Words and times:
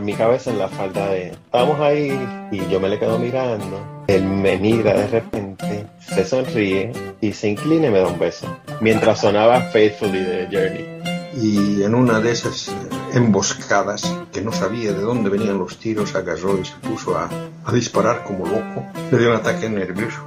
en 0.00 0.06
mi 0.06 0.14
cabeza 0.14 0.50
en 0.50 0.58
la 0.58 0.68
falda 0.68 1.08
de 1.10 1.28
estamos 1.28 1.78
ahí 1.78 2.18
y 2.50 2.66
yo 2.68 2.80
me 2.80 2.88
le 2.88 2.98
quedo 2.98 3.18
mirando. 3.18 4.04
Él 4.06 4.24
me 4.24 4.56
mira 4.56 4.94
de 4.94 5.06
repente 5.06 5.86
se 6.00 6.24
sonríe 6.24 6.92
y 7.20 7.32
se 7.32 7.48
inclina 7.48 7.88
y 7.88 7.90
me 7.90 7.98
da 7.98 8.06
un 8.06 8.18
beso 8.18 8.46
mientras 8.80 9.20
sonaba 9.20 9.60
Faithfully 9.60 10.22
de 10.22 10.48
Journey. 10.50 11.00
Y 11.36 11.82
en 11.82 11.94
una 11.94 12.18
de 12.20 12.32
esas 12.32 12.74
emboscadas 13.12 14.16
que 14.32 14.40
no 14.40 14.52
sabía 14.52 14.92
de 14.92 15.02
dónde 15.02 15.28
venían 15.28 15.58
los 15.58 15.78
tiros 15.78 16.14
agarró 16.14 16.58
y 16.58 16.64
se 16.64 16.76
puso 16.76 17.16
a, 17.16 17.28
a 17.64 17.72
disparar 17.72 18.24
como 18.24 18.46
loco. 18.46 18.86
Le 19.12 19.18
dio 19.18 19.30
un 19.30 19.36
ataque 19.36 19.68
nervioso. 19.68 20.18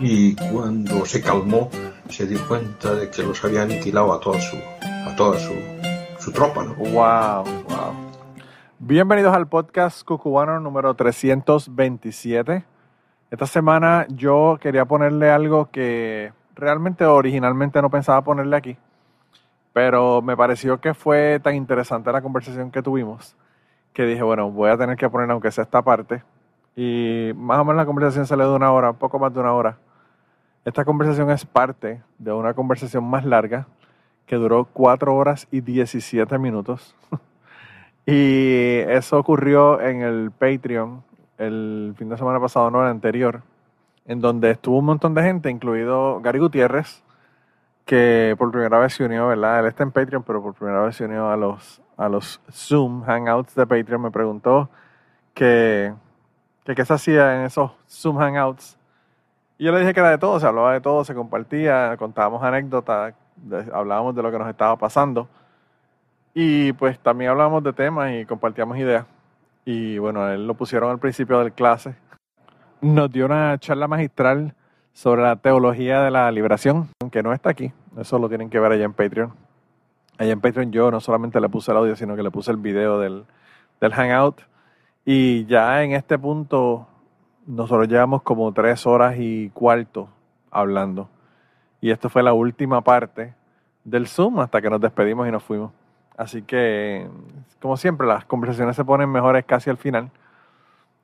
Y 0.00 0.34
cuando 0.34 1.06
se 1.06 1.22
calmó 1.22 1.70
se 2.10 2.26
dio 2.26 2.46
cuenta 2.48 2.92
de 2.94 3.08
que 3.08 3.22
los 3.22 3.42
había 3.44 3.62
aniquilado 3.62 4.12
a 4.12 4.20
toda 4.20 4.40
su 4.40 4.56
a 4.82 5.14
toda 5.16 5.38
su 5.38 5.52
su 6.18 6.32
tropa, 6.32 6.64
¿no? 6.64 6.74
Wow, 6.74 7.44
wow. 7.68 8.01
Bienvenidos 8.84 9.32
al 9.32 9.46
podcast 9.46 10.02
cucubano 10.02 10.58
número 10.58 10.92
327. 10.94 12.64
Esta 13.30 13.46
semana 13.46 14.08
yo 14.08 14.58
quería 14.60 14.86
ponerle 14.86 15.30
algo 15.30 15.70
que 15.70 16.32
realmente 16.56 17.04
originalmente 17.04 17.80
no 17.80 17.90
pensaba 17.90 18.24
ponerle 18.24 18.56
aquí, 18.56 18.76
pero 19.72 20.20
me 20.20 20.36
pareció 20.36 20.80
que 20.80 20.94
fue 20.94 21.38
tan 21.38 21.54
interesante 21.54 22.10
la 22.10 22.22
conversación 22.22 22.72
que 22.72 22.82
tuvimos 22.82 23.36
que 23.92 24.04
dije, 24.04 24.24
bueno, 24.24 24.50
voy 24.50 24.70
a 24.70 24.76
tener 24.76 24.96
que 24.96 25.08
poner 25.08 25.30
aunque 25.30 25.52
sea 25.52 25.62
esta 25.62 25.82
parte. 25.82 26.24
Y 26.74 27.30
más 27.36 27.60
o 27.60 27.64
menos 27.64 27.76
la 27.76 27.86
conversación 27.86 28.26
salió 28.26 28.50
de 28.50 28.56
una 28.56 28.72
hora, 28.72 28.94
poco 28.94 29.16
más 29.20 29.32
de 29.32 29.38
una 29.38 29.52
hora. 29.52 29.78
Esta 30.64 30.84
conversación 30.84 31.30
es 31.30 31.46
parte 31.46 32.02
de 32.18 32.32
una 32.32 32.52
conversación 32.52 33.04
más 33.04 33.24
larga 33.24 33.68
que 34.26 34.34
duró 34.34 34.64
4 34.64 35.14
horas 35.14 35.46
y 35.52 35.60
17 35.60 36.36
minutos. 36.36 36.96
y 38.06 38.78
eso 38.88 39.18
ocurrió 39.18 39.80
en 39.80 40.02
el 40.02 40.30
Patreon 40.30 41.02
el 41.38 41.94
fin 41.96 42.08
de 42.08 42.16
semana 42.16 42.40
pasado, 42.40 42.70
no 42.70 42.82
el 42.82 42.90
anterior, 42.90 43.42
en 44.06 44.20
donde 44.20 44.50
estuvo 44.50 44.78
un 44.78 44.84
montón 44.84 45.14
de 45.14 45.22
gente, 45.22 45.50
incluido 45.50 46.20
Gary 46.20 46.38
Gutiérrez, 46.38 47.02
que 47.84 48.34
por 48.38 48.50
primera 48.50 48.78
vez 48.78 48.94
se 48.94 49.04
unió, 49.04 49.26
¿verdad? 49.26 49.60
Él 49.60 49.66
está 49.66 49.82
en 49.82 49.90
Patreon, 49.90 50.22
pero 50.22 50.42
por 50.42 50.54
primera 50.54 50.82
vez 50.82 50.96
se 50.96 51.04
unió 51.04 51.30
a 51.30 51.36
los, 51.36 51.82
a 51.96 52.08
los 52.08 52.40
Zoom 52.50 53.02
Hangouts 53.02 53.54
de 53.54 53.66
Patreon. 53.66 54.02
Me 54.02 54.10
preguntó 54.10 54.68
qué 55.34 55.92
se 56.64 56.92
hacía 56.92 57.36
en 57.36 57.46
esos 57.46 57.72
Zoom 57.88 58.18
Hangouts. 58.18 58.78
Y 59.58 59.64
yo 59.64 59.72
le 59.72 59.80
dije 59.80 59.94
que 59.94 60.00
era 60.00 60.10
de 60.10 60.18
todo, 60.18 60.38
se 60.40 60.46
hablaba 60.46 60.72
de 60.72 60.80
todo, 60.80 61.04
se 61.04 61.14
compartía, 61.14 61.96
contábamos 61.96 62.42
anécdotas, 62.42 63.14
hablábamos 63.72 64.14
de 64.14 64.22
lo 64.22 64.30
que 64.30 64.38
nos 64.38 64.48
estaba 64.48 64.76
pasando. 64.76 65.28
Y 66.34 66.72
pues 66.72 66.98
también 66.98 67.30
hablábamos 67.30 67.62
de 67.62 67.72
temas 67.72 68.12
y 68.14 68.24
compartíamos 68.24 68.78
ideas. 68.78 69.06
Y 69.64 69.98
bueno, 69.98 70.28
él 70.28 70.46
lo 70.46 70.54
pusieron 70.54 70.90
al 70.90 70.98
principio 70.98 71.38
del 71.38 71.52
clase. 71.52 71.94
Nos 72.80 73.10
dio 73.12 73.26
una 73.26 73.58
charla 73.58 73.86
magistral 73.86 74.54
sobre 74.92 75.22
la 75.22 75.36
teología 75.36 76.02
de 76.02 76.10
la 76.10 76.30
liberación, 76.30 76.88
que 77.10 77.22
no 77.22 77.32
está 77.32 77.50
aquí. 77.50 77.72
Eso 77.96 78.18
lo 78.18 78.28
tienen 78.28 78.50
que 78.50 78.58
ver 78.58 78.72
allá 78.72 78.84
en 78.84 78.92
Patreon. 78.92 79.32
Allá 80.18 80.32
en 80.32 80.40
Patreon 80.40 80.72
yo 80.72 80.90
no 80.90 81.00
solamente 81.00 81.40
le 81.40 81.48
puse 81.48 81.70
el 81.70 81.78
audio, 81.78 81.96
sino 81.96 82.16
que 82.16 82.22
le 82.22 82.30
puse 82.30 82.50
el 82.50 82.56
video 82.56 82.98
del, 82.98 83.24
del 83.80 83.92
Hangout. 83.92 84.42
Y 85.04 85.44
ya 85.46 85.82
en 85.82 85.92
este 85.92 86.18
punto 86.18 86.86
nosotros 87.46 87.88
llevamos 87.88 88.22
como 88.22 88.52
tres 88.52 88.86
horas 88.86 89.16
y 89.18 89.50
cuarto 89.50 90.08
hablando. 90.50 91.08
Y 91.80 91.90
esto 91.90 92.08
fue 92.08 92.22
la 92.22 92.32
última 92.32 92.82
parte 92.82 93.34
del 93.84 94.06
Zoom 94.06 94.40
hasta 94.40 94.60
que 94.62 94.70
nos 94.70 94.80
despedimos 94.80 95.26
y 95.28 95.32
nos 95.32 95.42
fuimos. 95.42 95.72
Así 96.16 96.42
que, 96.42 97.08
como 97.60 97.76
siempre, 97.76 98.06
las 98.06 98.24
conversaciones 98.24 98.76
se 98.76 98.84
ponen 98.84 99.10
mejores 99.10 99.44
casi 99.44 99.70
al 99.70 99.76
final. 99.76 100.10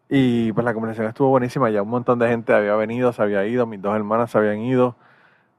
Y 0.08 0.52
pues 0.52 0.64
la 0.64 0.74
conversación 0.74 1.08
estuvo 1.08 1.28
buenísima. 1.30 1.70
Ya 1.70 1.82
un 1.82 1.91
montón 1.91 2.19
de 2.19 2.28
gente 2.28 2.52
había 2.54 2.74
venido, 2.76 3.12
se 3.12 3.22
había 3.22 3.44
ido, 3.46 3.66
mis 3.66 3.80
dos 3.82 3.94
hermanas 3.94 4.30
se 4.30 4.38
habían 4.38 4.60
ido. 4.60 4.96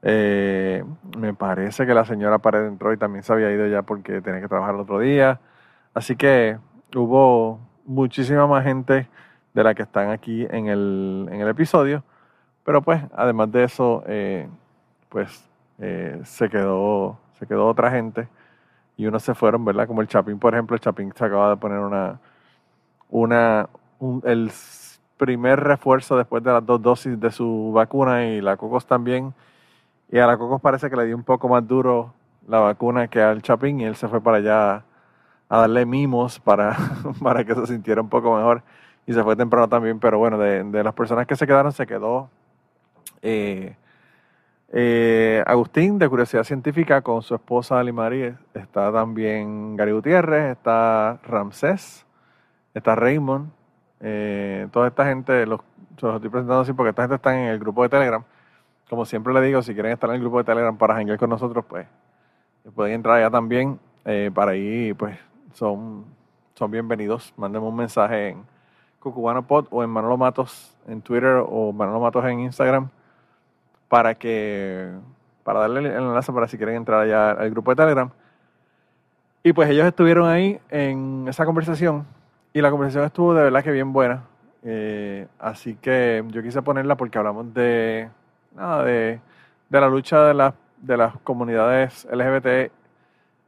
Eh, 0.02 0.84
me 1.16 1.34
parece 1.34 1.86
que 1.86 1.94
la 1.94 2.04
señora 2.04 2.38
Pared 2.38 2.66
entró 2.66 2.92
y 2.92 2.96
también 2.96 3.22
se 3.22 3.32
había 3.32 3.52
ido 3.52 3.66
ya 3.66 3.82
porque 3.82 4.20
tenía 4.22 4.40
que 4.40 4.48
trabajar 4.48 4.74
el 4.74 4.80
otro 4.80 4.98
día. 5.00 5.40
Así 5.94 6.16
que 6.16 6.58
hubo 6.96 7.60
muchísima 7.84 8.46
más 8.46 8.64
gente 8.64 9.08
de 9.54 9.64
la 9.64 9.74
que 9.74 9.82
están 9.82 10.10
aquí 10.10 10.46
en 10.50 10.68
el, 10.68 11.28
en 11.30 11.40
el 11.40 11.48
episodio. 11.48 12.04
Pero 12.64 12.82
pues, 12.82 13.02
además 13.14 13.52
de 13.52 13.64
eso, 13.64 14.04
eh, 14.06 14.48
pues 15.08 15.48
eh, 15.78 16.20
se, 16.24 16.48
quedó, 16.48 17.18
se 17.38 17.46
quedó 17.46 17.66
otra 17.68 17.90
gente 17.90 18.28
y 19.00 19.06
unos 19.06 19.22
se 19.22 19.34
fueron, 19.34 19.64
¿verdad? 19.64 19.86
Como 19.86 20.02
el 20.02 20.08
Chapín, 20.08 20.38
por 20.38 20.52
ejemplo, 20.52 20.74
el 20.74 20.80
Chapín 20.80 21.10
se 21.16 21.24
acaba 21.24 21.48
de 21.48 21.56
poner 21.56 21.78
una, 21.78 22.20
una 23.08 23.66
el 24.24 24.52
primer 25.16 25.58
refuerzo 25.58 26.18
después 26.18 26.44
de 26.44 26.52
las 26.52 26.66
dos 26.66 26.82
dosis 26.82 27.18
de 27.18 27.30
su 27.30 27.72
vacuna 27.72 28.26
y 28.26 28.42
la 28.42 28.58
Cocos 28.58 28.84
también. 28.84 29.32
Y 30.12 30.18
a 30.18 30.26
la 30.26 30.36
Cocos 30.36 30.60
parece 30.60 30.90
que 30.90 30.96
le 30.96 31.06
dio 31.06 31.16
un 31.16 31.22
poco 31.22 31.48
más 31.48 31.66
duro 31.66 32.12
la 32.46 32.58
vacuna 32.58 33.08
que 33.08 33.22
al 33.22 33.40
Chapín 33.40 33.80
y 33.80 33.84
él 33.84 33.96
se 33.96 34.06
fue 34.06 34.20
para 34.20 34.36
allá 34.36 34.84
a 35.48 35.60
darle 35.60 35.86
mimos 35.86 36.38
para, 36.38 36.76
para 37.22 37.42
que 37.42 37.54
se 37.54 37.68
sintiera 37.68 38.02
un 38.02 38.10
poco 38.10 38.36
mejor 38.36 38.62
y 39.06 39.14
se 39.14 39.22
fue 39.22 39.34
temprano 39.34 39.66
también, 39.66 39.98
pero 39.98 40.18
bueno, 40.18 40.36
de, 40.36 40.62
de 40.62 40.84
las 40.84 40.92
personas 40.92 41.26
que 41.26 41.36
se 41.36 41.46
quedaron 41.46 41.72
se 41.72 41.86
quedó 41.86 42.28
eh, 43.22 43.76
eh, 44.72 45.42
Agustín, 45.46 45.98
de 45.98 46.08
Curiosidad 46.08 46.44
Científica, 46.44 47.02
con 47.02 47.22
su 47.22 47.34
esposa 47.34 47.82
Marie 47.92 48.36
Está 48.54 48.92
también 48.92 49.76
Gary 49.76 49.90
Gutiérrez, 49.92 50.52
está 50.52 51.18
Ramsés, 51.24 52.06
está 52.72 52.94
Raymond. 52.94 53.50
Eh, 54.00 54.68
toda 54.70 54.88
esta 54.88 55.06
gente, 55.06 55.44
los, 55.44 55.60
los 56.00 56.14
estoy 56.14 56.30
presentando 56.30 56.60
así 56.60 56.72
porque 56.72 56.90
esta 56.90 57.02
gente 57.02 57.16
está 57.16 57.36
en 57.36 57.48
el 57.48 57.58
grupo 57.58 57.82
de 57.82 57.88
Telegram. 57.88 58.22
Como 58.88 59.04
siempre 59.04 59.34
le 59.34 59.40
digo, 59.40 59.60
si 59.62 59.74
quieren 59.74 59.92
estar 59.92 60.08
en 60.10 60.16
el 60.16 60.22
grupo 60.22 60.38
de 60.38 60.44
Telegram 60.44 60.76
para 60.76 60.96
hangar 60.96 61.18
con 61.18 61.30
nosotros, 61.30 61.64
pues 61.68 61.86
pueden 62.74 62.94
entrar 62.94 63.16
allá 63.16 63.30
también. 63.30 63.78
Eh, 64.04 64.30
para 64.32 64.52
ahí, 64.52 64.94
pues 64.94 65.18
son, 65.52 66.04
son 66.54 66.70
bienvenidos. 66.70 67.34
Mándenme 67.36 67.66
un 67.66 67.76
mensaje 67.76 68.30
en 68.30 68.44
Cucubano 69.00 69.46
Pod 69.46 69.66
o 69.70 69.82
en 69.82 69.90
Manolo 69.90 70.16
Matos 70.16 70.76
en 70.86 71.02
Twitter 71.02 71.42
o 71.44 71.72
Manolo 71.72 72.00
Matos 72.00 72.24
en 72.24 72.40
Instagram 72.40 72.88
para 73.90 74.14
que 74.14 74.88
para 75.42 75.60
darle 75.60 75.80
el 75.80 75.86
enlace 75.86 76.32
para 76.32 76.46
si 76.46 76.56
quieren 76.56 76.76
entrar 76.76 77.00
allá 77.00 77.32
al 77.32 77.50
grupo 77.50 77.72
de 77.72 77.76
Telegram. 77.76 78.10
Y 79.42 79.52
pues 79.52 79.68
ellos 79.68 79.84
estuvieron 79.84 80.28
ahí 80.28 80.60
en 80.70 81.26
esa 81.28 81.44
conversación 81.44 82.06
y 82.52 82.60
la 82.60 82.70
conversación 82.70 83.04
estuvo 83.04 83.34
de 83.34 83.42
verdad 83.42 83.64
que 83.64 83.72
bien 83.72 83.92
buena. 83.92 84.22
Eh, 84.62 85.26
así 85.40 85.74
que 85.74 86.22
yo 86.28 86.40
quise 86.40 86.62
ponerla 86.62 86.96
porque 86.96 87.18
hablamos 87.18 87.52
de, 87.52 88.08
nada, 88.54 88.84
de, 88.84 89.18
de 89.68 89.80
la 89.80 89.88
lucha 89.88 90.24
de, 90.24 90.34
la, 90.34 90.54
de 90.76 90.96
las 90.96 91.16
comunidades 91.24 92.06
LGBT 92.12 92.70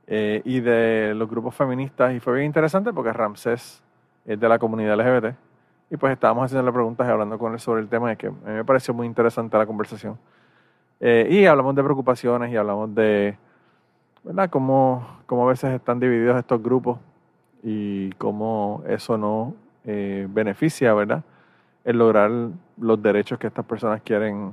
eh, 0.08 0.43
y 0.44 0.58
de 0.58 1.14
los 1.14 1.31
grupos 1.31 1.55
feministas 1.55 2.14
y 2.14 2.19
fue 2.19 2.34
bien 2.34 2.46
interesante 2.46 2.93
porque 2.93 3.12
Ramsés 3.12 3.81
es 4.25 4.40
de 4.40 4.49
la 4.49 4.58
comunidad 4.58 4.99
LGBT 4.99 5.37
y 5.90 5.96
pues 5.99 6.14
estábamos 6.14 6.46
haciendo 6.46 6.72
preguntas 6.72 7.06
y 7.06 7.11
hablando 7.11 7.38
con 7.38 7.52
él 7.52 7.61
sobre 7.61 7.82
el 7.82 7.88
tema 7.88 8.12
y 8.12 8.16
que 8.16 8.28
a 8.28 8.31
mí 8.31 8.38
me 8.44 8.64
pareció 8.64 8.94
muy 8.94 9.06
interesante 9.06 9.58
la 9.58 9.66
conversación. 9.66 10.19
Eh, 11.04 11.26
y 11.28 11.46
hablamos 11.46 11.75
de 11.75 11.82
preocupaciones 11.82 12.52
y 12.52 12.56
hablamos 12.56 12.94
de, 12.94 13.37
¿verdad? 14.22 14.49
Cómo, 14.50 15.04
cómo 15.26 15.46
a 15.46 15.49
veces 15.50 15.75
están 15.75 15.99
divididos 15.99 16.38
estos 16.38 16.62
grupos 16.62 17.00
y 17.64 18.12
cómo 18.12 18.84
eso 18.87 19.19
no 19.19 19.54
eh, 19.84 20.28
beneficia, 20.31 20.94
¿verdad? 20.94 21.25
El 21.84 21.99
lograr 21.99 22.31
los 22.78 23.02
derechos 23.02 23.37
que 23.40 23.49
estas 23.49 23.64
personas 23.64 24.00
quieren, 24.02 24.52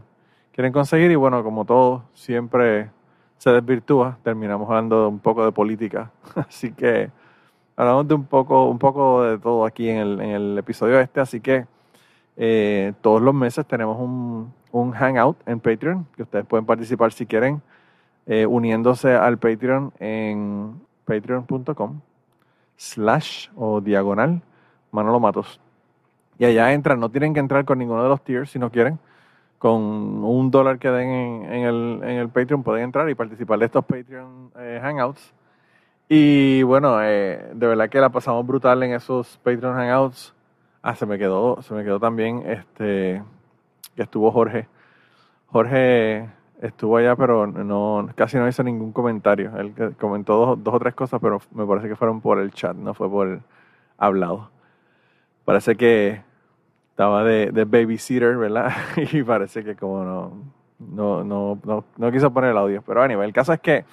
quieren 0.52 0.74
conseguir. 0.74 1.12
Y 1.12 1.16
bueno, 1.16 1.44
como 1.44 1.66
todo, 1.66 2.06
siempre 2.16 2.90
se 3.38 3.52
desvirtúa. 3.52 4.18
Terminamos 4.24 4.68
hablando 4.70 5.08
un 5.08 5.20
poco 5.20 5.46
de 5.46 5.52
política. 5.52 6.10
Así 6.36 6.72
que 6.72 7.12
hablamos 7.76 8.08
de 8.08 8.16
un 8.16 8.26
poco, 8.26 8.66
un 8.66 8.80
poco 8.80 9.22
de 9.22 9.38
todo 9.38 9.66
aquí 9.66 9.88
en 9.88 9.98
el, 9.98 10.20
en 10.20 10.30
el 10.32 10.58
episodio 10.58 11.00
este, 11.00 11.22
así 11.22 11.40
que 11.40 11.66
eh, 12.36 12.92
todos 13.00 13.22
los 13.22 13.34
meses 13.34 13.66
tenemos 13.66 13.98
un, 13.98 14.52
un, 14.72 14.92
hangout 14.94 15.38
en 15.48 15.60
Patreon, 15.60 16.06
que 16.16 16.24
ustedes 16.24 16.46
pueden 16.46 16.66
participar 16.66 17.12
si 17.12 17.26
quieren, 17.26 17.62
eh, 18.26 18.46
uniéndose 18.46 19.14
al 19.14 19.38
Patreon 19.38 19.94
en 20.00 20.82
patreon.com 21.06 22.02
slash 22.78 23.50
o 23.56 23.82
diagonal 23.82 24.42
Manolo 24.92 25.20
Matos. 25.20 25.60
Y 26.38 26.46
allá 26.46 26.74
entran, 26.74 27.00
no 27.00 27.10
tienen 27.10 27.34
que 27.34 27.40
entrar 27.40 27.66
con 27.66 27.80
ninguno 27.80 28.04
de 28.04 28.10
los 28.10 28.24
tiers 28.24 28.52
si 28.52 28.60
no 28.60 28.72
quieren. 28.72 29.00
Con 29.58 29.82
un 29.82 30.52
dólar 30.52 30.80
que 30.80 30.90
den 30.90 31.46
en, 31.52 31.64
el, 31.64 32.00
en 32.04 32.18
el 32.18 32.30
Patreon 32.30 32.64
pueden 32.64 32.86
entrar 32.86 33.10
y 33.10 33.16
participar 33.16 33.60
de 33.60 33.66
estos 33.66 33.84
Patreon 33.84 34.52
eh, 34.58 34.80
Hangouts 34.82 35.34
y 36.12 36.64
bueno, 36.64 37.04
eh, 37.04 37.52
de 37.54 37.68
verdad 37.68 37.88
que 37.88 38.00
la 38.00 38.10
pasamos 38.10 38.46
brutal 38.46 38.82
en 38.82 38.94
esos 38.94 39.38
Patreon 39.44 39.76
Hangouts. 39.76 40.34
Ah, 40.82 40.96
se 40.96 41.06
me 41.06 41.20
quedó, 41.20 41.62
se 41.62 41.72
me 41.76 41.84
quedó 41.84 42.00
también 42.00 42.44
este 42.48 43.22
que 43.96 44.04
estuvo 44.04 44.32
Jorge. 44.32 44.68
Jorge 45.48 46.30
estuvo 46.62 46.98
allá, 46.98 47.16
pero 47.16 47.48
no 47.48 48.10
casi 48.16 48.38
no 48.38 48.48
hizo 48.48 48.64
ningún 48.64 48.92
comentario. 48.92 49.52
Él 49.58 49.74
comentó 50.00 50.36
dos, 50.36 50.64
dos, 50.64 50.74
o 50.74 50.80
tres 50.80 50.94
cosas, 50.94 51.20
pero 51.22 51.42
me 51.52 51.66
parece 51.66 51.88
que 51.88 51.96
fueron 51.96 52.22
por 52.22 52.40
el 52.40 52.52
chat, 52.52 52.76
no 52.76 52.94
fue 52.94 53.10
por 53.10 53.28
el 53.28 53.42
hablado. 53.98 54.50
Parece 55.46 55.76
que 55.76 56.22
estaba 56.92 57.24
de, 57.24 57.52
de 57.52 57.66
babysitter, 57.66 58.38
¿verdad? 58.38 58.72
y 59.14 59.24
parece 59.24 59.64
que 59.64 59.76
como 59.76 60.04
no, 60.04 60.34
no, 60.80 61.24
no, 61.24 61.60
no, 61.64 61.86
no 61.98 62.12
quiso 62.12 62.32
poner 62.32 62.52
el 62.52 62.58
audio. 62.58 62.84
Pero 62.86 63.02
anyway, 63.02 63.28
el 63.28 63.34
caso 63.34 63.54
es 63.54 63.60
que 63.60 63.86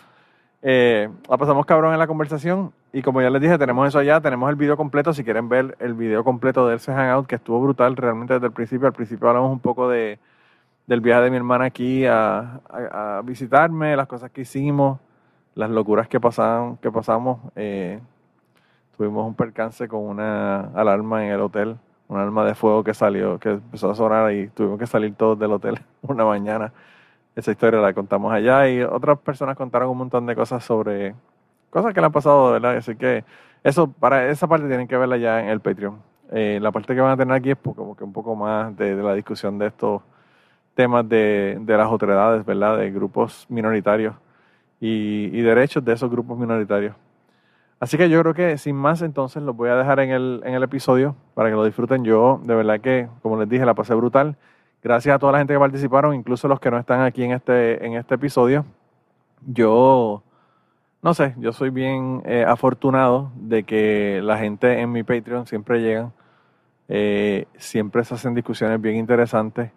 eh, 0.62 1.08
la 1.28 1.36
pasamos 1.36 1.64
cabrón 1.66 1.92
en 1.92 1.98
la 1.98 2.06
conversación 2.06 2.72
y 2.96 3.02
como 3.02 3.20
ya 3.20 3.28
les 3.28 3.42
dije, 3.42 3.58
tenemos 3.58 3.86
eso 3.86 3.98
allá, 3.98 4.22
tenemos 4.22 4.48
el 4.48 4.56
video 4.56 4.74
completo. 4.74 5.12
Si 5.12 5.22
quieren 5.22 5.50
ver 5.50 5.76
el 5.80 5.92
video 5.92 6.24
completo 6.24 6.66
de 6.66 6.76
ese 6.76 6.94
hangout, 6.94 7.26
que 7.26 7.34
estuvo 7.34 7.60
brutal 7.60 7.94
realmente 7.94 8.32
desde 8.32 8.46
el 8.46 8.54
principio. 8.54 8.86
Al 8.86 8.94
principio 8.94 9.28
hablamos 9.28 9.52
un 9.52 9.60
poco 9.60 9.86
de, 9.90 10.18
del 10.86 11.02
viaje 11.02 11.24
de 11.24 11.30
mi 11.30 11.36
hermana 11.36 11.66
aquí 11.66 12.06
a, 12.06 13.20
visitarme, 13.22 13.96
las 13.96 14.06
cosas 14.06 14.30
que 14.30 14.40
hicimos, 14.40 14.98
las 15.54 15.68
locuras 15.68 16.08
que, 16.08 16.18
pasaban, 16.18 16.78
que 16.78 16.90
pasamos. 16.90 17.38
Eh, 17.54 18.00
tuvimos 18.96 19.26
un 19.26 19.34
percance 19.34 19.86
con 19.88 20.00
una 20.00 20.60
alarma 20.74 21.22
en 21.22 21.32
el 21.32 21.40
hotel, 21.42 21.76
una 22.08 22.22
alarma 22.22 22.46
de 22.46 22.54
fuego 22.54 22.82
que 22.82 22.94
salió, 22.94 23.38
que 23.38 23.50
empezó 23.50 23.90
a 23.90 23.94
sonar 23.94 24.32
y 24.32 24.48
tuvimos 24.48 24.78
que 24.78 24.86
salir 24.86 25.14
todos 25.14 25.38
del 25.38 25.52
hotel 25.52 25.78
una 26.00 26.24
mañana. 26.24 26.72
Esa 27.34 27.50
historia 27.50 27.78
la 27.78 27.92
contamos 27.92 28.32
allá 28.32 28.66
y 28.70 28.80
otras 28.82 29.18
personas 29.18 29.54
contaron 29.54 29.90
un 29.90 29.98
montón 29.98 30.24
de 30.24 30.34
cosas 30.34 30.64
sobre 30.64 31.14
cosas 31.76 31.92
que 31.92 32.00
le 32.00 32.06
han 32.06 32.12
pasado, 32.12 32.52
¿verdad? 32.52 32.78
Así 32.78 32.96
que 32.96 33.22
eso, 33.62 33.86
para 33.92 34.30
esa 34.30 34.46
parte 34.46 34.66
tienen 34.66 34.88
que 34.88 34.96
verla 34.96 35.18
ya 35.18 35.40
en 35.40 35.50
el 35.50 35.60
Patreon. 35.60 36.00
Eh, 36.32 36.58
la 36.62 36.72
parte 36.72 36.94
que 36.94 37.02
van 37.02 37.12
a 37.12 37.16
tener 37.18 37.34
aquí 37.34 37.50
es 37.50 37.58
como 37.58 37.94
que 37.94 38.02
un 38.02 38.14
poco 38.14 38.34
más 38.34 38.74
de, 38.78 38.94
la 38.94 39.12
discusión 39.12 39.58
de 39.58 39.66
estos 39.66 40.00
temas 40.74 41.06
de, 41.06 41.62
las 41.66 41.90
otredades, 41.92 42.46
¿verdad? 42.46 42.78
De 42.78 42.90
grupos 42.90 43.44
minoritarios 43.50 44.14
y, 44.80 45.38
derechos 45.42 45.84
de 45.84 45.92
esos 45.92 46.10
grupos 46.10 46.38
minoritarios. 46.38 46.96
Así 47.78 47.98
que 47.98 48.08
yo 48.08 48.22
creo 48.22 48.32
que 48.32 48.56
sin 48.56 48.74
más 48.74 49.02
entonces 49.02 49.42
los 49.42 49.54
voy 49.54 49.68
a 49.68 49.76
dejar 49.76 50.00
en 50.00 50.12
el, 50.12 50.40
en 50.46 50.54
el 50.54 50.62
episodio 50.62 51.14
para 51.34 51.50
que 51.50 51.56
lo 51.56 51.64
disfruten. 51.66 52.04
Yo 52.04 52.40
de 52.42 52.54
verdad 52.54 52.80
que, 52.80 53.06
como 53.20 53.38
les 53.38 53.50
dije, 53.50 53.66
la 53.66 53.74
pasé 53.74 53.94
brutal. 53.94 54.38
Gracias 54.82 55.14
a 55.14 55.18
toda 55.18 55.32
la 55.32 55.38
gente 55.38 55.52
que 55.52 55.60
participaron, 55.60 56.14
incluso 56.14 56.48
los 56.48 56.58
que 56.58 56.70
no 56.70 56.78
están 56.78 57.02
aquí 57.02 57.22
en 57.22 57.32
este, 57.32 57.84
en 57.84 57.92
este 57.96 58.14
episodio. 58.14 58.64
Yo 59.46 60.22
no 61.02 61.14
sé, 61.14 61.34
yo 61.38 61.52
soy 61.52 61.70
bien 61.70 62.22
eh, 62.26 62.44
afortunado 62.46 63.30
de 63.36 63.64
que 63.64 64.20
la 64.22 64.38
gente 64.38 64.80
en 64.80 64.92
mi 64.92 65.02
Patreon 65.02 65.46
siempre 65.46 65.80
llegan, 65.80 66.12
eh, 66.88 67.46
siempre 67.56 68.04
se 68.04 68.14
hacen 68.14 68.34
discusiones 68.34 68.80
bien 68.80 68.96
interesantes 68.96 69.70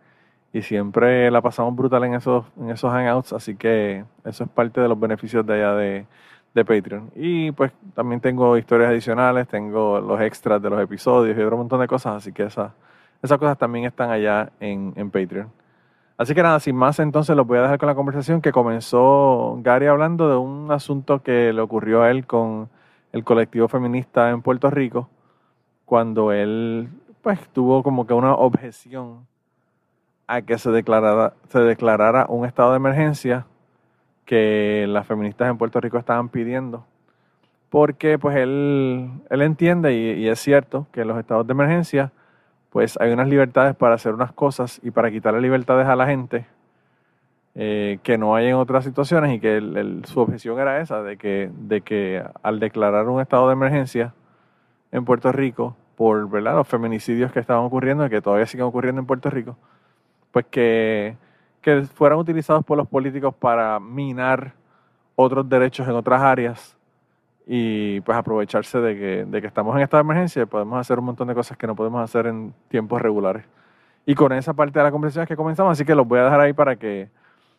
y 0.54 0.62
siempre 0.62 1.30
la 1.32 1.42
pasamos 1.42 1.76
brutal 1.76 2.04
en 2.06 2.16
esos, 2.16 2.46
en 2.58 2.70
esos 2.72 2.92
hangouts, 2.92 3.34
así 3.34 3.56
que 3.56 4.06
eso 4.26 4.44
es 4.44 4.50
parte 4.50 4.82
de 4.82 4.88
los 4.88 5.00
beneficios 5.00 5.46
de 5.46 5.54
allá 5.54 5.74
de, 5.76 6.06
Patreon. 6.54 7.12
Y 7.16 7.54
pues 7.54 7.72
también 7.96 8.20
tengo 8.20 8.58
historias 8.58 8.90
adicionales, 8.90 9.48
tengo 9.48 10.02
los 10.02 10.20
extras 10.20 10.62
de 10.62 10.70
los 10.70 10.82
episodios 10.82 11.38
y 11.38 11.42
otro 11.42 11.56
montón 11.56 11.80
de 11.80 11.88
cosas, 11.88 12.16
así 12.18 12.34
que 12.34 12.44
esas, 12.44 12.74
esas 13.24 13.38
cosas 13.38 13.58
también 13.58 13.86
están 13.86 14.10
allá 14.12 14.52
en, 14.60 14.92
en 14.98 15.10
Patreon. 15.10 15.50
Así 16.20 16.36
que 16.36 16.44
nada, 16.44 16.60
sin 16.60 16.76
más, 16.76 17.00
entonces 17.00 17.34
los 17.34 17.48
voy 17.48 17.60
a 17.60 17.62
dejar 17.62 17.80
con 17.80 17.88
la 17.88 17.96
conversación 17.96 18.42
que 18.42 18.52
comenzó 18.52 19.58
Gary 19.62 19.88
hablando 19.88 20.28
de 20.30 20.36
un 20.36 20.70
asunto 20.70 21.24
que 21.24 21.54
le 21.54 21.62
ocurrió 21.62 22.02
a 22.02 22.12
él 22.12 22.28
con 22.28 22.68
el 23.14 23.24
colectivo 23.24 23.70
feminista 23.70 24.30
en 24.30 24.42
Puerto 24.42 24.70
Rico, 24.70 25.08
cuando 25.86 26.34
él 26.34 26.90
pues 27.22 27.40
tuvo 27.54 27.84
como 27.84 28.06
que 28.06 28.14
una 28.14 28.34
objeción 28.34 29.26
a 30.28 30.42
que 30.42 30.58
se 30.58 30.72
declarara, 30.72 31.36
se 31.48 31.60
declarara 31.60 32.26
un 32.28 32.46
estado 32.46 32.72
de 32.72 32.76
emergencia 32.76 33.46
que 34.26 34.88
las 34.90 35.08
feministas 35.08 35.50
en 35.50 35.58
Puerto 35.58 35.80
Rico 35.80 35.98
estaban 35.98 36.28
pidiendo. 36.28 36.86
Porque 37.70 38.20
pues 38.20 38.36
él, 38.36 39.10
él 39.30 39.42
entiende 39.42 39.94
y, 39.94 40.26
y 40.26 40.28
es 40.28 40.42
cierto 40.42 40.86
que 40.92 41.06
los 41.06 41.18
estados 41.18 41.48
de 41.48 41.54
emergencia 41.54 42.12
pues 42.70 42.98
hay 43.00 43.12
unas 43.12 43.28
libertades 43.28 43.76
para 43.76 43.96
hacer 43.96 44.14
unas 44.14 44.32
cosas 44.32 44.80
y 44.84 44.92
para 44.92 45.12
quitarle 45.12 45.42
libertades 45.42 45.88
a 45.88 45.96
la 45.96 46.06
gente 46.06 46.46
eh, 47.56 48.00
que 48.04 48.18
no 48.18 48.36
hay 48.36 48.48
en 48.48 48.56
otras 48.56 48.86
situaciones 48.86 49.36
y 49.36 49.40
que 49.40 49.60
su 50.06 50.20
objeción 50.20 50.60
era 50.60 50.80
esa, 50.80 51.02
de 51.02 51.18
que, 51.18 51.50
de 51.54 51.82
que 51.82 52.24
al 52.44 52.60
declarar 52.60 53.08
un 53.10 53.22
estado 53.22 53.48
de 53.48 53.54
emergencia 53.54 54.14
en 54.92 55.04
Puerto 55.04 55.32
Rico 55.32 55.76
por 55.96 56.30
¿verdad? 56.30 56.56
los 56.56 56.68
feminicidios 56.68 57.32
que 57.32 57.40
estaban 57.40 57.66
ocurriendo 57.66 58.06
y 58.06 58.10
que 58.10 58.22
todavía 58.22 58.46
siguen 58.46 58.68
ocurriendo 58.68 59.02
en 59.02 59.08
Puerto 59.08 59.30
Rico, 59.30 59.58
pues 60.32 60.46
que, 60.50 61.18
que 61.62 61.82
fueran 61.84 62.20
utilizados 62.20 62.64
por 62.64 62.78
los 62.78 62.88
políticos 62.88 63.36
para 63.36 63.80
minar 63.80 64.54
otros 65.16 65.50
derechos 65.50 65.88
en 65.88 65.96
otras 65.96 66.22
áreas 66.22 66.78
y 67.52 68.00
pues 68.02 68.16
aprovecharse 68.16 68.78
de 68.78 68.96
que, 68.96 69.26
de 69.26 69.42
que 69.42 69.48
estamos 69.48 69.76
en 69.76 69.82
esta 69.82 70.00
emergencia 70.00 70.44
y 70.44 70.46
podemos 70.46 70.80
hacer 70.80 71.00
un 71.00 71.06
montón 71.06 71.28
de 71.28 71.34
cosas 71.34 71.58
que 71.58 71.66
no 71.66 71.76
podemos 71.76 72.00
hacer 72.00 72.28
en 72.28 72.54
tiempos 72.70 73.02
regulares. 73.02 73.44
Y 74.06 74.14
con 74.14 74.32
esa 74.34 74.54
parte 74.54 74.78
de 74.78 74.86
la 74.86 74.92
conversación 74.92 75.26
que 75.26 75.36
comenzamos, 75.36 75.72
así 75.72 75.84
que 75.84 75.96
los 75.96 76.08
voy 76.08 76.20
a 76.20 76.26
dejar 76.26 76.42
ahí 76.42 76.54
para 76.54 76.76
que, 76.76 77.10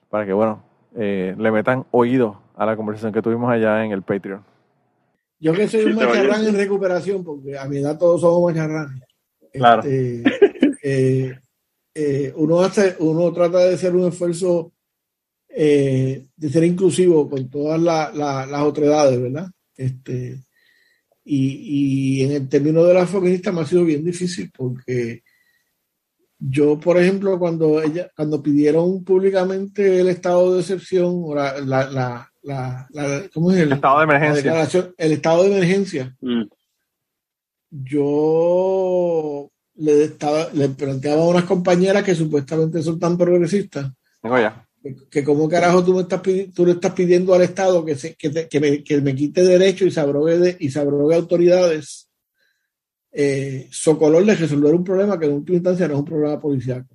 para 0.09 0.25
que 0.25 0.33
bueno, 0.33 0.63
eh, 0.95 1.35
le 1.37 1.51
metan 1.51 1.87
oído 1.91 2.41
a 2.55 2.67
la 2.67 2.77
conversación 2.77 3.13
que 3.13 3.21
tuvimos 3.21 3.51
allá 3.51 3.85
en 3.85 3.91
el 3.91 4.03
Patreon. 4.03 4.45
Yo 5.41 5.53
que 5.55 5.67
soy 5.67 5.87
un 5.87 5.97
macharrán 5.97 6.47
en 6.47 6.55
recuperación, 6.55 7.25
porque 7.25 7.59
a 7.59 7.65
mi 7.67 7.79
edad 7.79 7.99
todos 7.99 8.21
somos 8.21 8.49
macharranes. 8.49 9.03
Claro. 9.53 9.83
Este, 9.83 10.23
eh, 10.85 11.41
eh, 11.97 12.33
uno, 12.37 12.61
hace, 12.61 12.95
uno 13.01 13.33
trata 13.33 13.59
de 13.59 13.75
hacer 13.75 13.97
un 13.97 14.07
esfuerzo 14.07 14.71
de 15.49 16.49
ser 16.49 16.63
inclusivo 16.63 17.29
con 17.29 17.51
todas 17.51 17.81
las 17.81 18.63
otredades, 18.63 19.21
¿verdad? 19.21 19.49
Este, 19.81 20.39
y, 21.25 22.23
en 22.23 22.33
el 22.33 22.49
término 22.51 22.85
de 22.85 22.93
la 22.93 23.07
feminista 23.07 23.51
me 23.51 23.63
ha 23.63 23.65
sido 23.65 23.83
bien 23.85 24.05
difícil 24.05 24.51
porque 24.55 25.23
yo, 26.39 26.79
por 26.79 26.99
ejemplo, 26.99 27.39
cuando 27.39 27.83
ella, 27.83 28.11
cuando 28.15 28.43
pidieron 28.43 29.05
públicamente 29.05 30.01
el 30.01 30.09
estado 30.09 30.55
de 30.55 30.61
excepción 30.61 31.23
o 31.25 31.35
la, 31.35 31.61
la, 31.61 32.31
la, 32.43 33.29
¿cómo 33.33 33.53
es 33.53 33.59
el, 33.59 33.73
estado 33.73 33.99
de 33.99 34.05
emergencia? 34.05 34.93
el 34.99 35.13
estado 35.13 35.45
de 35.45 35.57
emergencia, 35.57 36.17
mm. 36.21 36.43
yo 37.71 39.51
le, 39.77 40.05
estaba, 40.05 40.49
le 40.53 40.69
planteaba 40.69 41.23
a 41.23 41.29
unas 41.29 41.45
compañeras 41.45 42.05
que 42.05 42.15
supuestamente 42.15 42.83
son 42.83 42.99
tan 42.99 43.17
progresistas. 43.17 43.91
ya 44.23 44.70
que 45.11 45.25
como 45.25 45.49
carajo 45.49 45.85
tú 45.85 45.95
me 45.95 46.03
estás 46.03 46.23
tú 46.55 46.65
le 46.65 46.73
estás 46.73 46.93
pidiendo 46.93 47.35
al 47.35 47.43
Estado 47.43 47.85
que, 47.85 47.97
se, 47.97 48.15
que, 48.15 48.49
que, 48.49 48.61
me, 48.61 48.83
que, 48.83 49.01
me, 49.01 49.15
quite 49.15 49.43
derecho 49.43 49.85
y 49.85 49.91
se 49.91 50.01
abrogue, 50.01 50.39
de, 50.39 50.57
y 50.59 50.71
se 50.71 50.81
abrogue 50.81 51.15
autoridades 51.15 52.09
eh, 53.13 53.69
socolor 53.71 54.25
de 54.25 54.35
resolver 54.35 54.75
un 54.75 54.85
problema 54.85 55.19
que 55.19 55.27
en 55.27 55.33
última 55.33 55.57
instancia 55.57 55.87
no 55.87 55.95
es 55.95 56.01
un 56.01 56.07
problema 56.07 56.41
policial. 56.41 56.87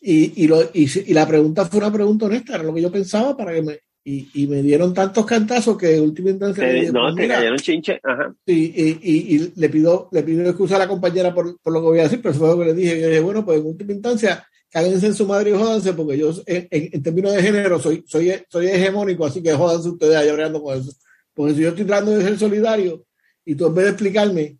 Y, 0.00 0.44
y, 0.44 0.46
lo, 0.46 0.62
y, 0.72 0.88
y, 1.06 1.14
la 1.14 1.26
pregunta 1.26 1.64
fue 1.64 1.78
una 1.78 1.92
pregunta 1.92 2.26
honesta, 2.26 2.54
era 2.54 2.62
lo 2.62 2.74
que 2.74 2.82
yo 2.82 2.92
pensaba 2.92 3.36
para 3.36 3.52
que 3.52 3.62
me... 3.62 3.78
Y, 4.08 4.28
y 4.34 4.46
me 4.46 4.62
dieron 4.62 4.94
tantos 4.94 5.26
cantazos 5.26 5.76
que 5.76 5.96
en 5.96 6.04
última 6.04 6.30
instancia... 6.30 6.92
no, 6.92 7.06
pues 7.06 7.16
te 7.16 7.26
cayeron 7.26 7.58
chinche. 7.58 8.00
Ajá. 8.04 8.32
Y, 8.46 8.54
y, 8.54 9.52
le 9.56 9.68
pido 9.68 10.08
le 10.12 10.22
pido 10.22 10.48
excusa 10.48 10.76
a 10.76 10.78
la 10.78 10.86
compañera 10.86 11.34
por, 11.34 11.60
por, 11.60 11.72
lo 11.72 11.80
que 11.80 11.86
voy 11.86 11.98
a 11.98 12.04
decir, 12.04 12.20
pero 12.22 12.30
eso 12.30 12.38
fue 12.38 12.50
lo 12.50 12.58
que 12.60 12.64
le 12.66 12.74
dije. 12.74 13.00
Yo 13.00 13.08
dije, 13.08 13.20
bueno, 13.20 13.44
pues 13.44 13.58
en 13.58 13.66
última 13.66 13.92
instancia 13.92 14.46
cáguense 14.76 15.06
en 15.06 15.14
su 15.14 15.26
madre 15.26 15.52
y 15.52 15.54
jódanse, 15.54 15.94
porque 15.94 16.18
yo 16.18 16.34
en, 16.44 17.02
términos 17.02 17.32
de 17.32 17.42
género 17.42 17.78
soy, 17.78 18.04
soy, 18.06 18.30
soy 18.46 18.66
hegemónico, 18.66 19.24
así 19.24 19.42
que 19.42 19.54
jódanse 19.54 19.88
ustedes 19.88 20.14
allá 20.16 20.32
hablando 20.32 20.62
con 20.62 20.78
eso. 20.78 20.92
Porque 21.32 21.54
si 21.54 21.62
yo 21.62 21.70
estoy 21.70 21.86
tratando 21.86 22.10
de 22.10 22.22
ser 22.22 22.38
solidario 22.38 23.06
y 23.42 23.54
tú 23.54 23.68
en 23.68 23.74
vez 23.74 23.84
de 23.86 23.90
explicarme, 23.92 24.58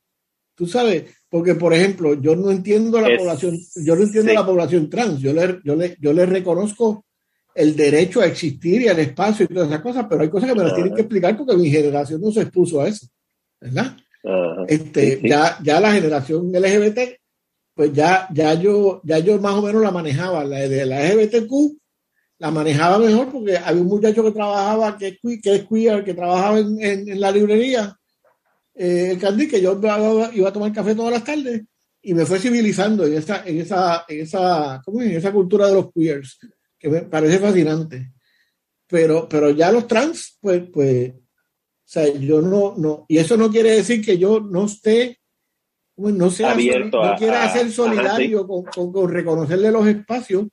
tú 0.55 0.67
sabes, 0.67 1.05
porque 1.29 1.55
por 1.55 1.75
ejemplo, 1.75 2.15
yo 2.15 2.35
no 2.35 2.51
entiendo 2.51 2.99
la 2.99 3.15
población, 3.15 3.59
yo 3.85 3.95
no 3.95 4.05
entiendo 4.05 4.33
la 4.33 4.47
población 4.47 4.89
trans, 4.89 5.21
yo 5.21 5.35
le, 5.35 5.61
yo 5.63 5.77
le, 5.77 5.99
yo 6.01 6.15
le 6.15 6.25
reconozco 6.25 7.05
el 7.55 7.77
derecho 7.77 8.23
a 8.23 8.27
existir 8.27 8.81
y 8.81 8.89
al 8.89 8.99
espacio 8.99 9.45
y 9.45 9.53
todas 9.53 9.69
esas 9.69 9.83
cosas, 9.83 10.07
pero 10.09 10.23
hay 10.23 10.31
cosas 10.31 10.49
que 10.49 10.57
me 10.57 10.65
las 10.65 10.75
tienen 10.75 10.95
que 10.95 11.03
explicar 11.03 11.37
porque 11.37 11.59
mi 11.59 11.69
generación 11.69 12.23
no 12.23 12.33
se 12.33 12.41
expuso 12.41 12.81
a 12.81 12.89
eso, 12.89 13.07
¿verdad? 13.61 13.95
Este, 14.67 15.21
ya, 15.23 15.59
ya 15.63 15.79
la 15.79 15.93
generación 15.93 16.51
LGBT 16.51 17.01
pues 17.77 17.93
ya, 17.93 18.27
ya, 18.33 18.55
yo, 18.55 19.03
ya 19.05 19.19
yo 19.19 19.39
más 19.39 19.55
o 19.55 19.61
menos 19.61 19.83
la 19.83 19.91
manejaba. 19.91 20.45
La 20.45 20.61
de 20.61 20.87
la 20.87 21.13
LGBTQ 21.13 21.77
la 22.39 22.51
manejaba 22.51 22.99
mejor 22.99 23.31
porque 23.31 23.59
había 23.59 23.83
un 23.83 23.89
muchacho 23.89 24.25
que 24.25 24.31
trabajaba, 24.31 24.97
que 24.97 25.09
es, 25.09 25.19
que 25.43 25.55
es 25.55 25.67
queer, 25.69 26.03
que 26.03 26.15
trabajaba 26.15 26.59
en, 26.59 26.81
en, 26.81 27.21
la 27.21 27.31
librería, 27.31 27.95
eh, 28.75 29.11
el 29.11 29.19
Candy, 29.19 29.47
que 29.47 29.61
yo 29.61 29.79
iba 30.33 30.49
a 30.49 30.53
tomar 30.53 30.73
café 30.73 30.95
todas 30.95 31.13
las 31.13 31.25
tardes 31.25 31.65
y 32.01 32.15
me 32.15 32.25
fue 32.25 32.39
civilizando 32.39 33.05
en 33.05 33.13
esa, 33.13 33.45
en 33.45 33.61
esa, 33.61 34.07
en 34.09 34.21
esa, 34.23 34.81
¿cómo 34.83 35.03
en 35.03 35.11
esa 35.11 35.31
cultura 35.31 35.67
de 35.67 35.75
los 35.75 35.93
queers, 35.93 36.39
que 36.79 36.89
me 36.89 37.03
parece 37.03 37.39
fascinante. 37.39 38.13
Pero, 38.87 39.29
pero 39.29 39.51
ya 39.51 39.71
los 39.71 39.87
trans, 39.87 40.39
pues, 40.41 40.63
pues, 40.73 41.11
o 41.11 41.19
sea, 41.85 42.09
yo 42.15 42.41
no, 42.41 42.75
no, 42.79 43.05
y 43.07 43.19
eso 43.19 43.37
no 43.37 43.51
quiere 43.51 43.73
decir 43.73 44.03
que 44.03 44.17
yo 44.17 44.41
no 44.41 44.65
esté 44.65 45.19
no 45.97 46.31
sea 46.31 46.53
abierto 46.53 47.03
no 47.03 47.17
quiera 47.17 47.51
ser 47.51 47.71
solidario 47.71 48.47
con, 48.47 48.65
con, 48.93 49.11
reconocerle 49.11 49.71
los 49.71 49.87
espacios, 49.87 50.47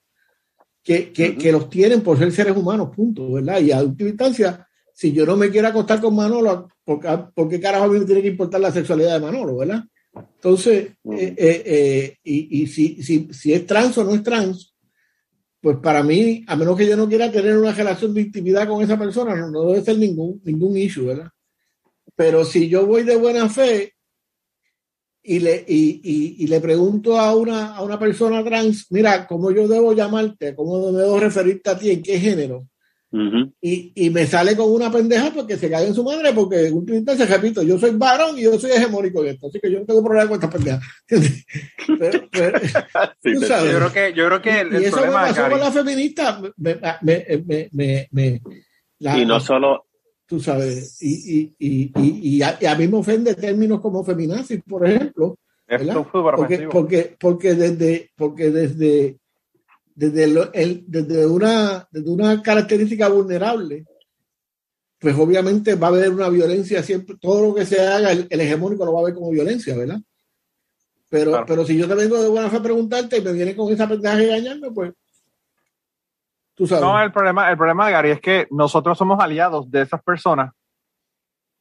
que, 0.81 1.11
que, 1.11 1.37
que, 1.37 1.51
los 1.51 1.69
tienen 1.69 2.01
por 2.01 2.17
ser 2.17 2.31
seres 2.31 2.55
humanos, 2.55 2.89
punto, 2.93 3.31
¿verdad? 3.31 3.61
Y 3.61 3.71
a 3.71 3.81
última 3.81 4.09
instancia, 4.09 4.67
si 4.93 5.13
yo 5.13 5.25
no 5.25 5.37
me 5.37 5.49
quiero 5.49 5.69
acostar 5.69 6.01
con 6.01 6.15
Manolo, 6.15 6.67
¿por, 6.83 6.99
¿por 7.33 7.49
qué 7.49 7.59
carajo 7.59 7.85
a 7.85 7.87
mí 7.87 7.99
me 7.99 8.05
tiene 8.05 8.21
que 8.21 8.27
importar 8.29 8.59
la 8.59 8.71
sexualidad 8.71 9.13
de 9.13 9.25
Manolo, 9.25 9.57
¿verdad? 9.57 9.83
Entonces, 10.13 10.91
eh, 11.11 11.35
eh, 11.37 11.63
eh, 11.65 12.17
y, 12.23 12.63
y 12.63 12.67
si, 12.67 13.01
si, 13.01 13.29
si, 13.31 13.53
es 13.53 13.65
trans 13.65 13.97
o 13.97 14.03
no 14.03 14.13
es 14.13 14.23
trans, 14.23 14.75
pues 15.59 15.77
para 15.77 16.03
mí, 16.03 16.43
a 16.47 16.55
menos 16.55 16.77
que 16.77 16.87
yo 16.87 16.97
no 16.97 17.07
quiera 17.07 17.31
tener 17.31 17.57
una 17.57 17.71
relación 17.71 18.13
de 18.13 18.21
intimidad 18.21 18.67
con 18.67 18.83
esa 18.83 18.99
persona, 18.99 19.35
no, 19.35 19.49
no 19.49 19.63
debe 19.67 19.81
ser 19.81 19.97
ningún, 19.97 20.41
ningún 20.43 20.77
issue, 20.77 21.05
¿verdad? 21.05 21.29
Pero 22.15 22.43
si 22.43 22.69
yo 22.69 22.85
voy 22.85 23.03
de 23.03 23.15
buena 23.15 23.49
fe 23.49 23.92
y 25.23 25.39
le, 25.39 25.63
y, 25.67 26.01
y, 26.03 26.43
y, 26.43 26.47
le 26.47 26.59
pregunto 26.59 27.17
a 27.17 27.33
una, 27.33 27.75
a 27.75 27.81
una 27.81 27.97
persona 27.97 28.43
trans, 28.43 28.87
mira, 28.91 29.25
¿cómo 29.25 29.51
yo 29.51 29.67
debo 29.67 29.93
llamarte? 29.93 30.53
¿Cómo 30.53 30.91
debo 30.91 31.19
referirte 31.19 31.69
a 31.69 31.79
ti? 31.79 31.91
¿En 31.91 32.03
qué 32.03 32.19
género? 32.19 32.67
y, 33.61 33.91
y, 33.93 34.09
me 34.09 34.25
sale 34.25 34.55
con 34.55 34.71
una 34.71 34.91
pendeja 34.91 35.31
porque 35.31 35.55
se 35.55 35.69
cae 35.69 35.85
en 35.85 35.93
su 35.93 36.03
madre, 36.03 36.33
porque 36.33 36.67
en 36.67 36.73
un 36.73 37.05
se 37.05 37.25
repito, 37.27 37.61
yo 37.61 37.77
soy 37.77 37.91
varón 37.91 38.39
y 38.39 38.41
yo 38.41 38.59
soy 38.59 38.71
hegemónico 38.71 39.23
en 39.23 39.35
esto, 39.35 39.47
así 39.47 39.59
que 39.59 39.71
yo 39.71 39.81
no 39.81 39.85
tengo 39.85 40.03
problema 40.03 40.29
con 40.29 40.35
esta 40.37 40.49
pendeja. 40.49 40.81
pero, 41.99 42.27
pero, 42.31 42.59
sí, 43.23 43.33
¿tú 43.35 43.41
sabes? 43.41 43.71
Yo 43.71 43.77
creo 43.77 43.93
que, 43.93 44.13
yo 44.15 44.25
creo 44.25 44.41
que 44.41 44.61
el, 44.61 44.81
y, 44.81 44.85
eso 44.85 44.99
me 45.01 45.11
pasó 45.11 45.47
con 45.47 45.59
la 45.59 45.71
feminista. 45.71 46.41
Me, 46.57 46.79
me, 47.71 48.07
me 48.11 48.41
la, 48.97 49.19
y 49.19 49.25
no 49.27 49.39
solo. 49.39 49.85
Tú 50.33 50.39
sabes, 50.39 50.99
y, 50.99 51.53
y, 51.59 51.91
y, 51.95 52.37
y, 52.37 52.41
a, 52.41 52.57
y 52.59 52.65
a 52.65 52.73
mí 52.73 52.87
me 52.87 52.97
ofende 52.97 53.35
términos 53.35 53.79
como 53.79 54.03
feminazis, 54.03 54.63
por 54.67 54.83
ejemplo. 54.83 55.37
Esto 55.67 56.05
fue 56.05 56.23
porque, 56.35 56.67
porque, 56.71 57.15
porque 57.19 57.53
desde, 57.53 58.09
porque 58.15 58.49
desde 58.49 59.19
desde, 59.93 60.23
el, 60.53 60.85
desde, 60.87 61.27
una, 61.27 61.87
desde 61.91 62.09
una 62.09 62.41
característica 62.41 63.09
vulnerable, 63.09 63.85
pues 64.97 65.15
obviamente 65.19 65.75
va 65.75 65.85
a 65.85 65.89
haber 65.91 66.09
una 66.09 66.29
violencia 66.29 66.81
siempre, 66.81 67.15
todo 67.21 67.49
lo 67.49 67.53
que 67.53 67.67
se 67.67 67.79
haga, 67.79 68.11
el, 68.11 68.27
hegemónico 68.27 68.85
lo 68.85 68.93
va 68.93 69.01
a 69.01 69.05
ver 69.05 69.13
como 69.13 69.29
violencia, 69.29 69.77
¿verdad? 69.77 70.01
Pero, 71.09 71.43
pero 71.45 71.63
si 71.63 71.77
yo 71.77 71.87
te 71.87 71.93
vengo 71.93 72.19
de 72.19 72.27
buena 72.27 72.49
fe 72.49 72.57
a 72.57 72.63
preguntarte 72.63 73.17
y 73.19 73.21
me 73.21 73.33
viene 73.33 73.55
con 73.55 73.71
esa 73.71 73.87
pendeja 73.87 74.19
engañarme, 74.19 74.71
pues 74.71 74.93
tú 76.55 76.67
sabes. 76.67 76.83
No, 76.83 77.01
el 77.01 77.11
problema, 77.11 77.49
el 77.49 77.57
problema 77.57 77.85
de 77.85 77.91
Gary 77.91 78.11
es 78.11 78.21
que 78.21 78.47
nosotros 78.51 78.97
somos 78.97 79.19
aliados 79.19 79.69
de 79.69 79.81
esas 79.81 80.01
personas 80.03 80.53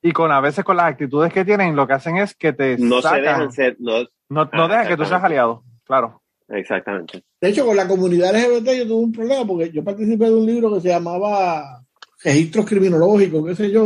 y 0.02 0.12
con 0.12 0.32
a 0.32 0.40
veces 0.40 0.64
con 0.64 0.76
las 0.76 0.87
actitudes 0.87 1.32
que 1.32 1.44
tienen, 1.44 1.76
lo 1.76 1.87
que 1.87 1.92
hacen 1.92 2.16
es 2.16 2.34
que 2.34 2.52
te 2.52 2.76
no 2.76 3.00
se 3.00 3.20
dejan 3.20 3.52
ser, 3.52 3.76
no, 3.78 4.04
no, 4.28 4.50
no 4.52 4.68
dejan 4.68 4.88
que 4.88 4.96
tú 4.96 5.04
seas 5.04 5.22
aliado, 5.22 5.62
claro. 5.84 6.22
Exactamente. 6.49 7.22
De 7.40 7.49
hecho, 7.49 7.64
con 7.64 7.76
la 7.76 7.88
comunidad 7.88 8.34
LGBT 8.34 8.68
yo 8.78 8.87
tuve 8.87 9.04
un 9.04 9.12
problema 9.12 9.46
porque 9.46 9.70
yo 9.70 9.82
participé 9.82 10.26
de 10.26 10.34
un 10.34 10.44
libro 10.44 10.75
que 10.75 10.80
se 10.80 10.88
llamaba 10.88 11.82
Registros 12.22 12.66
Criminológicos, 12.66 13.46
qué 13.46 13.54
sé 13.54 13.70
yo, 13.70 13.84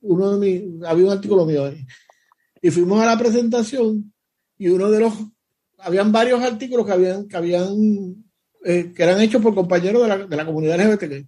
uno 0.00 0.36
de 0.36 0.38
mis, 0.38 0.84
había 0.84 1.06
un 1.06 1.12
artículo 1.12 1.46
mío 1.46 1.64
ahí. 1.66 1.86
Y 2.60 2.70
fuimos 2.70 3.00
a 3.00 3.06
la 3.06 3.18
presentación 3.18 4.12
y 4.58 4.68
uno 4.68 4.90
de 4.90 5.00
los, 5.00 5.14
habían 5.78 6.12
varios 6.12 6.42
artículos 6.42 6.86
que 6.86 6.92
habían, 6.92 7.26
que 7.26 7.36
habían, 7.36 8.24
eh, 8.64 8.92
que 8.94 9.02
eran 9.02 9.20
hechos 9.20 9.42
por 9.42 9.54
compañeros 9.54 10.02
de 10.02 10.08
la, 10.08 10.18
de 10.18 10.36
la 10.36 10.46
comunidad 10.46 10.80
LGBT. 10.80 11.26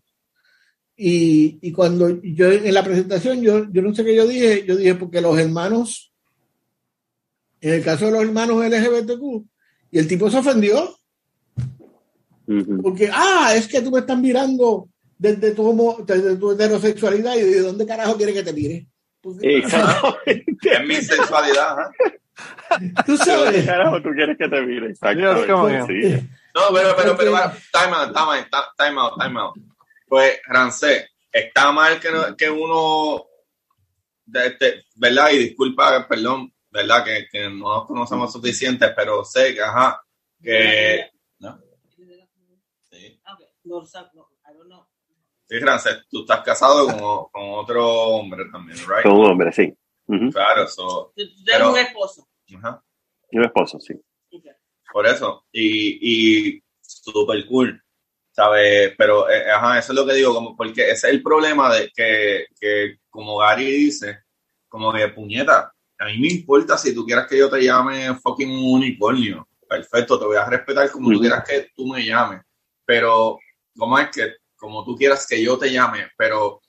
Y, 0.97 1.59
y, 1.61 1.73
cuando 1.73 2.23
yo 2.23 2.53
en 2.53 2.73
la 2.73 2.85
presentación, 2.85 3.43
yo, 3.43 3.67
yo 3.73 3.83
no 3.83 3.93
sé 3.93 4.05
qué 4.05 4.15
yo 4.15 4.29
dije, 4.29 4.65
yo 4.65 4.77
dije 4.77 4.95
porque 4.95 5.21
los 5.21 5.37
hermanos, 5.37 6.13
en 7.61 7.75
el 7.75 7.83
caso 7.83 8.07
de 8.07 8.13
los 8.13 8.23
hermanos 8.23 8.65
LGBTQ, 8.65 9.45
y 9.91 9.99
el 9.99 10.07
tipo 10.07 10.31
se 10.31 10.39
ofendió. 10.39 10.97
Porque, 12.83 13.09
ah, 13.13 13.53
es 13.57 13.67
que 13.67 13.81
tú 13.81 13.91
me 13.91 14.01
estás 14.01 14.19
mirando 14.19 14.89
desde 15.19 15.53
tu, 15.53 16.05
desde 16.07 16.37
tu 16.37 16.53
heterosexualidad 16.53 17.37
y 17.37 17.43
de 17.43 17.61
dónde 17.61 17.87
carajo 17.87 18.17
quieres 18.17 18.35
que 18.35 18.43
te 18.43 18.53
mire. 18.53 18.87
Exactamente. 19.41 20.45
es 20.63 20.87
mi 20.87 20.97
sexualidad. 20.97 21.77
¿eh? 21.79 22.93
Tú 23.07 23.17
sabes. 23.17 23.53
¿Dónde 23.53 23.65
carajo 23.65 24.03
tú 24.03 24.11
quieres 24.11 24.37
que 24.37 24.49
te 24.49 24.63
mire? 24.63 24.91
Exactamente. 24.91 26.29
No, 26.55 26.63
pero, 26.73 26.95
pero, 26.97 27.17
pero, 27.17 27.33
time 27.73 27.97
out, 27.97 28.15
time 28.15 28.31
out, 28.31 28.77
time 28.77 29.01
out, 29.01 29.19
time 29.19 29.41
out. 29.41 29.55
Pues, 30.07 30.41
Rancé, 30.47 31.11
está 31.33 31.73
mal 31.73 31.99
que, 31.99 32.11
que 32.39 32.49
uno, 32.49 33.27
de, 34.25 34.85
¿verdad? 34.95 35.31
Y 35.33 35.39
disculpa, 35.39 36.07
perdón, 36.07 36.55
¿verdad? 36.71 37.05
Que, 37.05 37.27
que 37.31 37.49
no 37.49 37.75
nos 37.75 37.87
conocemos 37.87 38.33
suficientes, 38.33 38.93
pero 38.95 39.25
sé 39.25 39.53
que, 39.53 39.63
ajá, 39.63 40.01
que... 40.41 41.11
¿no? 41.41 41.61
Sí. 42.91 43.21
Sí, 45.47 45.61
Frances, 45.61 46.07
tú 46.09 46.21
estás 46.21 46.41
casado 46.43 46.87
con, 46.87 46.99
con, 47.31 47.59
otro 47.59 47.85
hombre 47.85 48.45
también, 48.51 48.79
¿right? 48.79 49.03
Con 49.03 49.13
un 49.13 49.27
hombre, 49.27 49.53
sí. 49.53 49.77
Claro, 50.33 50.65
eso. 50.65 51.13
Pero, 51.45 51.73
un 51.73 51.79
esposo. 51.79 52.29
Ajá. 52.57 52.83
Un 53.33 53.45
esposo, 53.45 53.81
sí. 53.81 53.95
Por 54.95 55.09
eso. 55.09 55.45
Y, 55.51 56.53
y 56.53 56.63
súper 56.81 57.45
cool. 57.49 57.83
¿Sabes? 58.31 58.95
Pero, 58.97 59.29
eh, 59.29 59.51
ajá, 59.51 59.81
eso 59.81 59.93
es 59.93 59.99
lo 59.99 60.07
que 60.07 60.15
digo, 60.15 60.33
como, 60.33 60.57
porque 60.57 60.83
ese 60.83 61.09
es 61.09 61.15
el 61.15 61.21
problema 61.21 61.75
de 61.75 61.91
que, 61.93 62.47
que 62.61 62.99
como 63.11 63.39
Gary 63.39 63.73
dice, 63.73 64.21
como 64.69 64.93
que 64.93 65.09
puñeta, 65.09 65.73
a 65.99 66.05
mí 66.07 66.19
me 66.19 66.29
importa 66.29 66.79
si 66.79 66.95
tú 66.95 67.05
quieras 67.05 67.27
que 67.27 67.39
yo 67.39 67.51
te 67.51 67.65
llame 67.65 68.15
fucking 68.23 68.49
unicornio. 68.49 69.49
Perfecto, 69.69 70.17
te 70.17 70.27
voy 70.27 70.37
a 70.37 70.49
respetar 70.49 70.89
como 70.93 71.11
tú 71.11 71.19
quieras 71.19 71.45
que 71.45 71.71
tú 71.75 71.89
me 71.89 72.05
llames. 72.05 72.43
Pero, 72.85 73.41
¿cómo 73.77 73.99
es 73.99 74.11
que, 74.11 74.35
como 74.55 74.85
tú 74.85 74.95
quieras 74.95 75.27
que 75.27 75.43
yo 75.43 75.59
te 75.59 75.73
llame? 75.73 76.07
Pero, 76.17 76.61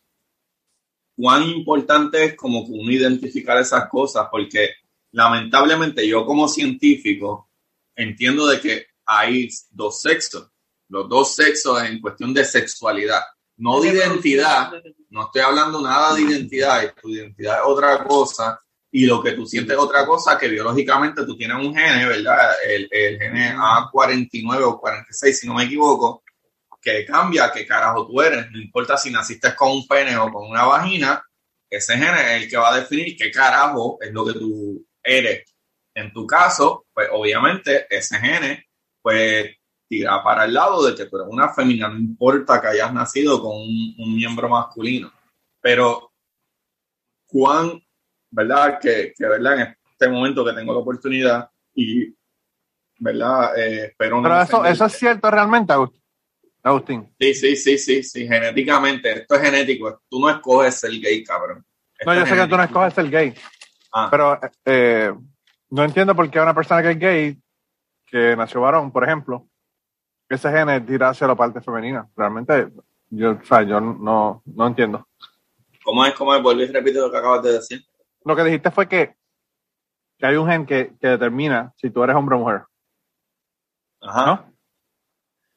cuán 1.15 1.43
importante 1.43 2.23
es 2.23 2.35
como 2.35 2.61
uno 2.61 2.91
identificar 2.91 3.59
esas 3.59 3.87
cosas, 3.87 4.27
porque 4.31 4.71
lamentablemente 5.11 6.07
yo 6.07 6.25
como 6.25 6.47
científico 6.47 7.49
entiendo 7.95 8.47
de 8.47 8.59
que 8.59 8.87
hay 9.05 9.49
dos 9.71 10.01
sexos, 10.01 10.49
los 10.89 11.07
dos 11.09 11.35
sexos 11.35 11.83
en 11.83 12.01
cuestión 12.01 12.33
de 12.33 12.45
sexualidad, 12.45 13.21
no 13.57 13.79
de 13.81 13.89
identidad, 13.89 14.71
no 15.09 15.25
estoy 15.25 15.41
hablando 15.41 15.81
nada 15.81 16.15
de 16.15 16.23
identidad, 16.23 16.93
tu 17.01 17.09
identidad 17.09 17.59
es 17.59 17.63
otra 17.65 18.03
cosa, 18.03 18.59
y 18.91 19.05
lo 19.05 19.21
que 19.21 19.33
tú 19.33 19.45
sientes 19.45 19.77
otra 19.77 20.05
cosa 20.05 20.37
que 20.37 20.47
biológicamente 20.47 21.25
tú 21.25 21.35
tienes 21.35 21.57
un 21.57 21.75
gene, 21.75 22.05
¿verdad? 22.05 22.53
El, 22.65 22.87
el 22.89 23.19
gene 23.19 23.53
A49 23.53 24.63
o 24.63 24.79
46, 24.79 25.37
si 25.37 25.47
no 25.47 25.55
me 25.55 25.65
equivoco, 25.65 26.23
que 26.81 27.05
cambia 27.05 27.51
qué 27.51 27.65
carajo 27.65 28.07
tú 28.07 28.21
eres. 28.21 28.49
No 28.51 28.57
importa 28.57 28.95
si 28.95 29.11
naciste 29.11 29.53
con 29.53 29.71
un 29.71 29.85
pene 29.85 30.15
o 30.15 30.31
con 30.31 30.49
una 30.49 30.63
vagina, 30.63 31.21
ese 31.69 31.97
gene 31.97 32.37
es 32.37 32.43
el 32.43 32.49
que 32.49 32.55
va 32.55 32.73
a 32.73 32.79
definir 32.79 33.17
qué 33.17 33.31
carajo 33.31 33.97
es 33.99 34.13
lo 34.13 34.25
que 34.25 34.33
tú 34.33 34.85
eres. 35.03 35.43
En 35.95 36.13
tu 36.13 36.27
caso, 36.27 36.85
pues 36.93 37.07
obviamente 37.11 37.87
ese 37.89 38.17
gene, 38.19 38.67
pues 39.01 39.55
tira 39.87 40.23
para 40.23 40.45
el 40.45 40.53
lado 40.53 40.85
de 40.85 40.95
que 40.95 41.05
tú 41.05 41.17
eres 41.17 41.29
una 41.31 41.53
femina, 41.53 41.87
no 41.89 41.97
importa 41.97 42.61
que 42.61 42.67
hayas 42.67 42.93
nacido 42.93 43.41
con 43.41 43.55
un, 43.55 43.95
un 43.97 44.15
miembro 44.15 44.49
masculino. 44.49 45.11
Pero, 45.61 46.11
¿cuán 47.25 47.81
¿verdad? 48.35 48.79
Que, 48.79 49.13
que, 49.17 49.25
¿verdad? 49.25 49.59
En 49.61 49.77
este 49.91 50.09
momento 50.09 50.45
que 50.45 50.53
tengo 50.53 50.73
la 50.73 50.79
oportunidad 50.79 51.49
y, 51.73 52.13
¿verdad? 52.99 53.57
Eh, 53.57 53.85
espero 53.85 54.21
Pero 54.21 54.41
eso, 54.41 54.65
eso 54.65 54.85
es 54.85 54.93
cierto 54.93 55.31
realmente, 55.31 55.73
Agustín. 56.63 57.13
Sí, 57.19 57.33
sí, 57.35 57.55
sí, 57.55 57.77
sí, 57.77 58.03
sí, 58.03 58.27
genéticamente. 58.27 59.19
Esto 59.19 59.35
es 59.35 59.41
genético. 59.41 60.01
Tú 60.09 60.19
no 60.19 60.31
escoges 60.31 60.73
ser 60.75 60.91
gay, 60.99 61.23
cabrón. 61.23 61.63
no, 62.03 62.15
yo 62.15 62.25
sé 62.25 62.35
que 62.35 62.47
tú 62.47 62.57
no 62.57 62.63
escoges 62.63 62.93
ser 62.93 63.09
gay. 63.09 63.33
Ah. 63.93 64.07
Pero 64.09 64.39
eh, 64.65 65.13
no 65.69 65.83
entiendo 65.83 66.15
por 66.15 66.29
qué 66.29 66.39
una 66.39 66.53
persona 66.53 66.81
que 66.81 66.91
es 66.91 66.99
gay, 66.99 67.41
que 68.05 68.35
nació 68.35 68.61
varón, 68.61 68.91
por 68.91 69.03
ejemplo, 69.03 69.47
ese 70.29 70.49
gene 70.51 70.81
tira 70.81 71.09
hacia 71.09 71.27
la 71.27 71.35
parte 71.35 71.61
femenina. 71.61 72.07
Realmente, 72.15 72.69
yo, 73.09 73.31
o 73.31 73.43
sea, 73.43 73.63
yo 73.63 73.79
no, 73.79 74.41
no 74.45 74.67
entiendo. 74.67 75.07
¿Cómo 75.83 76.05
es? 76.05 76.13
¿Cómo 76.13 76.33
es? 76.33 76.41
Vuelve 76.41 76.63
y 76.63 76.71
repite 76.71 76.99
lo 76.99 77.11
que 77.11 77.17
acabas 77.17 77.43
de 77.43 77.53
decir 77.53 77.85
lo 78.25 78.35
que 78.35 78.43
dijiste 78.43 78.71
fue 78.71 78.89
que, 78.89 79.15
que 80.17 80.25
hay 80.25 80.35
un 80.35 80.49
gen 80.49 80.65
que, 80.65 80.95
que, 80.99 81.07
determina 81.07 81.73
si 81.77 81.91
tú 81.91 82.03
eres 82.03 82.15
hombre 82.15 82.35
o 82.35 82.39
mujer. 82.39 82.63
Ajá. 84.01 84.25
¿No? 84.25 84.54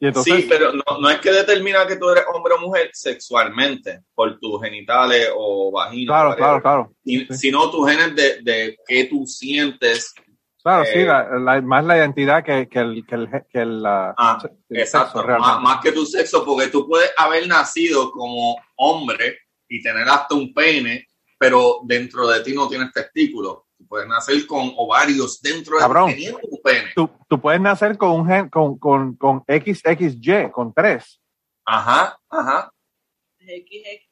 Y 0.01 0.07
entonces, 0.07 0.35
sí, 0.37 0.47
pero 0.49 0.73
no, 0.73 1.01
no, 1.01 1.11
es 1.11 1.19
que 1.19 1.33
determina 1.33 1.87
que 1.87 1.97
tú 1.97 2.09
eres 2.09 2.25
hombre 2.33 2.55
o 2.55 2.61
mujer 2.61 2.91
sexualmente, 2.93 4.03
por 4.15 4.39
tus 4.39 4.63
genitales 4.63 5.29
o 5.35 5.73
vagina. 5.73 6.13
Claro, 6.13 6.37
claro, 6.37 6.63
claro. 6.63 6.93
Y, 7.05 7.21
sí. 7.27 7.35
Sino 7.35 7.71
tus 7.71 7.91
genes 7.91 8.15
de, 8.15 8.43
de 8.43 8.77
qué 8.87 9.05
tú 9.05 9.27
sientes. 9.27 10.15
Claro, 10.63 10.85
eh, 10.85 10.91
sí, 10.93 11.03
la, 11.05 11.39
la, 11.39 11.61
más 11.63 11.85
la 11.85 11.97
identidad 11.97 12.45
que, 12.45 12.69
que 12.69 12.79
el, 12.79 13.05
que 13.07 13.15
el, 13.17 13.29
que 13.51 13.61
el, 13.61 13.83
ah, 13.85 14.39
el 14.69 14.81
exacto, 14.81 15.21
sexo, 15.21 15.39
más, 15.39 15.61
más, 15.61 15.81
que 15.81 15.93
tu 15.93 16.07
sexo, 16.07 16.45
porque 16.45 16.69
tú 16.69 16.87
puedes 16.87 17.11
haber 17.17 17.49
nacido 17.49 18.11
como 18.13 18.57
hombre 18.77 19.39
y 19.69 19.83
tener 19.83 20.09
hasta 20.09 20.35
un 20.35 20.55
pene 20.55 21.09
pero 21.39 21.81
dentro 21.85 22.27
de 22.27 22.43
ti 22.43 22.53
no 22.53 22.69
tienes 22.69 22.93
testículos. 22.93 23.59
Puedes 23.89 24.09
nacer 24.09 24.47
con 24.47 24.73
ovarios 24.77 25.41
dentro 25.41 25.79
Cabrón, 25.79 26.09
de 26.09 26.15
teniendo 26.15 26.41
un 26.43 26.61
pene. 26.63 26.91
Tú, 26.95 27.11
tú, 27.29 27.41
puedes 27.41 27.61
nacer 27.61 27.97
con 27.97 28.11
un 28.11 28.27
gen, 28.27 28.49
con, 28.49 28.79
con, 28.79 29.17
con 29.17 29.45
XXY, 29.49 30.51
con 30.53 30.73
tres. 30.75 31.21
Ajá, 31.65 32.19
ajá. 32.29 32.73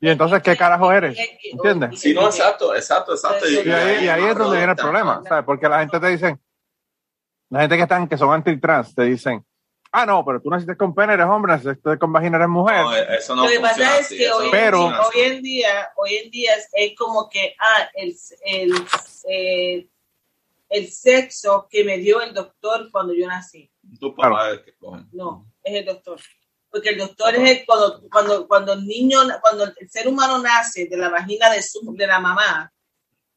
Y 0.00 0.09
entonces, 0.09 0.42
¿qué 0.42 0.56
carajo 0.56 0.90
eres? 0.90 1.18
¿Entiendes? 1.52 2.00
Sí, 2.00 2.14
no, 2.14 2.26
exacto, 2.26 2.75
exacto, 2.75 3.12
exacto. 3.12 3.49
Y 3.49 3.56
ahí, 3.71 4.04
y 4.04 4.09
ahí 4.09 4.25
es 4.25 4.37
donde 4.37 4.56
viene 4.56 4.73
el 4.73 4.78
problema, 4.78 5.23
¿sabes? 5.28 5.45
Porque 5.45 5.68
la 5.68 5.80
gente 5.80 6.00
te 6.00 6.09
dice, 6.09 6.38
la 7.50 7.61
gente 7.61 7.76
que 7.76 7.83
están, 7.83 8.09
que 8.09 8.16
son 8.16 8.33
anti-trans, 8.33 8.95
te 8.95 9.02
dicen, 9.02 9.45
ah, 9.92 10.06
no, 10.06 10.25
pero 10.25 10.40
tú 10.40 10.49
naciste 10.49 10.76
con 10.76 10.95
pene, 10.95 11.14
eres 11.14 11.26
hombre, 11.26 11.52
naciste 11.52 11.99
con 11.99 12.12
vagina, 12.12 12.38
eres 12.38 12.49
mujer. 12.49 12.83
No, 12.83 12.97
eso 12.97 13.37
no 13.37 13.45
Lo 13.45 13.50
que 13.50 13.61
pasa 13.61 13.99
es 13.99 14.09
que 14.09 14.30
hoy, 14.30 14.49
Pero- 14.50 14.87
en 14.87 14.92
día, 14.92 15.00
hoy 15.02 15.23
en 15.23 15.42
día, 15.42 15.92
hoy 15.97 16.14
en 16.16 16.30
día 16.30 16.54
es, 16.54 16.68
es 16.73 16.97
como 16.97 17.28
que, 17.28 17.54
ah, 17.59 17.88
el, 17.95 18.16
el, 18.45 18.73
eh, 19.28 19.88
el 20.68 20.90
sexo 20.90 21.66
que 21.71 21.85
me 21.85 21.99
dio 21.99 22.21
el 22.21 22.35
doctor 22.35 22.90
cuando 22.90 23.14
yo 23.14 23.26
nací. 23.26 23.71
Tu 24.00 24.14
papá 24.14 24.50
es 24.50 24.59
el 24.59 24.64
que 24.64 24.76
coge. 24.76 25.02
No, 25.12 25.47
es 25.62 25.75
el 25.75 25.85
doctor. 25.85 26.21
Porque 26.71 26.90
el 26.90 26.99
doctor 26.99 27.35
es 27.35 27.50
el, 27.50 27.66
cuando, 27.66 28.02
cuando, 28.11 28.49
cuando 28.49 28.73
el 28.73 28.87
niño, 28.87 29.21
cuando 29.40 29.64
el 29.64 29.90
ser 29.90 30.09
humano 30.09 30.38
nace 30.38 30.87
de 30.87 30.97
la 30.97 31.09
vagina 31.09 31.50
de, 31.50 31.62
su, 31.62 31.95
de 31.95 32.06
la 32.06 32.18
mamá, 32.21 32.73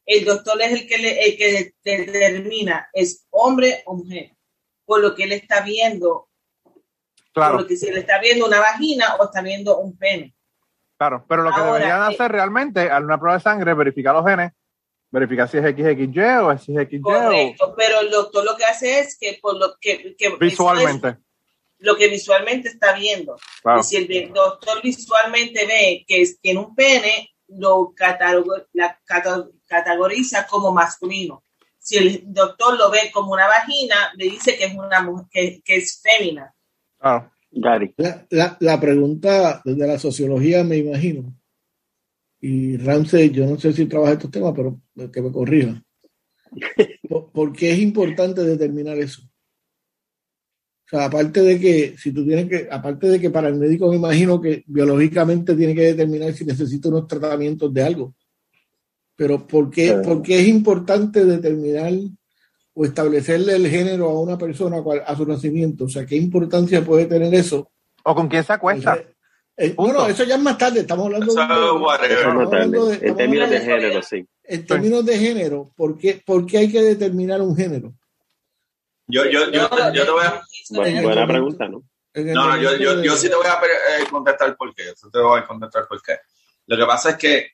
el 0.04 0.24
doctor 0.24 0.60
es 0.60 0.72
el 0.72 0.88
que, 0.88 0.98
le, 0.98 1.24
el 1.24 1.36
que 1.36 1.74
determina 1.84 2.88
es 2.92 3.26
hombre 3.30 3.82
o 3.86 3.94
mujer, 3.94 4.32
por 4.84 5.00
lo 5.00 5.14
que 5.14 5.24
él 5.24 5.32
está 5.32 5.60
viendo, 5.60 6.28
Claro, 7.32 7.52
por 7.52 7.62
lo 7.62 7.68
que 7.68 7.76
si 7.76 7.86
él 7.86 7.96
está 7.98 8.18
viendo 8.18 8.44
una 8.46 8.58
vagina 8.58 9.14
o 9.16 9.24
está 9.24 9.40
viendo 9.40 9.78
un 9.78 9.96
pene. 9.96 10.34
claro. 10.98 11.24
Pero 11.28 11.44
lo 11.44 11.50
que 11.50 11.60
Ahora, 11.60 11.72
deberían 11.74 12.10
eh, 12.10 12.14
hacer 12.14 12.32
realmente, 12.32 12.90
al 12.90 13.04
una 13.04 13.18
prueba 13.18 13.36
de 13.38 13.42
sangre, 13.42 13.72
verificar 13.74 14.14
los 14.14 14.26
genes, 14.26 14.52
verificar 15.10 15.48
si 15.48 15.58
es 15.58 15.64
XXY 15.64 16.20
o 16.42 16.58
si 16.58 16.76
es 16.76 16.88
XY 16.88 16.98
o 16.98 17.02
Correcto, 17.02 17.74
pero 17.76 18.00
el 18.00 18.10
doctor 18.10 18.44
lo 18.44 18.56
que 18.56 18.64
hace 18.64 19.00
es 19.00 19.16
que 19.18 19.38
por 19.40 19.56
lo 19.58 19.74
que, 19.80 20.14
que 20.16 20.36
visualmente. 20.38 21.08
es 21.08 21.16
lo 21.78 21.96
que 21.96 22.08
visualmente 22.08 22.68
está 22.68 22.92
viendo. 22.94 23.36
Y 23.80 23.82
si 23.82 23.96
el 23.96 24.32
doctor 24.32 24.82
visualmente 24.82 25.66
ve 25.66 26.04
que 26.06 26.22
es- 26.22 26.40
tiene 26.40 26.60
un 26.60 26.74
pene, 26.74 27.30
lo 27.48 27.92
la 28.74 29.00
cata- 29.04 29.48
categoriza 29.66 30.46
como 30.46 30.72
masculino. 30.72 31.42
Si 31.78 31.96
el 31.96 32.22
doctor 32.26 32.76
lo 32.78 32.90
ve 32.90 33.10
como 33.12 33.32
una 33.32 33.48
vagina, 33.48 34.12
le 34.16 34.26
dice 34.26 34.56
que 34.56 34.66
es 34.66 34.74
una 34.74 35.00
mujer, 35.02 35.26
que, 35.30 35.60
que 35.64 35.76
es 35.76 36.00
fémina. 36.02 36.54
La, 37.96 38.26
la, 38.30 38.56
la 38.60 38.78
pregunta 38.80 39.60
desde 39.64 39.86
la 39.86 39.98
sociología, 39.98 40.62
me 40.62 40.76
imagino, 40.76 41.34
y 42.40 42.76
Ramsey, 42.78 43.30
yo 43.30 43.46
no 43.46 43.58
sé 43.58 43.72
si 43.72 43.86
trabaja 43.86 44.14
estos 44.14 44.30
temas, 44.30 44.54
pero 44.56 44.80
que 45.12 45.20
me 45.22 45.30
corrija. 45.30 45.82
¿Por, 47.08 47.30
por 47.30 47.52
qué 47.52 47.72
es 47.72 47.78
importante 47.78 48.42
determinar 48.42 48.98
eso? 48.98 49.22
O 49.22 50.88
sea, 50.90 51.04
aparte 51.04 51.40
de 51.42 51.60
que, 51.60 51.94
si 51.96 52.12
tú 52.12 52.24
tienes 52.24 52.48
que, 52.48 52.68
aparte 52.70 53.06
de 53.06 53.20
que 53.20 53.30
para 53.30 53.48
el 53.48 53.54
médico 53.54 53.88
me 53.88 53.96
imagino 53.96 54.40
que 54.40 54.64
biológicamente 54.66 55.54
tiene 55.54 55.74
que 55.74 55.82
determinar 55.82 56.32
si 56.32 56.44
necesita 56.44 56.88
unos 56.88 57.06
tratamientos 57.06 57.72
de 57.72 57.82
algo. 57.82 58.14
Pero 59.14 59.46
¿por 59.46 59.70
qué, 59.70 59.88
Sí. 59.88 59.94
por 60.02 60.22
qué 60.22 60.40
es 60.40 60.48
importante 60.48 61.24
determinar 61.24 61.92
o 62.72 62.84
establecerle 62.84 63.54
el 63.54 63.68
género 63.68 64.08
a 64.08 64.20
una 64.20 64.36
persona 64.36 64.78
a 65.06 65.16
su 65.16 65.26
nacimiento? 65.26 65.84
O 65.84 65.88
sea, 65.88 66.04
¿qué 66.04 66.16
importancia 66.16 66.84
puede 66.84 67.06
tener 67.06 67.32
eso? 67.34 67.70
O 68.02 68.14
con 68.14 68.28
quién 68.28 68.42
se 68.42 68.52
acuesta. 68.52 68.98
No, 69.76 69.92
no, 69.92 70.06
eso 70.06 70.24
ya 70.24 70.34
es 70.36 70.40
más 70.40 70.56
tarde. 70.58 70.80
Estamos 70.80 71.06
hablando 71.06 71.34
de, 71.34 71.40
estamos 71.42 72.46
hablando 72.52 72.92
En 72.92 73.16
términos 73.16 73.50
de 73.50 73.56
hablando 73.56 73.74
de- 73.76 73.82
género, 73.82 74.02
sí. 74.02 74.26
en 74.44 74.66
términos 74.66 75.06
de 75.06 75.18
género. 75.18 75.70
¿por 75.76 75.98
qué, 75.98 76.22
por 76.24 76.46
qué 76.46 76.58
hay 76.58 76.72
que 76.72 76.80
determinar 76.82 77.40
un 77.42 77.56
género? 77.56 77.92
Yo, 79.06 79.24
yo, 79.26 79.50
yo, 79.50 79.68
te- 79.68 79.96
yo 79.98 80.04
te 80.04 80.10
voy 80.10 80.24
a. 80.24 80.40
Bu- 80.70 81.02
buena 81.02 81.26
pregunta, 81.26 81.68
¿no? 81.68 81.82
No, 82.14 82.48
no, 82.48 82.56
yo, 82.56 82.76
yo, 82.76 82.96
de- 82.96 83.04
yo 83.06 83.16
sí 83.16 83.28
te 83.28 83.34
voy 83.36 83.46
a 83.46 83.54
eh, 84.00 84.04
contestar 84.10 84.56
por 84.56 84.74
qué. 84.74 84.84
Yo 85.00 85.10
te 85.10 85.18
voy 85.20 85.40
a 85.40 85.46
contestar 85.46 85.86
por 85.88 86.00
qué. 86.02 86.16
Lo 86.66 86.76
que 86.76 86.84
pasa 86.86 87.10
es 87.10 87.16
que 87.16 87.50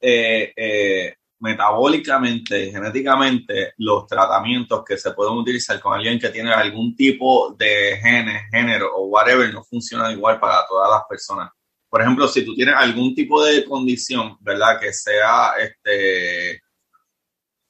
eh, 0.00 0.52
eh, 0.56 1.14
metabólicamente 1.40 2.70
genéticamente 2.70 3.72
los 3.78 4.06
tratamientos 4.06 4.82
que 4.84 4.96
se 4.96 5.12
pueden 5.12 5.34
utilizar 5.34 5.78
con 5.80 5.94
alguien 5.94 6.18
que 6.18 6.30
tiene 6.30 6.52
algún 6.52 6.96
tipo 6.96 7.54
de 7.56 7.98
genes, 8.02 8.42
género 8.50 8.94
o 8.96 9.06
whatever 9.06 9.52
no 9.52 9.62
funcionan 9.62 10.12
igual 10.12 10.40
para 10.40 10.66
todas 10.66 10.90
las 10.90 11.02
personas. 11.08 11.50
Por 11.88 12.02
ejemplo, 12.02 12.28
si 12.28 12.44
tú 12.44 12.54
tienes 12.54 12.74
algún 12.74 13.14
tipo 13.14 13.42
de 13.44 13.64
condición, 13.64 14.36
¿verdad? 14.40 14.78
Que 14.80 14.92
sea, 14.92 15.52
este, 15.58 16.60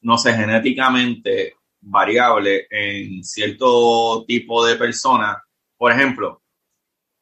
no 0.00 0.18
sé, 0.18 0.32
genéticamente 0.32 1.54
variable 1.80 2.66
en 2.70 3.22
cierto 3.22 4.24
tipo 4.26 4.64
de 4.66 4.76
personas, 4.76 5.36
por 5.76 5.92
ejemplo, 5.92 6.42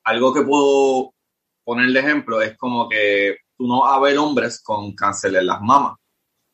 algo 0.04 0.32
que 0.32 0.42
puedo 0.42 1.12
poner 1.64 1.90
de 1.90 2.00
ejemplo 2.00 2.40
es 2.40 2.56
como 2.56 2.88
que 2.88 3.38
tú 3.56 3.66
no 3.66 3.82
vas 3.82 3.96
a 3.96 4.00
ver 4.00 4.16
hombres 4.18 4.62
con 4.62 4.94
cáncer 4.94 5.34
en 5.34 5.46
las 5.46 5.60
mamas. 5.60 5.98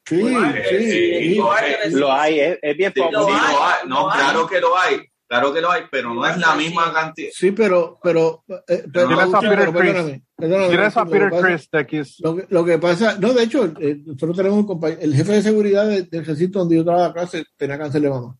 Sí, 0.04 0.20
Eh, 0.20 0.64
sí, 0.68 0.74
eh, 0.74 1.20
sí. 1.20 1.34
lo 1.36 1.98
Lo 2.00 2.12
hay, 2.12 2.40
es, 2.40 2.58
es 2.60 2.76
bien 2.76 2.92
poco. 2.92 3.10
Lo 3.12 3.26
sí, 3.26 3.32
hay, 3.34 3.52
lo 3.54 3.64
hay. 3.64 3.88
No, 3.88 4.00
lo 4.00 4.10
hay. 4.10 4.18
claro 4.20 4.46
que 4.48 4.60
lo 4.60 4.78
hay. 4.78 4.96
Claro 5.28 5.54
que 5.54 5.60
lo 5.62 5.70
hay, 5.70 5.82
pero 5.90 6.12
no 6.12 6.26
es 6.26 6.36
la 6.36 6.54
misma 6.54 6.92
cantidad. 6.92 7.30
Sí, 7.32 7.52
pero, 7.52 7.98
pero, 8.02 8.44
eh, 8.68 8.84
pero, 8.92 9.08
a 9.18 9.40
Peter 9.40 9.72
perdóname, 9.72 10.22
Tienes 10.68 10.96
a 10.96 11.06
Peter 11.06 11.30
Chris 11.40 11.70
de 11.70 11.86
Kiss. 11.86 12.16
Lo 12.20 12.36
que, 12.36 12.46
lo 12.50 12.64
que 12.64 12.78
pasa, 12.78 13.16
no, 13.18 13.32
de 13.32 13.44
hecho, 13.44 13.64
eh, 13.80 14.02
nosotros 14.04 14.36
tenemos 14.36 14.58
un 14.58 14.66
compañ- 14.66 14.98
el 15.00 15.14
jefe 15.14 15.32
de 15.32 15.42
seguridad 15.42 15.86
de- 15.86 16.02
del 16.02 16.26
recinto 16.26 16.58
donde 16.58 16.76
yo 16.76 16.84
trabajaba 16.84 17.14
clase 17.14 17.44
tenía 17.56 17.78
cáncer 17.78 18.02
de 18.02 18.10
mama. 18.10 18.36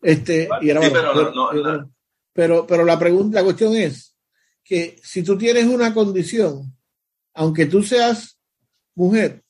Este, 0.00 0.48
y 0.60 0.70
era 0.70 0.82
Sí, 0.82 0.90
varón. 0.90 1.12
pero 1.14 1.30
no- 1.34 1.52
no- 1.52 1.62
pero, 1.62 1.90
pero, 2.32 2.66
pero 2.66 2.84
la 2.84 2.96
pregunta, 2.98 3.38
la 3.38 3.44
cuestión 3.44 3.74
es 3.74 4.14
que 4.62 5.00
si 5.02 5.24
tú 5.24 5.36
tienes 5.36 5.64
una 5.66 5.92
condición, 5.92 6.76
aunque 7.34 7.66
tú 7.66 7.82
seas 7.82 8.38
mujer, 8.94 9.42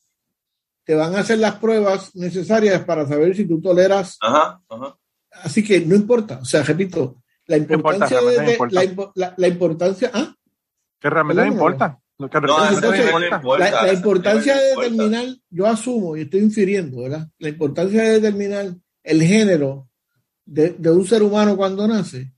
te 0.87 0.95
van 0.95 1.15
a 1.17 1.19
hacer 1.21 1.39
las 1.39 1.57
pruebas 1.57 2.15
necesarias 2.15 2.83
para 2.85 3.07
saber 3.07 3.35
si 3.37 3.45
tú 3.47 3.61
toleras 3.61 4.17
Ajá, 4.23 4.63
ajá. 4.69 4.97
Así 5.43 5.63
que 5.63 5.81
no 5.81 5.95
importa, 5.95 6.39
o 6.41 6.45
sea, 6.47 6.63
repito, 6.63 7.23
la 7.47 7.59
importancia 7.59 8.19
importa, 8.19 8.41
de, 8.41 8.47
la, 8.47 8.53
importa. 8.53 8.85
impo- 8.85 9.13
la- 9.17 9.35
la 9.37 9.49
importancia, 9.49 10.11
ah, 10.15 10.35
Que 10.99 11.11
realmente 11.11 11.43
no 11.45 11.53
importa. 11.53 11.99
Que 12.19 12.41
realmente 12.41 12.75
entonces, 12.87 13.05
la, 13.59 13.93
importancia 13.93 14.57
de 14.57 14.63
determinar, 14.71 15.27
yo 15.51 15.67
asumo 15.67 16.17
y 16.17 16.23
estoy 16.23 16.41
infiriendo, 16.41 17.03
¿verdad? 17.03 17.29
La 17.39 17.51
importancia 17.51 18.03
de 18.03 18.13
determinar 18.21 18.75
el 19.05 19.23
género 19.23 19.89
de, 20.47 20.71
de 20.71 20.91
un 20.91 21.07
ser 21.07 21.23
humano 21.23 21.57
cuando 21.57 21.87
nace 21.87 22.33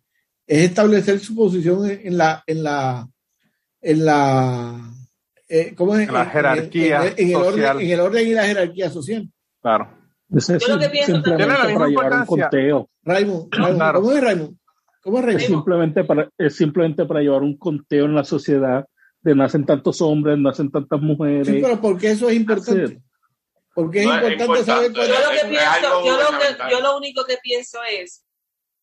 es 0.46 0.62
establecer 0.64 1.20
su 1.20 1.36
posición 1.36 1.88
en, 1.88 2.00
en 2.08 2.18
la, 2.18 2.42
en 2.46 2.62
la, 2.64 3.08
en 3.80 4.04
la, 4.04 4.92
eh, 5.48 5.74
¿cómo 5.74 5.96
es? 5.96 6.06
En 6.08 6.14
la 6.14 6.26
jerarquía 6.26 7.06
en, 7.06 7.14
en 7.16 7.28
el 7.30 7.36
orden, 7.36 7.52
social. 7.52 7.80
en 7.80 7.90
el 7.90 8.00
orden 8.00 8.28
y 8.28 8.32
la 8.32 8.44
jerarquía 8.44 8.90
social. 8.90 9.28
Claro. 9.62 9.98
Ese 10.36 10.56
es 10.56 10.66
Yo 10.66 10.74
lo 10.74 10.78
que 10.80 10.88
pienso 10.90 11.12
simplemente 11.14 11.46
también- 11.46 11.58
la 11.58 11.64
misma 11.64 11.78
para 11.78 11.88
llevar 11.90 12.20
un 12.20 12.26
conteo. 12.26 12.90
Raymond, 13.02 13.48
Raymond, 13.54 13.76
Claro. 13.76 14.00
¿cómo 14.02 14.12
es 14.12 14.20
Raymond? 14.22 14.56
¿Cómo 15.02 15.18
es 15.18 15.22
Es 15.22 15.26
Raymond? 15.26 15.46
simplemente 15.48 16.04
para, 16.04 16.28
es 16.36 16.56
simplemente 16.56 17.04
para 17.06 17.20
llevar 17.20 17.42
un 17.42 17.56
conteo 17.56 18.04
en 18.04 18.14
la 18.14 18.24
sociedad 18.24 18.84
de 19.20 19.34
nacen 19.34 19.64
tantos 19.66 20.00
hombres, 20.02 20.38
nacen 20.38 20.70
tantas 20.70 21.00
mujeres. 21.00 21.46
Sí, 21.48 21.60
pero 21.62 21.80
¿por 21.80 21.98
qué 21.98 22.10
eso 22.10 22.28
es 22.28 22.36
importante? 22.36 22.84
Hacer. 22.84 22.98
Porque 23.74 24.00
es 24.00 24.06
No, 24.06 24.14
es 24.18 24.32
importante 24.32 24.64
saber 24.64 24.86
importante. 24.88 24.92
cuál 24.94 25.08
Yo 25.08 25.14
lo 25.14 25.20
Es- 25.20 25.40
que 25.40 25.46
es 25.46 25.50
pienso, 25.50 25.80
yo 25.82 25.88
lo, 25.88 26.02
que, 26.02 26.10
gubernamental. 26.26 26.70
yo 26.70 26.80
lo 26.80 26.96
único 26.98 27.24
que 27.24 27.36
pienso 27.42 27.78
es 27.90 28.24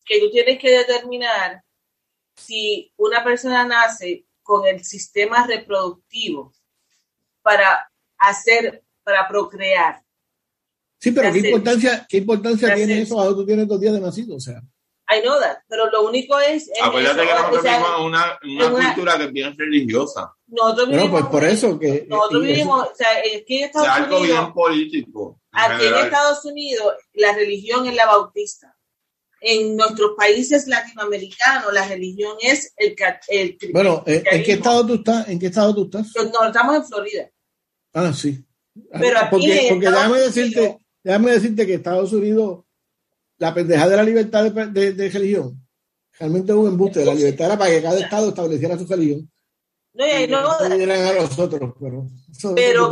que 0.05 0.19
tú 0.19 0.29
tienes 0.31 0.59
que 0.59 0.71
determinar 0.77 1.61
si 2.35 2.91
una 2.97 3.23
persona 3.23 3.65
nace 3.65 4.25
con 4.45 4.67
el 4.67 4.85
sistema 4.85 5.45
reproductivo 5.47 6.53
para 7.41 7.89
hacer, 8.19 8.83
para 9.03 9.27
procrear. 9.27 10.01
Sí, 10.99 11.11
pero 11.11 11.33
¿qué 11.33 11.39
importancia, 11.39 12.05
qué 12.07 12.17
importancia 12.17 12.75
tiene 12.75 12.93
it. 12.97 13.03
eso 13.03 13.15
cuando 13.15 13.35
tú 13.35 13.45
tienes 13.45 13.67
dos 13.67 13.79
días 13.81 13.93
de 13.93 14.01
nacido? 14.01 14.35
O 14.35 14.39
sea, 14.39 14.61
I 15.09 15.21
know 15.21 15.39
that, 15.39 15.57
pero 15.67 15.89
lo 15.91 16.07
único 16.07 16.39
es... 16.39 16.67
es 16.67 16.81
Acuérdate 16.81 17.23
eso, 17.23 17.27
que 17.27 17.33
nosotros 17.35 17.59
o 17.59 17.61
sea, 17.63 17.77
vivimos 17.77 17.99
en 17.99 18.05
una, 18.05 18.39
una 18.69 18.93
cultura 18.93 19.17
que 19.17 19.23
es 19.25 19.31
bien 19.33 19.57
religiosa. 19.57 20.33
nosotros 20.47 20.87
bueno, 20.87 21.01
vivimos, 21.03 21.21
pues 21.21 21.31
por 21.31 21.43
eso 21.43 21.79
que. 21.79 22.05
nosotros 22.07 22.43
eso- 22.43 22.51
vivimos, 22.53 22.87
o 22.91 22.95
sea, 22.95 23.07
aquí 23.11 23.57
en 23.57 23.63
Es 23.63 23.65
Estados 23.67 23.87
algo 23.89 24.17
Unidos, 24.19 24.39
bien 24.39 24.53
político. 24.53 25.41
en 25.53 25.59
aquí 25.71 25.85
en. 25.85 25.95
Estados 25.95 26.45
Unidos, 26.45 26.93
la 27.13 27.33
religión 27.33 27.87
es 27.87 27.95
la 27.95 28.05
bautista. 28.05 28.74
En 29.47 29.75
nuestros 29.77 30.11
países 30.17 30.65
latinoamericanos, 30.67 31.71
la 31.71 31.87
religión 31.87 32.35
es 32.41 32.73
el, 32.77 32.95
ca- 32.95 33.19
el 33.27 33.57
Bueno, 33.71 34.03
¿en, 34.07 34.23
en 34.31 34.43
qué 34.43 34.53
estado 34.53 34.85
tú 34.87 34.95
estás? 34.95 35.29
¿En 35.29 35.37
qué 35.39 35.45
estado 35.47 35.75
tú 35.75 35.83
estás? 35.85 36.07
No, 36.33 36.47
estamos 36.47 36.75
en 36.77 36.83
Florida. 36.85 37.29
Ah, 37.93 38.11
sí. 38.11 38.43
Pero 38.91 39.19
aquí 39.19 39.27
porque, 39.29 39.67
porque 39.69 39.85
déjame 39.85 40.13
Unidos- 40.13 40.33
decirte, 40.35 40.77
déjame 41.03 41.31
decirte 41.31 41.65
que 41.67 41.73
Estados 41.75 42.11
Unidos, 42.11 42.63
la 43.37 43.53
pendeja 43.53 43.87
de 43.87 43.95
la 43.95 44.03
libertad 44.03 44.49
de, 44.49 44.65
de- 44.67 44.91
de 44.93 45.09
religión, 45.09 45.63
realmente 46.19 46.51
es 46.51 46.57
un 46.57 46.67
embuste. 46.67 47.05
La 47.05 47.13
libertad 47.13 47.45
era 47.47 47.57
para 47.57 47.69
que 47.69 47.81
cada 47.83 47.99
estado 47.99 48.29
estableciera 48.29 48.77
su 48.79 48.87
religión. 48.87 49.31
No, 49.93 50.05
y 50.05 50.27
no, 50.27 50.39
a 50.49 51.13
los 51.13 51.39
otros, 51.39 51.71
pero. 51.79 52.07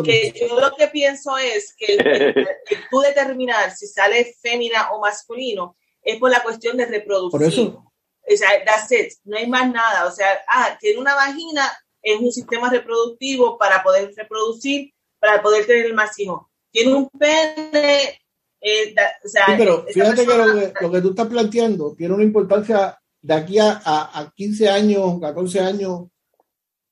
que 0.03 0.33
yo 0.39 0.57
lo 0.59 0.71
que 0.77 0.87
pienso 0.87 1.35
es 1.37 1.73
que 1.75 1.95
el- 1.95 2.07
el- 2.07 2.47
tú 2.91 2.99
determinar 3.01 3.75
si 3.75 3.87
sale 3.87 4.35
fémina 4.39 4.91
o 4.91 5.01
masculino 5.01 5.75
es 6.03 6.19
por 6.19 6.29
la 6.29 6.43
cuestión 6.43 6.77
de 6.77 6.85
reproducir. 6.85 7.31
Por 7.31 7.43
eso. 7.43 7.91
O 8.31 8.37
sea, 8.37 8.49
that's 8.65 8.91
it. 8.91 9.13
No 9.25 9.37
hay 9.37 9.47
más 9.47 9.71
nada. 9.71 10.05
O 10.05 10.11
sea, 10.11 10.27
ah, 10.47 10.77
tiene 10.79 10.99
una 10.99 11.15
vagina, 11.15 11.71
es 12.01 12.19
un 12.19 12.31
sistema 12.31 12.69
reproductivo 12.69 13.57
para 13.57 13.83
poder 13.83 14.13
reproducir, 14.15 14.93
para 15.19 15.41
poder 15.41 15.65
tener 15.65 15.93
más 15.93 16.17
hijos. 16.19 16.47
Tiene 16.71 16.93
un 16.93 17.09
pene, 17.09 18.19
eh, 18.59 18.95
o 19.23 19.27
sea, 19.27 19.45
sí, 19.45 19.51
pero 19.57 19.85
fíjate 19.85 20.25
que, 20.25 20.37
lo 20.81 20.91
que, 20.91 21.01
tú 21.01 21.09
estás 21.09 21.27
planteando 21.27 21.93
tiene 21.95 22.13
una 22.13 22.23
importancia 22.23 22.97
de 23.21 23.33
aquí 23.33 23.59
a, 23.59 23.81
a, 23.83 24.31
15 24.33 24.69
años, 24.69 25.19
14 25.19 25.59
años, 25.59 26.03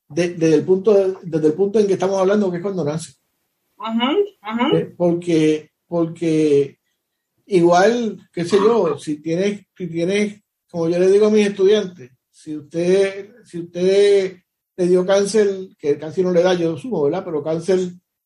desde, 0.08 0.54
el 0.54 0.65
punto 0.65 0.93
desde 1.21 1.47
el 1.47 1.54
punto 1.54 1.80
en 1.80 1.88
que 1.88 1.93
estamos 1.93 2.19
hablando, 2.19 2.52
que 2.52 2.58
es 2.58 2.63
cuando 2.63 2.84
nace. 2.84 3.13
Eh, 4.76 4.93
porque, 4.97 5.71
porque 5.88 6.78
igual, 7.52 8.20
qué 8.32 8.46
sé 8.46 8.58
yo, 8.58 8.98
si 8.98 9.22
tienes, 9.22 9.66
si 9.76 9.88
tienes, 9.88 10.42
como 10.70 10.90
yo 10.90 11.00
le 11.00 11.12
digo 11.12 11.28
a 11.28 11.30
mis 11.30 11.48
estudiantes, 11.48 12.12
si 12.30 12.56
usted, 12.56 13.36
si 13.46 13.60
usted 13.60 14.38
le 14.78 14.88
dio 14.88 15.06
cáncer, 15.06 15.70
que 15.78 15.98
casi 15.98 16.24
no 16.24 16.32
le 16.32 16.42
da, 16.42 16.54
yo 16.54 16.78
sumo, 16.78 17.04
¿verdad? 17.04 17.24
Pero 17.26 17.44
cáncer 17.44 17.80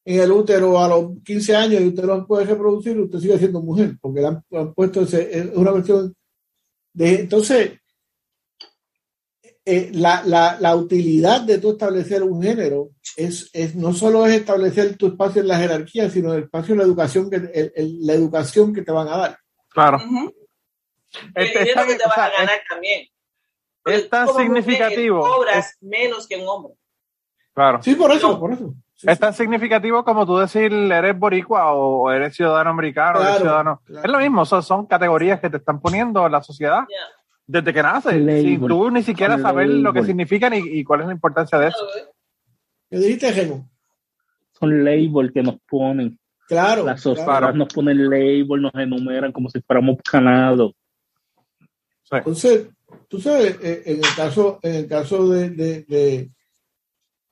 en 0.05 0.19
el 0.19 0.31
útero 0.31 0.79
a 0.79 0.87
los 0.87 1.23
15 1.23 1.55
años 1.55 1.81
y 1.81 1.87
usted 1.87 2.03
no 2.03 2.27
puede 2.27 2.45
reproducir, 2.45 2.99
usted 2.99 3.19
sigue 3.19 3.39
siendo 3.39 3.61
mujer, 3.61 3.97
porque 3.99 4.21
le 4.21 4.27
han, 4.27 4.73
puesto 4.73 5.01
ese, 5.01 5.37
es 5.37 5.47
una 5.55 5.71
cuestión 5.71 6.15
de... 6.93 7.21
Entonces, 7.21 7.71
eh, 9.67 9.89
la, 9.93 10.21
la, 10.23 10.57
la, 10.59 10.75
utilidad 10.75 11.41
de 11.41 11.57
tú 11.57 11.71
establecer 11.71 12.21
un 12.21 12.43
género 12.43 12.89
es, 13.17 13.49
es, 13.51 13.73
no 13.73 13.93
solo 13.93 14.27
es 14.27 14.35
establecer 14.35 14.95
tu 14.95 15.07
espacio 15.07 15.41
en 15.41 15.47
la 15.47 15.57
jerarquía, 15.57 16.07
sino 16.07 16.33
el 16.33 16.43
espacio 16.43 16.73
en 16.73 16.77
la 16.77 16.83
educación 16.83 17.31
que, 17.31 17.71
la 17.75 18.13
educación 18.13 18.75
que 18.75 18.83
te 18.83 18.91
van 18.91 19.07
a 19.07 19.17
dar. 19.17 19.39
Claro. 19.69 19.97
Este, 21.33 21.63
es 21.63 21.73
que 21.73 21.95
te 21.95 22.05
vas 22.05 22.17
a 22.17 22.29
ganar 22.29 22.61
también. 22.69 23.07
Es 23.85 24.07
tan 24.07 24.27
significativo. 24.27 25.21
Cobras 25.21 25.77
menos 25.81 26.27
que 26.27 26.37
un 26.37 26.47
hombre. 26.47 26.73
Claro. 27.55 27.81
Sí, 27.81 27.95
por 27.95 28.11
eso, 28.11 28.39
por 28.39 28.53
eso. 28.53 28.71
es 29.01 29.19
tan 29.19 29.33
significativo 29.33 30.03
como 30.03 30.27
tú 30.27 30.37
decir 30.37 30.71
eres 30.73 31.17
boricua 31.17 31.73
o 31.73 32.11
eres 32.11 32.35
ciudadano 32.35 32.69
americano, 32.69 33.19
eres 33.19 33.37
ciudadano. 33.37 33.81
Es 33.87 34.11
lo 34.11 34.19
mismo, 34.19 34.45
son, 34.45 34.61
son 34.61 34.85
categorías 34.85 35.39
que 35.39 35.49
te 35.49 35.57
están 35.57 35.79
poniendo 35.79 36.23
en 36.25 36.33
la 36.33 36.43
sociedad 36.43 36.83
desde 37.47 37.73
que 37.73 37.83
naces. 37.83 38.13
Sin 38.13 38.67
tú 38.67 38.91
ni 38.91 39.03
siquiera 39.03 39.37
sabes 39.39 39.69
lo 39.69 39.93
que 39.93 40.03
significan 40.03 40.53
y, 40.53 40.83
cuál 40.83 41.01
es 41.01 41.07
la 41.07 41.13
importancia 41.13 41.57
de 41.59 41.67
eso. 41.67 41.87
¿Qué 42.89 42.97
dijiste, 42.97 43.33
Gemo? 43.33 43.69
Son 44.59 44.83
labels 44.83 45.31
que 45.33 45.43
nos 45.43 45.57
ponen. 45.69 46.17
Claro. 46.47 46.85
Las 46.85 47.01
sociedad 47.01 47.53
nos 47.53 47.73
ponen 47.73 48.09
label, 48.09 48.61
nos 48.61 48.75
enumeran 48.75 49.31
como 49.31 49.49
si 49.49 49.59
fuéramos 49.61 49.97
canados. 50.03 50.73
Entonces, 52.11 52.67
tú 53.07 53.19
sabes, 53.19 53.57
eh, 53.61 53.83
en 53.85 53.97
el 53.97 54.15
caso, 54.15 54.59
en 54.61 54.75
el 54.75 54.87
caso 54.87 55.27
de, 55.29 55.49
de, 55.49 56.29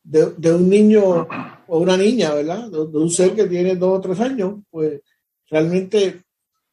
de, 0.03 0.53
un 0.53 0.69
niño 0.69 1.27
o 1.67 1.79
una 1.79 1.95
niña, 1.95 2.33
¿verdad? 2.33 2.69
De, 2.69 2.79
un 2.79 3.09
ser 3.09 3.33
que 3.33 3.45
tiene 3.45 3.75
dos 3.75 3.99
o 3.99 4.01
tres 4.01 4.19
años, 4.19 4.59
pues 4.69 5.01
realmente, 5.49 6.23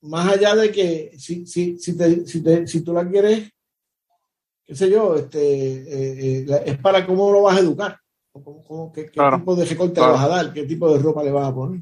más 0.02 0.32
allá 0.32 0.54
de 0.54 0.70
que 0.70 1.12
si, 1.18 1.46
si, 1.46 1.78
si, 1.78 1.96
te, 1.96 2.26
si, 2.26 2.42
te, 2.42 2.66
si 2.66 2.82
tú 2.82 2.92
la 2.92 3.08
quieres, 3.08 3.50
qué 4.64 4.74
sé 4.74 4.90
yo, 4.90 5.16
este, 5.16 5.40
eh, 5.40 6.46
eh, 6.48 6.62
es 6.66 6.78
para 6.78 7.04
cómo 7.06 7.30
lo 7.32 7.42
vas 7.42 7.56
a 7.56 7.60
educar, 7.60 7.98
qué, 8.94 9.04
tipo 9.04 9.56
de 9.56 9.64
recorte 9.64 10.00
le 10.00 10.06
vas 10.06 10.24
a 10.24 10.28
dar, 10.28 10.52
qué 10.52 10.64
tipo 10.64 10.92
de 10.92 11.02
ropa 11.02 11.22
le 11.22 11.32
vas 11.32 11.48
a 11.48 11.54
poner. 11.54 11.80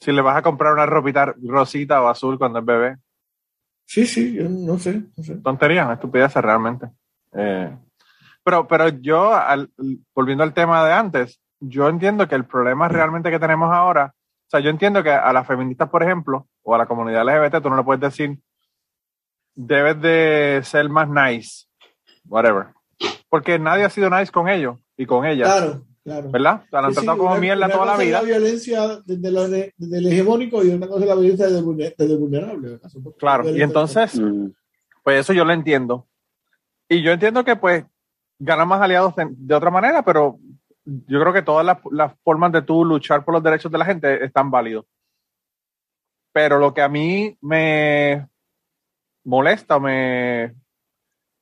Si 0.00 0.12
le 0.12 0.22
vas 0.22 0.36
a 0.36 0.42
comprar 0.42 0.72
una 0.72 0.86
ropita 0.86 1.34
rosita 1.42 2.02
o 2.02 2.08
azul 2.08 2.38
cuando 2.38 2.60
es 2.60 2.64
bebé. 2.64 2.96
Sí, 3.84 4.06
sí, 4.06 4.34
yo 4.34 4.48
no 4.48 4.78
sé. 4.78 5.02
No 5.16 5.24
sé. 5.24 5.36
Tontería, 5.36 5.92
estupidez 5.92 6.32
realmente. 6.36 6.86
Eh, 7.32 7.76
pero, 8.42 8.66
pero 8.66 8.88
yo, 8.88 9.32
volviendo 10.14 10.44
al 10.44 10.54
tema 10.54 10.86
de 10.86 10.92
antes, 10.92 11.40
yo 11.58 11.88
entiendo 11.88 12.26
que 12.26 12.36
el 12.36 12.46
problema 12.46 12.88
realmente 12.88 13.30
que 13.30 13.38
tenemos 13.38 13.70
ahora, 13.70 14.14
o 14.14 14.50
sea, 14.50 14.60
yo 14.60 14.70
entiendo 14.70 15.02
que 15.02 15.10
a 15.10 15.32
las 15.32 15.46
feministas, 15.46 15.90
por 15.90 16.02
ejemplo, 16.02 16.48
o 16.62 16.74
a 16.74 16.78
la 16.78 16.86
comunidad 16.86 17.24
LGBT, 17.24 17.62
tú 17.62 17.70
no 17.70 17.76
le 17.76 17.84
puedes 17.84 18.00
decir, 18.00 18.38
debes 19.54 20.00
de 20.00 20.60
ser 20.64 20.88
más 20.88 21.08
nice, 21.08 21.66
whatever. 22.26 22.68
Porque 23.28 23.58
nadie 23.58 23.84
ha 23.84 23.90
sido 23.90 24.10
nice 24.10 24.32
con 24.32 24.48
ellos 24.48 24.76
y 24.96 25.06
con 25.06 25.24
ellas. 25.24 25.48
Claro. 25.48 25.84
Claro. 26.02 26.30
¿Verdad? 26.30 26.62
O 26.70 26.76
han 26.78 26.92
tratado 26.94 27.18
como 27.18 27.36
mierda 27.36 27.68
toda 27.68 27.84
la 27.84 27.96
vida. 27.98 28.22
la 28.22 28.26
violencia 28.26 29.02
desde, 29.04 29.74
el 29.78 30.06
hegemónico 30.06 30.64
y 30.64 30.70
una 30.70 30.88
cosa 30.88 31.02
es 31.02 31.08
la 31.08 31.14
violencia 31.14 31.46
desde, 31.46 31.58
el 31.58 32.18
vulnerable. 32.18 32.80
Claro, 33.18 33.50
y 33.50 33.60
entonces, 33.60 34.18
mm. 34.18 34.46
pues 35.04 35.20
eso 35.20 35.34
yo 35.34 35.44
lo 35.44 35.52
entiendo. 35.52 36.08
Y 36.88 37.02
yo 37.02 37.12
entiendo 37.12 37.44
que 37.44 37.54
pues 37.54 37.84
ganan 38.38 38.66
más 38.66 38.80
aliados 38.80 39.14
de, 39.14 39.54
otra 39.54 39.70
manera, 39.70 40.02
pero 40.02 40.38
yo 40.84 41.20
creo 41.20 41.32
que 41.34 41.42
todas 41.42 41.66
las, 41.66 41.78
las, 41.90 42.14
formas 42.24 42.50
de 42.52 42.62
tú 42.62 42.84
luchar 42.84 43.22
por 43.22 43.34
los 43.34 43.42
derechos 43.42 43.70
de 43.70 43.78
la 43.78 43.84
gente 43.84 44.24
están 44.24 44.50
válidos. 44.50 44.86
Pero 46.32 46.58
lo 46.58 46.72
que 46.72 46.82
a 46.82 46.88
mí 46.88 47.36
me 47.40 48.28
molesta, 49.24 49.78
me, 49.78 50.54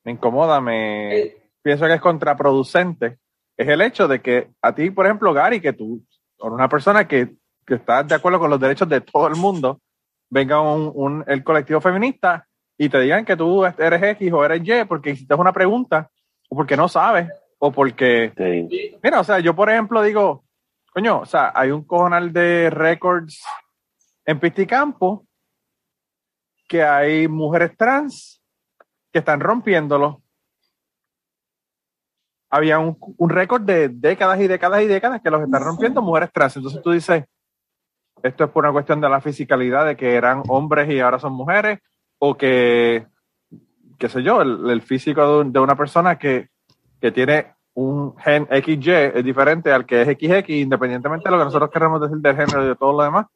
me 0.05 0.13
incomoda, 0.13 0.61
me 0.61 1.35
pienso 1.63 1.87
que 1.87 1.95
es 1.95 2.01
contraproducente 2.01 3.19
es 3.59 3.69
el 3.69 3.83
hecho 3.83 4.07
de 4.07 4.23
que 4.23 4.51
a 4.63 4.73
ti, 4.73 4.91
por 4.91 5.05
ejemplo, 5.05 5.35
Gary, 5.35 5.61
que 5.61 5.73
tú, 5.73 6.03
o 6.39 6.49
una 6.49 6.69
persona 6.69 7.09
que, 7.09 7.35
que 7.67 7.75
está 7.75 8.05
de 8.05 8.15
acuerdo 8.15 8.39
con 8.39 8.51
los 8.51 8.61
derechos 8.61 8.89
de 8.89 9.01
todo 9.01 9.27
el 9.27 9.35
mundo, 9.35 9.81
venga 10.31 10.61
un, 10.61 11.25
el 11.27 11.43
colectivo 11.43 11.81
feminista 11.81 12.47
y 12.79 12.89
te 12.89 13.01
digan 13.01 13.25
que 13.25 13.37
tú 13.37 13.65
eres 13.65 14.03
X 14.03 14.33
o 14.33 14.45
eres 14.45 14.63
Y 14.65 14.85
porque 14.85 15.11
hiciste 15.11 15.35
una 15.35 15.53
pregunta, 15.53 16.09
o 16.49 16.55
porque 16.55 16.77
no 16.77 16.89
sabes, 16.89 17.29
o 17.59 17.73
porque... 17.73 18.33
Mira, 19.03 19.21
o 19.21 19.25
sea, 19.25 19.41
yo 19.41 19.57
por 19.57 19.69
ejemplo 19.69 20.03
digo, 20.03 20.45
coño, 20.95 21.21
o 21.21 21.27
sea, 21.27 21.51
hay 21.53 21.73
un 21.73 21.83
cojonal 21.83 22.33
de 22.33 22.71
récords 22.71 23.43
en 24.29 24.39
Pisticampo 24.39 25.27
que 26.69 26.83
hay 26.83 27.27
mujeres 27.29 27.75
trans 27.79 28.43
que 29.11 29.21
están 29.21 29.41
rompiéndolo 29.41 30.23
había 32.51 32.79
un, 32.79 32.99
récord 33.31 33.63
de 33.63 33.89
décadas 33.89 34.39
y 34.41 34.47
décadas 34.47 34.83
y 34.83 34.87
décadas 34.87 35.23
que 35.23 35.31
los 35.31 35.43
están 35.43 35.63
rompiendo 35.63 36.03
mujeres 36.03 36.31
trans. 36.31 36.57
Entonces 36.57 36.83
tú 36.83 36.91
dices, 36.91 37.25
esto 38.23 38.45
es 38.45 38.51
por 38.51 38.65
una 38.65 38.73
cuestión 38.73 39.01
de 39.01 39.09
la 39.09 39.23
fisicalidad, 39.23 39.87
de 39.87 39.97
que 39.97 40.15
eran 40.15 40.43
hombres 40.49 40.91
y 40.91 41.01
ahora 41.01 41.19
son 41.19 41.33
mujeres, 41.33 41.79
o 42.19 42.37
que, 42.37 43.07
qué 43.99 44.09
sé 44.11 44.23
yo, 44.23 44.43
el, 44.43 44.83
físico 44.83 45.43
de, 45.45 45.59
una 45.59 45.75
persona 45.75 46.19
que, 46.19 46.49
que, 47.01 47.13
tiene 47.13 47.55
un 47.75 48.15
gen 48.19 48.47
XY 48.51 48.93
es 49.15 49.25
diferente 49.25 49.73
al 49.73 49.87
que 49.87 50.03
es 50.03 50.09
XX, 50.09 50.51
independientemente 50.51 51.29
de 51.29 51.31
lo 51.31 51.39
que 51.39 51.47
nosotros 51.47 51.71
queremos 51.71 52.01
decir 52.01 52.19
del 52.19 52.37
género 52.37 52.65
y 52.65 52.69
de 52.69 52.77
todo 52.77 52.93
lo 52.93 53.05
demás. 53.05 53.27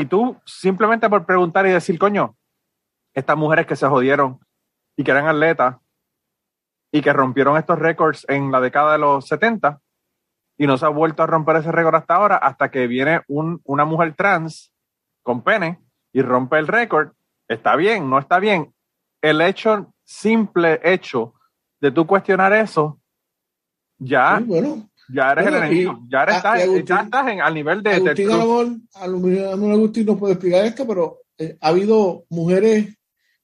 Y 0.00 0.06
tú, 0.06 0.40
simplemente 0.46 1.10
por 1.10 1.26
preguntar 1.26 1.66
y 1.66 1.72
decir, 1.72 1.98
coño, 1.98 2.34
estas 3.12 3.36
mujeres 3.36 3.66
que 3.66 3.76
se 3.76 3.86
jodieron 3.86 4.40
y 4.96 5.04
que 5.04 5.10
eran 5.10 5.28
atletas 5.28 5.76
y 6.90 7.02
que 7.02 7.12
rompieron 7.12 7.58
estos 7.58 7.78
récords 7.78 8.24
en 8.26 8.50
la 8.50 8.62
década 8.62 8.92
de 8.92 8.98
los 8.98 9.26
70 9.28 9.78
y 10.56 10.66
no 10.66 10.78
se 10.78 10.86
ha 10.86 10.88
vuelto 10.88 11.22
a 11.22 11.26
romper 11.26 11.56
ese 11.56 11.70
récord 11.70 11.96
hasta 11.96 12.14
ahora, 12.14 12.36
hasta 12.36 12.70
que 12.70 12.86
viene 12.86 13.20
un, 13.28 13.60
una 13.64 13.84
mujer 13.84 14.14
trans 14.14 14.72
con 15.22 15.42
pene 15.42 15.78
y 16.14 16.22
rompe 16.22 16.58
el 16.58 16.66
récord. 16.66 17.12
Está 17.46 17.76
bien, 17.76 18.08
no 18.08 18.18
está 18.18 18.38
bien. 18.38 18.72
El 19.20 19.42
hecho, 19.42 19.92
simple 20.02 20.80
hecho 20.82 21.34
de 21.78 21.90
tú 21.90 22.06
cuestionar 22.06 22.54
eso, 22.54 22.98
ya, 23.98 24.40
ya 25.12 25.32
eres 25.32 25.46
el 25.46 25.54
enemigo, 25.54 26.00
ya, 26.08 26.22
eres, 26.22 26.42
ya 26.84 27.00
estás 27.02 27.28
en, 27.28 27.40
al 27.40 27.54
nivel 27.54 27.82
de... 27.82 27.90
Agustín, 27.90 28.30
a 28.30 29.06
lo 29.06 29.18
mejor, 29.18 29.72
Agustín 29.72 30.06
no 30.06 30.16
puede 30.16 30.34
explicar 30.34 30.64
esto, 30.64 30.86
pero 30.86 31.20
eh, 31.38 31.56
ha 31.60 31.68
habido 31.68 32.24
mujeres 32.28 32.96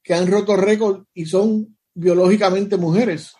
que 0.03 0.13
han 0.13 0.27
roto 0.27 0.55
récord 0.55 1.03
y 1.13 1.25
son 1.25 1.77
biológicamente 1.93 2.77
mujeres, 2.77 3.35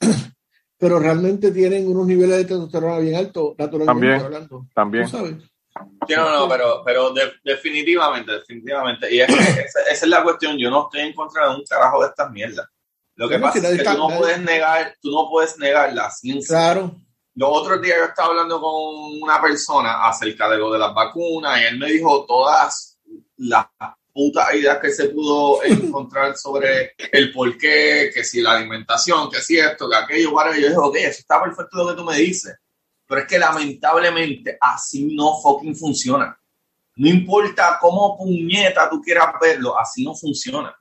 pero 0.78 0.98
realmente 0.98 1.52
tienen 1.52 1.86
unos 1.86 2.06
niveles 2.06 2.38
de 2.38 2.44
testosterona 2.44 2.98
bien 2.98 3.16
altos, 3.16 3.54
naturalmente 3.58 3.86
también, 3.86 4.20
hablando. 4.20 4.66
También. 4.74 5.08
sabes? 5.08 5.34
no, 6.08 6.40
no, 6.40 6.48
pero, 6.48 6.82
pero 6.84 7.14
definitivamente, 7.44 8.32
definitivamente. 8.32 9.14
Y 9.14 9.20
es 9.20 9.28
esa, 9.58 9.80
es 9.90 10.06
la 10.06 10.22
cuestión. 10.22 10.58
Yo 10.58 10.70
no 10.70 10.84
estoy 10.84 11.08
en 11.08 11.14
contra 11.14 11.48
de 11.48 11.56
un 11.56 11.64
trabajo 11.64 12.02
de 12.02 12.08
estas 12.08 12.30
mierdas. 12.30 12.68
Lo 13.14 13.28
que 13.28 13.38
pasa 13.38 13.58
es 13.58 13.78
que 13.78 13.84
tú 13.84 13.98
no 13.98 14.08
puedes 14.18 14.40
negar, 14.40 14.96
tú 15.00 15.10
no 15.10 15.28
puedes 15.30 15.58
negar 15.58 15.92
la 15.92 16.10
ciencia. 16.10 16.56
Claro. 16.56 16.96
Los 17.34 17.48
otros 17.50 17.80
días 17.80 17.96
yo 17.98 18.04
estaba 18.04 18.28
hablando 18.28 18.60
con 18.60 19.22
una 19.22 19.40
persona 19.40 20.06
acerca 20.06 20.48
de 20.50 20.58
lo 20.58 20.70
de 20.70 20.78
las 20.78 20.94
vacunas 20.94 21.60
y 21.60 21.64
él 21.64 21.78
me 21.78 21.90
dijo 21.90 22.26
todas 22.26 22.98
las 23.38 23.66
putas 24.12 24.54
ideas 24.54 24.78
que 24.78 24.90
se 24.90 25.08
pudo 25.08 25.62
encontrar 25.64 26.36
sobre 26.36 26.94
el 27.10 27.32
por 27.32 27.56
qué, 27.56 28.10
que 28.14 28.22
si 28.22 28.42
la 28.42 28.52
alimentación, 28.52 29.30
que 29.30 29.40
si 29.40 29.58
esto, 29.58 29.88
que 29.88 29.96
aquello, 29.96 30.32
bueno, 30.32 30.52
yo 30.52 30.68
dije, 30.68 30.76
ok, 30.76 30.96
eso 30.96 31.20
está 31.20 31.42
perfecto 31.42 31.78
lo 31.78 31.88
que 31.88 31.94
tú 31.94 32.04
me 32.04 32.16
dices, 32.16 32.54
pero 33.06 33.22
es 33.22 33.26
que 33.26 33.38
lamentablemente 33.38 34.58
así 34.60 35.14
no 35.14 35.40
fucking 35.40 35.74
funciona. 35.74 36.38
No 36.96 37.08
importa 37.08 37.78
cómo 37.80 38.18
puñeta 38.18 38.90
tú 38.90 39.00
quieras 39.00 39.28
verlo, 39.40 39.78
así 39.78 40.04
no 40.04 40.14
funciona. 40.14 40.76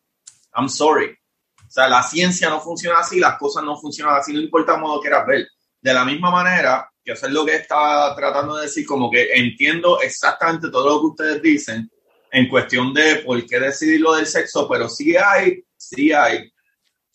I'm 0.53 0.67
sorry. 0.67 1.17
O 1.55 1.71
sea, 1.71 1.87
la 1.87 2.03
ciencia 2.03 2.49
no 2.49 2.59
funciona 2.59 2.99
así, 2.99 3.17
las 3.17 3.37
cosas 3.37 3.63
no 3.63 3.77
funcionan 3.77 4.17
así, 4.17 4.33
no 4.33 4.41
importa 4.41 4.73
cómo 4.73 4.95
lo 4.95 4.99
quieras 4.99 5.25
ver. 5.25 5.47
De 5.81 5.93
la 5.93 6.05
misma 6.05 6.29
manera, 6.29 6.89
que 7.03 7.13
eso 7.13 7.25
es 7.25 7.33
lo 7.33 7.45
que 7.45 7.55
estaba 7.55 8.15
tratando 8.15 8.55
de 8.55 8.63
decir, 8.63 8.85
como 8.85 9.09
que 9.09 9.33
entiendo 9.33 9.99
exactamente 10.01 10.69
todo 10.69 10.87
lo 10.87 10.99
que 10.99 11.07
ustedes 11.07 11.41
dicen 11.41 11.89
en 12.31 12.47
cuestión 12.47 12.93
de 12.93 13.17
por 13.17 13.45
qué 13.45 13.59
decidir 13.59 13.99
lo 13.99 14.13
del 14.13 14.27
sexo, 14.27 14.67
pero 14.69 14.87
sí 14.87 15.15
hay, 15.17 15.63
sí 15.75 16.13
hay 16.13 16.51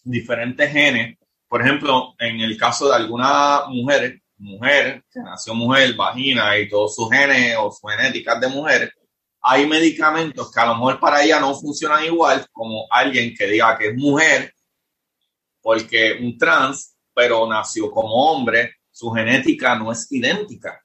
diferentes 0.03 0.71
genes. 0.71 1.17
Por 1.49 1.63
ejemplo, 1.63 2.15
en 2.19 2.41
el 2.41 2.57
caso 2.59 2.89
de 2.89 2.97
algunas 2.97 3.69
mujeres, 3.69 4.21
mujer, 4.39 5.05
que 5.11 5.21
nació 5.21 5.55
mujer, 5.55 5.95
vagina 5.95 6.59
y 6.59 6.69
todos 6.69 6.95
sus 6.95 7.11
genes 7.11 7.57
o 7.59 7.71
sus 7.71 7.91
genéticas 7.91 8.41
de 8.41 8.49
mujer, 8.49 8.93
hay 9.41 9.67
medicamentos 9.67 10.53
que 10.53 10.61
a 10.61 10.67
lo 10.67 10.75
mejor 10.75 10.99
para 10.99 11.23
ella 11.23 11.39
no 11.39 11.55
funcionan 11.55 12.05
igual 12.05 12.45
como 12.53 12.87
alguien 12.91 13.33
que 13.35 13.47
diga 13.47 13.79
que 13.79 13.89
es 13.89 13.95
mujer, 13.95 14.53
porque 15.63 16.19
un 16.21 16.37
trans, 16.37 16.96
pero 17.17 17.49
nació 17.49 17.91
como 17.91 18.31
hombre, 18.31 18.75
su 18.91 19.11
genética 19.11 19.75
no 19.75 19.91
es 19.91 20.07
idéntica. 20.13 20.79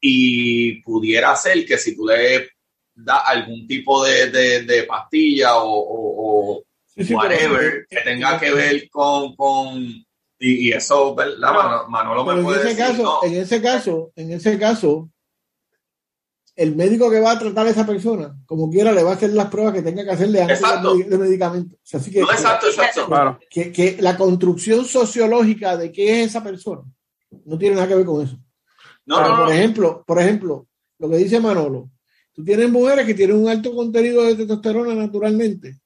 Y 0.00 0.80
pudiera 0.82 1.34
ser 1.34 1.66
que 1.66 1.76
si 1.78 1.96
tú 1.96 2.06
le 2.06 2.48
das 2.94 3.22
algún 3.26 3.66
tipo 3.66 4.04
de, 4.04 4.86
pastilla 4.88 5.56
o, 5.56 6.62
whatever 7.10 7.86
que 7.90 8.00
tenga 8.02 8.38
que 8.38 8.52
ver 8.52 8.88
con, 8.88 9.34
con 9.34 10.06
y, 10.38 10.70
eso, 10.70 11.12
¿verdad? 11.12 11.86
Manolo, 11.88 12.24
me 12.24 12.42
puede 12.42 12.62
en 12.62 12.68
ese 12.68 12.76
caso, 12.76 13.20
en 13.24 13.34
ese 13.34 13.62
caso, 13.62 14.12
en 14.14 14.32
ese 14.32 14.58
caso, 14.58 15.10
el 16.56 16.76
médico 16.76 17.10
que 17.10 17.20
va 17.20 17.32
a 17.32 17.38
tratar 17.38 17.66
a 17.66 17.70
esa 17.70 17.86
persona, 17.86 18.36
como 18.46 18.70
quiera, 18.70 18.92
le 18.92 19.02
va 19.02 19.10
a 19.10 19.14
hacer 19.14 19.30
las 19.30 19.48
pruebas 19.48 19.74
que 19.74 19.82
tenga 19.82 20.04
que 20.04 20.10
hacerle 20.10 20.42
antes 20.42 20.60
de, 21.08 21.18
medicamento. 21.18 21.76
así 21.92 22.10
que, 22.12 22.20
exacto, 22.20 22.66
exacto. 22.68 23.38
Que, 23.50 23.96
la 24.00 24.16
construcción 24.16 24.84
sociológica 24.84 25.76
de 25.76 25.90
qué 25.90 26.22
es 26.22 26.28
esa 26.28 26.42
persona 26.42 26.82
no 27.44 27.58
tiene 27.58 27.74
nada 27.74 27.88
que 27.88 27.96
ver 27.96 28.06
con 28.06 28.24
eso. 28.24 28.38
No, 29.06 29.16
por 29.36 29.52
ejemplo, 29.52 30.04
por 30.06 30.20
ejemplo, 30.20 30.68
lo 30.98 31.10
que 31.10 31.16
dice 31.16 31.40
Manolo, 31.40 31.90
tú 32.32 32.44
tienes 32.44 32.70
mujeres 32.70 33.04
que 33.04 33.14
tienen 33.14 33.36
un 33.36 33.48
alto 33.48 33.74
contenido 33.74 34.22
de 34.22 34.36
testosterona 34.36 34.94
naturalmente, 34.94 35.80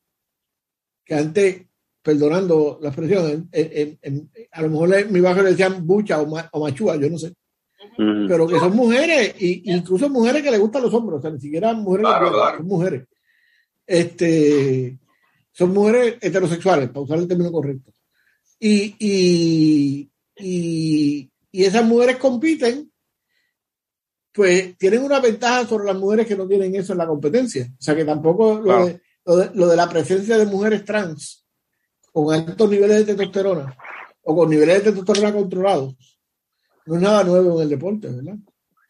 que 1.05 1.15
antes, 1.15 1.63
perdonando 2.03 2.79
la 2.83 2.91
expresión, 2.91 3.51
a 4.53 4.63
lo 4.63 4.69
mejor 4.69 4.95
en 4.95 5.13
mi 5.13 5.21
barrio 5.21 5.45
le 5.45 5.51
decían 5.51 5.87
bucha 5.87 6.21
o 6.21 6.61
machúa, 6.61 6.97
yo 6.97 7.09
no 7.09 7.19
sé 7.19 7.33
pero 7.99 8.47
que 8.47 8.61
son 8.61 8.77
mujeres, 8.77 9.35
y, 9.41 9.75
incluso 9.75 10.09
mujeres 10.09 10.43
que 10.43 10.53
le 10.53 10.59
gustan 10.59 10.83
los 10.83 10.95
hombros, 10.95 11.19
o 11.19 11.23
sea, 11.23 11.31
ni 11.33 11.41
siquiera 11.41 11.75
mujeres, 11.75 12.07
son 12.57 12.67
mujeres. 12.67 13.09
Este, 13.85 14.99
son 15.51 15.73
mujeres 15.73 16.17
heterosexuales, 16.21 16.91
para 16.91 17.01
usar 17.01 17.19
el 17.19 17.27
término 17.27 17.51
correcto. 17.51 17.91
Y, 18.61 18.95
y, 19.01 20.11
y, 20.37 21.31
y 21.51 21.65
esas 21.65 21.85
mujeres 21.85 22.19
compiten, 22.19 22.89
pues 24.33 24.79
tienen 24.79 25.03
una 25.03 25.19
ventaja 25.19 25.67
sobre 25.67 25.87
las 25.87 25.97
mujeres 25.97 26.29
que 26.29 26.37
no 26.37 26.47
tienen 26.47 26.73
eso 26.77 26.93
en 26.93 26.99
la 26.99 27.07
competencia. 27.09 27.69
O 27.69 27.83
sea 27.83 27.97
que 27.97 28.05
tampoco 28.05 28.61
lo, 28.61 28.87
de, 28.87 29.01
lo 29.55 29.67
de 29.67 29.77
la 29.77 29.89
presencia 29.89 30.39
de 30.39 30.47
mujeres 30.47 30.85
trans 30.85 31.45
con 32.13 32.33
altos 32.33 32.71
niveles 32.71 32.99
de 32.99 33.05
testosterona 33.07 33.77
o 34.23 34.37
con 34.37 34.49
niveles 34.49 34.85
de 34.85 34.93
testosterona 34.93 35.33
controlados 35.33 35.97
no 36.89 36.95
es 36.97 37.03
nada 37.03 37.23
nuevo 37.23 37.57
en 37.57 37.63
el 37.65 37.69
deporte, 37.69 38.09
¿verdad? 38.09 38.37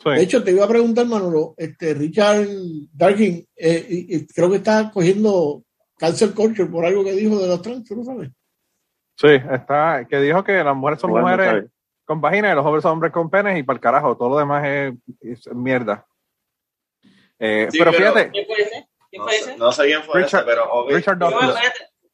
De 0.04 0.22
hecho, 0.22 0.44
te 0.44 0.52
iba 0.52 0.64
a 0.64 0.68
preguntar, 0.68 1.06
Manolo, 1.06 1.54
este, 1.56 1.92
Richard 1.92 2.46
Darkin, 2.92 3.44
eh, 3.56 4.26
creo 4.32 4.48
que 4.48 4.58
está 4.58 4.92
cogiendo 4.92 5.64
cancel 5.98 6.32
culture 6.32 6.70
por 6.70 6.86
algo 6.86 7.02
que 7.02 7.12
dijo 7.12 7.38
de 7.40 7.48
los 7.48 7.60
trans, 7.60 7.84
¿tú 7.84 7.96
lo 7.96 8.04
sabes? 8.04 8.30
Sí, 9.16 9.28
está, 9.50 10.06
que 10.08 10.20
dijo 10.20 10.44
que 10.44 10.62
las 10.62 10.76
mujeres 10.76 11.00
son 11.00 11.10
mujeres 11.10 11.64
con 12.04 12.20
vagina 12.20 12.52
y 12.52 12.54
los 12.54 12.64
hombres 12.64 12.82
son 12.82 12.92
hombres 12.92 13.12
con 13.12 13.28
penes 13.28 13.58
y 13.58 13.64
para 13.64 13.76
el 13.76 13.80
carajo, 13.80 14.16
todo 14.16 14.30
lo 14.30 14.38
demás 14.38 14.64
es, 14.64 15.52
mierda. 15.52 16.06
Eh, 17.40 17.68
pero, 17.76 17.92
fíjate. 17.92 18.30
¿Quién 18.30 18.46
puede 18.46 18.64
ser? 18.66 18.84
¿Quién 19.10 19.22
puede 19.22 19.42
ser? 19.42 19.58
No, 19.58 19.72
sé 19.72 19.84
quién 19.84 20.02
fue 20.04 20.22
Richard, 20.22 20.44
pero 20.44 20.88
Richard 20.88 21.18
Dawkins. 21.18 21.54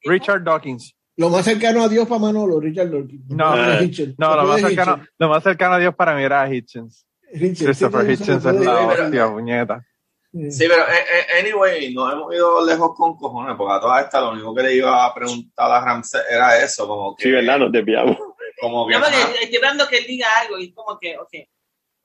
Richard 0.03 0.43
Dawkins. 0.43 0.97
Lo 1.17 1.29
más 1.31 1.45
cercano 1.45 1.83
a 1.83 1.89
Dios 1.89 2.09
para 2.09 2.21
Manolo, 2.21 2.59
Richard 2.59 2.91
Dawkins. 2.91 3.31
No, 3.31 3.55
no, 3.55 4.37
lo, 4.37 4.45
más 4.47 4.61
cercano, 4.61 5.05
lo 5.19 5.29
más 5.29 5.43
cercano 5.43 5.75
a 5.75 5.79
Dios 5.79 5.95
para 5.95 6.15
mí 6.15 6.23
era 6.25 6.53
Hitchens. 6.53 7.07
Christopher 7.33 8.11
Hitchens 8.11 8.45
es 8.45 8.55
la 8.55 8.87
hostia, 8.87 9.31
puñeta. 9.31 9.85
Sí, 10.33 10.65
pero 10.69 10.83
eh, 10.83 11.05
eh, 11.13 11.41
anyway, 11.41 11.95
nos 11.95 12.13
hemos 12.13 12.35
ido 12.35 12.67
lejos 12.67 12.97
con 12.97 13.17
cojones, 13.17 13.55
porque 13.57 13.73
a 13.73 13.81
todas 13.81 14.05
estas 14.05 14.21
lo 14.21 14.33
único 14.33 14.53
que 14.53 14.63
le 14.65 14.75
iba 14.75 15.07
a 15.07 15.15
preguntar 15.15 15.71
a 15.71 15.85
Ramsey 15.85 16.23
era 16.29 16.61
eso, 16.61 16.89
como 16.89 17.15
que... 17.15 17.23
Sí, 17.23 17.31
¿verdad? 17.31 17.61
Nos 17.61 17.71
desviamos. 17.71 18.19
Como 18.61 18.89
que... 18.89 18.99
No, 18.99 19.07
estoy 19.07 19.45
esperando 19.45 19.87
que 19.87 19.99
él 19.99 20.07
diga 20.09 20.27
algo 20.41 20.59
y 20.59 20.73
como 20.73 20.99
que, 20.99 21.17
ok. 21.17 21.31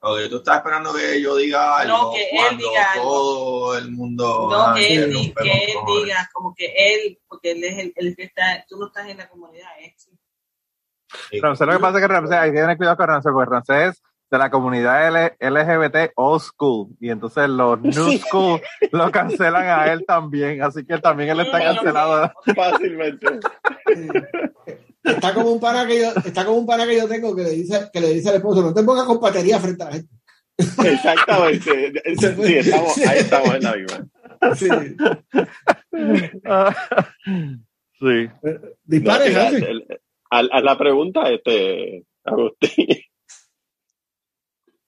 Ok, 0.02 0.18
tú 0.30 0.36
estás 0.36 0.56
esperando 0.58 0.94
que 0.94 1.20
yo 1.20 1.36
diga 1.36 1.78
algo. 1.78 1.96
No, 1.96 2.12
que 2.12 2.22
él 2.22 2.56
diga 2.56 2.92
algo. 2.92 3.04
Todo 3.04 3.78
el 3.78 3.90
mundo. 3.90 4.48
No, 4.50 4.74
que 4.74 4.94
él, 4.94 5.34
que 5.40 5.50
él 5.50 5.72
diga, 5.86 6.30
como 6.32 6.54
que 6.54 6.72
él, 6.74 7.18
porque 7.28 7.52
él 7.52 7.64
es 7.64 7.78
el, 7.78 7.92
el, 7.96 8.16
que 8.16 8.24
está, 8.24 8.64
tú 8.66 8.78
no 8.78 8.86
estás 8.86 9.08
en 9.08 9.18
la 9.18 9.28
comunidad, 9.28 9.68
¿eh? 9.80 9.94
Ramsey, 11.42 11.66
lo 11.66 11.72
que 11.74 11.80
pasa 11.80 11.98
es 11.98 12.02
que 12.02 12.08
Ramsey, 12.08 12.38
hay 12.38 12.52
que 12.52 12.60
tener 12.60 12.76
cuidado 12.76 12.96
con 12.96 13.08
Ramsey, 13.08 13.32
porque 13.32 13.50
Ramsey 13.50 13.88
es 13.88 14.02
de 14.30 14.38
la 14.38 14.50
comunidad 14.50 15.34
LGBT 15.40 16.12
old 16.14 16.40
school 16.40 16.88
y 17.00 17.10
entonces 17.10 17.48
los 17.48 17.80
new 17.82 18.16
school 18.18 18.60
lo 18.92 19.10
cancelan 19.10 19.66
a 19.66 19.92
él 19.92 20.04
también, 20.06 20.62
así 20.62 20.84
que 20.84 20.98
también 20.98 21.30
él 21.30 21.40
está 21.40 21.58
cancelado 21.58 22.32
fácilmente. 22.54 23.26
Está 25.02 25.32
como 25.32 25.52
un 25.52 25.60
pana 25.60 25.86
que 25.86 26.00
yo, 26.00 26.10
está 26.24 26.44
como 26.44 26.58
un 26.58 26.66
pana 26.66 26.86
que 26.86 26.96
yo 26.96 27.08
tengo 27.08 27.34
que 27.34 27.42
le 27.42 27.50
dice, 27.50 27.88
que 27.92 28.00
le 28.00 28.14
dice 28.14 28.28
al 28.28 28.36
esposo, 28.36 28.62
no 28.62 28.74
te 28.74 28.82
pongas 28.82 29.06
con 29.06 29.20
batería 29.20 29.58
frente 29.58 29.82
a 29.82 29.86
la 29.86 29.92
gente. 29.92 30.14
Exactamente. 30.58 31.92
Sí, 32.18 32.54
estamos, 32.54 32.98
ahí 32.98 33.18
estamos 33.18 33.54
en 33.54 33.62
la 33.62 33.76
misma. 33.76 34.06
Sí. 34.54 34.68
sí. 38.00 38.28
Dispare, 38.84 39.32
no, 39.32 39.40
a, 40.30 40.38
a, 40.38 40.60
la 40.60 40.78
pregunta, 40.78 41.30
este, 41.30 42.04
Agustín. 42.24 42.86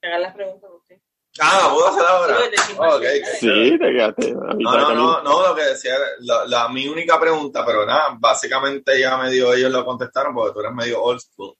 Haga 0.02 0.18
la 0.18 0.34
pregunta, 0.34 0.66
Agustín. 0.66 1.01
Ah, 1.40 1.70
¿puedo 1.72 1.88
hacer 1.88 2.04
ahora? 2.06 2.96
Okay. 2.96 3.22
Sí, 3.40 3.78
te 3.78 3.92
quedaste. 3.92 4.32
No, 4.32 4.54
no, 4.54 4.94
no, 4.94 5.22
no, 5.22 5.48
lo 5.48 5.54
que 5.54 5.64
decía, 5.64 5.94
la, 6.20 6.44
la, 6.46 6.68
mi 6.68 6.86
única 6.86 7.18
pregunta, 7.18 7.64
pero 7.64 7.86
nada, 7.86 8.16
básicamente 8.18 9.00
ya 9.00 9.16
medio 9.16 9.54
ellos 9.54 9.72
lo 9.72 9.84
contestaron 9.84 10.34
porque 10.34 10.52
tú 10.52 10.60
eres 10.60 10.72
medio 10.72 11.02
old 11.02 11.20
school. 11.20 11.56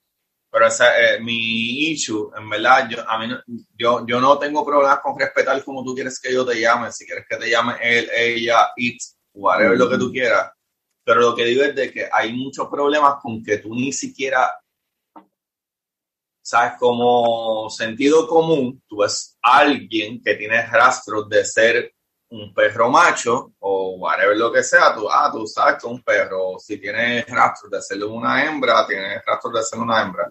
Pero 0.51 0.67
esa, 0.67 1.01
eh, 1.01 1.21
mi 1.21 1.89
issue, 1.91 2.31
en 2.37 2.51
verdad, 2.51 2.87
yo, 2.91 3.09
a 3.09 3.19
mí, 3.19 3.35
yo, 3.75 4.05
yo 4.07 4.21
no 4.21 4.39
tengo 4.39 4.67
problemas 4.67 5.01
con 5.01 5.19
respetar 5.19 5.65
como 5.65 5.83
tú 5.83 5.95
quieres 5.95 6.21
que 6.21 6.31
yo 6.31 6.45
te 6.45 6.61
llame. 6.61 6.93
Si 6.93 7.07
quieres 7.07 7.25
que 7.27 7.39
te 7.39 7.49
llame 7.49 7.77
él, 7.81 8.11
ella, 8.15 8.71
it, 8.77 9.01
whatever, 9.33 9.79
lo 9.79 9.89
que 9.89 9.97
tú 9.97 10.13
quieras. 10.13 10.53
Pero 11.03 11.21
lo 11.21 11.35
que 11.35 11.47
digo 11.47 11.65
es 11.65 11.75
de 11.75 11.91
que 11.91 12.07
hay 12.13 12.35
muchos 12.35 12.69
problemas 12.69 13.15
con 13.23 13.43
que 13.43 13.59
tú 13.59 13.75
ni 13.75 13.95
siquiera 13.95 14.55
¿sabes? 16.43 16.75
Como 16.79 17.71
sentido 17.71 18.27
común, 18.27 18.83
tú 18.87 18.99
ves 18.99 19.39
alguien 19.41 20.21
que 20.21 20.35
tiene 20.35 20.67
rastros 20.67 21.29
de 21.29 21.45
ser 21.45 21.95
un 22.31 22.53
perro 22.53 22.91
macho 22.91 23.53
o 23.61 23.97
whatever 23.97 24.37
lo 24.37 24.51
que 24.51 24.63
sea, 24.63 24.95
tú, 24.95 25.07
ah, 25.09 25.31
tú 25.33 25.47
sabes 25.47 25.81
que 25.81 25.87
un 25.87 26.03
perro, 26.03 26.59
si 26.59 26.79
tiene 26.79 27.23
rastros 27.29 27.71
de 27.71 27.83
ser 27.83 28.03
una 28.05 28.45
hembra, 28.45 28.87
tiene 28.87 29.21
rastros 29.25 29.55
de 29.55 29.63
ser 29.63 29.79
una 29.79 30.03
hembra, 30.03 30.31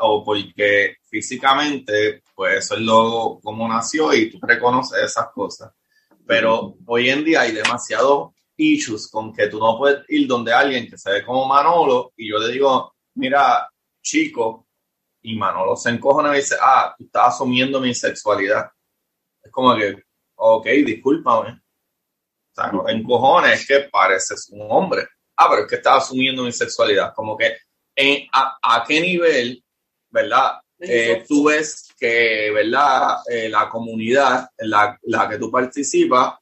o 0.00 0.22
porque 0.22 0.96
físicamente, 1.08 2.22
pues 2.34 2.64
eso 2.64 2.74
es 2.74 2.82
lo 2.82 3.40
como 3.42 3.66
nació 3.66 4.12
y 4.12 4.30
tú 4.30 4.38
reconoces 4.42 5.02
esas 5.02 5.30
cosas. 5.32 5.72
Pero 6.26 6.76
hoy 6.86 7.08
en 7.08 7.24
día 7.24 7.40
hay 7.40 7.52
demasiados 7.52 8.32
issues 8.58 9.08
con 9.08 9.32
que 9.32 9.46
tú 9.46 9.58
no 9.58 9.78
puedes 9.78 10.04
ir 10.08 10.28
donde 10.28 10.52
alguien 10.52 10.90
que 10.90 10.98
se 10.98 11.10
ve 11.10 11.24
como 11.24 11.46
Manolo 11.46 12.12
y 12.16 12.28
yo 12.28 12.38
le 12.38 12.52
digo, 12.52 12.92
mira, 13.14 13.66
chico, 14.02 14.67
y 15.28 15.36
Manolo 15.36 15.76
se 15.76 15.90
encojona 15.90 16.32
y 16.32 16.40
dice, 16.40 16.56
ah, 16.60 16.94
tú 16.96 17.04
estás 17.04 17.34
asumiendo 17.34 17.80
mi 17.80 17.94
sexualidad. 17.94 18.70
Es 19.42 19.52
como 19.52 19.76
que, 19.76 20.02
ok, 20.36 20.66
discúlpame. 20.86 21.50
O 21.50 22.54
sea, 22.54 22.72
no 22.72 22.88
encojones, 22.88 23.60
es 23.60 23.66
que 23.66 23.88
pareces 23.90 24.48
un 24.50 24.66
hombre. 24.70 25.06
Ah, 25.36 25.48
pero 25.50 25.62
es 25.62 25.68
que 25.68 25.76
estás 25.76 26.04
asumiendo 26.04 26.42
mi 26.42 26.52
sexualidad. 26.52 27.12
Como 27.14 27.36
que, 27.36 27.56
en, 27.94 28.26
a, 28.32 28.84
qué 28.86 29.00
nivel, 29.00 29.62
¿verdad? 30.08 30.60
Eh, 30.80 31.24
tú 31.28 31.44
ves 31.44 31.94
que, 31.98 32.50
¿verdad? 32.52 33.18
Eh, 33.30 33.48
la 33.50 33.68
comunidad 33.68 34.48
en 34.56 34.70
la, 34.70 34.98
la 35.02 35.28
que 35.28 35.38
tú 35.38 35.50
participas 35.50 36.34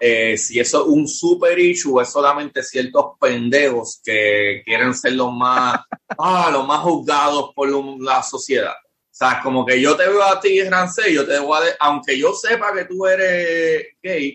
eh, 0.00 0.38
si 0.38 0.58
eso 0.58 0.82
es 0.82 0.88
un 0.88 1.06
super 1.06 1.58
issue, 1.58 2.00
es 2.00 2.10
solamente 2.10 2.62
ciertos 2.62 3.12
pendejos 3.20 4.00
que 4.02 4.62
quieren 4.64 4.94
ser 4.94 5.12
los 5.12 5.32
más, 5.32 5.80
ah, 6.18 6.48
los 6.50 6.66
más 6.66 6.80
juzgados 6.80 7.52
por 7.54 7.68
la 8.00 8.22
sociedad. 8.22 8.72
O 8.72 9.12
sea, 9.20 9.40
como 9.42 9.66
que 9.66 9.78
yo 9.78 9.94
te 9.96 10.08
veo 10.08 10.22
a 10.22 10.40
ti, 10.40 10.62
Rancé, 10.62 11.12
yo 11.12 11.26
te 11.26 11.38
voy 11.38 11.58
a, 11.58 11.76
aunque 11.80 12.18
yo 12.18 12.32
sepa 12.32 12.72
que 12.72 12.86
tú 12.86 13.06
eres 13.06 13.88
gay, 14.02 14.34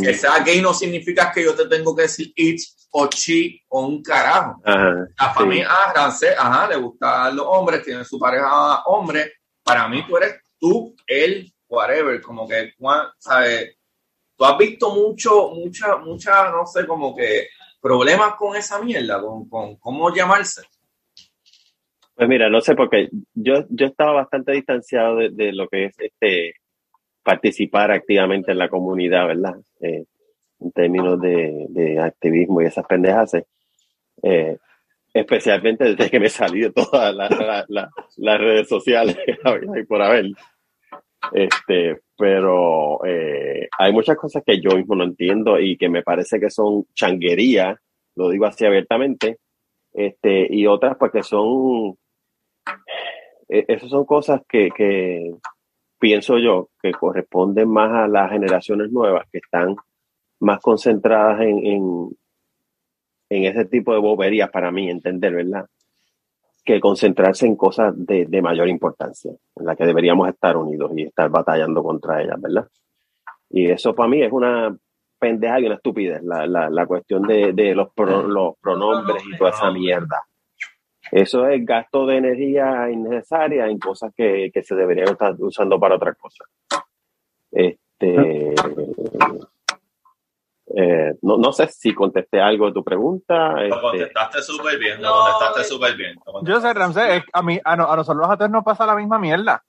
que 0.00 0.14
sea 0.14 0.40
gay 0.40 0.60
no 0.60 0.74
significa 0.74 1.32
que 1.32 1.42
yo 1.42 1.54
te 1.54 1.66
tengo 1.66 1.96
que 1.96 2.02
decir 2.02 2.32
it 2.36 2.60
o 2.90 3.06
chi 3.08 3.60
o 3.68 3.86
un 3.86 4.02
carajo. 4.02 4.60
la 4.64 5.34
familia, 5.34 5.68
ah, 5.70 5.92
Rancé, 5.94 6.34
ajá, 6.36 6.68
le 6.68 6.76
gustan 6.76 7.34
los 7.34 7.46
hombres, 7.48 7.82
tiene 7.82 8.04
su 8.04 8.18
pareja 8.18 8.82
hombre. 8.84 9.32
Para 9.62 9.88
mí 9.88 10.04
tú 10.06 10.16
eres 10.18 10.36
tú, 10.58 10.94
él, 11.06 11.50
whatever, 11.68 12.20
como 12.20 12.46
que, 12.46 12.72
¿sabes? 13.18 13.75
Tú 14.36 14.44
has 14.44 14.58
visto 14.58 14.94
mucho, 14.94 15.50
mucha, 15.50 15.96
mucha, 15.96 16.50
no 16.50 16.66
sé, 16.66 16.86
como 16.86 17.14
que 17.16 17.48
problemas 17.80 18.34
con 18.34 18.56
esa 18.56 18.80
mierda, 18.82 19.20
con, 19.20 19.48
con 19.48 19.76
cómo 19.76 20.14
llamarse. 20.14 20.62
Pues 22.16 22.28
mira, 22.28 22.48
no 22.48 22.60
sé, 22.60 22.74
porque 22.74 23.10
yo, 23.34 23.64
yo 23.68 23.86
estaba 23.86 24.12
bastante 24.12 24.52
distanciado 24.52 25.16
de, 25.16 25.52
lo 25.52 25.68
que 25.68 25.86
es 25.86 25.94
este 25.98 26.54
participar 27.22 27.90
activamente 27.90 28.52
en 28.52 28.58
la 28.58 28.70
comunidad, 28.70 29.26
¿verdad? 29.26 29.56
Eh, 29.80 30.04
en 30.60 30.72
términos 30.72 31.20
de, 31.20 31.98
activismo 32.00 32.62
y 32.62 32.66
esas 32.66 32.86
pendejas. 32.86 33.34
Eh, 34.22 34.56
especialmente 35.12 35.84
desde 35.84 36.10
que 36.10 36.20
me 36.20 36.30
salí 36.30 36.60
de 36.60 36.72
todas 36.72 37.14
las 37.14 38.40
redes 38.40 38.68
sociales 38.68 39.16
por 39.88 40.02
haber. 40.02 40.26
Este, 41.32 42.00
pero 42.16 43.04
eh, 43.04 43.68
hay 43.78 43.92
muchas 43.92 44.16
cosas 44.16 44.42
que 44.44 44.60
yo 44.60 44.76
mismo 44.76 44.94
no 44.94 45.04
entiendo 45.04 45.58
y 45.58 45.76
que 45.76 45.88
me 45.88 46.02
parece 46.02 46.40
que 46.40 46.50
son 46.50 46.84
changuería, 46.94 47.80
lo 48.16 48.30
digo 48.30 48.46
así 48.46 48.64
abiertamente, 48.64 49.38
este, 49.92 50.46
y 50.50 50.66
otras 50.66 50.96
porque 50.96 51.22
son, 51.22 51.96
eh, 53.48 53.64
esas 53.68 53.90
son 53.90 54.04
cosas 54.04 54.42
que, 54.48 54.70
que 54.74 55.34
pienso 55.98 56.38
yo 56.38 56.70
que 56.82 56.92
corresponden 56.92 57.68
más 57.68 57.92
a 57.92 58.08
las 58.08 58.30
generaciones 58.30 58.90
nuevas 58.90 59.26
que 59.30 59.38
están 59.38 59.76
más 60.40 60.60
concentradas 60.60 61.40
en, 61.40 61.66
en, 61.66 62.10
en 63.30 63.44
ese 63.44 63.64
tipo 63.66 63.92
de 63.92 64.00
boberías 64.00 64.50
para 64.50 64.70
mí, 64.70 64.90
entender, 64.90 65.34
¿verdad? 65.34 65.66
Que 66.66 66.80
concentrarse 66.80 67.46
en 67.46 67.56
cosas 67.56 67.94
de, 67.96 68.26
de, 68.26 68.42
mayor 68.42 68.68
importancia, 68.68 69.30
en 69.30 69.64
las 69.64 69.76
que 69.76 69.86
deberíamos 69.86 70.28
estar 70.28 70.56
unidos 70.56 70.90
y 70.96 71.04
estar 71.04 71.30
batallando 71.30 71.82
contra 71.82 72.20
ellas, 72.20 72.40
¿verdad? 72.40 72.66
Y 73.48 73.70
eso 73.70 73.94
para 73.94 74.08
mí 74.08 74.22
es 74.22 74.32
una 74.32 74.76
pendeja 75.18 75.60
y 75.60 75.66
una 75.66 75.76
estupidez, 75.76 76.22
la, 76.24 76.44
la, 76.46 76.68
la 76.68 76.86
cuestión 76.86 77.22
de, 77.22 77.52
de 77.52 77.74
los, 77.74 77.88
los 77.96 78.56
pronombres 78.60 79.22
y 79.24 79.38
toda 79.38 79.50
esa 79.50 79.70
mierda. 79.70 80.20
Eso 81.12 81.46
es 81.46 81.64
gasto 81.64 82.04
de 82.04 82.16
energía 82.16 82.90
innecesaria 82.90 83.68
en 83.68 83.78
cosas 83.78 84.12
que, 84.14 84.50
que 84.52 84.62
se 84.64 84.74
deberían 84.74 85.10
estar 85.10 85.36
usando 85.38 85.78
para 85.78 85.94
otras 85.94 86.16
cosas. 86.18 86.48
Este, 87.52 88.54
eh, 90.86 91.14
no, 91.22 91.36
no 91.36 91.52
sé 91.52 91.66
si 91.68 91.92
contesté 91.92 92.40
algo 92.40 92.66
de 92.66 92.72
tu 92.72 92.84
pregunta. 92.84 93.52
Lo 93.52 93.62
este, 93.62 93.80
contestaste 93.80 94.42
súper 94.42 94.78
bien, 94.78 95.02
lo 95.02 95.12
contestaste 95.12 95.64
súper 95.64 95.96
bien. 95.96 96.16
Yo 96.42 96.60
sé, 96.60 96.72
Ramsey, 96.72 97.22
a, 97.32 97.42
mí, 97.42 97.58
a, 97.64 97.76
nosotros 97.76 98.16
los 98.18 98.30
ateos 98.30 98.50
nos 98.50 98.64
pasa 98.64 98.86
la 98.86 98.94
misma 98.94 99.18
mierda. 99.18 99.64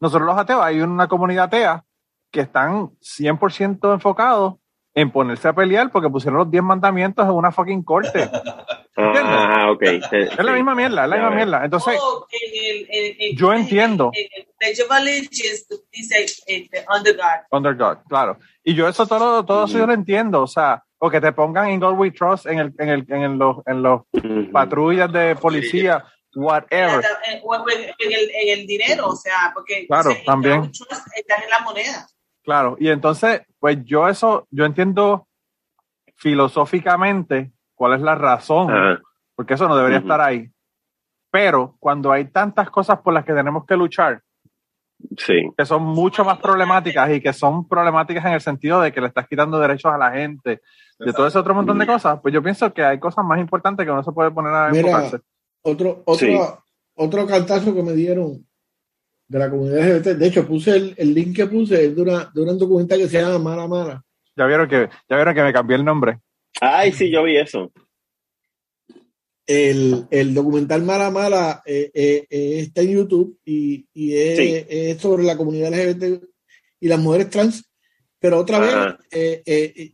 Nosotros 0.00 0.26
los 0.26 0.36
ateos, 0.36 0.62
hay 0.62 0.80
una 0.80 1.08
comunidad 1.08 1.44
atea 1.44 1.84
que 2.30 2.40
están 2.40 2.90
100% 2.98 3.94
enfocados 3.94 4.54
en 4.94 5.10
ponerse 5.10 5.48
a 5.48 5.54
pelear 5.54 5.90
porque 5.90 6.10
pusieron 6.10 6.38
los 6.38 6.50
10 6.50 6.62
mandamientos 6.62 7.24
en 7.24 7.32
una 7.32 7.50
fucking 7.50 7.82
corte. 7.82 8.28
ah, 8.96 9.70
ok. 9.70 9.82
es 9.82 10.38
la 10.38 10.52
misma 10.52 10.74
mierda, 10.74 11.04
es 11.04 11.10
la 11.10 11.16
misma 11.16 11.30
mierda. 11.30 11.64
Entonces, 11.64 11.98
oh, 12.00 12.26
yo 13.34 13.52
entiendo. 13.54 14.10
dice 15.90 16.26
este, 16.46 16.84
under 16.94 17.16
God. 17.16 17.46
Under 17.50 17.74
God, 17.74 17.98
claro. 18.08 18.38
Y 18.62 18.74
yo 18.74 18.88
eso 18.88 19.06
todo, 19.06 19.44
todo 19.44 19.64
eso 19.64 19.78
yo 19.78 19.86
lo 19.86 19.94
entiendo, 19.94 20.42
o 20.42 20.46
sea, 20.46 20.84
o 20.98 21.10
que 21.10 21.20
te 21.20 21.32
pongan 21.32 21.68
en 21.68 21.80
God 21.80 21.98
We 21.98 22.10
Trust 22.10 22.46
en 22.46 22.58
el, 22.58 22.74
en 22.78 22.88
el, 22.88 23.06
en 23.08 23.38
los, 23.38 23.56
en 23.66 23.82
los 23.82 24.02
patrullas 24.52 25.10
de 25.10 25.34
policía, 25.36 26.04
whatever. 26.34 27.04
En 27.24 28.12
el, 28.12 28.30
en 28.30 28.58
el 28.58 28.66
dinero, 28.66 29.08
o 29.08 29.16
sea, 29.16 29.52
porque 29.54 29.86
claro, 29.86 30.14
también. 30.24 30.70
Estás 30.70 31.42
en 31.42 31.50
la 31.50 31.60
moneda. 31.60 32.06
Claro, 32.42 32.76
y 32.78 32.88
entonces, 32.88 33.42
pues 33.60 33.84
yo 33.84 34.08
eso, 34.08 34.46
yo 34.50 34.64
entiendo 34.64 35.28
filosóficamente 36.16 37.52
cuál 37.74 37.94
es 37.94 38.00
la 38.00 38.14
razón, 38.14 39.00
porque 39.34 39.54
eso 39.54 39.68
no 39.68 39.76
debería 39.76 39.98
estar 39.98 40.20
ahí. 40.20 40.50
Pero 41.30 41.76
cuando 41.78 42.12
hay 42.12 42.26
tantas 42.26 42.68
cosas 42.70 43.00
por 43.00 43.14
las 43.14 43.24
que 43.24 43.32
tenemos 43.32 43.64
que 43.64 43.76
luchar, 43.76 44.22
sí. 45.16 45.50
que 45.56 45.64
son 45.64 45.82
mucho 45.82 46.24
más 46.24 46.38
problemáticas 46.38 47.10
y 47.10 47.20
que 47.20 47.32
son 47.32 47.66
problemáticas 47.66 48.24
en 48.26 48.32
el 48.32 48.40
sentido 48.40 48.80
de 48.80 48.92
que 48.92 49.00
le 49.00 49.06
estás 49.06 49.26
quitando 49.26 49.58
derechos 49.58 49.92
a 49.92 49.98
la 49.98 50.10
gente, 50.10 50.60
de 50.98 51.12
todo 51.12 51.26
ese 51.26 51.38
otro 51.38 51.54
montón 51.54 51.78
de 51.78 51.86
cosas, 51.86 52.20
pues 52.20 52.34
yo 52.34 52.42
pienso 52.42 52.72
que 52.72 52.84
hay 52.84 52.98
cosas 52.98 53.24
más 53.24 53.40
importantes 53.40 53.84
que 53.84 53.92
uno 53.92 54.04
se 54.04 54.12
puede 54.12 54.30
poner 54.30 54.52
a 54.52 54.68
enfocarse. 54.68 55.18
Otro, 55.62 56.02
otro, 56.04 56.62
otro 56.94 57.26
cantazo 57.26 57.74
que 57.74 57.82
me 57.82 57.92
dieron 57.92 58.46
de 59.32 59.38
la 59.38 59.50
comunidad 59.50 59.96
LGBT. 59.96 60.18
De 60.18 60.26
hecho, 60.26 60.46
puse 60.46 60.76
el, 60.76 60.94
el 60.98 61.14
link 61.14 61.34
que 61.34 61.46
puse 61.46 61.88
de, 61.88 62.02
una, 62.02 62.30
de 62.34 62.42
un 62.42 62.58
documental 62.58 62.98
que 62.98 63.08
se 63.08 63.20
llama 63.20 63.38
Mala 63.38 63.66
Mala. 63.66 64.04
Ya 64.36 64.46
vieron 64.46 64.68
que, 64.68 64.90
ya 65.08 65.16
vieron 65.16 65.34
que 65.34 65.42
me 65.42 65.52
cambié 65.54 65.76
el 65.76 65.84
nombre. 65.84 66.18
Ay, 66.60 66.92
sí, 66.92 67.10
yo 67.10 67.22
vi 67.24 67.38
eso. 67.38 67.72
El, 69.46 70.06
el 70.10 70.34
documental 70.34 70.82
Mala 70.82 71.10
Mala 71.10 71.62
eh, 71.64 71.90
eh, 71.94 72.26
eh, 72.28 72.58
está 72.60 72.82
en 72.82 72.90
YouTube 72.90 73.38
y, 73.44 73.86
y 73.94 74.14
es, 74.14 74.66
es, 74.68 74.98
sobre 74.98 75.24
la 75.24 75.36
comunidad 75.36 75.72
LGBT 75.72 76.22
y 76.80 76.88
las 76.88 77.00
mujeres 77.00 77.30
trans. 77.30 77.64
Pero 78.18 78.38
otra 78.38 78.60
vez, 78.60 78.74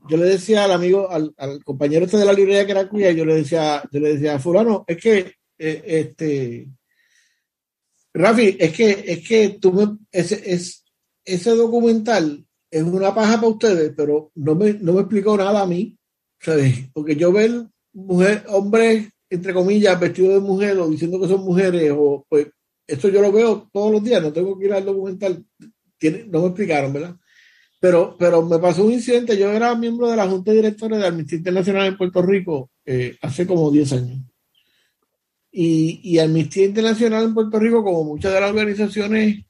yo 0.09 0.17
le 0.17 0.25
decía 0.25 0.65
al 0.65 0.73
amigo, 0.73 1.09
al, 1.11 1.33
al, 1.39 1.63
compañero 1.65 2.05
este 2.05 2.19
de 2.19 2.27
la 2.27 2.33
librería 2.33 2.67
que 2.67 2.73
era 2.73 2.89
cuya, 2.89 3.13
yo 3.13 3.25
le 3.25 3.37
decía, 3.37 3.83
yo 3.91 4.01
le 4.01 4.15
decía, 4.15 4.39
fulano, 4.39 4.85
es 4.87 4.99
que 4.99 5.33
este 5.57 6.69
Rafi, 8.15 8.57
es 8.59 8.73
que, 8.73 9.05
es 9.07 9.29
que 9.29 9.59
tú 9.61 9.73
me, 9.73 9.99
ese, 10.11 10.41
es, 10.53 10.85
ese 11.25 11.51
documental 11.51 12.45
es 12.71 12.83
una 12.83 13.15
paja 13.15 13.37
para 13.37 13.49
ustedes, 13.49 13.93
pero 13.97 14.31
no 14.35 14.55
me, 14.55 14.75
no 14.75 14.93
me 14.95 15.01
explicó 15.01 15.37
nada 15.37 15.63
a 15.63 15.67
mí, 15.67 15.97
¿sabes? 16.41 16.89
Porque 16.93 17.17
yo 17.17 17.33
veo 17.33 17.71
mujer, 17.93 18.45
hombres, 18.49 19.09
entre 19.31 19.53
comillas, 19.53 19.99
vestidos 19.99 20.35
de 20.35 20.41
mujer 20.41 20.79
o 20.79 20.89
diciendo 20.89 21.21
que 21.21 21.29
son 21.29 21.45
mujeres, 21.45 21.93
o 21.97 22.25
pues 22.29 22.49
esto 22.87 23.09
yo 23.09 23.21
lo 23.21 23.33
veo 23.33 23.69
todos 23.73 23.93
los 23.93 24.03
días, 24.03 24.23
no 24.23 24.33
tengo 24.33 24.59
que 24.59 24.67
ir 24.67 24.73
al 24.73 24.85
documental, 24.85 25.45
no 26.29 26.41
me 26.41 26.47
explicaron, 26.47 26.93
¿verdad? 26.93 27.17
Pero, 27.81 28.17
pero 28.19 28.43
me 28.43 28.59
pasó 28.59 28.85
un 28.85 28.93
incidente, 28.93 29.39
yo 29.39 29.51
era 29.53 29.75
miembro 29.75 30.09
de 30.11 30.17
la 30.17 30.29
Junta 30.29 30.53
Directora 30.53 30.99
de 30.99 31.07
Amnistía 31.07 31.39
Internacional 31.39 31.87
en 31.87 31.97
Puerto 31.97 32.23
Rico 32.23 32.71
eh, 32.85 33.17
hace 33.23 33.47
como 33.47 33.71
10 33.71 33.93
años. 33.93 34.28
Y, 35.51 36.01
y 36.03 36.19
Amnistía 36.19 36.67
Internacional 36.67 37.25
en 37.25 37.35
Puerto 37.35 37.59
Rico, 37.59 37.83
como 37.83 38.05
muchas 38.05 38.33
de 38.33 38.41
las 38.41 38.51
organizaciones 38.51 39.45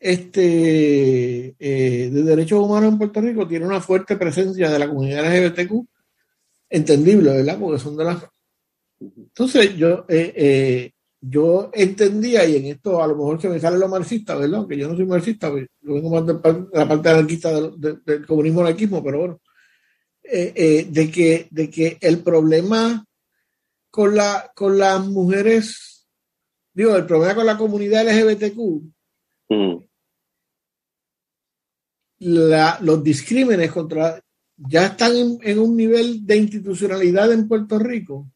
este, 0.00 1.56
eh, 1.58 2.10
de 2.10 2.22
derechos 2.22 2.60
humanos 2.60 2.92
en 2.92 2.98
Puerto 2.98 3.20
Rico, 3.20 3.48
tiene 3.48 3.66
una 3.66 3.80
fuerte 3.80 4.16
presencia 4.16 4.70
de 4.70 4.78
la 4.78 4.88
comunidad 4.88 5.24
LGBTQ, 5.24 5.86
entendible, 6.70 7.30
¿verdad? 7.30 7.58
Porque 7.58 7.78
son 7.78 7.96
de 7.96 8.04
las... 8.04 8.24
Entonces 9.00 9.76
yo, 9.76 10.04
eh, 10.08 10.32
eh, 10.36 10.92
yo 11.20 11.70
entendía, 11.72 12.44
y 12.44 12.56
en 12.56 12.66
esto 12.66 13.02
a 13.02 13.06
lo 13.06 13.16
mejor 13.16 13.40
se 13.40 13.48
me 13.48 13.60
sale 13.60 13.78
lo 13.78 13.88
marxista, 13.88 14.36
¿verdad? 14.36 14.66
Que 14.68 14.76
yo 14.76 14.88
no 14.88 14.96
soy 14.96 15.06
marxista, 15.06 15.50
pues, 15.50 15.66
yo 15.80 15.94
vengo 15.94 16.10
más 16.10 16.26
de 16.26 16.66
la 16.72 16.88
parte 16.88 17.08
anarquista 17.08 17.52
del, 17.52 18.02
del 18.04 18.26
comunismo 18.26 18.60
anarquismo, 18.60 19.02
pero 19.02 19.18
bueno, 19.18 19.40
de, 20.22 21.10
que, 21.12 21.48
de 21.50 21.70
que 21.70 21.96
el 22.00 22.18
problema 22.18 23.04
con, 23.98 24.14
la, 24.14 24.52
con 24.54 24.78
las 24.78 25.04
mujeres, 25.04 26.06
digo, 26.72 26.94
el 26.94 27.04
problema 27.04 27.34
con 27.34 27.46
la 27.46 27.58
comunidad 27.58 28.06
LGBTQ, 28.06 28.58
mm. 29.48 29.76
la, 32.20 32.78
los 32.80 33.02
discrímenes 33.02 33.72
contra, 33.72 34.22
ya 34.56 34.86
están 34.86 35.40
en, 35.42 35.58
un 35.58 35.76
nivel 35.76 36.24
de 36.24 36.36
institucionalidad 36.36 37.32
en 37.32 37.48
Puerto 37.48 37.76
Rico 37.80 38.30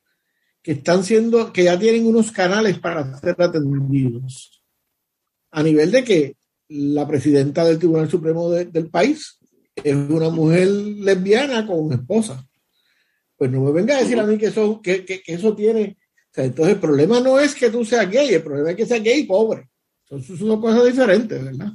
que 0.60 0.72
están 0.72 1.04
siendo, 1.04 1.52
que 1.52 1.62
ya 1.62 1.78
tienen 1.78 2.08
unos 2.08 2.32
canales 2.32 2.80
para 2.80 3.16
ser 3.20 3.40
atendidos. 3.40 4.64
A 5.52 5.62
nivel 5.62 5.92
de 5.92 6.02
que 6.02 6.36
la 6.70 7.06
presidenta 7.06 7.64
del 7.64 7.78
Tribunal 7.78 8.10
Supremo 8.10 8.50
del 8.50 8.90
país 8.90 9.38
es 9.76 9.94
una 9.94 10.28
mujer 10.28 10.66
lesbiana 10.66 11.64
con 11.64 11.92
esposa 11.92 12.44
pues 13.42 13.50
no 13.50 13.60
me 13.60 13.72
venga 13.72 13.96
a 13.96 13.98
decir 13.98 14.20
a 14.20 14.22
mí 14.22 14.38
que 14.38 14.46
eso, 14.46 14.80
que, 14.80 15.04
que, 15.04 15.20
eso 15.26 15.52
tiene. 15.52 15.96
entonces 16.36 16.74
el 16.76 16.80
problema 16.80 17.18
no 17.18 17.40
es 17.40 17.56
que 17.56 17.70
tú 17.70 17.84
seas 17.84 18.08
gay, 18.08 18.32
el 18.32 18.42
problema 18.44 18.70
es 18.70 18.76
que 18.76 18.86
seas 18.86 19.02
gay 19.02 19.22
y 19.22 19.24
pobre. 19.24 19.68
Son, 20.04 20.22
son 20.22 20.60
cosas 20.60 20.84
diferentes, 20.84 21.44
¿verdad? 21.44 21.72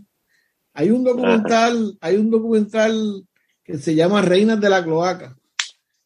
Hay 0.72 0.92
un 0.92 1.04
documental, 1.04 1.98
hay 2.00 2.16
un 2.16 2.32
documental 2.32 3.28
que 3.66 3.78
se 3.80 3.96
llama 3.96 4.22
Reinas 4.22 4.62
de 4.62 4.70
la 4.70 4.82
Cloaca. 4.82 5.38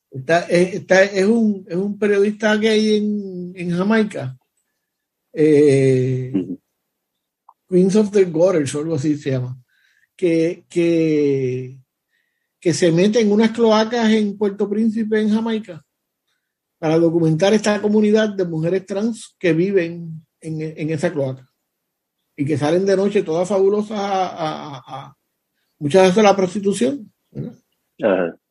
Está, 0.09 0.39
está, 0.49 1.03
es, 1.03 1.27
un, 1.27 1.63
es 1.69 1.75
un 1.75 1.99
periodista 1.99 2.55
gay 2.55 2.97
en, 2.97 3.53
en 3.55 3.77
Jamaica. 3.77 4.35
Eh, 5.31 6.33
Queens 7.69 7.95
of 7.97 8.09
the 8.09 8.23
Gutters 8.23 8.73
o 8.73 8.79
algo 8.79 8.95
así 8.95 9.15
se 9.15 9.29
llama. 9.29 9.61
Que, 10.15 10.65
que, 10.67 11.77
que 12.61 12.73
se 12.73 12.91
mete 12.91 13.19
en 13.19 13.31
unas 13.31 13.51
cloacas 13.51 14.11
en 14.11 14.37
Puerto 14.37 14.69
Príncipe, 14.69 15.19
en 15.19 15.33
Jamaica, 15.33 15.83
para 16.77 16.99
documentar 16.99 17.53
esta 17.53 17.81
comunidad 17.81 18.29
de 18.29 18.45
mujeres 18.45 18.85
trans 18.85 19.35
que 19.39 19.51
viven 19.51 20.23
en, 20.39 20.61
en 20.61 20.89
esa 20.91 21.11
cloaca. 21.11 21.51
Y 22.37 22.45
que 22.45 22.59
salen 22.59 22.85
de 22.85 22.95
noche 22.95 23.23
todas 23.23 23.49
fabulosas 23.49 23.97
a, 23.99 24.77
a, 24.77 25.17
muchas 25.79 26.03
veces 26.03 26.17
a 26.19 26.23
la 26.23 26.35
prostitución. 26.35 27.11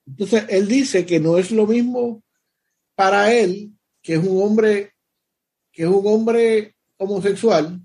Entonces, 0.07 0.45
él 0.49 0.67
dice 0.67 1.07
que 1.07 1.21
no 1.21 1.39
es 1.39 1.53
lo 1.53 1.67
mismo 1.67 2.25
para 2.97 3.33
él, 3.33 3.73
que 4.03 4.15
es 4.15 4.27
un 4.27 4.43
hombre, 4.43 4.93
que 5.73 5.85
es 5.85 5.89
un 5.89 6.03
hombre 6.05 6.75
homosexual, 6.97 7.81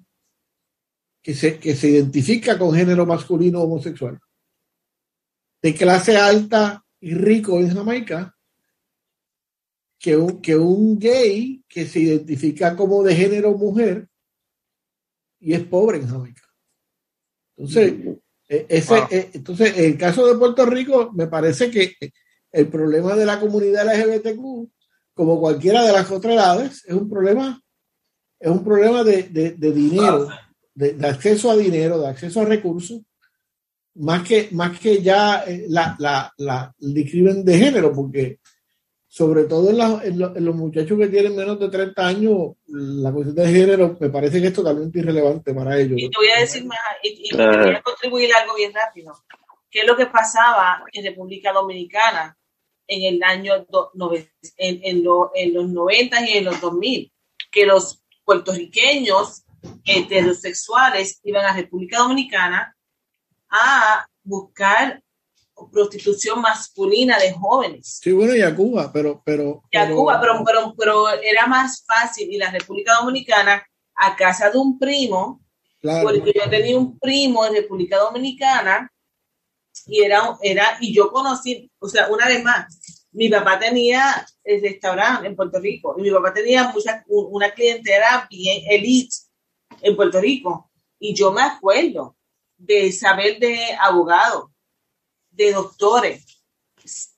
que 1.21 1.35
se, 1.35 1.59
que 1.59 1.75
se 1.75 1.89
identifica 1.89 2.57
con 2.57 2.73
género 2.73 3.05
masculino 3.05 3.61
homosexual, 3.61 4.19
de 5.65 5.73
clase 5.73 6.15
alta 6.15 6.85
y 6.99 7.15
rico 7.15 7.59
en 7.59 7.73
Jamaica, 7.73 8.37
que 9.97 10.15
un, 10.15 10.39
que 10.39 10.55
un 10.55 10.99
gay 10.99 11.63
que 11.67 11.87
se 11.87 12.01
identifica 12.01 12.75
como 12.75 13.01
de 13.01 13.15
género 13.15 13.57
mujer 13.57 14.07
y 15.39 15.55
es 15.55 15.63
pobre 15.63 15.97
en 15.97 16.07
Jamaica. 16.07 16.43
Entonces, 17.57 17.93
eh, 18.47 18.67
ese, 18.69 18.95
eh, 19.09 19.31
entonces, 19.33 19.75
en 19.75 19.85
el 19.85 19.97
caso 19.97 20.27
de 20.27 20.37
Puerto 20.37 20.67
Rico, 20.67 21.11
me 21.15 21.25
parece 21.25 21.71
que 21.71 21.95
el 22.51 22.67
problema 22.67 23.15
de 23.15 23.25
la 23.25 23.39
comunidad 23.39 23.87
LGBTQ, 23.91 24.69
como 25.15 25.39
cualquiera 25.39 25.83
de 25.83 25.93
las 25.93 26.11
otras 26.11 26.35
edades, 26.35 26.85
es 26.85 26.93
un 26.93 27.09
problema, 27.09 27.59
es 28.39 28.51
un 28.51 28.63
problema 28.63 29.03
de, 29.03 29.23
de, 29.23 29.71
dinero, 29.71 30.29
de, 30.75 30.95
acceso 31.07 31.49
a 31.49 31.57
dinero, 31.57 31.99
de 32.01 32.07
acceso 32.07 32.41
a 32.41 32.45
recursos, 32.45 33.01
más 33.95 34.27
que, 34.27 34.49
más 34.51 34.79
que 34.79 35.01
ya 35.01 35.43
eh, 35.47 35.65
la, 35.69 35.95
la, 35.99 36.33
la, 36.37 36.73
el 36.79 36.93
discrimen 36.93 37.43
de 37.45 37.57
género, 37.57 37.93
porque 37.93 38.39
sobre 39.15 39.45
todo 39.45 39.69
en, 40.03 40.19
los 40.19 40.55
muchachos 40.55 40.99
que 40.99 41.07
tienen 41.07 41.37
menos 41.37 41.57
de 41.57 41.69
30 41.69 42.05
años, 42.05 42.55
la 42.67 43.13
cuestión 43.13 43.35
de 43.35 43.47
género 43.47 43.97
me 43.97 44.09
parece 44.09 44.41
que 44.41 44.47
es 44.47 44.53
totalmente 44.53 44.99
irrelevante 44.99 45.53
para 45.53 45.79
ellos. 45.79 45.97
Y 45.97 46.09
te 46.09 46.17
voy 46.17 46.27
a 46.35 46.41
decir 46.41 46.65
más, 46.65 46.77
y, 47.01 47.33
voy 47.33 47.75
a 47.75 47.81
contribuir 47.81 48.33
algo 48.33 48.55
bien 48.55 48.73
rápido. 48.73 49.13
¿Qué 49.71 49.79
es 49.79 49.87
lo 49.87 49.95
que 49.95 50.07
pasaba 50.07 50.83
en 50.91 51.05
República 51.05 51.53
Dominicana 51.53 52.37
en 52.87 53.15
el 53.15 53.23
año 53.23 53.53
en, 54.57 54.81
en, 54.83 55.03
los 55.53 55.69
90 55.69 56.29
y 56.29 56.37
en 56.37 56.43
los 56.43 56.59
2000? 56.59 57.13
Que 57.49 57.65
los 57.65 58.03
puertorriqueños 58.25 59.45
heterosexuales 59.85 61.21
iban 61.23 61.45
a 61.45 61.55
República 61.55 61.99
Dominicana 61.99 62.74
a 63.55 64.07
buscar 64.23 65.01
prostitución 65.71 66.41
masculina 66.41 67.17
de 67.17 67.33
jóvenes. 67.33 67.99
Sí, 68.01 68.11
bueno, 68.11 68.35
y 68.35 68.41
a 68.41 68.53
Cuba, 68.53 68.91
pero... 68.91 69.21
pero 69.25 69.63
y 69.71 69.77
a 69.77 69.89
Cuba, 69.89 70.19
pero, 70.19 70.43
pero, 70.45 70.75
pero, 70.77 71.09
era 71.21 71.47
más 71.47 71.85
fácil 71.85 72.29
y 72.31 72.37
la 72.37 72.51
República 72.51 72.93
Dominicana 72.99 73.65
a 73.95 74.15
casa 74.15 74.49
de 74.49 74.57
un 74.57 74.77
primo, 74.77 75.41
porque 75.81 76.33
yo 76.35 76.49
tenía 76.49 76.77
un 76.77 76.99
primo 76.99 77.45
en 77.45 77.53
República 77.53 77.97
Dominicana 77.97 78.91
y 79.85 80.03
era, 80.03 80.37
era, 80.41 80.77
y 80.81 80.93
yo 80.93 81.11
conocí, 81.11 81.71
o 81.79 81.87
sea, 81.87 82.09
una 82.09 82.27
vez 82.27 82.43
más, 82.43 83.05
mi 83.11 83.29
papá 83.29 83.59
tenía 83.59 84.25
el 84.43 84.61
restaurante 84.61 85.27
en 85.27 85.35
Puerto 85.35 85.59
Rico 85.59 85.95
y 85.97 86.01
mi 86.01 86.11
papá 86.11 86.33
tenía 86.33 86.69
mucha, 86.69 87.03
una 87.07 87.51
clientela 87.51 88.27
bien 88.29 88.63
elite 88.69 89.15
en 89.81 89.95
Puerto 89.95 90.19
Rico 90.19 90.69
y 90.99 91.13
yo 91.13 91.31
me 91.31 91.41
acuerdo 91.41 92.17
de 92.65 92.91
saber 92.91 93.39
de 93.39 93.57
abogado 93.79 94.51
de 95.31 95.51
doctores, 95.51 96.25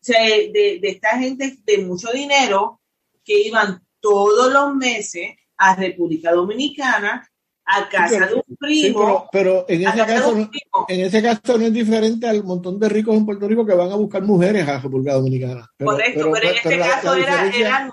de, 0.07 0.79
de 0.81 0.89
esta 0.89 1.17
gente 1.17 1.57
de 1.63 1.77
mucho 1.79 2.11
dinero 2.11 2.81
que 3.23 3.41
iban 3.41 3.81
todos 3.99 4.51
los 4.51 4.75
meses 4.75 5.35
a 5.57 5.75
República 5.75 6.31
Dominicana 6.31 7.27
a 7.67 7.89
casa 7.89 8.27
de 8.27 8.35
un 8.35 8.55
primo. 8.57 9.27
pero, 9.29 9.65
en, 9.67 9.85
ese 9.85 9.97
caso, 9.97 10.33
no, 10.33 10.49
en 10.87 10.99
ese 11.01 11.21
caso 11.21 11.57
no 11.57 11.65
es 11.65 11.73
diferente 11.73 12.25
al 12.25 12.43
montón 12.45 12.79
de 12.79 12.87
ricos 12.87 13.15
en 13.15 13.25
Puerto 13.25 13.45
Rico 13.45 13.65
que 13.65 13.73
van 13.73 13.91
a 13.91 13.95
buscar 13.95 14.23
mujeres 14.23 14.65
a 14.67 14.79
República 14.79 15.15
Dominicana. 15.15 15.69
Correcto, 15.77 16.31
pero, 16.31 16.49
en 16.49 16.55
este 16.55 16.79
caso 16.79 17.13
eran, 17.13 17.51
eran, 17.53 17.91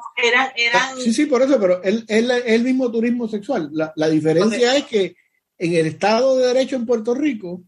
eran, 0.56 0.96
Sí, 0.96 1.12
sí, 1.12 1.26
por 1.26 1.42
eso, 1.42 1.58
pero 1.58 1.82
es 1.82 2.04
el, 2.08 2.62
mismo 2.62 2.90
turismo 2.90 3.26
sexual. 3.26 3.68
La, 3.72 3.92
la 3.96 4.08
diferencia 4.08 4.76
es 4.76 4.84
que 4.84 5.16
en 5.58 5.74
el 5.74 5.86
Estado 5.86 6.36
de 6.36 6.46
Derecho 6.48 6.76
en 6.76 6.86
Puerto 6.86 7.14
Rico, 7.14 7.62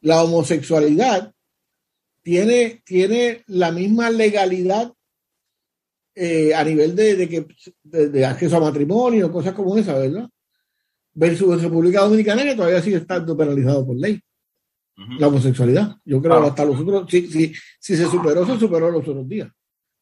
la 0.00 0.22
homosexualidad 0.22 1.32
tiene, 2.22 2.82
tiene 2.84 3.42
la 3.46 3.70
misma 3.70 4.10
legalidad 4.10 4.92
eh, 6.14 6.54
a 6.54 6.62
nivel 6.64 6.94
de, 6.94 7.28
que, 7.28 7.46
de, 7.82 8.24
acceso 8.24 8.56
a 8.56 8.60
matrimonio, 8.60 9.32
cosas 9.32 9.52
como 9.52 9.76
esa, 9.76 9.98
¿verdad? 9.98 10.28
Versus 11.12 11.60
República 11.62 12.00
Dominicana, 12.00 12.44
que 12.44 12.54
todavía 12.54 12.80
sigue 12.80 12.96
estando 12.96 13.36
penalizado 13.36 13.86
por 13.86 13.96
ley. 13.96 14.20
La 15.18 15.26
homosexualidad. 15.26 15.96
Yo 16.04 16.22
creo 16.22 16.40
que 16.40 16.48
hasta 16.48 16.64
los 16.64 16.80
otros, 16.80 17.10
si, 17.10 17.26
si, 17.26 17.52
si, 17.80 17.96
se 17.96 18.04
superó, 18.06 18.46
se 18.46 18.60
superó 18.60 18.90
los 18.90 19.06
otros 19.06 19.28
días. 19.28 19.50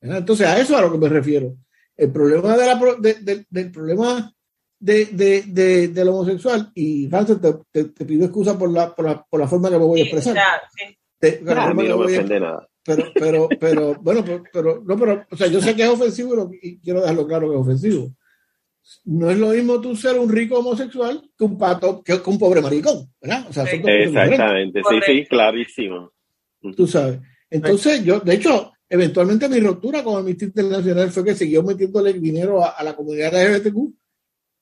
Entonces, 0.02 0.46
a 0.46 0.60
eso 0.60 0.74
es 0.74 0.78
a 0.78 0.82
lo 0.82 0.92
que 0.92 0.98
me 0.98 1.08
refiero. 1.08 1.56
El 1.96 2.12
problema 2.12 2.56
de 2.58 2.66
la, 2.66 2.96
de, 3.00 3.46
del 3.48 3.70
problema 3.70 4.34
de, 4.82 5.88
del 5.92 6.08
homosexual, 6.08 6.70
y 6.74 7.06
Francis, 7.08 7.38
te, 7.40 7.84
te, 7.84 8.04
pido 8.04 8.24
excusa 8.24 8.58
por 8.58 8.70
la, 8.70 8.94
por 8.94 9.04
la, 9.04 9.22
por 9.22 9.40
la 9.40 9.46
forma 9.46 9.70
que 9.70 9.78
me 9.78 9.84
voy 9.84 10.00
a 10.00 10.02
expresar. 10.02 10.36
Sí, 10.76 10.96
pero, 11.18 11.74
no 11.74 11.74
me 11.74 12.40
nada. 12.40 12.68
Pero, 12.84 13.04
pero, 13.14 13.48
pero, 13.60 13.94
bueno, 14.00 14.24
pero, 14.52 14.82
no, 14.84 14.98
pero, 14.98 15.24
o 15.30 15.36
sea, 15.36 15.46
yo 15.46 15.60
sé 15.60 15.76
que 15.76 15.84
es 15.84 15.88
ofensivo 15.88 16.50
y 16.60 16.80
quiero 16.80 17.00
dejarlo 17.00 17.28
claro 17.28 17.48
que 17.48 17.54
es 17.54 17.60
ofensivo. 17.60 18.12
No 19.04 19.30
es 19.30 19.38
lo 19.38 19.50
mismo 19.50 19.80
tú 19.80 19.94
ser 19.94 20.18
un 20.18 20.28
rico 20.28 20.58
homosexual 20.58 21.22
que 21.38 21.44
un 21.44 21.56
pato, 21.56 22.02
que, 22.02 22.20
un 22.26 22.38
pobre 22.40 22.60
maricón, 22.60 23.08
¿verdad? 23.20 23.46
O 23.48 23.52
sea, 23.52 23.62
Exactamente, 23.62 24.80
sí, 24.88 24.96
sí, 25.06 25.26
clarísimo. 25.26 26.12
Tú 26.76 26.88
sabes. 26.88 27.20
Entonces, 27.48 28.04
yo, 28.04 28.18
de 28.18 28.34
hecho, 28.34 28.72
eventualmente 28.88 29.48
mi 29.48 29.60
ruptura 29.60 30.02
con 30.02 30.18
Amnistía 30.18 30.48
Internacional 30.48 31.10
fue 31.12 31.24
que 31.24 31.36
siguió 31.36 31.62
metiéndole 31.62 32.14
dinero 32.14 32.64
a, 32.64 32.82
la 32.82 32.96
comunidad 32.96 33.32
LGBTQ 33.32 34.01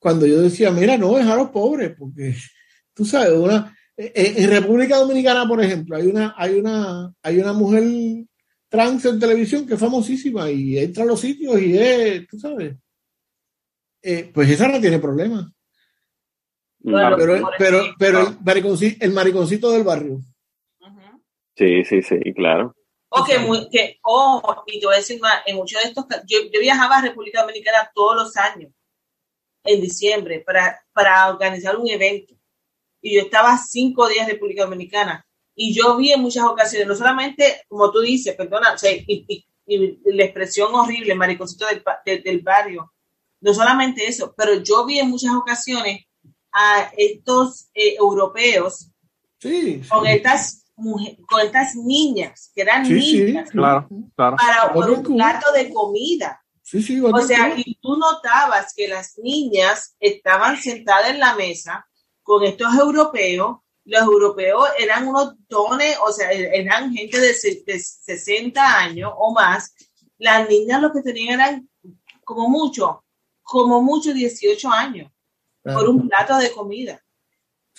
cuando 0.01 0.27
yo 0.27 0.41
decía, 0.41 0.73
mira, 0.73 0.97
no, 0.97 1.17
es 1.19 1.27
a 1.27 1.37
los 1.37 1.51
pobres, 1.51 1.95
porque 1.97 2.35
tú 2.95 3.05
sabes, 3.05 3.33
una, 3.33 3.77
eh, 3.97 4.35
en 4.39 4.51
República 4.51 4.97
Dominicana, 4.97 5.47
por 5.47 5.63
ejemplo, 5.63 5.97
hay 5.97 6.07
una, 6.07 6.35
hay 6.37 6.59
una, 6.59 7.15
hay 7.23 7.39
una 7.39 7.53
mujer 7.53 7.85
trans 8.69 9.05
en 9.05 9.21
televisión 9.21 9.67
que 9.67 9.75
es 9.75 9.81
famosísima 9.81 10.51
y 10.51 10.79
entra 10.79 11.05
a 11.05 11.07
los 11.07 11.21
sitios 11.21 11.61
y 11.61 11.77
es, 11.77 12.27
tú 12.27 12.39
sabes, 12.39 12.77
eh, 14.03 14.31
pues 14.33 14.49
esa 14.49 14.69
no 14.69 14.81
tiene 14.81 14.99
problema. 14.99 15.53
pero, 16.83 17.51
pero, 17.59 17.83
pero 17.99 18.29
el, 18.29 18.39
mariconcito, 18.43 19.05
el 19.05 19.13
mariconcito 19.13 19.71
del 19.71 19.85
barrio. 19.85 20.21
Sí, 21.55 21.85
sí, 21.85 22.01
sí, 22.01 22.19
claro. 22.35 22.75
O 23.11 23.25
que, 23.25 23.37
que 23.71 23.99
oh, 24.05 24.65
y 24.67 24.81
te 24.81 24.87
voy 24.87 24.95
a 24.95 24.99
decir 24.99 25.21
más, 25.21 25.43
en 25.45 25.57
muchos 25.57 25.83
de 25.83 25.89
estos 25.89 26.07
yo, 26.27 26.39
yo 26.51 26.61
viajaba 26.61 26.99
a 26.99 27.03
República 27.03 27.43
Dominicana 27.43 27.91
todos 27.93 28.17
los 28.17 28.37
años, 28.37 28.73
en 29.65 29.81
diciembre, 29.81 30.41
para, 30.41 30.81
para 30.93 31.29
organizar 31.29 31.77
un 31.77 31.89
evento. 31.89 32.35
Y 33.03 33.17
yo 33.17 33.23
estaba 33.23 33.57
cinco 33.59 34.09
días 34.09 34.27
en 34.27 34.35
República 34.35 34.65
Dominicana. 34.65 35.27
Y 35.55 35.75
yo 35.75 35.97
vi 35.97 36.13
en 36.13 36.21
muchas 36.21 36.45
ocasiones, 36.45 36.89
no 36.89 36.95
solamente, 36.95 37.63
como 37.69 37.91
tú 37.91 38.01
dices, 38.01 38.35
perdona, 38.35 38.75
y, 39.07 39.47
la 39.67 40.25
expresión 40.25 40.75
horrible, 40.75 41.15
mariconcito 41.15 41.67
del, 41.67 42.23
del 42.23 42.41
barrio, 42.41 42.93
no 43.41 43.55
solamente 43.55 44.07
eso, 44.07 44.35
pero 44.37 44.55
yo 44.63 44.85
vi 44.85 44.99
en 44.99 45.09
muchas 45.09 45.35
ocasiones 45.35 46.07
a 46.53 46.91
estos 46.97 47.69
eh, 47.75 47.95
europeos 47.97 48.91
con 49.89 50.07
estas 50.07 50.65
con 50.75 51.41
estas 51.43 51.77
niñas, 51.77 52.51
que 52.55 52.63
eran 52.63 52.89
niñas, 52.89 53.51
claro, 53.51 53.87
claro. 54.17 54.37
para 54.39 54.91
un 54.91 55.03
plato 55.03 55.53
de 55.53 55.71
comida. 55.71 56.43
O 57.12 57.21
sea, 57.23 57.53
y 57.57 57.77
tú 57.81 57.97
notabas 57.97 58.73
que 58.75 58.87
las 58.87 59.18
niñas 59.18 59.97
estaban 59.99 60.57
sentadas 60.57 61.11
en 61.11 61.18
la 61.18 61.35
mesa 61.35 61.87
con 62.23 62.45
estos 62.45 62.73
europeos, 62.75 63.59
los 63.85 64.03
europeos 64.03 64.68
eran 64.79 65.09
unos 65.09 65.35
dones, 65.49 65.97
o 66.07 66.12
sea, 66.12 66.31
eran 66.31 66.93
gente 66.93 67.18
de, 67.18 67.35
de 67.66 67.79
60 67.79 68.79
años 68.79 69.12
o 69.16 69.33
más. 69.33 69.75
Las 70.18 70.49
niñas 70.49 70.81
lo 70.81 70.93
que 70.93 71.03
tenían 71.03 71.41
eran 71.41 71.68
como 72.25 72.49
mucho, 72.49 73.05
como 73.43 73.83
mucho 73.83 74.12
18 74.12 74.71
años 74.71 75.11
por 75.62 75.89
un 75.89 76.09
plato 76.09 76.39
de 76.39 76.53
comida. 76.53 77.03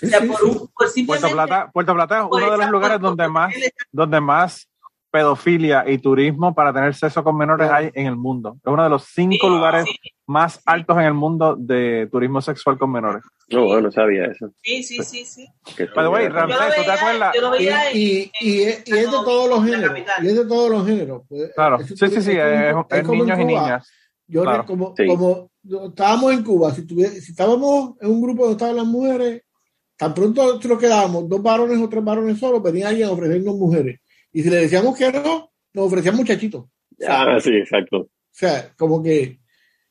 o 0.02 0.06
sea, 0.06 0.20
por, 0.20 0.44
un, 0.44 0.58
por 0.68 1.06
Puerto 1.06 1.30
Plata, 1.30 1.72
Puerto 1.72 1.94
Plata 1.94 2.20
es 2.20 2.26
uno 2.30 2.52
de 2.52 2.58
los 2.58 2.70
lugares 2.70 3.00
donde 3.00 3.28
más, 3.30 3.54
donde 3.92 4.20
más 4.20 4.68
pedofilia 5.12 5.84
y 5.88 5.98
turismo 5.98 6.56
para 6.56 6.74
tener 6.74 6.96
sexo 6.96 7.24
con 7.24 7.38
menores 7.38 7.70
hay 7.70 7.92
en 7.94 8.08
el 8.08 8.16
mundo. 8.16 8.58
Es 8.66 8.72
uno 8.72 8.84
de 8.84 8.90
los 8.90 9.04
cinco 9.04 9.50
lugares 9.50 9.86
más 10.26 10.62
altos 10.66 10.98
en 10.98 11.04
el 11.04 11.14
mundo 11.14 11.56
de 11.60 12.08
turismo 12.10 12.42
sexual 12.42 12.78
con 12.78 12.92
menores. 12.92 13.22
No, 13.50 13.66
bueno, 13.66 13.82
no 13.82 13.92
sabía 13.92 14.26
eso. 14.26 14.50
Sí, 14.64 14.82
sí, 14.82 15.04
sí, 15.04 15.26
sí. 15.26 15.46
The 15.76 16.08
way, 16.08 16.30
Ramsey, 16.30 16.58
¿tú 16.78 16.84
te 16.84 16.92
acuerdas? 16.92 17.36
Y, 17.94 18.32
y, 18.40 18.62
es, 18.62 18.86
de 18.86 19.06
todos 19.06 19.50
los 19.50 19.66
géneros. 19.66 19.98
Y 20.22 20.28
es 20.28 20.36
de 20.36 20.46
todos 20.46 20.70
los 20.70 20.88
géneros. 20.88 21.24
Claro, 21.56 21.80
sí, 21.80 21.96
sí, 21.98 22.22
sí, 22.22 22.32
es, 22.38 23.08
niños 23.08 23.40
y 23.40 23.46
niñas. 23.46 23.92
Yo 24.28 24.46
como, 24.66 24.96
como 24.96 25.52
estábamos 25.90 26.32
en 26.32 26.44
Cuba, 26.44 26.74
si, 26.74 26.88
si 26.88 27.32
estábamos 27.32 27.96
en 28.00 28.12
un 28.12 28.22
grupo 28.22 28.44
donde 28.44 28.54
estaban 28.54 28.78
las 28.78 28.86
mujeres, 28.86 29.42
tan 29.98 30.14
pronto 30.14 30.58
nos 30.58 30.80
quedábamos, 30.80 31.28
dos 31.28 31.44
varones 31.44 31.78
o 31.80 31.90
tres 31.90 32.02
varones 32.02 32.40
solos, 32.40 32.64
venía 32.64 32.88
alguien 32.88 33.10
a 33.10 33.12
ofrecernos 33.12 33.56
mujeres. 33.56 34.00
Y 34.34 34.44
si 34.44 34.50
le 34.50 34.58
decíamos 34.58 34.98
que 34.98 35.12
no, 35.12 35.52
nos 35.74 35.86
ofrecían 35.86 36.16
muchachitos. 36.16 36.66
ah, 37.08 37.38
sí, 37.42 37.52
exacto. 37.52 37.98
O 37.98 38.10
sea, 38.32 38.74
como 38.78 39.04
que, 39.04 39.40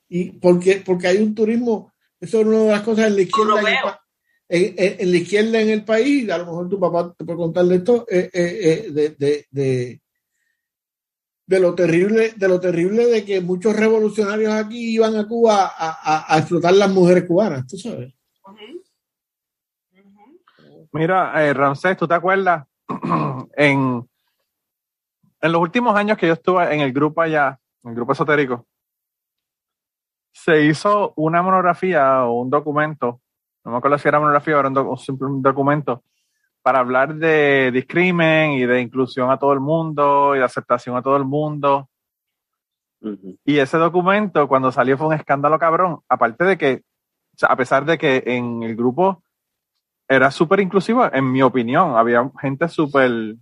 y 0.08 0.32
porque, 0.32 0.82
porque 0.84 1.08
hay 1.08 1.18
un 1.18 1.34
turismo, 1.34 1.92
eso 2.18 2.40
es 2.40 2.46
una 2.46 2.58
de 2.58 2.70
las 2.70 2.82
cosas 2.82 3.08
en 3.08 3.16
la 3.16 3.22
izquierda, 3.22 4.00
en, 4.48 4.74
en, 4.76 5.10
la 5.10 5.16
izquierda 5.16 5.60
en 5.60 5.70
el 5.70 5.84
país, 5.84 6.28
a 6.30 6.38
lo 6.38 6.46
mejor 6.46 6.68
tu 6.68 6.80
papá 6.80 7.14
te 7.16 7.24
puede 7.24 7.38
contar 7.38 7.64
de 7.66 7.76
esto, 7.76 8.06
eh, 8.10 8.30
eh, 8.32 8.58
eh, 8.62 8.90
de, 8.90 9.08
de, 9.10 9.46
de, 9.50 10.00
de, 11.46 11.60
lo 11.60 11.74
terrible, 11.74 12.32
de 12.34 12.48
lo 12.48 12.58
terrible 12.58 13.06
de 13.06 13.24
que 13.24 13.40
muchos 13.40 13.76
revolucionarios 13.76 14.52
aquí 14.52 14.94
iban 14.94 15.16
a 15.16 15.28
Cuba 15.28 15.70
a, 15.76 16.34
a, 16.34 16.38
explotar 16.38 16.74
las 16.74 16.90
mujeres 16.90 17.24
cubanas, 17.24 17.66
tú 17.66 17.76
sabes. 17.76 18.12
Mira, 20.92 21.46
eh, 21.46 21.54
Ramsés, 21.54 21.96
¿tú 21.96 22.08
te 22.08 22.14
acuerdas? 22.14 22.66
en, 23.56 24.09
en 25.40 25.52
los 25.52 25.60
últimos 25.60 25.96
años 25.96 26.18
que 26.18 26.26
yo 26.26 26.34
estuve 26.34 26.74
en 26.74 26.80
el 26.80 26.92
grupo 26.92 27.22
allá, 27.22 27.58
en 27.82 27.90
el 27.90 27.96
grupo 27.96 28.12
esotérico, 28.12 28.66
se 30.32 30.64
hizo 30.64 31.12
una 31.16 31.42
monografía 31.42 32.24
o 32.24 32.40
un 32.40 32.50
documento, 32.50 33.20
no 33.64 33.72
me 33.72 33.78
acuerdo 33.78 33.98
si 33.98 34.08
era 34.08 34.20
monografía 34.20 34.56
o 34.56 34.60
era 34.60 34.68
un, 34.68 35.42
documento, 35.42 36.02
para 36.62 36.80
hablar 36.80 37.14
de 37.14 37.70
discrimen 37.72 38.52
y 38.52 38.66
de 38.66 38.80
inclusión 38.80 39.30
a 39.30 39.38
todo 39.38 39.52
el 39.52 39.60
mundo 39.60 40.34
y 40.34 40.38
de 40.38 40.44
aceptación 40.44 40.96
a 40.96 41.02
todo 41.02 41.16
el 41.16 41.24
mundo. 41.24 41.88
Y 43.44 43.58
ese 43.58 43.78
documento, 43.78 44.46
cuando 44.46 44.70
salió, 44.70 44.98
fue 44.98 45.06
un 45.06 45.14
escándalo 45.14 45.58
cabrón. 45.58 46.00
Aparte 46.06 46.44
de 46.44 46.58
que, 46.58 46.82
a 47.40 47.56
pesar 47.56 47.86
de 47.86 47.96
que 47.96 48.22
en 48.26 48.62
el 48.62 48.76
grupo 48.76 49.22
era 50.06 50.30
súper 50.30 50.60
inclusivo, 50.60 51.08
en 51.10 51.30
mi 51.30 51.40
opinión. 51.40 51.96
Había 51.96 52.30
gente 52.40 52.68
súper 52.68 53.36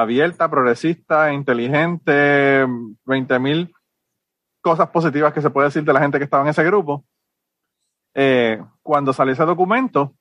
abierta, 0.00 0.50
progresista, 0.50 1.32
inteligente, 1.32 2.64
20.000 2.66 3.40
mil 3.40 3.72
cosas 4.60 4.88
positivas 4.90 5.32
que 5.32 5.40
se 5.40 5.50
puede 5.50 5.68
decir 5.68 5.84
de 5.84 5.92
la 5.92 6.00
gente 6.00 6.18
que 6.18 6.24
estaba 6.24 6.42
en 6.42 6.48
ese 6.48 6.64
grupo. 6.64 7.04
Eh, 8.14 8.60
cuando 8.82 9.12
salió 9.12 9.32
ese 9.32 9.44
documento, 9.44 10.14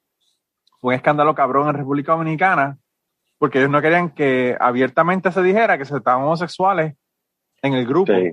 fue 0.79 0.89
un 0.89 0.95
escándalo 0.95 1.33
cabrón 1.33 1.67
en 1.69 1.75
República 1.75 2.11
Dominicana, 2.11 2.77
porque 3.37 3.57
ellos 3.59 3.71
no 3.71 3.81
querían 3.81 4.11
que 4.11 4.55
abiertamente 4.59 5.31
se 5.31 5.41
dijera 5.41 5.77
que 5.77 5.85
se 5.85 5.97
estaban 5.97 6.23
homosexuales 6.23 6.95
en 7.61 7.73
el 7.73 7.87
grupo. 7.87 8.13
Sí, 8.13 8.31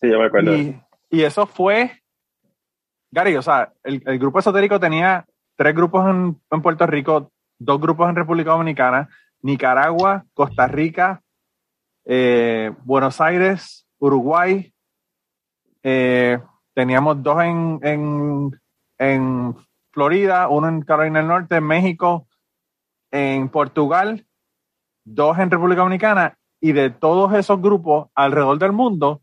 sí 0.00 0.10
yo 0.10 0.18
me 0.18 0.26
acuerdo. 0.26 0.54
Y, 0.54 1.22
eso 1.22 1.46
fue, 1.46 2.02
Gary, 3.10 3.34
o 3.36 3.42
sea, 3.42 3.72
el, 3.82 4.02
el 4.06 4.18
grupo 4.18 4.38
esotérico 4.38 4.78
tenía 4.78 5.26
tres 5.58 5.74
grupos 5.74 6.06
en, 6.08 6.62
Puerto 6.62 6.86
Rico, 6.86 7.32
dos 7.58 7.80
grupos 7.80 8.08
en 8.08 8.14
República 8.14 8.52
Dominicana, 8.52 9.08
Nicaragua, 9.42 10.24
Costa 10.34 10.66
Rica, 10.66 11.22
eh, 12.04 12.72
Buenos 12.84 13.20
Aires, 13.20 13.86
Uruguay. 13.98 14.72
Eh, 15.82 16.38
teníamos 16.74 17.22
dos 17.22 17.42
en, 17.42 17.80
en, 18.98 19.56
Florida, 19.90 20.48
uno 20.48 20.68
en 20.68 20.82
Carolina 20.82 21.18
del 21.18 21.28
Norte, 21.28 21.56
en 21.56 21.64
México, 21.64 22.28
en 23.10 23.48
Portugal, 23.48 24.26
dos 25.04 25.38
en 25.38 25.50
República 25.50 25.80
Dominicana, 25.80 26.38
y 26.60 26.72
de 26.72 26.90
todos 26.90 27.32
esos 27.34 27.60
grupos 27.60 28.08
alrededor 28.14 28.58
del 28.58 28.72
mundo, 28.72 29.22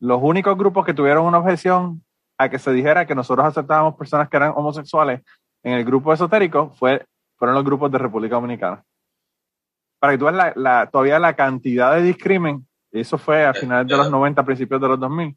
los 0.00 0.20
únicos 0.22 0.56
grupos 0.56 0.84
que 0.84 0.94
tuvieron 0.94 1.24
una 1.24 1.38
objeción 1.38 2.04
a 2.38 2.48
que 2.48 2.58
se 2.58 2.72
dijera 2.72 3.06
que 3.06 3.14
nosotros 3.14 3.46
aceptábamos 3.46 3.96
personas 3.96 4.28
que 4.28 4.36
eran 4.36 4.52
homosexuales 4.56 5.22
en 5.62 5.72
el 5.72 5.84
grupo 5.84 6.12
esotérico 6.12 6.70
fue, 6.70 7.04
fueron 7.36 7.54
los 7.54 7.64
grupos 7.64 7.90
de 7.90 7.98
República 7.98 8.36
Dominicana. 8.36 8.84
Para 10.06 10.14
que 10.16 10.18
tú 10.20 10.26
veas 10.26 10.56
la, 10.56 10.88
todavía 10.88 11.18
la 11.18 11.34
cantidad 11.34 11.96
de 11.96 12.02
discrimen, 12.02 12.64
eso 12.92 13.18
fue 13.18 13.44
a 13.44 13.52
finales 13.52 13.88
de 13.88 13.96
los 13.96 14.08
90, 14.08 14.44
principios 14.44 14.80
de 14.80 14.86
los 14.86 15.00
2000. 15.00 15.36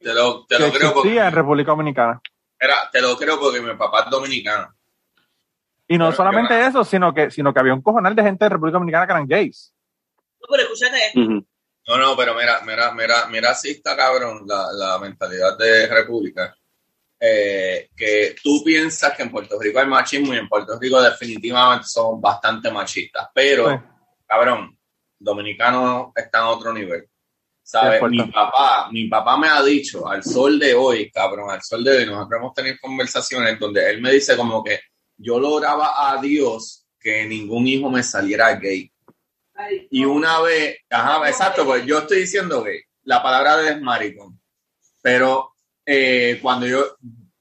Te 0.00 0.12
lo, 0.12 0.46
te 0.46 0.58
lo 0.58 0.72
creo 0.72 0.92
porque, 0.92 1.16
en 1.16 1.32
República 1.32 1.70
Dominicana. 1.70 2.20
Era, 2.58 2.90
te 2.90 3.00
lo 3.00 3.16
creo 3.16 3.38
porque 3.38 3.60
mi 3.60 3.72
papá 3.76 4.02
es 4.02 4.10
dominicano. 4.10 4.74
Y 5.86 5.96
no 5.96 6.10
solamente 6.10 6.66
eso, 6.66 6.82
sino 6.82 7.14
que, 7.14 7.30
sino 7.30 7.54
que 7.54 7.60
había 7.60 7.72
un 7.72 7.82
cojonal 7.82 8.16
de 8.16 8.24
gente 8.24 8.46
de 8.46 8.48
República 8.48 8.78
Dominicana 8.78 9.06
que 9.06 9.12
eran 9.12 9.28
gays. 9.28 9.72
No, 10.40 10.48
pero 10.50 10.64
escúchate. 10.64 11.12
No, 11.14 11.96
no, 11.96 12.16
pero 12.16 12.34
mira, 12.34 12.62
mira, 12.66 12.90
mira, 12.92 13.26
mira 13.28 13.54
si 13.54 13.70
está 13.70 13.96
cabrón 13.96 14.42
la, 14.44 14.72
la 14.72 14.98
mentalidad 14.98 15.56
de 15.56 15.86
República. 15.86 16.52
Eh, 17.22 17.90
que 17.94 18.34
tú 18.42 18.64
piensas 18.64 19.14
que 19.14 19.22
en 19.22 19.30
Puerto 19.30 19.60
Rico 19.60 19.78
hay 19.78 19.86
machismo 19.86 20.34
y 20.34 20.38
en 20.38 20.48
Puerto 20.48 20.78
Rico 20.80 21.00
definitivamente 21.00 21.86
son 21.86 22.18
bastante 22.18 22.70
machistas, 22.72 23.28
pero, 23.34 23.99
cabrón, 24.30 24.78
dominicano 25.18 26.12
está 26.14 26.38
en 26.38 26.44
otro 26.44 26.72
nivel. 26.72 27.04
¿Sabes? 27.62 28.00
Mi 28.02 28.22
papá, 28.30 28.88
mi 28.90 29.08
papá 29.08 29.36
me 29.36 29.48
ha 29.48 29.62
dicho 29.62 30.08
al 30.08 30.22
sol 30.22 30.58
de 30.58 30.74
hoy, 30.74 31.10
cabrón, 31.10 31.50
al 31.50 31.62
sol 31.62 31.84
de 31.84 31.98
hoy, 31.98 32.06
nosotros 32.06 32.40
hemos 32.40 32.54
tenido 32.54 32.76
conversaciones 32.80 33.58
donde 33.58 33.90
él 33.90 34.00
me 34.00 34.12
dice 34.12 34.36
como 34.36 34.62
que 34.62 34.80
yo 35.16 35.38
lograba 35.38 36.10
a 36.10 36.20
Dios 36.20 36.86
que 36.98 37.26
ningún 37.26 37.66
hijo 37.66 37.90
me 37.90 38.02
saliera 38.02 38.54
gay. 38.54 38.90
Y 39.90 40.04
una 40.04 40.40
vez, 40.40 40.78
ajá, 40.88 41.28
exacto, 41.28 41.64
pues 41.64 41.84
yo 41.84 41.98
estoy 41.98 42.20
diciendo 42.20 42.62
gay, 42.62 42.80
la 43.04 43.22
palabra 43.22 43.56
de 43.56 43.70
es 43.72 43.80
maricón, 43.80 44.40
pero 45.02 45.54
eh, 45.84 46.38
cuando 46.40 46.66
yo, 46.66 46.80
o 46.82 46.96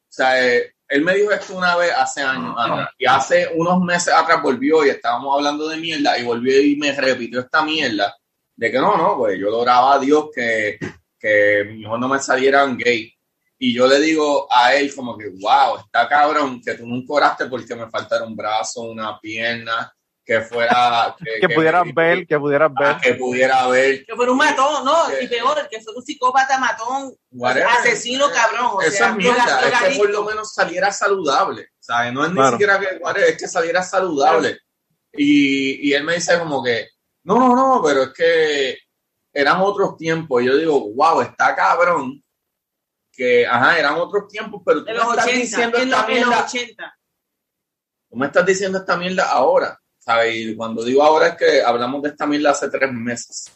sea, 0.08 0.46
eh, 0.46 0.74
él 0.90 1.04
me 1.04 1.14
dijo 1.14 1.32
esto 1.32 1.56
una 1.56 1.76
vez 1.78 1.94
hace 1.96 2.22
años 2.22 2.56
atrás, 2.58 2.90
y 2.98 3.06
hace 3.06 3.50
unos 3.56 3.80
meses 3.82 4.14
atrás 4.14 4.42
volvió 4.42 4.84
y 4.84 4.90
estábamos 4.90 5.38
hablando 5.38 5.68
de 5.70 5.78
mierda, 5.78 6.18
y 6.18 6.24
volvió 6.24 6.62
y 6.62 6.76
me 6.76 6.92
repitió 6.92 7.42
esta 7.42 7.64
mierda, 7.64 8.16
de 8.56 8.72
que 8.72 8.80
no, 8.80 8.98
no, 8.98 9.16
pues 9.18 9.40
yo 9.40 9.56
oraba 9.56 9.94
a 9.94 10.00
Dios 10.00 10.30
que, 10.34 10.80
que 11.18 11.64
mi 11.70 11.82
hijo 11.82 11.98
no 11.98 12.08
me 12.08 12.20
salieran 12.20 12.76
gay. 12.76 13.14
Y 13.62 13.74
yo 13.74 13.88
le 13.88 14.00
digo 14.00 14.48
a 14.52 14.74
él 14.74 14.94
como 14.96 15.18
que, 15.18 15.30
wow, 15.30 15.78
está 15.86 16.08
cabrón 16.08 16.62
que 16.62 16.76
tú 16.76 16.88
nunca 16.88 17.14
oraste 17.14 17.46
porque 17.46 17.76
me 17.76 17.90
faltara 17.90 18.26
un 18.26 18.36
brazo, 18.36 18.82
una 18.82 19.20
pierna, 19.20 19.94
que 20.30 20.41
fuera 20.41 21.15
que, 21.41 21.49
pudiera 21.49 21.84
ver 21.84 22.27
que 22.27 22.39
pudiera 22.39 22.65
ah, 22.65 22.73
ver. 22.80 22.97
que 23.01 23.13
pudiera 23.15 23.67
ver. 23.67 24.05
Que 24.05 24.15
fuera 24.15 24.32
un 24.32 24.38
matón 24.38 24.86
no 24.86 25.19
y 25.19 25.27
peor 25.27 25.67
que 25.67 25.82
fuera 25.82 25.97
un 25.97 26.05
psicópata 26.05 26.59
matón 26.59 27.15
asesino 27.80 28.30
cabrón 28.30 28.73
o 28.73 28.82
esa 28.84 29.15
mierda 29.15 29.59
es 29.67 29.80
que 29.93 29.97
por 29.97 30.11
lo 30.11 30.23
menos 30.25 30.53
saliera 30.53 30.91
saludable 30.91 31.69
¿sabes? 31.80 32.13
no 32.13 32.25
es 32.25 32.32
ni 32.32 32.47
siquiera 32.51 32.80
que 32.80 33.01
es 33.27 33.38
que 33.38 33.47
saliera 33.47 33.82
saludable. 33.82 34.59
Y, 35.13 35.89
y 35.89 35.93
él 35.93 36.03
me 36.03 36.13
dice 36.13 36.38
como 36.38 36.63
que 36.63 36.89
no 37.23 37.39
no 37.39 37.55
no 37.55 37.82
pero 37.84 38.03
es 38.03 38.13
que 38.13 38.77
eran 39.34 39.59
otros 39.61 39.97
tiempos 39.97 40.43
y 40.43 40.45
yo 40.45 40.57
digo 40.57 40.93
wow 40.93 41.21
está 41.21 41.55
cabrón 41.55 42.23
que 43.11 43.47
ajá 43.47 43.80
eran 43.80 43.95
otros 43.95 44.27
tiempos 44.27 44.61
pero 44.63 44.86
tú 44.86 44.91
me 44.91 44.99
estás 44.99 45.25
diciendo 45.25 45.77
esta 45.80 46.05
mierda 46.05 46.45
80. 46.45 46.99
tú 48.11 48.15
me 48.15 48.27
estás 48.27 48.45
diciendo 48.45 48.77
esta 48.77 48.95
mierda 48.95 49.32
ahora 49.32 49.78
y 50.32 50.56
cuando 50.56 50.84
digo 50.84 51.04
ahora 51.04 51.28
es 51.30 51.36
que 51.36 51.62
hablamos 51.62 52.02
de 52.02 52.10
esta 52.10 52.26
mierda 52.26 52.52
hace 52.52 52.70
tres 52.70 52.91
meses. 52.91 53.52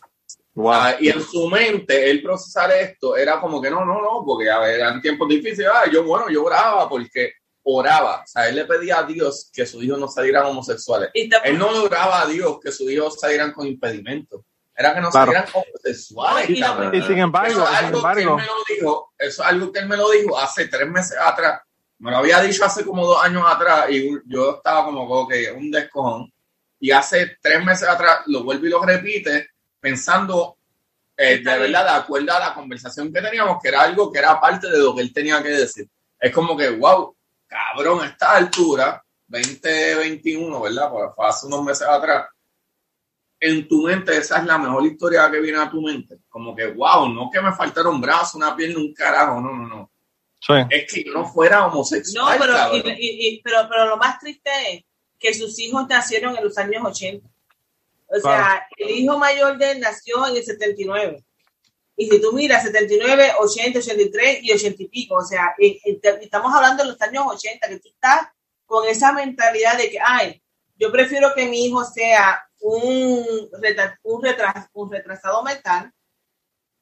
y 1.00 1.10
en 1.10 1.22
su 1.22 1.50
mente, 1.50 2.10
él 2.10 2.22
procesar 2.22 2.72
esto 2.72 3.18
era 3.18 3.40
como 3.40 3.62
que 3.62 3.70
no, 3.70 3.84
no, 3.86 4.02
no, 4.02 4.24
porque 4.26 4.50
a 4.50 4.60
ver, 4.60 4.76
eran 4.76 5.02
tiempos 5.02 5.28
difíciles. 5.28 5.70
Ah, 5.74 5.90
yo, 5.92 6.04
bueno, 6.04 6.30
yo 6.30 6.44
oraba 6.44 6.88
porque 6.88 7.34
oraba. 7.64 8.22
O 8.22 8.28
sea, 8.28 8.48
él 8.50 8.56
le 8.56 8.66
pedía 8.66 9.00
a 9.00 9.04
Dios 9.04 9.50
que 9.52 9.66
sus 9.66 9.84
hijos 9.84 10.00
no 10.00 10.08
salieran 10.08 10.46
homosexuales. 10.46 11.10
Él 11.14 11.58
no 11.58 11.72
le 11.72 11.80
oraba 11.80 12.22
a 12.22 12.28
Dios 12.28 12.60
que 12.62 12.72
sus 12.72 12.90
hijos 12.92 13.20
salieran 13.20 13.52
con 13.52 13.66
impedimentos. 13.66 14.42
Era 14.76 14.94
que 14.94 15.02
no 15.02 15.12
salieran 15.12 15.46
homosexuales. 15.54 16.50
Y, 16.50 16.56
sin 16.56 17.20
embargo, 17.20 17.52
eso, 17.52 17.64
es 17.64 17.78
algo 17.78 18.02
Que 18.14 18.22
él 18.22 18.30
me 18.30 18.46
lo 18.46 18.54
dijo, 18.68 19.14
eso 19.18 19.44
es 19.44 19.48
algo 19.48 19.72
que 19.72 19.80
él 19.80 19.88
me 19.88 19.98
lo 19.98 20.10
dijo 20.12 20.38
hace 20.38 20.68
tres 20.68 20.90
meses 20.90 21.18
atrás. 21.20 21.62
Me 22.00 22.12
lo 22.12 22.18
había 22.18 22.42
dicho 22.42 22.66
hace 22.66 22.86
como 22.86 23.06
dos 23.06 23.24
años 23.24 23.44
atrás 23.46 23.90
y 23.90 24.10
yo 24.26 24.58
estaba 24.58 24.86
como 24.86 25.28
que 25.28 25.52
un 25.52 25.72
descojón 25.72 26.32
y 26.80 26.92
hace 26.92 27.38
tres 27.42 27.64
meses 27.64 27.88
atrás 27.88 28.22
lo 28.28 28.44
vuelve 28.44 28.68
y 28.68 28.72
lo 28.72 28.84
repite 28.84 29.50
pensando 29.80 30.58
eh, 31.16 31.40
de 31.40 31.60
verdad 31.60 31.84
de 31.84 31.92
acuerdo 31.92 32.34
a 32.34 32.40
la 32.40 32.54
conversación 32.54 33.14
que 33.14 33.22
teníamos, 33.22 33.62
que 33.62 33.70
era 33.70 33.84
algo 33.84 34.12
que 34.12 34.20
era 34.20 34.40
parte 34.40 34.70
de 34.70 34.80
lo 34.80 34.96
que 34.96 35.02
él 35.02 35.14
tenía 35.14 35.42
que 35.44 35.50
decir. 35.50 35.88
Es 36.20 36.34
como 36.34 36.58
que, 36.58 36.70
wow, 36.72 37.16
cabrón, 37.48 38.02
a 38.02 38.08
esta 38.08 38.36
altura, 38.36 39.04
2021, 39.28 40.62
¿verdad? 40.62 40.90
Pues 40.92 41.12
fue 41.16 41.28
hace 41.28 41.48
unos 41.48 41.64
meses 41.64 41.88
atrás, 41.88 42.28
en 43.40 43.68
tu 43.68 43.84
mente 43.84 44.18
esa 44.18 44.40
es 44.40 44.46
la 44.46 44.58
mejor 44.58 44.86
historia 44.86 45.30
que 45.30 45.40
viene 45.40 45.60
a 45.60 45.70
tu 45.70 45.82
mente. 45.82 46.20
Como 46.30 46.56
que, 46.56 46.68
wow, 46.68 47.10
no 47.10 47.30
que 47.32 47.42
me 47.42 47.54
faltara 47.54 47.90
un 47.90 48.02
brazo, 48.02 48.38
una 48.38 48.56
pierna, 48.56 48.80
un 48.80 48.94
carajo, 48.94 49.40
no, 49.42 49.54
no, 49.54 49.68
no. 49.68 49.92
Es 50.70 50.92
que 50.92 51.06
no 51.06 51.26
fuera 51.26 51.68
homosexual. 51.68 52.38
No, 52.38 52.46
pero, 52.46 52.54
pero, 53.44 53.58
pero 53.70 53.86
lo 53.88 53.98
más 53.98 54.20
triste 54.20 54.50
es 54.72 54.84
que 55.20 55.34
sus 55.34 55.58
hijos 55.60 55.88
nacieron 55.88 56.36
en 56.36 56.44
los 56.44 56.58
años 56.58 56.84
80. 56.84 57.28
O 58.08 58.20
sea, 58.20 58.68
el 58.78 58.92
hijo 58.92 59.18
mayor 59.18 59.58
de 59.58 59.72
él 59.72 59.80
nació 59.80 60.28
en 60.28 60.36
el 60.36 60.44
79. 60.44 61.24
Y 61.96 62.10
si 62.10 62.22
tú 62.22 62.34
miras 62.34 62.64
79, 62.64 63.34
80, 63.40 63.80
83 63.80 64.40
y 64.44 64.52
80 64.52 64.84
y 64.84 64.88
pico, 64.88 65.16
o 65.16 65.24
sea, 65.24 65.56
estamos 65.58 66.54
hablando 66.54 66.84
de 66.84 66.90
los 66.90 67.02
años 67.02 67.24
80, 67.28 67.68
que 67.68 67.80
tú 67.80 67.90
estás 67.90 68.28
con 68.66 68.88
esa 68.88 69.14
mentalidad 69.14 69.78
de 69.78 69.90
que, 69.90 70.00
ay, 70.04 70.42
yo 70.76 70.92
prefiero 70.92 71.34
que 71.36 71.46
mi 71.46 71.66
hijo 71.66 71.86
sea 71.86 72.44
un, 72.60 73.26
un, 73.52 74.24
un 74.74 74.92
retrasado 74.92 75.44
mental, 75.44 75.92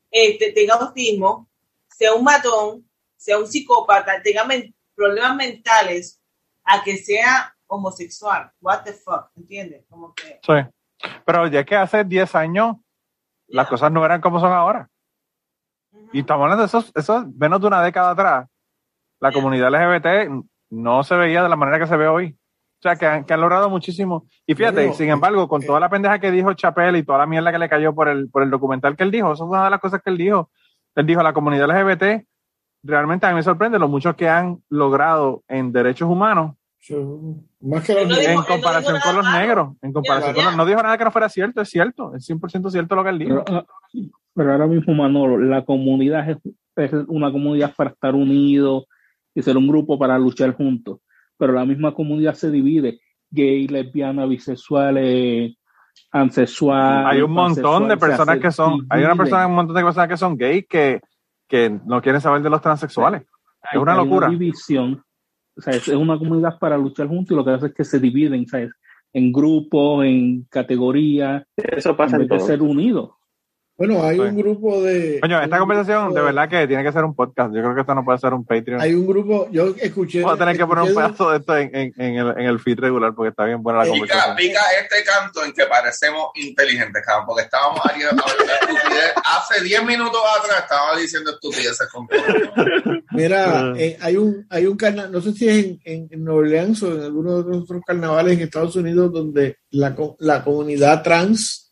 este, 0.10 0.52
tenga 0.54 0.76
autismo, 0.76 1.50
sea 1.90 2.14
un 2.14 2.24
matón, 2.24 2.90
sea 3.22 3.38
un 3.38 3.46
psicópata, 3.46 4.20
tenga 4.24 4.48
problemas 4.96 5.36
mentales, 5.36 6.20
a 6.64 6.84
que 6.84 6.98
sea 6.98 7.56
homosexual. 7.68 8.52
What 8.60 8.84
the 8.84 8.94
fuck, 8.94 9.30
¿entiendes? 9.36 9.86
Como 9.88 10.14
que... 10.16 10.40
Sí. 10.42 11.08
Pero 11.24 11.46
ya 11.46 11.64
que 11.64 11.76
hace 11.76 12.04
10 12.04 12.34
años 12.36 12.78
las 13.48 13.68
cosas 13.68 13.92
no 13.92 14.04
eran 14.04 14.22
como 14.22 14.40
son 14.40 14.52
ahora. 14.52 14.90
Y 16.12 16.22
estamos 16.22 16.44
hablando 16.44 16.64
de 16.64 16.68
esos, 16.68 16.92
eso 16.96 17.26
menos 17.38 17.62
de 17.62 17.68
una 17.68 17.84
década 17.84 18.12
atrás. 18.12 18.50
La 19.20 19.32
comunidad 19.32 19.70
LGBT 19.70 20.30
no 20.72 21.04
se 21.04 21.16
veía 21.16 21.44
de 21.44 21.50
la 21.50 21.56
manera 21.56 21.78
que 21.78 21.88
se 21.88 21.98
ve 21.98 22.08
hoy. 22.08 22.36
O 22.36 22.82
sea, 22.82 22.96
que 22.96 23.06
han, 23.06 23.26
que 23.26 23.34
han 23.36 23.42
logrado 23.42 23.70
muchísimo. 23.70 24.26
Y 24.48 24.56
fíjate, 24.56 24.94
sin 24.94 25.10
embargo, 25.10 25.48
con 25.48 25.62
toda 25.62 25.80
la 25.80 25.90
pendeja 25.90 26.18
que 26.18 26.32
dijo 26.32 26.54
Chapel 26.54 26.96
y 26.96 27.04
toda 27.04 27.20
la 27.20 27.28
mierda 27.28 27.52
que 27.52 27.60
le 27.60 27.70
cayó 27.70 27.94
por 27.94 28.10
el, 28.10 28.32
por 28.32 28.42
el 28.42 28.50
documental 28.50 28.98
que 28.98 29.04
él 29.04 29.12
dijo, 29.12 29.32
eso 29.34 29.44
es 29.44 29.50
una 29.52 29.66
de 29.66 29.70
las 29.70 29.80
cosas 29.80 30.02
que 30.02 30.10
él 30.10 30.18
dijo. 30.18 30.50
Él 30.96 31.06
dijo, 31.06 31.22
la 31.22 31.34
comunidad 31.34 31.68
LGBT, 31.70 32.26
realmente 32.84 33.26
a 33.26 33.30
mí 33.30 33.36
me 33.36 33.44
sorprende 33.44 33.80
lo 33.80 33.88
mucho 33.88 34.16
que 34.16 34.30
han 34.30 34.62
logrado 34.70 35.44
en 35.48 35.72
derechos 35.72 36.10
humanos. 36.10 36.56
Más 37.60 37.86
que 37.86 38.02
en 38.02 38.44
comparación 38.44 39.00
con 39.04 39.16
los 39.16 39.32
negros. 39.32 39.76
En 39.82 39.94
comparación 39.94 40.34
con 40.34 40.46
los, 40.46 40.58
no 40.58 40.66
dijo 40.66 40.82
nada 40.82 40.98
que 40.98 41.04
no 41.04 41.12
fuera 41.12 41.30
cierto, 41.30 41.62
es 41.62 41.70
cierto. 41.70 42.16
Es 42.16 42.28
100% 42.30 42.72
cierto 42.72 42.96
lo 42.96 43.04
que 43.04 43.10
él 43.12 43.20
dijo. 43.20 43.44
Pero, 43.46 43.66
pero 44.34 44.52
ahora 44.52 44.68
mismo, 44.68 44.94
Manolo, 44.94 45.38
la 45.38 45.64
comunidad 45.64 46.30
es, 46.30 46.38
es 46.76 46.92
una 47.08 47.32
comunidad 47.32 47.74
para 47.76 47.92
estar 47.92 48.16
unidos 48.16 48.86
y 49.36 49.42
ser 49.44 49.58
un 49.58 49.68
grupo 49.68 50.00
para 50.00 50.18
luchar 50.18 50.56
juntos 50.56 51.00
pero 51.42 51.54
la 51.54 51.66
misma 51.66 51.92
comunidad 51.92 52.36
se 52.36 52.52
divide, 52.52 53.00
gay, 53.32 53.68
lesbiana, 53.68 54.28
bisexuales, 54.28 55.58
ansexual. 56.12 57.08
Hay 57.08 57.22
un 57.24 57.32
montón 57.32 57.88
de 57.88 57.98
personas 57.98 58.38
que 58.38 58.52
son, 58.52 58.86
hay 58.88 59.04
una 59.04 59.16
persona, 59.16 59.48
un 59.48 59.56
montón 59.56 59.76
de 59.76 59.82
personas 59.82 60.08
que 60.08 60.18
son 60.18 60.38
gay 60.38 60.62
que, 60.62 61.02
que 61.52 61.70
no 61.70 62.02
quieren 62.02 62.22
saber 62.22 62.42
de 62.42 62.50
los 62.50 62.62
transexuales. 62.62 63.24
es 63.74 63.78
una 63.78 63.94
locura. 63.94 64.30
Una 64.30 64.38
división, 64.38 65.04
o 65.58 65.62
sea, 65.62 65.74
es 65.74 65.86
una 65.90 66.18
comunidad 66.18 66.58
para 66.58 66.78
luchar 66.78 67.10
juntos 67.10 67.32
y 67.32 67.36
lo 67.36 67.44
que 67.44 67.52
hace 67.52 67.68
es 67.68 67.74
que 67.74 67.84
se 67.84 68.00
dividen, 68.00 68.48
¿sabes? 68.48 68.72
En 69.12 69.34
grupos, 69.34 70.06
en 70.06 70.46
categorías. 70.50 71.44
Eso 71.58 71.98
pasa 71.98 72.16
en 72.16 72.26
vez 72.26 72.30
de 72.30 72.48
ser 72.48 72.62
unidos. 72.62 73.10
Bueno, 73.82 74.06
hay 74.06 74.20
un 74.20 74.38
grupo 74.38 74.80
de. 74.80 75.20
Coño, 75.20 75.42
esta 75.42 75.58
conversación 75.58 76.14
de 76.14 76.22
verdad 76.22 76.48
que 76.48 76.68
tiene 76.68 76.84
que 76.84 76.92
ser 76.92 77.04
un 77.04 77.16
podcast. 77.16 77.52
Yo 77.52 77.64
creo 77.64 77.74
que 77.74 77.82
esto 77.82 77.96
no 77.96 78.06
puede 78.06 78.20
ser 78.20 78.32
un 78.32 78.46
Patreon. 78.46 78.80
Hay 78.80 78.94
un 78.94 79.08
grupo, 79.08 79.48
yo 79.50 79.74
escuché. 79.76 80.22
Voy 80.22 80.36
a 80.36 80.38
tener 80.38 80.56
que 80.56 80.68
poner 80.68 80.84
un 80.84 80.94
pedazo 80.94 81.32
de 81.32 81.40
esto 81.40 81.58
en, 81.58 81.76
en, 81.76 81.94
en, 81.98 82.16
el, 82.16 82.28
en 82.38 82.46
el 82.46 82.60
feed 82.60 82.78
regular 82.78 83.16
porque 83.16 83.30
está 83.30 83.46
bien 83.46 83.64
buena 83.64 83.80
la 83.80 83.86
pica, 83.86 83.98
conversación. 83.98 84.36
Pica 84.36 84.60
este 84.80 85.04
canto 85.04 85.44
en 85.44 85.54
que 85.54 85.66
parecemos 85.66 86.28
inteligentes, 86.36 87.04
cabrón, 87.04 87.26
porque 87.26 87.42
estábamos 87.42 87.82
hablando 87.84 88.24
estupidez. 88.62 89.14
Hace 89.26 89.64
10 89.64 89.84
minutos 89.84 90.22
atrás 90.40 90.60
estaba 90.62 90.96
diciendo 90.98 91.32
estupideces 91.32 91.90
con 91.90 92.08
Mira, 93.14 93.74
eh, 93.78 93.98
hay 94.00 94.16
un, 94.16 94.46
hay 94.52 94.68
un 94.68 94.78
carnaval, 94.78 95.12
no 95.12 95.22
sé 95.22 95.34
si 95.34 95.50
es 95.50 95.66
en, 95.66 96.08
en, 96.12 96.24
Nueva 96.24 96.42
Orleans 96.42 96.84
o 96.84 96.94
en 96.94 97.02
alguno 97.02 97.42
de 97.42 97.50
los 97.50 97.64
otros 97.64 97.82
carnavales 97.84 98.34
en 98.34 98.42
Estados 98.42 98.76
Unidos 98.76 99.12
donde 99.12 99.58
la, 99.72 99.96
la 100.20 100.44
comunidad 100.44 101.02
trans 101.02 101.71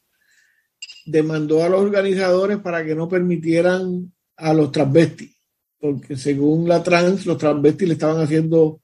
demandó 1.05 1.63
a 1.63 1.69
los 1.69 1.81
organizadores 1.81 2.59
para 2.59 2.85
que 2.85 2.95
no 2.95 3.07
permitieran 3.09 4.11
a 4.37 4.53
los 4.53 4.71
transvestis, 4.71 5.35
porque 5.79 6.15
según 6.17 6.67
la 6.67 6.81
trans, 6.83 7.25
los 7.25 7.37
transvestis 7.37 7.87
le 7.87 7.93
estaban 7.93 8.21
haciendo 8.21 8.81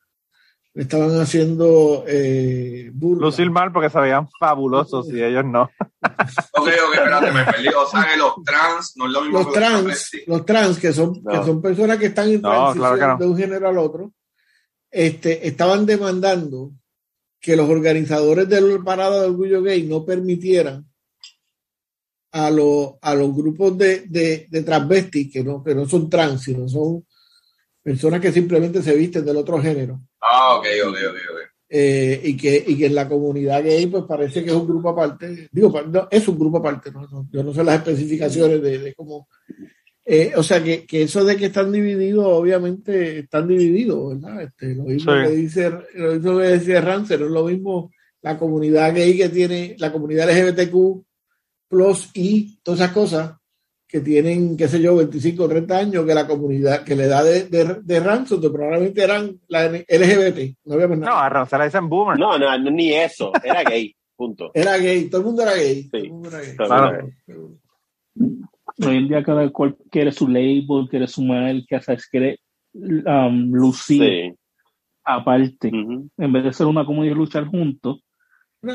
le 0.74 0.84
estaban 0.84 1.18
haciendo 1.22 2.03
eh, 2.05 2.91
burla. 2.93 3.28
Lucir 3.28 3.49
mal 3.49 3.72
porque 3.72 3.89
se 3.89 3.97
veían 3.97 4.28
fabulosos 4.38 5.07
y 5.09 5.24
ellos 5.24 5.45
no. 5.45 5.63
ok, 6.01 6.68
ok, 6.68 6.93
espérate, 6.95 7.32
me 7.32 7.45
perdí. 7.45 7.68
O 7.70 7.88
sea, 7.88 8.05
que 8.11 8.18
los 8.18 8.34
trans 8.43 8.91
no 8.97 9.05
es 9.05 9.11
lo 9.13 9.22
mismo 9.22 9.38
los 9.39 9.47
que 9.47 9.53
trans, 9.53 9.84
los, 9.86 10.11
los 10.28 10.45
trans, 10.45 10.78
que 10.78 10.91
son, 10.91 11.13
No. 11.24 11.32
que 11.32 11.45
son 11.45 11.61
personas 11.61 11.97
que 11.97 12.07
están 12.07 12.28
en 12.30 12.41
No, 12.41 12.49
transición 12.49 12.78
claro 12.78 12.95
que 12.99 13.07
no. 13.07 13.18
de 13.26 13.32
un 13.32 13.38
género 13.38 13.70
al 13.70 13.78
otro, 13.78 14.11
este, 14.91 15.47
estaban 15.47 15.86
demandando 15.86 16.72
que 17.39 17.55
los 17.55 17.70
organizadores 17.70 18.49
del 18.49 18.84
Parada 18.84 19.22
de 19.22 19.28
Orgullo 19.28 19.61
Gay 19.61 19.84
no 19.84 20.03
permitieran 20.03 20.86
a, 22.36 22.51
los 22.51 22.95
a 23.01 23.15
los 23.15 23.33
grupos 23.33 23.77
de, 23.77 24.01
de, 24.07 24.45
de 24.49 24.61
transvestis, 24.61 25.31
que 25.31 25.41
no, 25.41 25.63
que 25.63 25.73
no 25.73 25.88
son 25.88 26.09
trans, 26.09 26.41
sino 26.43 26.67
son 26.67 27.05
personas 27.81 28.19
que 28.19 28.31
simplemente 28.33 28.81
se 28.81 28.93
visten 28.93 29.23
del 29.23 29.38
otro 29.38 29.61
género. 29.61 30.01
Ah, 30.19 30.55
ok, 30.55 30.65
ok, 30.88 30.95
ok, 31.11 31.17
ok. 31.31 31.39
Eh, 31.69 32.19
y, 32.23 32.36
que, 32.36 32.63
y 32.67 32.77
que 32.77 32.88
en 32.88 32.95
la 32.95 33.07
comunidad 33.07 33.63
gay 33.63 33.88
pues 33.88 34.03
parece 34.03 34.43
que 34.43 34.49
es 34.49 34.55
un 34.55 34.67
grupo 34.67 34.89
aparte, 34.89 35.47
digo, 35.51 35.81
no, 35.83 36.07
es 36.11 36.27
un 36.27 36.38
grupo 36.38 36.57
aparte, 36.57 36.91
no, 36.91 37.07
no, 37.07 37.27
yo 37.31 37.41
no 37.43 37.53
sé 37.53 37.63
las 37.63 37.77
especificaciones 37.77 38.61
de, 38.61 38.79
de 38.79 38.93
cómo, 38.93 39.27
eh, 40.05 40.33
o 40.36 40.43
sea 40.43 40.61
que, 40.63 40.86
que 40.86 41.03
eso 41.03 41.23
de 41.23 41.38
que 41.38 41.45
están 41.47 41.71
divididos, 41.71 42.25
obviamente 42.27 43.19
están 43.19 43.47
divididos, 43.47 44.09
¿verdad? 44.21 44.43
Este, 44.43 44.75
lo 44.75 44.83
mismo 44.83 45.11
Sí. 45.13 45.23
que 45.23 45.31
dice, 45.36 45.71
lo 45.95 46.13
mismo 46.13 46.38
que 46.38 46.43
decía 46.43 46.81
Rancer, 46.81 47.19
no 47.21 47.25
es 47.27 47.31
lo 47.31 47.45
mismo 47.45 47.91
la 48.21 48.38
comunidad 48.38 48.93
gay 48.93 49.17
que 49.17 49.29
tiene, 49.29 49.75
la 49.79 49.91
comunidad 49.91 50.29
LGBTQ 50.29 51.03
plus 51.68 52.09
y 52.13 52.57
todas 52.63 52.80
esas 52.82 52.91
cosas 52.93 53.38
que 53.88 54.01
tienen, 54.01 54.57
qué 54.57 54.68
sé 54.68 54.82
yo, 54.82 54.95
25 54.95 55.43
o 55.43 55.47
30 55.47 55.78
años, 55.78 56.05
que 56.05 56.13
la 56.16 56.28
comunidad, 56.28 56.84
que 56.84 56.95
la 56.95 57.03
edad 57.05 57.24
de, 57.24 57.45
de, 57.45 57.82
de 57.84 57.99
Ransom, 57.99 58.41
que 58.41 58.49
probablemente 58.49 59.03
eran 59.03 59.39
la 59.47 59.68
LGBT, 59.68 60.57
no 60.66 60.74
había 60.74 60.88
más 60.88 60.97
nada. 60.99 61.11
No, 61.11 61.20
a 61.20 61.30
Ron 61.30 61.47
se 61.47 61.57
le 61.57 61.66
dicen 61.66 61.88
boomer. 61.88 62.18
No, 62.20 62.38
no, 62.38 62.57
no, 62.57 62.72
ni 62.72 62.91
eso. 62.93 63.32
Era 63.43 63.63
gay. 63.63 63.95
Punto. 64.18 64.49
Era 64.53 64.78
gay, 64.78 65.09
todo 65.09 65.22
el 65.22 65.28
mundo 65.28 65.41
era 65.43 65.53
gay. 65.55 65.89
Todo 65.89 66.01
Sí. 66.01 66.07
el 66.07 66.13
mundo 66.13 66.30
era 66.30 66.39
gay. 66.41 66.55
Claro. 66.55 67.09
Hoy 68.86 68.97
en 68.97 69.07
día 69.07 69.24
cada 69.24 69.49
cual 69.51 69.76
quiere 69.91 70.11
su 70.11 70.28
label, 70.28 70.88
quiere 70.89 71.07
su 71.07 71.22
marca, 71.24 71.82
¿sabes? 71.82 72.07
quiere 72.07 72.39
um, 72.74 73.51
lucir 73.53 74.01
Sí. 74.03 74.34
aparte. 75.03 75.68
En 75.70 76.34
vez 76.34 76.43
de 76.43 76.53
ser 76.53 76.66
una 76.68 76.86
comunidad 76.86 77.13
y 77.16 77.18
luchar 77.20 77.45
juntos, 77.45 78.01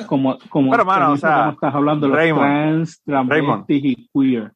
como, 0.07 0.39
como, 0.49 0.71
Pero, 0.71 0.85
mano, 0.85 1.05
como 1.07 1.15
o 1.15 1.17
sea, 1.19 1.51
estás 1.51 1.75
hablando 1.75 2.07
de 2.07 2.11
los 2.11 2.17
Raymond, 2.19 2.89
trans, 3.05 3.29
Raymond. 3.29 3.65
y 3.69 4.09
queer. 4.13 4.53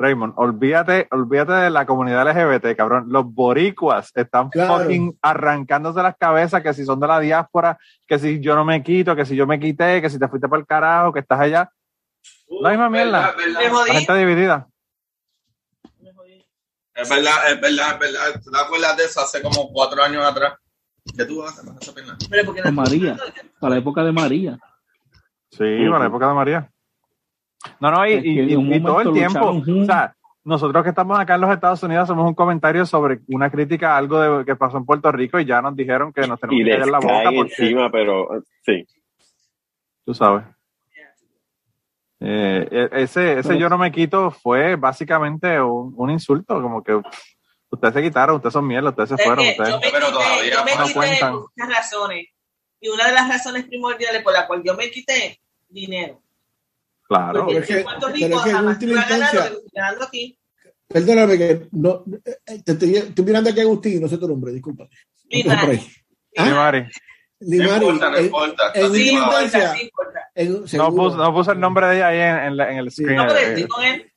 Raymond, 0.00 0.34
olvídate, 0.36 1.08
olvídate 1.10 1.52
de 1.52 1.70
la 1.70 1.84
comunidad 1.84 2.22
LGBT, 2.28 2.76
cabrón. 2.76 3.06
Los 3.08 3.24
boricuas 3.34 4.12
están 4.14 4.48
Claro. 4.48 4.78
fucking 4.78 5.18
arrancándose 5.20 6.00
las 6.02 6.16
cabezas 6.16 6.62
que 6.62 6.72
si 6.72 6.84
son 6.84 7.00
de 7.00 7.08
la 7.08 7.18
diáspora, 7.18 7.76
que 8.06 8.16
si 8.18 8.38
yo 8.40 8.54
no 8.54 8.64
me 8.64 8.80
quito, 8.82 9.16
que 9.16 9.24
si 9.26 9.34
yo 9.34 9.44
me 9.46 9.58
quité, 9.58 10.00
que 10.00 10.08
si 10.08 10.18
te 10.18 10.28
fuiste 10.28 10.48
para 10.48 10.60
el 10.60 10.66
carajo, 10.66 11.12
que 11.12 11.18
estás 11.20 11.40
allá. 11.40 11.68
La 12.60 12.70
misma 12.70 12.88
mierda. 12.88 13.34
Gente 13.88 14.14
dividida. 14.14 14.68
Es 16.94 17.08
verdad, 17.08 17.50
es 17.52 17.60
verdad, 17.60 17.92
es 17.94 17.98
verdad. 17.98 18.40
¿Tú 18.44 18.50
te 18.50 18.58
acuerdas 18.58 18.96
de 18.96 19.04
eso 19.04 19.20
hace 19.20 19.40
como 19.42 19.68
cuatro 19.72 20.02
años 20.02 20.24
atrás? 20.24 20.54
¿Qué 21.16 21.24
tú 21.24 21.42
haces 21.42 21.64
esa 21.80 21.92
porque 22.44 22.62
Con 22.62 22.74
no- 22.74 22.82
María. 22.82 23.16
Para 23.60 23.74
la 23.74 23.80
época 23.80 24.02
de 24.04 24.12
María. 24.12 24.58
Sí, 25.50 25.86
para 25.88 26.00
la 26.00 26.06
época 26.06 26.28
de 26.28 26.34
María. 26.34 26.70
No, 27.80 27.90
no, 27.90 28.06
y, 28.06 28.80
todo 28.82 29.00
el 29.00 29.12
tiempo. 29.12 29.52
lucharon. 29.52 29.82
O 29.82 29.84
sea, 29.86 30.14
nosotros 30.44 30.82
que 30.82 30.90
estamos 30.90 31.18
acá 31.18 31.34
en 31.34 31.40
los 31.42 31.50
Estados 31.50 31.82
Unidos 31.82 32.04
hacemos 32.04 32.26
un 32.26 32.34
comentario 32.34 32.86
sobre 32.86 33.20
una 33.28 33.50
crítica 33.50 33.94
a 33.94 33.98
algo 33.98 34.20
de, 34.20 34.44
que 34.44 34.56
pasó 34.56 34.78
en 34.78 34.86
Puerto 34.86 35.10
Rico 35.12 35.38
y 35.40 35.44
ya 35.44 35.60
nos 35.60 35.74
dijeron 35.76 36.12
que 36.12 36.26
nos 36.26 36.38
tenemos 36.40 36.60
Y 36.60 36.64
que 36.64 36.70
callar 36.70 36.88
la 36.88 36.98
boca 37.00 37.30
porque, 37.34 37.40
encima, 37.62 37.90
pero 37.90 38.28
sí. 38.64 38.86
tú 40.04 40.14
sabes. 40.14 40.44
Eh, 42.20 42.66
e- 42.70 43.02
ese 43.02 43.38
ese 43.38 43.56
yo 43.58 43.68
no 43.68 43.78
me 43.78 43.92
quito 43.92 44.32
fue 44.32 44.74
básicamente 44.74 45.60
un, 45.60 45.94
un 45.96 46.10
insulto, 46.10 46.60
como 46.60 46.82
que 46.82 47.00
ustedes 47.70 47.94
se 47.94 48.02
quitaron, 48.02 48.36
ustedes 48.36 48.52
son 48.54 48.66
mierda, 48.66 48.90
ustedes 48.90 49.10
se 49.10 49.18
fueron, 49.18 49.46
ustedes. 49.46 49.68
yo 49.70 49.76
me 49.78 49.86
Pero 49.92 50.06
quité, 50.06 50.12
todavía 50.12 50.52
yo 50.54 50.64
me 50.64 50.74
no 50.74 50.82
quité 50.84 50.94
cuentan. 50.94 51.32
por 51.32 51.40
muchas 51.56 51.76
razones. 51.76 52.26
Y 52.80 52.88
una 52.88 53.06
de 53.08 53.12
las 53.12 53.28
razones 53.28 53.64
primordiales 53.66 54.22
por 54.22 54.32
la 54.32 54.46
cual 54.46 54.62
yo 54.64 54.74
me 54.74 54.90
quité, 54.90 55.40
dinero. 55.68 56.22
Claro. 57.02 57.46
Pero 57.46 57.60
es 57.60 57.66
que- 57.66 57.78
en 57.78 57.84
Puerto 57.84 58.06
pero 58.12 58.14
Rico 58.14 58.46
en 58.46 58.52
jamás 58.54 58.76
a 58.76 58.80
ganar 58.80 58.88
lo 58.88 58.94
instancia- 58.96 59.30
que 59.42 59.46
estoy 59.48 59.62
ganando 59.74 60.04
aquí. 60.04 60.38
Perdóname 60.88 61.38
que 61.38 61.68
no, 61.72 62.04
eh, 62.46 62.62
te 62.64 62.72
estoy, 62.72 62.96
estoy 62.96 63.24
mirando 63.24 63.50
aquí 63.50 63.60
a 63.60 63.62
Agustín, 63.62 64.00
no 64.00 64.08
sé 64.08 64.16
tu 64.18 64.28
nombre, 64.28 64.52
disculpa. 64.52 64.88
Limari. 65.28 65.78
Sí, 65.78 65.90
Mari. 66.36 66.80
No 66.82 66.88
Limari, 67.40 67.84
importa, 67.86 68.10
no 68.10 68.16
en- 68.16 68.24
importa. 68.24 68.62
en 68.74 68.92
Sí 68.94 69.08
importa, 69.10 69.74
sí 69.74 69.82
importa. 69.82 70.20
en- 70.34 70.52
No 70.78 70.94
puso, 70.94 71.16
no 71.16 71.32
puso 71.34 71.52
el 71.52 71.60
nombre 71.60 71.86
de 71.88 71.96
ella 71.96 72.08
ahí 72.08 72.18
en, 72.20 72.36
en 72.46 72.56
la- 72.56 72.72
en 72.72 72.78
el 72.78 72.90
screen. 72.90 73.16
No, 73.16 73.26
pero 73.26 73.38
eh, 73.38 73.48
estoy 73.48 73.66
con 73.68 73.84
él. 73.84 74.12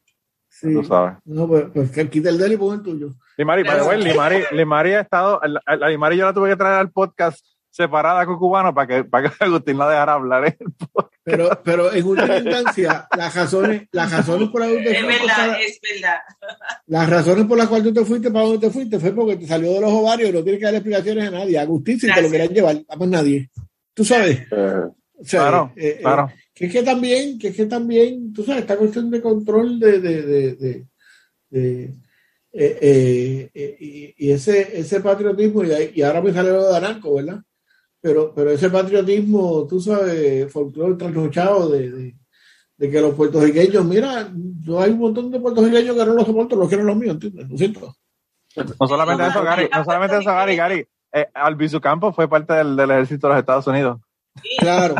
Sí. 0.50 0.74
tú 0.74 0.84
sabes. 0.84 1.14
No, 1.26 1.48
pues, 1.48 1.66
pues 1.74 2.10
quita 2.10 2.30
el 2.30 2.38
de 2.38 2.46
él 2.46 2.52
y 2.54 2.58
pon 2.58 2.76
el 2.76 2.84
tuyo. 2.84 3.16
Limari, 3.38 3.64
the 3.64 3.82
way, 3.82 4.02
Limari, 4.04 4.44
Limari 4.52 4.94
ha 4.94 5.02
estado, 5.02 5.42
la, 5.44 5.62
la 5.76 5.90
Limari 5.90 6.18
yo 6.18 6.26
la 6.26 6.34
tuve 6.34 6.50
que 6.52 6.56
traer 6.56 6.76
al 6.76 6.92
podcast 6.92 7.44
separada 7.82 8.26
con 8.26 8.38
Cubano 8.38 8.74
para 8.74 8.88
que, 8.88 9.04
para 9.04 9.30
que 9.30 9.36
Agustín 9.44 9.78
la 9.78 9.90
dejara 9.90 10.14
hablar 10.14 10.58
podcast. 10.92 11.14
Pero, 11.24 11.62
pero 11.64 11.94
en 11.94 12.06
última 12.06 12.38
instancia, 12.38 13.08
las 13.16 13.36
razones, 13.36 13.88
las 13.92 14.12
razones 14.12 14.50
por 14.50 14.62
las 14.62 14.70
que 14.72 14.92
Es 14.92 15.06
verdad, 15.06 15.62
es 15.62 15.80
verdad. 15.82 16.18
Las 16.88 17.10
razones 17.10 17.46
por 17.46 17.58
las 17.58 17.68
cuales 17.68 17.88
tú 17.88 17.94
te 17.94 18.06
fuiste 18.06 18.32
para 18.32 18.46
donde 18.46 18.68
te 18.68 18.74
fuiste 18.74 19.00
fue 19.00 19.14
porque 19.14 19.38
te 19.38 19.48
salió 19.48 19.74
de 19.74 19.82
los 19.82 19.92
ovarios 19.92 20.30
y 20.30 20.34
no 20.34 20.44
tienes 20.44 20.60
que 20.60 20.66
dar 20.66 20.76
explicaciones 20.76 21.28
a 21.28 21.32
nadie. 21.32 21.60
Agustín, 21.60 22.00
si 22.00 22.12
te 22.12 22.22
lo 22.22 22.30
quieras 22.30 22.50
llevar, 22.50 22.78
a 22.88 22.96
más 22.96 23.08
nadie. 23.08 23.50
Tú 23.94 24.04
sabes. 24.04 24.48
O 24.52 25.24
sea, 25.24 25.42
claro, 25.42 25.74
eh, 25.76 26.00
claro. 26.02 26.32
Eh, 26.34 26.42
que 26.54 26.66
es 26.66 26.72
que 26.74 26.84
también, 26.84 27.38
que 27.38 27.50
es 27.50 27.56
que 27.56 27.66
también, 27.68 28.34
tú 28.34 28.44
sabes, 28.44 28.62
esta 28.62 28.78
cuestión 28.78 29.12
de 29.12 29.22
control 29.22 29.80
de, 29.80 30.00
de, 30.00 30.22
de, 30.24 30.56
de, 30.56 30.86
de 31.50 31.94
eh, 32.54 33.50
y, 33.54 34.28
y, 34.28 34.32
ese, 34.32 34.80
ese 34.80 35.00
patriotismo, 35.00 35.64
y, 35.64 35.70
y, 35.94 36.02
ahora 36.02 36.22
me 36.22 36.34
sale 36.34 36.50
lo 36.50 36.68
de 36.68 36.76
Aranco, 36.76 37.16
¿verdad? 37.16 37.42
Pero, 38.02 38.34
pero 38.34 38.50
ese 38.52 38.70
patriotismo, 38.70 39.68
tú 39.68 39.80
sabes, 39.80 40.52
folclore 40.52 40.96
trasnochado 40.96 41.70
de, 41.70 41.92
de, 41.92 42.16
de, 42.78 42.90
que 42.90 43.00
los 43.00 43.14
puertorriqueños, 43.14 43.86
mira, 43.86 44.32
no 44.34 44.82
hay 44.82 44.92
un 44.92 45.00
montón 45.00 45.30
de 45.30 45.40
puertorriqueños 45.40 45.96
que 45.96 46.06
no 46.06 46.14
los 46.14 46.26
soportan, 46.26 46.60
los 46.60 46.68
quieren 46.68 46.88
los 46.88 46.96
míos, 46.96 47.14
¿entiendes? 47.14 47.48
Lo 47.48 47.58
siento. 47.58 47.96
No 48.56 48.88
solamente 48.88 49.28
eso, 49.28 49.44
Gary, 49.44 49.70
no 49.72 49.86
solamente 49.86 50.18
eso, 50.18 50.32
Gary, 50.32 50.56
Gary. 50.56 50.88
Eh, 51.14 51.28
Albizu 51.34 51.80
Campos 51.80 52.16
fue 52.16 52.28
parte 52.28 52.54
del, 52.54 52.76
del 52.76 52.90
ejército 52.90 53.28
de 53.28 53.34
los 53.34 53.40
Estados 53.40 53.68
Unidos. 53.68 54.00
Claro. 54.60 54.96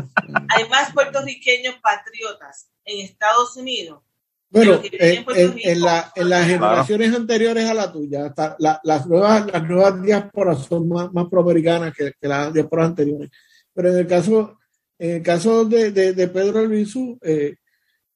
Hay 0.50 0.70
más 0.70 0.94
puertorriqueños 0.94 1.76
patriotas 1.76 2.70
en 2.86 3.06
Estados 3.06 3.56
Unidos. 3.56 4.04
Bueno, 4.52 4.82
en, 4.84 5.26
en, 5.34 5.60
en, 5.64 5.82
la, 5.82 6.12
en, 6.14 6.30
las 6.30 6.46
generaciones 6.46 7.08
claro. 7.08 7.22
anteriores 7.22 7.70
a 7.70 7.74
la 7.74 7.92
tuya, 7.92 8.26
hasta 8.26 8.58
la, 8.60 8.82
las, 8.84 9.08
nuevas, 9.08 9.50
las 9.50 9.64
nuevas 9.64 10.02
diásporas 10.02 10.66
son 10.66 10.90
más, 10.90 11.12
más 11.14 11.28
proamericanas 11.30 11.94
que, 11.96 12.12
que, 12.20 12.28
las 12.28 12.54
diásporas 12.54 12.90
anteriores. 12.90 13.30
Pero 13.74 13.90
en 13.90 13.98
el 14.00 14.08
caso, 14.08 14.58
en 15.00 15.16
el 15.16 15.24
caso 15.24 15.64
de, 15.64 15.92
de, 15.92 16.12
de 16.12 16.28
Pedro 16.28 16.60
Albizu, 16.60 17.18
eh, 17.22 17.56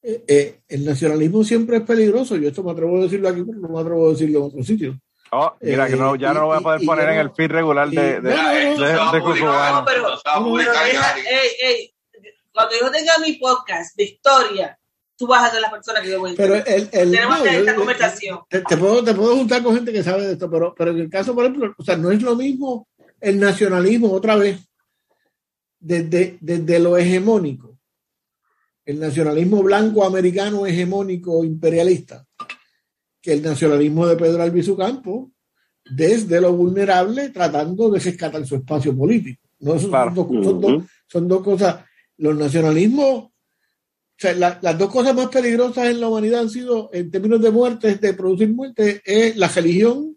eh, 0.02 0.24
eh, 0.28 0.60
el 0.68 0.84
nacionalismo 0.84 1.42
siempre 1.42 1.78
es 1.78 1.82
peligroso. 1.84 2.36
Yo 2.36 2.48
esto 2.48 2.62
me 2.62 2.72
atrevo 2.72 2.98
a 2.98 3.04
decirlo 3.04 3.30
aquí, 3.30 3.42
pero 3.42 3.58
no 3.58 3.68
me 3.70 3.80
atrevo 3.80 4.06
a 4.06 4.10
decirlo 4.10 4.38
en 4.40 4.44
otro 4.44 4.62
sitio. 4.62 5.00
Oh, 5.32 5.56
mira, 5.60 5.88
que 5.88 5.96
no, 5.96 6.16
ya 6.16 6.34
no 6.34 6.42
lo 6.42 6.46
voy 6.48 6.58
a 6.58 6.60
poder 6.60 6.82
y, 6.82 6.86
poner 6.86 7.08
y, 7.08 7.12
en 7.12 7.18
el 7.18 7.30
feed 7.32 7.50
regular 7.50 7.88
de, 7.88 7.96
de, 7.96 8.20
de, 8.20 8.28
de, 8.28 8.30
de, 8.30 8.76
no, 8.76 9.84
pero, 9.84 10.08
ey, 10.60 11.48
ey, 11.60 11.94
cuando 12.52 12.74
yo 12.80 12.90
tenga 12.90 13.18
mi 13.18 13.32
podcast 13.32 13.96
de 13.96 14.04
historia, 14.04 14.78
tú 15.16 15.26
vas 15.26 15.44
a 15.44 15.52
ser 15.52 15.60
la 15.60 15.70
persona 15.70 16.00
que 16.00 16.10
yo 16.10 16.20
voy 16.20 16.32
a 16.32 16.34
pero 16.36 16.54
el, 16.54 16.88
el, 16.92 17.10
Tenemos 17.10 17.38
no, 17.38 17.44
que 17.44 17.58
esta 17.58 17.72
yo, 17.72 17.78
conversación. 17.78 18.38
Te, 18.48 18.60
te, 18.60 18.76
puedo, 18.76 19.02
te 19.02 19.14
puedo 19.14 19.36
juntar 19.36 19.62
con 19.62 19.74
gente 19.74 19.92
que 19.92 20.02
sabe 20.02 20.26
de 20.26 20.32
esto, 20.32 20.50
pero, 20.50 20.74
pero 20.76 20.90
en 20.90 20.98
el 20.98 21.10
caso, 21.10 21.34
por 21.34 21.44
ejemplo, 21.44 21.74
o 21.76 21.84
sea, 21.84 21.96
no 21.96 22.10
es 22.10 22.22
lo 22.22 22.36
mismo 22.36 22.88
el 23.20 23.40
nacionalismo, 23.40 24.12
otra 24.12 24.36
vez, 24.36 24.60
desde, 25.78 26.38
desde 26.40 26.78
lo 26.78 26.96
hegemónico, 26.96 27.78
el 28.84 29.00
nacionalismo 29.00 29.62
blanco 29.62 30.04
americano 30.04 30.66
hegemónico 30.66 31.44
imperialista, 31.44 32.24
que 33.20 33.32
el 33.32 33.42
nacionalismo 33.42 34.06
de 34.06 34.16
Pedro 34.16 34.42
Albizu 34.42 34.76
Campo 34.76 35.32
desde 35.88 36.40
lo 36.40 36.52
vulnerable 36.52 37.30
tratando 37.30 37.90
de 37.90 38.00
rescatar 38.00 38.44
su 38.46 38.56
espacio 38.56 38.96
político. 38.96 39.42
¿no? 39.60 39.78
Son, 39.78 39.90
claro. 39.90 40.12
dos, 40.14 40.26
son, 40.44 40.60
dos, 40.60 40.82
son, 41.06 41.28
dos, 41.28 41.42
cosas. 41.42 41.84
Los 42.18 42.36
nacionalismos, 42.36 43.30
sea, 44.18 44.34
la, 44.34 44.58
las 44.62 44.78
dos 44.78 44.90
cosas 44.90 45.14
más 45.14 45.28
peligrosas 45.28 45.88
en 45.88 46.00
la 46.00 46.08
humanidad 46.08 46.40
han 46.40 46.50
sido, 46.50 46.90
en 46.92 47.10
términos 47.10 47.40
de 47.40 47.50
muertes, 47.50 48.00
de 48.00 48.14
producir 48.14 48.48
muertes, 48.52 49.02
es 49.04 49.36
la 49.36 49.48
religión 49.48 50.16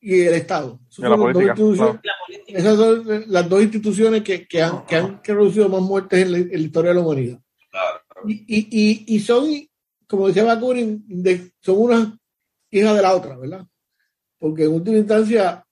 y 0.00 0.20
el 0.20 0.34
Estado. 0.34 0.80
La 0.98 1.16
política, 1.16 1.54
claro. 1.54 2.00
Esas 2.46 2.76
son 2.76 3.24
las 3.28 3.48
dos 3.48 3.62
instituciones 3.62 4.22
que, 4.22 4.46
que, 4.46 4.62
han, 4.62 4.84
que 4.86 4.96
han 4.96 5.22
producido 5.22 5.68
más 5.68 5.82
muertes 5.82 6.22
en 6.22 6.32
la, 6.32 6.38
en 6.38 6.50
la 6.50 6.58
historia 6.58 6.90
de 6.90 6.94
la 6.94 7.00
humanidad. 7.00 7.40
Claro. 7.70 8.00
Y, 8.28 8.44
y, 8.46 8.68
y, 8.70 9.16
y 9.16 9.20
son 9.20 9.48
como 10.08 10.26
decía 10.26 10.44
Bakunin, 10.44 11.04
de, 11.06 11.52
son 11.60 11.78
una 11.78 12.18
hija 12.70 12.94
de 12.94 13.02
la 13.02 13.14
otra, 13.14 13.36
¿verdad? 13.36 13.66
Porque 14.38 14.64
en 14.64 14.72
última 14.72 14.96
instancia, 14.96 15.64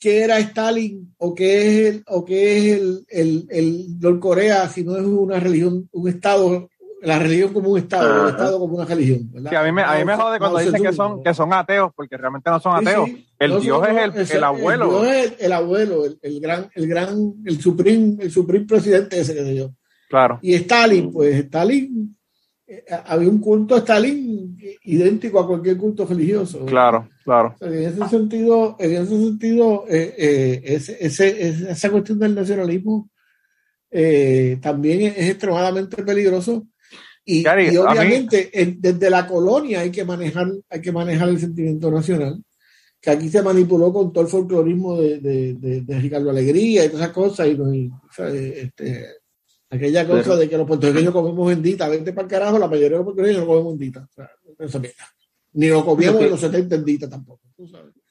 ¿qué 0.00 0.24
era 0.24 0.38
Stalin 0.38 1.14
o 1.18 1.34
qué 1.34 1.58
es 1.58 1.94
el, 1.94 2.04
o 2.06 2.24
qué 2.24 2.56
es 2.56 2.80
el, 2.80 3.06
el, 3.08 3.46
el 3.50 4.00
Norcorea 4.00 4.68
si 4.68 4.82
no 4.82 4.96
es 4.96 5.04
una 5.04 5.38
religión, 5.38 5.88
un 5.92 6.08
Estado, 6.08 6.70
la 7.02 7.18
religión 7.18 7.52
como 7.52 7.70
un 7.70 7.78
Estado, 7.78 8.24
el 8.24 8.30
Estado 8.30 8.58
como 8.58 8.76
una 8.76 8.86
religión? 8.86 9.30
¿verdad? 9.30 9.50
Sí, 9.50 9.56
a 9.56 9.62
mí 9.62 9.72
me, 9.72 9.82
a 9.82 9.98
mí 9.98 10.04
me 10.06 10.16
jode 10.16 10.38
cuando 10.38 10.58
no, 10.58 10.64
dicen 10.64 10.82
que 10.82 10.92
son, 10.94 11.22
que 11.22 11.34
son 11.34 11.52
ateos, 11.52 11.92
porque 11.94 12.16
realmente 12.16 12.50
no 12.50 12.58
son 12.58 12.76
ateos. 12.76 13.08
Sí, 13.08 13.16
sí. 13.16 13.26
El 13.38 13.50
no, 13.50 13.60
Dios 13.60 13.88
es 13.88 14.30
el, 14.30 14.36
el, 14.38 14.44
abuelo. 14.44 14.84
El 14.84 14.90
Dios 14.90 15.06
es 15.06 15.32
el, 15.38 15.46
el 15.46 15.52
abuelo, 15.52 16.04
el, 16.06 16.18
el, 16.22 16.40
gran, 16.40 16.70
el 16.74 16.88
gran, 16.88 17.34
el 17.44 17.60
supreme, 17.60 18.16
el 18.20 18.30
supreme 18.30 18.64
presidente 18.64 19.20
ese 19.20 19.34
que 19.34 19.44
sé 19.44 19.54
yo. 19.54 19.70
Claro. 20.08 20.38
Y 20.42 20.54
Stalin, 20.54 21.12
pues 21.12 21.36
Stalin 21.36 22.16
había 23.04 23.28
un 23.28 23.38
culto 23.38 23.74
a 23.74 23.78
Stalin 23.78 24.56
idéntico 24.84 25.40
a 25.40 25.46
cualquier 25.46 25.76
culto 25.76 26.06
religioso. 26.06 26.64
Claro, 26.66 27.08
claro. 27.24 27.56
En 27.60 27.74
ese 27.74 28.08
sentido, 28.08 28.76
en 28.78 28.92
ese 28.92 29.06
sentido, 29.06 29.84
eh, 29.88 30.14
eh, 30.16 30.62
ese, 30.64 30.96
ese, 31.00 31.70
esa 31.70 31.90
cuestión 31.90 32.18
del 32.18 32.34
nacionalismo 32.34 33.10
eh, 33.90 34.58
también 34.60 35.02
es, 35.02 35.28
extremadamente 35.30 36.02
peligroso. 36.02 36.66
Y, 37.24 37.42
Gary, 37.42 37.68
y 37.68 37.76
obviamente 37.76 38.50
mí... 38.54 38.76
desde 38.78 39.10
la 39.10 39.26
colonia 39.26 39.80
hay 39.80 39.90
que 39.90 40.04
manejar, 40.04 40.50
hay 40.68 40.80
que 40.80 40.92
manejar 40.92 41.28
el 41.28 41.38
sentimiento 41.38 41.90
nacional, 41.90 42.42
que 43.00 43.10
aquí 43.10 43.28
se 43.28 43.42
manipuló 43.42 43.92
con 43.92 44.12
todo 44.12 44.24
el 44.24 44.30
folclorismo 44.30 45.00
de, 45.00 45.20
de, 45.20 45.54
de, 45.54 45.80
de 45.82 46.00
Ricardo 46.00 46.30
Alegría 46.30 46.84
y 46.84 46.88
todas 46.88 47.02
esas 47.02 47.14
cosas, 47.14 47.46
y, 47.48 47.50
y 47.50 47.88
o 47.88 48.12
sea, 48.12 48.28
este, 48.28 49.20
Aquella 49.72 50.04
cosa 50.04 50.22
pero, 50.22 50.36
de 50.36 50.48
que 50.48 50.58
los 50.58 50.66
puertorriqueños 50.66 51.12
comemos 51.12 51.48
bendita, 51.48 51.88
vente 51.88 52.12
para 52.12 52.24
el 52.24 52.30
carajo, 52.30 52.58
la 52.58 52.66
mayoría 52.66 52.90
de 52.90 52.96
los 52.96 53.04
puertorriqueños 53.04 53.42
no 53.42 53.46
comemos 53.46 53.78
bendita. 53.78 54.00
O 54.00 54.12
sea, 54.12 54.30
esa 54.58 54.82
Ni 55.52 55.68
lo 55.68 55.84
comíamos 55.84 56.22
en 56.22 56.30
los 56.30 56.40
70 56.40 56.76
bendita 56.76 57.08
tampoco. 57.08 57.40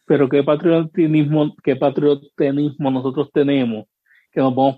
Pero 0.06 0.28
qué 0.28 0.44
patriotismo, 0.44 1.56
qué 1.64 1.76
patriotismo 1.76 2.92
nosotros 2.92 3.30
tenemos, 3.34 3.86
que 4.32 4.42
nos 4.42 4.56
vamos, 4.56 4.78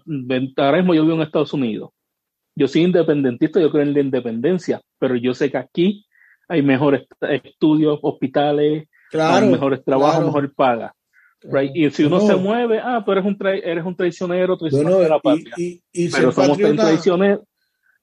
ahora 0.58 0.78
mismo 0.78 0.94
yo 0.94 1.04
vivo 1.04 1.16
en 1.16 1.22
Estados 1.22 1.54
Unidos. 1.54 1.92
Yo 2.56 2.68
soy 2.68 2.84
independentista, 2.84 3.60
yo 3.60 3.72
creo 3.72 3.84
en 3.84 3.94
la 3.94 4.02
independencia, 4.02 4.82
pero 5.00 5.16
yo 5.16 5.34
sé 5.34 5.50
que 5.50 5.58
aquí 5.58 6.06
hay 6.50 6.62
mejores 6.62 7.08
estudios, 7.22 7.98
hospitales, 8.02 8.90
claro, 9.10 9.48
mejores 9.48 9.84
trabajos, 9.86 10.16
claro. 10.16 10.26
mejor 10.26 10.54
paga. 10.54 10.96
Right? 11.44 11.72
Y 11.74 11.90
si 11.90 12.04
uno 12.04 12.20
no. 12.20 12.28
se 12.28 12.36
mueve, 12.36 12.80
ah, 12.84 13.02
tú 13.04 13.14
eres 13.14 13.26
un, 13.26 13.38
tra 13.38 13.56
eres 13.56 13.84
un 13.84 13.96
traicionero, 13.96 14.58
traicionero 14.58 14.98
bueno, 14.98 15.04
de 15.04 15.10
la 15.10 15.20
patria. 15.20 15.56
Y, 15.58 15.82
y, 15.92 16.06
y 16.06 16.12
pero 16.12 16.32
somos 16.32 16.58
patriota... 16.58 16.84
traicioneros, 16.84 17.46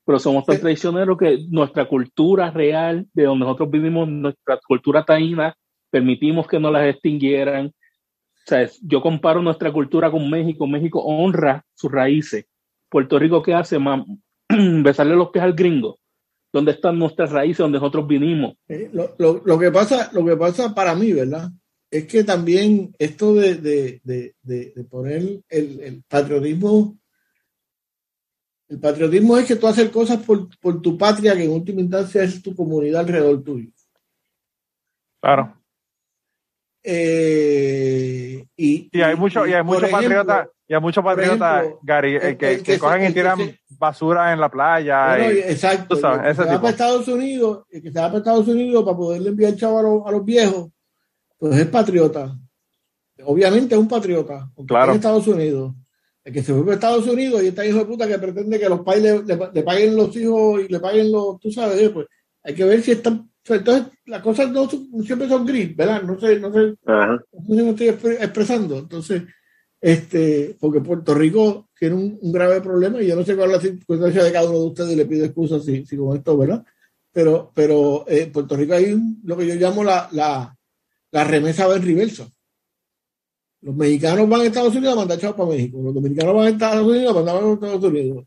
pero 0.09 0.18
somos 0.18 0.46
tan 0.46 0.59
traicioneros 0.59 1.18
que 1.18 1.44
nuestra 1.50 1.86
cultura 1.86 2.50
real, 2.50 3.06
de 3.12 3.24
donde 3.24 3.44
nosotros 3.44 3.70
vivimos, 3.70 4.09
nuestra 4.09 4.59
cultura 4.66 5.04
taína, 5.04 5.54
permitimos 5.90 6.46
que 6.46 6.59
no 6.59 6.70
las 6.70 6.88
extinguieran. 6.88 7.66
O 7.66 8.46
sea, 8.46 8.66
yo 8.80 9.02
comparo 9.02 9.42
nuestra 9.42 9.70
cultura 9.70 10.11
con 10.11 10.30
México. 10.30 10.66
México 10.66 11.00
honra 11.00 11.62
sus 11.74 11.92
raíces. 11.92 12.46
Puerto 12.88 13.18
Rico, 13.18 13.42
¿qué 13.42 13.52
hace? 13.52 13.76
Besarle 14.48 15.14
los 15.14 15.28
pies 15.28 15.44
al 15.44 15.52
gringo. 15.52 15.98
¿Dónde 16.54 16.72
están 16.72 16.98
nuestras 16.98 17.30
raíces? 17.30 17.59
Donde 17.59 17.78
nosotros 17.78 18.06
vinimos. 18.06 18.54
Eh, 18.66 18.88
lo, 18.90 19.14
lo, 19.18 19.42
lo, 19.44 19.59
que 19.59 19.70
pasa, 19.70 20.09
lo 20.14 20.24
que 20.24 20.38
pasa 20.38 20.74
para 20.74 20.94
mí, 20.94 21.12
¿verdad? 21.12 21.50
es 21.90 22.06
que 22.06 22.24
también 22.24 22.94
esto 22.98 23.34
de, 23.34 23.56
de, 23.56 24.00
de, 24.04 24.34
de 24.42 24.84
poner 24.84 25.42
el, 25.50 25.80
el, 25.80 26.02
patriotismo, 26.09 26.98
el 28.68 28.78
patriotismo 28.80 29.36
es 29.36 29.46
que 29.46 29.56
tú 29.56 29.66
haces 29.66 29.88
cosas 29.90 30.18
por, 30.18 30.48
por, 30.58 30.82
tu 30.82 30.96
patria 30.96 31.34
que 31.34 31.44
en 31.44 31.50
última 31.52 31.80
instancia 31.80 32.22
es 32.22 32.42
tu 32.42 32.54
comunidad 32.54 33.00
alrededor 33.00 33.42
tuyo. 33.42 33.70
Claro. 35.20 35.54
Eh, 36.82 38.46
y, 38.56 38.88
y, 38.92 39.00
hay 39.02 39.16
mucho, 39.16 39.46
y 39.46 39.52
hay 39.52 39.62
muchos 39.62 39.90
patriotas, 39.90 40.48
y 40.66 40.74
hay 40.74 40.80
muchos 40.80 41.04
patriotas, 41.04 41.66
Gary, 41.82 42.14
el, 42.14 42.36
que, 42.36 42.52
el 42.52 42.62
que, 42.62 42.62
que, 42.62 42.78
cogen 42.78 43.10
y 43.10 43.12
tiran 43.12 43.38
se, 43.38 43.58
basura 43.70 44.32
en 44.32 44.40
la 44.40 44.50
playa. 44.50 45.16
Bueno, 45.16 45.32
y, 45.32 45.38
exacto. 45.38 45.96
Sabes, 45.96 46.20
el 46.20 46.36
que 46.36 46.42
se 46.42 46.48
va 46.48 46.60
para 46.60 46.70
Estados 46.70 47.08
Unidos, 47.08 47.64
el 47.70 47.82
que 47.82 47.90
se 47.90 47.98
va 47.98 48.06
para 48.06 48.18
Estados 48.18 48.48
Unidos 48.48 48.84
para 48.84 48.96
poderle 48.96 49.30
enviar 49.30 49.56
chavo 49.56 49.78
a 49.78 49.82
los, 49.82 50.06
a 50.06 50.10
los 50.12 50.24
viejos 50.24 50.70
pues 51.38 51.56
es 51.56 51.66
patriota. 51.66 52.36
Obviamente 53.24 53.74
es 53.74 53.80
un 53.80 53.88
patriota, 53.88 54.50
claro. 54.66 54.92
en 54.92 54.96
Estados 54.96 55.26
Unidos. 55.26 55.74
El 56.29 56.35
que 56.35 56.43
se 56.43 56.53
fue 56.53 56.72
a 56.72 56.74
Estados 56.74 57.07
Unidos 57.07 57.43
y 57.43 57.47
está 57.47 57.66
hijo 57.66 57.79
de 57.79 57.85
puta 57.87 58.07
que 58.07 58.18
pretende 58.18 58.61
que 58.61 58.68
los 58.68 58.81
padres 58.81 59.24
le, 59.24 59.35
le, 59.35 59.49
le, 59.51 59.62
paguen 59.62 59.97
los 59.97 60.14
hijos 60.14 60.61
y 60.61 60.68
le 60.70 60.79
paguen 60.79 61.11
los, 61.11 61.41
tú 61.41 61.51
sabes, 61.51 61.89
pues 61.89 62.07
hay 62.43 62.55
que 62.55 62.64
ver 62.64 62.83
si 62.83 62.91
están. 62.91 63.31
Entonces, 63.47 63.87
las 64.05 64.20
cosas 64.20 64.51
no 64.51 64.68
siempre 64.68 65.26
son 65.26 65.47
gris, 65.47 65.74
¿verdad? 65.74 66.03
No 66.03 66.20
sé, 66.20 66.39
no 66.39 66.53
sé, 66.53 66.59
-huh. 66.85 67.24
no 67.33 67.41
sé 67.47 67.55
si 67.55 67.62
me 67.62 67.70
estoy 67.70 67.89
expresando. 67.89 68.79
Entonces, 68.79 69.22
este, 69.81 70.55
porque 70.61 70.83
Puerto 70.83 71.14
Rico 71.14 71.70
tiene 71.79 71.95
un, 71.95 72.18
un, 72.20 72.31
grave 72.31 72.61
problema 72.61 73.01
y 73.01 73.07
yo 73.07 73.16
no 73.16 73.24
sé 73.24 73.35
cuál 73.35 73.53
es 73.53 73.57
la 73.57 73.62
circunstancia 73.62 74.22
de 74.22 74.33
cada 74.33 74.51
uno 74.51 74.59
de 74.59 74.66
ustedes 74.66 74.93
y 74.93 74.97
le 74.97 75.07
pido 75.07 75.24
excusas 75.24 75.64
si, 75.64 75.87
si 75.87 75.97
con 75.97 76.14
esto, 76.14 76.37
¿verdad? 76.37 76.62
Pero, 77.11 77.51
pero 77.55 78.05
eh, 78.07 78.29
Puerto 78.31 78.55
Rico 78.55 78.74
hay 78.74 78.93
un, 78.93 79.22
lo 79.24 79.35
que 79.35 79.47
yo 79.47 79.55
llamo 79.55 79.83
la, 79.83 80.11
la 80.12 80.55
la 81.11 81.24
remesa 81.24 81.74
en 81.74 81.83
reverso. 81.83 82.31
Los 83.61 83.74
mexicanos 83.74 84.28
van 84.28 84.40
a 84.42 84.44
Estados 84.44 84.74
Unidos 84.74 84.92
a 84.92 84.96
mandar 84.96 85.18
chavos 85.18 85.36
para 85.36 85.50
México. 85.50 85.78
Los 85.82 85.94
dominicanos 85.94 86.34
van 86.34 86.46
a 86.46 86.50
Estados 86.50 86.86
Unidos 86.86 87.11
a 87.11 87.14
mandar 87.14 87.36
a 87.36 87.52
Estados 87.52 87.84
Unidos. 87.84 88.24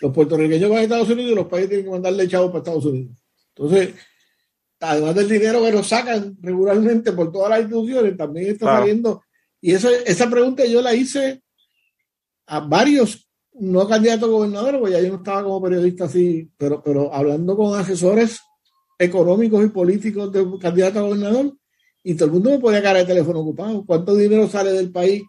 Los 0.00 0.12
puertorriqueños 0.12 0.70
van 0.70 0.78
a 0.78 0.82
Estados 0.82 1.10
Unidos 1.10 1.32
y 1.32 1.34
los 1.34 1.46
países 1.46 1.68
tienen 1.68 1.86
que 1.86 1.92
mandarle 1.92 2.28
chavos 2.28 2.48
para 2.48 2.58
Estados 2.58 2.84
Unidos. 2.86 3.16
Entonces, 3.54 3.94
además 4.80 5.14
del 5.14 5.28
dinero 5.28 5.62
que 5.62 5.72
nos 5.72 5.86
sacan 5.86 6.36
regularmente 6.40 7.12
por 7.12 7.32
todas 7.32 7.50
las 7.50 7.60
instituciones, 7.60 8.16
también 8.16 8.50
está 8.50 8.66
saliendo. 8.66 9.22
Y 9.60 9.72
eso, 9.72 9.88
esa 9.90 10.30
pregunta 10.30 10.64
yo 10.64 10.80
la 10.80 10.94
hice 10.94 11.42
a 12.46 12.60
varios, 12.60 13.28
no 13.52 13.88
candidatos 13.88 14.28
a 14.28 14.32
gobernadores, 14.32 14.80
porque 14.80 14.94
ya 14.94 15.00
yo 15.00 15.08
no 15.08 15.16
estaba 15.16 15.42
como 15.42 15.62
periodista 15.62 16.04
así, 16.04 16.50
pero, 16.56 16.82
pero 16.82 17.12
hablando 17.12 17.56
con 17.56 17.78
asesores 17.78 18.40
económicos 18.98 19.64
y 19.64 19.68
políticos 19.68 20.32
de 20.32 20.46
candidato 20.60 20.98
a 20.98 21.02
gobernador, 21.02 21.54
y 22.08 22.14
todo 22.14 22.26
el 22.26 22.34
mundo 22.34 22.50
me 22.50 22.60
podía 22.60 22.80
cara 22.80 23.00
de 23.00 23.04
teléfono 23.04 23.40
ocupado. 23.40 23.84
¿Cuánto 23.84 24.14
dinero 24.14 24.46
sale 24.46 24.70
del 24.70 24.92
país 24.92 25.24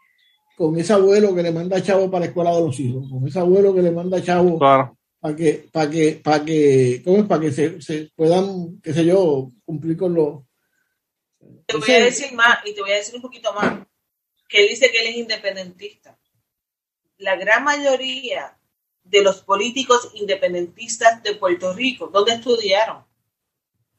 con 0.56 0.78
ese 0.78 0.94
abuelo 0.94 1.34
que 1.34 1.42
le 1.42 1.52
manda 1.52 1.82
chavo 1.82 2.12
para 2.12 2.20
la 2.20 2.26
escuela 2.28 2.54
de 2.54 2.62
los 2.62 2.80
hijos? 2.80 3.10
Con 3.10 3.28
ese 3.28 3.40
abuelo 3.40 3.74
que 3.74 3.82
le 3.82 3.90
manda 3.90 4.22
chavo 4.22 4.60
para 4.60 5.36
que, 5.36 5.68
para 5.72 5.90
que, 5.90 6.22
para 6.24 6.46
que, 6.46 7.02
¿cómo 7.04 7.18
es? 7.18 7.26
Para 7.26 7.42
que 7.42 7.52
se, 7.52 7.82
se, 7.82 8.12
puedan, 8.16 8.80
qué 8.84 8.94
sé 8.94 9.04
yo, 9.04 9.52
cumplir 9.66 9.98
con 9.98 10.14
los. 10.14 10.44
Te 11.66 11.78
voy 11.78 11.90
a 11.90 12.04
decir 12.04 12.32
más, 12.34 12.60
y 12.64 12.76
te 12.76 12.82
voy 12.82 12.92
a 12.92 12.98
decir 12.98 13.16
un 13.16 13.24
poquito 13.24 13.52
más, 13.54 13.84
que 14.48 14.62
él 14.62 14.70
dice 14.70 14.92
que 14.92 15.00
él 15.00 15.08
es 15.08 15.18
independentista. 15.18 16.16
La 17.18 17.38
gran 17.38 17.64
mayoría 17.64 18.56
de 19.04 19.24
los 19.24 19.42
políticos 19.42 20.12
independentistas 20.14 21.24
de 21.24 21.34
Puerto 21.34 21.74
Rico, 21.74 22.12
¿dónde 22.14 22.34
estudiaron? 22.34 23.04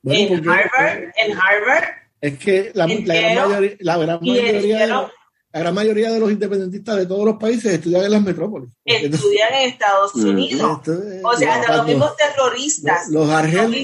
en 0.05 0.49
Harvard, 0.49 1.13
en 1.17 1.33
Harvard 1.37 2.08
es 2.21 2.39
que 2.39 2.73
la, 2.75 2.87
gran 2.87 3.49
mayoría, 3.49 3.77
la, 3.81 3.97
gran 3.97 4.21
mayoría, 4.21 4.79
de 4.81 4.87
los, 4.89 5.11
la 5.53 5.61
gran 5.61 5.75
mayoría 5.75 6.11
de 6.11 6.21
los 6.21 6.31
independentistas 6.31 6.97
de 6.97 7.07
todos 7.07 7.25
los 7.25 7.37
países 7.37 7.75
estudian 7.75 8.05
en 8.05 8.11
las 8.11 8.23
metrópolis. 8.23 8.71
Estudian 8.85 9.55
en 9.55 9.69
Estados 9.71 10.15
mm. 10.15 10.29
Unidos. 10.29 10.81
o 11.25 11.37
sea, 11.37 11.55
hasta 11.55 11.77
los 11.77 11.87
mismos 11.87 12.17
terroristas. 12.17 13.09
Los, 13.09 13.29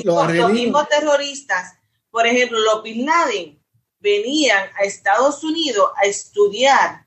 los, 0.04 0.52
mismos 0.52 0.88
terroristas. 0.88 1.74
Por 2.10 2.26
ejemplo, 2.26 2.58
los 2.58 2.82
Bin 2.82 3.06
Laden 3.06 3.60
venían 4.00 4.68
a 4.78 4.84
Estados 4.84 5.42
Unidos 5.42 5.90
a 5.96 6.06
estudiar 6.06 7.06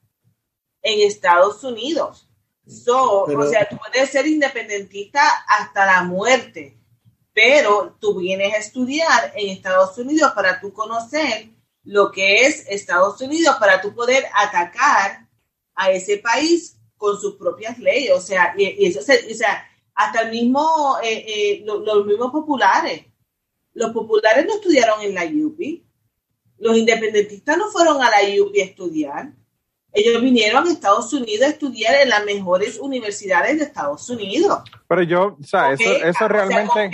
en 0.82 1.08
Estados 1.08 1.64
Unidos. 1.64 2.30
So, 2.66 3.24
o 3.24 3.50
sea, 3.50 3.68
tú 3.70 3.78
puedes 3.78 4.10
ser 4.10 4.28
independentista 4.28 5.22
hasta 5.48 5.86
la 5.86 6.04
muerte 6.04 6.78
pero 7.38 7.96
tú 8.00 8.18
vienes 8.18 8.52
a 8.52 8.58
estudiar 8.58 9.32
en 9.36 9.50
Estados 9.50 9.96
Unidos 10.00 10.32
para 10.34 10.60
tú 10.60 10.74
conocer 10.74 11.50
lo 11.84 12.12
que 12.12 12.48
es 12.48 12.66
Estados 12.68 13.22
Unidos, 13.22 13.58
para 13.60 13.80
tú 13.80 13.94
poder 13.94 14.26
atacar 14.34 15.28
a 15.76 15.92
ese 15.92 16.18
país 16.18 16.80
con 16.98 17.22
sus 17.22 17.36
propias 17.36 17.78
leyes. 17.78 18.12
O 18.16 18.20
sea, 18.20 18.56
y, 18.58 18.88
eso 18.88 19.02
o 19.02 19.04
sea, 19.36 19.70
hasta 19.94 20.22
el 20.22 20.32
mismo, 20.32 20.98
eh, 21.04 21.26
eh, 21.28 21.64
los 21.64 22.08
mismos 22.08 22.32
populares. 22.32 23.06
Los 23.76 23.92
populares 23.92 24.44
no 24.48 24.56
estudiaron 24.56 25.04
en 25.04 25.14
la 25.14 25.26
UPI. 25.26 25.86
Los 26.58 26.76
independentistas 26.76 27.56
no 27.56 27.70
fueron 27.70 28.02
a 28.02 28.10
la 28.10 28.18
UPI 28.42 28.62
a 28.62 28.66
estudiar. 28.66 29.34
Ellos 29.98 30.22
vinieron 30.22 30.68
a 30.68 30.72
Estados 30.72 31.12
Unidos 31.12 31.42
a 31.42 31.50
estudiar 31.50 31.96
en 32.04 32.10
las 32.10 32.24
mejores 32.24 32.78
universidades 32.80 33.58
de 33.58 33.64
Estados 33.64 34.08
Unidos. 34.12 34.60
Pero 34.88 35.02
yo, 35.02 35.38
o 35.42 35.44
sea, 35.44 35.72
eso, 35.72 35.90
eso 35.90 36.28
realmente. 36.28 36.92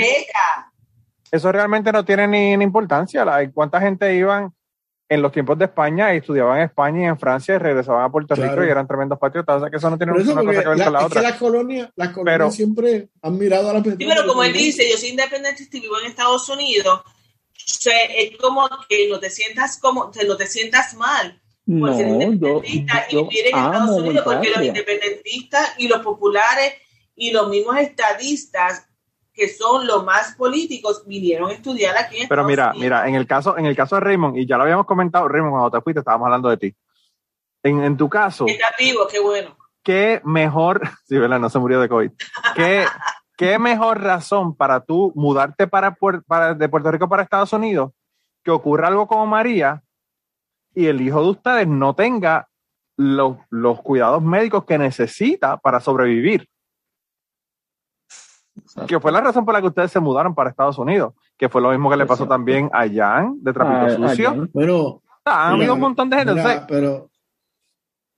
eso 1.30 1.52
realmente 1.52 1.92
no 1.92 2.06
tiene 2.06 2.30
ni, 2.30 2.64
importancia. 2.64 3.26
¿Cuánta 3.54 3.82
gente 3.82 4.16
iban 4.16 4.54
en 5.10 5.22
los 5.22 5.34
tiempos 5.34 5.60
de 5.60 5.66
España 5.66 6.14
y 6.14 6.20
estudiaban 6.20 6.60
en 6.60 6.64
España 6.64 7.02
y 7.02 7.04
en 7.08 7.20
Francia 7.20 7.56
y 7.56 7.58
regresaban 7.58 8.06
a 8.06 8.10
Puerto 8.10 8.36
Rico 8.36 8.64
y 8.64 8.70
eran 8.70 8.88
tremendos 8.88 9.20
patriotas? 9.20 9.58
O 9.58 9.60
sea, 9.60 9.70
que 9.70 9.76
eso 9.76 9.90
no 9.90 9.98
tiene 9.98 10.14
una 10.14 10.24
cosa 10.24 10.40
que 10.40 10.46
ver 10.46 10.64
con 10.64 10.94
la, 10.94 11.06
otra. 11.06 11.08
Es 11.08 11.26
que 11.26 11.32
las 11.32 11.40
colonias, 11.40 11.90
las 11.98 12.10
colonias 12.14 12.56
siempre 12.56 13.10
han 13.22 13.38
mirado 13.38 13.70
a 13.70 13.74
la 13.74 13.84
Sí, 13.84 13.98
pero 13.98 14.26
como 14.26 14.46
él 14.46 14.54
dice, 14.54 14.90
yo 14.90 14.96
soy 14.96 15.10
independiente 15.10 15.68
y 15.70 15.80
vivo 15.82 16.00
en 16.00 16.06
Estados 16.06 16.48
Unidos, 16.48 17.02
es 17.68 18.38
como 18.38 18.70
que 18.88 19.10
no 19.10 19.20
te 19.20 19.30
sientas 19.30 19.78
como, 19.78 20.10
no 20.26 20.38
te 20.38 20.48
sientas 20.48 20.94
mal 20.94 21.43
no, 21.66 22.34
yo, 22.34 22.62
y 22.64 22.86
Estados 23.46 23.98
Unidos 23.98 24.24
porque 24.26 24.50
los 24.50 24.64
independentistas 24.64 25.76
y 25.78 25.88
los 25.88 26.02
populares 26.02 26.74
y 27.16 27.32
los 27.32 27.50
mismos 27.50 27.78
estadistas 27.78 28.90
que 29.34 29.50
son 29.50 29.88
los 29.88 30.04
más 30.04 30.36
políticos 30.36 31.04
vinieron 31.08 31.50
a 31.50 31.54
estudiar 31.54 31.98
aquí 31.98 32.20
en 32.22 32.28
Pero 32.28 32.44
mira, 32.44 32.74
mira, 32.76 33.08
en 33.08 33.16
el 33.16 33.26
caso 33.26 33.58
en 33.58 33.66
el 33.66 33.76
caso 33.76 33.96
de 33.96 34.02
Raymond 34.02 34.38
y 34.38 34.46
ya 34.46 34.58
lo 34.58 34.64
habíamos 34.64 34.86
comentado, 34.86 35.28
Raymond 35.28 35.52
cuando 35.52 35.72
te 35.72 35.82
fuiste 35.82 36.00
estábamos 36.00 36.26
hablando 36.26 36.50
de 36.50 36.58
ti. 36.58 36.76
En, 37.64 37.82
en 37.84 37.96
tu 37.96 38.10
caso, 38.10 38.46
está 38.46 38.68
vivo, 38.78 39.08
qué 39.10 39.20
bueno. 39.20 39.58
¿Qué 39.84 40.22
mejor, 40.24 40.82
sí, 41.06 41.18
verdad, 41.18 41.40
no 41.40 41.50
se 41.50 41.60
murió 41.60 41.80
de 41.80 41.90
COVID. 41.90 42.12
¿Qué, 42.56 42.86
qué 43.38 43.60
mejor 43.60 44.02
razón 44.02 44.56
para 44.56 44.82
tú 44.82 45.12
mudarte 45.16 45.68
para, 45.68 45.96
para 46.28 46.54
de 46.54 46.70
Puerto 46.70 46.92
Rico 46.92 47.10
para 47.10 47.24
Estados 47.24 47.54
Unidos 47.54 47.92
que 48.44 48.52
ocurra 48.52 48.88
algo 48.88 49.08
como 49.08 49.26
María 49.26 49.84
y 50.76 50.88
el 50.88 51.02
hijo 51.02 51.22
de 51.22 51.30
ustedes 51.30 51.68
no 51.68 51.96
tenga 51.96 52.48
los, 52.98 53.38
cuidados 53.82 54.22
médicos 54.22 54.66
que 54.66 54.78
necesita 54.78 55.58
para 55.58 55.80
sobrevivir. 55.80 56.48
Que 58.88 59.00
fue 59.00 59.12
la 59.12 59.22
razón 59.22 59.46
por 59.46 59.54
la 59.54 59.62
que 59.62 59.68
ustedes 59.68 59.92
se 59.92 60.00
mudaron 60.00 60.36
para 60.36 60.50
Estados 60.50 60.78
Unidos, 60.78 61.14
que 61.38 61.50
fue 61.50 61.62
lo 61.62 61.72
mismo 61.72 61.90
que 61.90 61.98
le 61.98 62.06
pasó 62.06 62.28
también 62.28 62.70
a 62.72 62.88
Jan 62.88 63.38
de 63.42 63.52
Trapito 63.52 64.08
Sucio. 64.08 64.48
Pero, 64.54 65.02
ah, 65.26 65.50
ha 65.50 65.52
habido 65.52 65.74
un 65.74 65.80
montón 65.80 66.10
de 66.10 66.18
gente. 66.18 66.44
pero, 66.68 67.10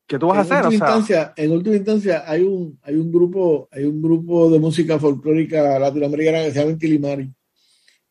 ¿Qué 0.08 0.20
tú 0.20 0.28
vas 0.28 0.38
a 0.38 0.42
hacer? 0.42 0.72
Instancia, 0.72 1.34
en 1.36 1.52
última 1.52 1.76
instancia, 1.76 2.24
hay 2.28 2.44
un, 2.44 2.78
hay 2.84 2.96
un 2.96 3.12
grupo, 3.12 3.68
hay 3.72 3.86
un 3.86 4.02
grupo 4.02 4.50
de 4.52 4.60
música 4.60 5.00
folclórica 5.00 5.80
latinoamericana 5.80 6.44
que 6.44 6.52
se 6.52 6.60
llama 6.60 6.72
Intilimari. 6.72 7.34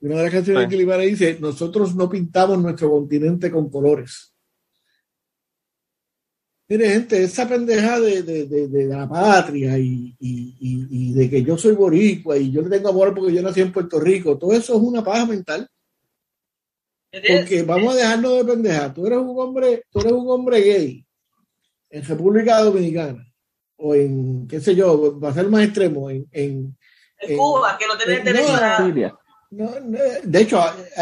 Una 0.01 0.17
de 0.17 0.23
las 0.25 0.33
canciones 0.33 0.61
de 0.61 0.65
Intilimari 0.65 1.07
dice: 1.07 1.39
Nosotros 1.41 1.95
no 1.95 2.09
pintamos 2.09 2.59
nuestro 2.59 2.91
continente 2.91 3.51
con 3.51 3.71
colores. 3.71 4.34
Mire, 6.75 6.91
gente, 6.91 7.23
esa 7.23 7.49
pendeja 7.49 8.01
de, 8.01 8.25
de, 8.25 8.67
de, 8.67 8.85
la 8.87 9.09
patria 9.09 9.79
y, 9.79 10.13
y, 10.19 10.57
y, 10.91 11.13
de 11.15 11.31
que 11.31 11.41
yo 11.45 11.57
soy 11.57 11.73
boricua 11.73 12.37
y 12.37 12.51
yo 12.51 12.63
le 12.63 12.69
tengo 12.69 12.89
amor 12.89 13.15
porque 13.15 13.33
yo 13.33 13.43
nací 13.43 13.61
en 13.61 13.71
Puerto 13.71 14.01
Rico, 14.01 14.37
todo 14.37 14.53
eso 14.53 14.75
es 14.75 14.83
una 14.83 15.05
paja 15.05 15.25
mental. 15.25 15.69
Porque 17.13 17.63
vamos 17.63 17.95
a 17.95 17.97
dejarnos 17.97 18.39
de 18.39 18.53
pendeja. 18.53 18.93
Tú 18.93 19.07
eres 19.07 19.21
un 19.21 19.39
hombre, 19.39 19.85
tú 19.89 20.01
eres 20.01 20.13
un 20.15 20.29
hombre 20.29 20.63
gay 20.63 21.07
en 21.91 22.05
República 22.05 22.61
Dominicana 22.61 23.25
o 23.77 23.95
en, 23.95 24.49
qué 24.49 24.61
sé 24.61 24.75
yo, 24.75 25.21
va 25.21 25.29
a 25.29 25.35
ser 25.35 25.49
más 25.49 25.63
extremo, 25.63 26.11
en, 26.11 26.27
en, 26.33 26.77
Cuba, 27.37 27.79
que 27.79 27.87
no 27.87 27.97
tenés 27.97 28.25
derecho 28.25 28.53
a 28.53 28.79
de 29.57 30.41
hecho, 30.41 30.61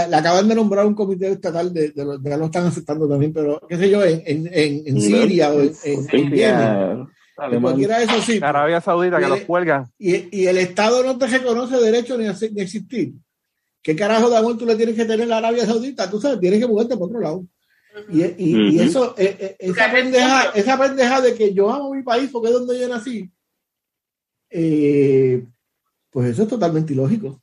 le 0.09 0.17
acaban 0.17 0.49
de 0.49 0.55
nombrar 0.55 0.87
un 0.87 0.95
comité 0.95 1.31
estatal 1.31 1.73
de, 1.73 1.91
de, 1.91 2.19
ya 2.23 2.37
lo 2.37 2.47
están 2.47 2.67
aceptando 2.67 3.09
también, 3.09 3.33
pero 3.33 3.61
qué 3.69 3.77
sé 3.77 3.89
yo, 3.89 4.05
en, 4.05 4.23
en, 4.27 4.49
en 4.53 5.01
Siria 5.01 5.53
o 5.53 5.61
en, 5.61 5.73
en, 5.85 7.61
cualquiera 7.61 7.99
de 7.99 8.05
esos 8.05 8.25
sitios. 8.25 8.43
Arabia 8.43 8.81
Saudita, 8.81 9.19
que 9.19 9.29
los 9.29 9.41
cuelgan. 9.41 9.91
Y, 9.99 10.37
y, 10.37 10.47
el 10.47 10.59
Estado 10.59 11.03
no 11.03 11.17
te 11.17 11.27
reconoce 11.27 11.77
derecho 11.77 12.19
ni, 12.19 12.27
a, 12.27 12.35
ni 12.53 12.61
existir. 12.61 13.15
¿Qué 13.83 13.97
carajo 13.97 14.31
de 14.31 14.37
amor 14.37 14.57
tú 14.59 14.67
le 14.67 14.77
tienes 14.77 14.95
que 14.95 15.05
tener 15.05 15.33
a 15.33 15.39
Arabia 15.39 15.67
Saudita? 15.67 16.11
Tú 16.11 16.21
sabes, 16.21 16.39
tienes 16.39 16.61
que 16.61 16.69
moverte 16.69 16.97
por 16.97 17.09
otro 17.09 17.21
lado. 17.21 17.47
Y, 18.09 18.23
y, 18.23 18.77
y, 18.77 18.81
eso, 18.81 19.15
eh, 19.19 19.37
eh, 19.39 19.57
esa, 19.59 19.91
pendeja, 19.91 20.51
esa 20.55 20.79
pendeja 20.79 21.21
de 21.21 21.35
que 21.35 21.53
yo 21.53 21.71
amo 21.71 21.93
mi 21.95 22.03
país 22.03 22.31
porque 22.31 22.49
es 22.49 22.55
donde 22.55 22.79
yo 22.79 22.89
nací, 22.89 23.31
eh, 24.51 25.45
pues 26.11 26.31
eso 26.31 26.43
es 26.45 26.49
totalmente 26.49 26.93
ilógico 26.93 27.43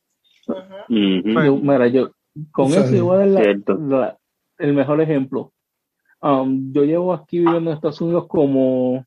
mira, 0.89 1.87
yo 1.87 2.11
con 2.51 2.67
eso 2.67 2.93
yo 2.93 3.05
voy 3.05 3.23
a 3.23 3.27
dar 3.27 4.17
el 4.57 4.73
mejor 4.73 5.01
ejemplo. 5.01 5.53
Um, 6.21 6.73
yo 6.73 6.83
llevo 6.83 7.13
aquí 7.13 7.39
viviendo 7.39 7.69
en 7.69 7.75
Estados 7.75 8.01
Unidos 8.01 8.27
como 8.27 9.05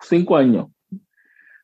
cinco 0.00 0.36
años. 0.36 0.68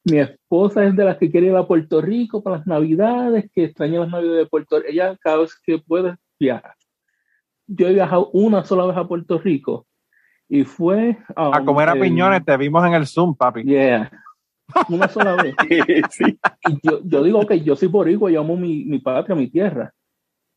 Mi 0.05 0.19
esposa 0.19 0.85
es 0.85 0.97
de 0.97 1.05
las 1.05 1.19
que 1.19 1.31
quiere 1.31 1.49
ir 1.49 1.57
a 1.57 1.67
Puerto 1.67 2.01
Rico 2.01 2.43
para 2.43 2.59
las 2.59 2.67
navidades, 2.67 3.51
que 3.53 3.65
extraña 3.65 4.01
las 4.01 4.11
navidades 4.11 4.45
de 4.45 4.47
Puerto 4.47 4.79
Rico. 4.79 4.91
Ella 4.91 5.17
cada 5.21 5.39
vez 5.39 5.55
que 5.63 5.79
puede 5.79 6.17
viaja. 6.41 6.75
Yo 7.67 7.87
he 7.87 7.93
viajado 7.93 8.31
una 8.33 8.65
sola 8.65 8.87
vez 8.87 8.97
a 8.97 9.07
Puerto 9.07 9.39
Rico 9.39 9.87
y 10.49 10.65
fue 10.65 11.19
um, 11.37 11.55
a 11.55 11.63
comer 11.65 11.91
a 11.91 11.95
piñones. 11.95 12.45
Te 12.45 12.57
vimos 12.57 12.85
en 12.87 12.95
el 12.95 13.07
Zoom, 13.07 13.37
papi. 13.37 13.63
Yeah 13.65 14.11
una 14.89 15.09
sola 15.09 15.35
vez. 15.37 15.55
Y 16.69 16.79
yo, 16.83 17.01
yo, 17.05 17.23
digo 17.23 17.47
que 17.47 17.61
yo 17.61 17.77
soy 17.77 17.89
boricua, 17.89 18.31
yo 18.31 18.41
amo 18.41 18.57
mi, 18.57 18.85
mi 18.85 18.99
patria, 18.99 19.35
mi 19.35 19.49
tierra. 19.49 19.93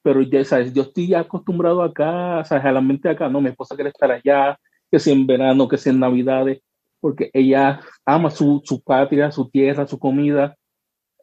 Pero 0.03 0.21
ya, 0.21 0.43
¿sabes? 0.43 0.73
yo 0.73 0.83
estoy 0.83 1.13
acostumbrado 1.13 1.83
acá, 1.83 2.43
¿sabes? 2.43 2.65
a 2.65 2.71
la 2.71 2.81
mente 2.81 3.09
acá, 3.09 3.29
no, 3.29 3.39
mi 3.39 3.49
esposa 3.49 3.75
quiere 3.75 3.91
estar 3.91 4.11
allá, 4.11 4.57
que 4.89 4.99
sea 4.99 5.13
en 5.13 5.27
verano, 5.27 5.67
que 5.67 5.77
sea 5.77 5.93
en 5.93 5.99
navidades, 5.99 6.61
porque 6.99 7.29
ella 7.33 7.81
ama 8.05 8.31
su, 8.31 8.61
su 8.65 8.81
patria, 8.81 9.31
su 9.31 9.49
tierra, 9.49 9.87
su 9.87 9.99
comida, 9.99 10.55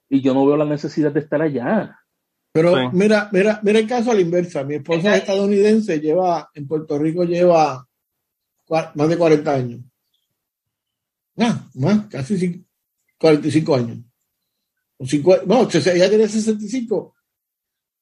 y 0.08 0.20
yo 0.20 0.32
no 0.32 0.46
veo 0.46 0.56
la 0.56 0.64
necesidad 0.64 1.12
de 1.12 1.20
estar 1.20 1.42
allá. 1.42 1.98
Pero 2.52 2.90
mira, 2.92 3.28
mira, 3.32 3.60
mira 3.62 3.78
el 3.78 3.86
caso 3.86 4.10
a 4.10 4.14
la 4.14 4.20
inversa. 4.20 4.64
Mi 4.64 4.76
esposa 4.76 5.14
es 5.14 5.20
estadounidense, 5.20 6.00
lleva, 6.00 6.48
en 6.54 6.66
Puerto 6.66 6.98
Rico 6.98 7.24
lleva 7.24 7.86
más 8.94 9.08
de 9.08 9.18
40 9.18 9.52
años. 9.52 9.80
Ah, 11.36 11.68
más, 11.74 12.06
casi 12.06 12.64
45 13.18 13.74
años. 13.74 13.98
O 14.98 15.06
50, 15.06 15.44
no, 15.46 15.68
ya 15.68 16.08
tiene 16.08 16.28
65. 16.28 17.14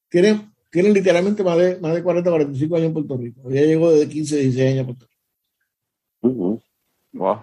Tiene, 0.09 0.53
tiene 0.71 0.91
literalmente 0.91 1.43
más 1.43 1.59
de, 1.59 1.79
más 1.81 1.95
de 1.95 2.03
40, 2.03 2.31
45 2.31 2.77
años 2.77 2.87
en 2.87 2.93
Puerto 2.93 3.17
Rico. 3.17 3.51
Ya 3.51 3.63
llegó 3.63 3.91
desde 3.91 4.09
15, 4.09 4.37
16 4.37 4.73
años 4.73 4.83
a 4.83 4.87
Puerto 4.87 5.07
Rico. 5.07 6.63
Wow. 7.13 7.39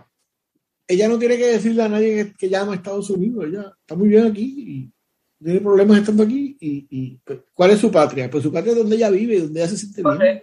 Ella 0.88 1.08
no 1.08 1.18
tiene 1.18 1.38
que 1.38 1.48
decirle 1.48 1.84
a 1.84 1.90
nadie 1.90 2.34
que, 2.38 2.50
llama 2.50 2.74
a 2.74 2.76
Estados 2.76 3.10
Unidos. 3.10 3.46
Ella 3.46 3.74
está 3.80 3.96
muy 3.96 4.10
bien 4.10 4.28
aquí 4.28 4.56
y 4.58 5.44
tiene 5.44 5.62
problemas 5.62 6.00
estando 6.00 6.24
aquí. 6.24 6.58
Y, 6.60 7.18
pues, 7.18 7.40
¿Cuál 7.54 7.72
es 7.72 7.80
su 7.80 7.92
patria? 7.92 8.30
Pues 8.30 8.44
su 8.44 8.52
patria 8.52 8.72
es 8.72 8.78
donde 8.78 8.96
ella 8.96 9.10
vive, 9.10 9.42
donde 9.42 9.60
ella 9.60 9.70
se 9.70 9.78
siente 9.78 10.04
bien. 10.04 10.42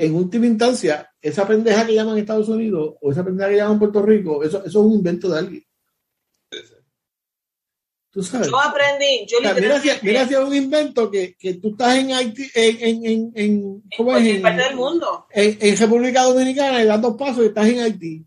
En 0.00 0.14
última 0.14 0.46
instancia, 0.46 1.10
esa 1.20 1.46
pendeja 1.46 1.86
que 1.86 1.94
llaman 1.94 2.18
Estados 2.18 2.48
Unidos 2.48 2.94
o 3.00 3.12
esa 3.12 3.24
pendeja 3.24 3.50
que 3.50 3.56
llaman 3.56 3.78
Puerto 3.78 4.02
Rico, 4.02 4.42
eso, 4.42 4.64
eso 4.64 4.80
es 4.80 4.86
un 4.86 4.92
invento 4.92 5.28
de 5.28 5.38
alguien. 5.38 5.67
Tú 8.18 8.24
sabes. 8.24 8.48
Yo 8.48 8.58
aprendí, 8.58 9.26
yo 9.28 9.38
mira, 9.40 9.80
si, 9.80 9.90
mira 10.02 10.26
si 10.26 10.34
es 10.34 10.40
un 10.40 10.52
invento 10.52 11.08
que, 11.08 11.36
que 11.36 11.54
tú 11.54 11.68
estás 11.68 11.98
en 11.98 12.12
Haití, 12.12 12.50
en, 12.52 13.06
en, 13.06 13.32
en, 13.36 13.82
¿cómo 13.96 14.16
es? 14.16 14.26
En 14.26 14.42
parte 14.42 14.60
del 14.60 14.74
mundo. 14.74 15.28
En, 15.30 15.56
en, 15.60 15.76
República 15.76 16.24
Dominicana 16.24 16.82
y 16.82 16.86
das 16.86 17.00
dos 17.00 17.16
pasos 17.16 17.44
y 17.44 17.46
estás 17.46 17.68
en 17.68 17.78
Haití. 17.78 18.26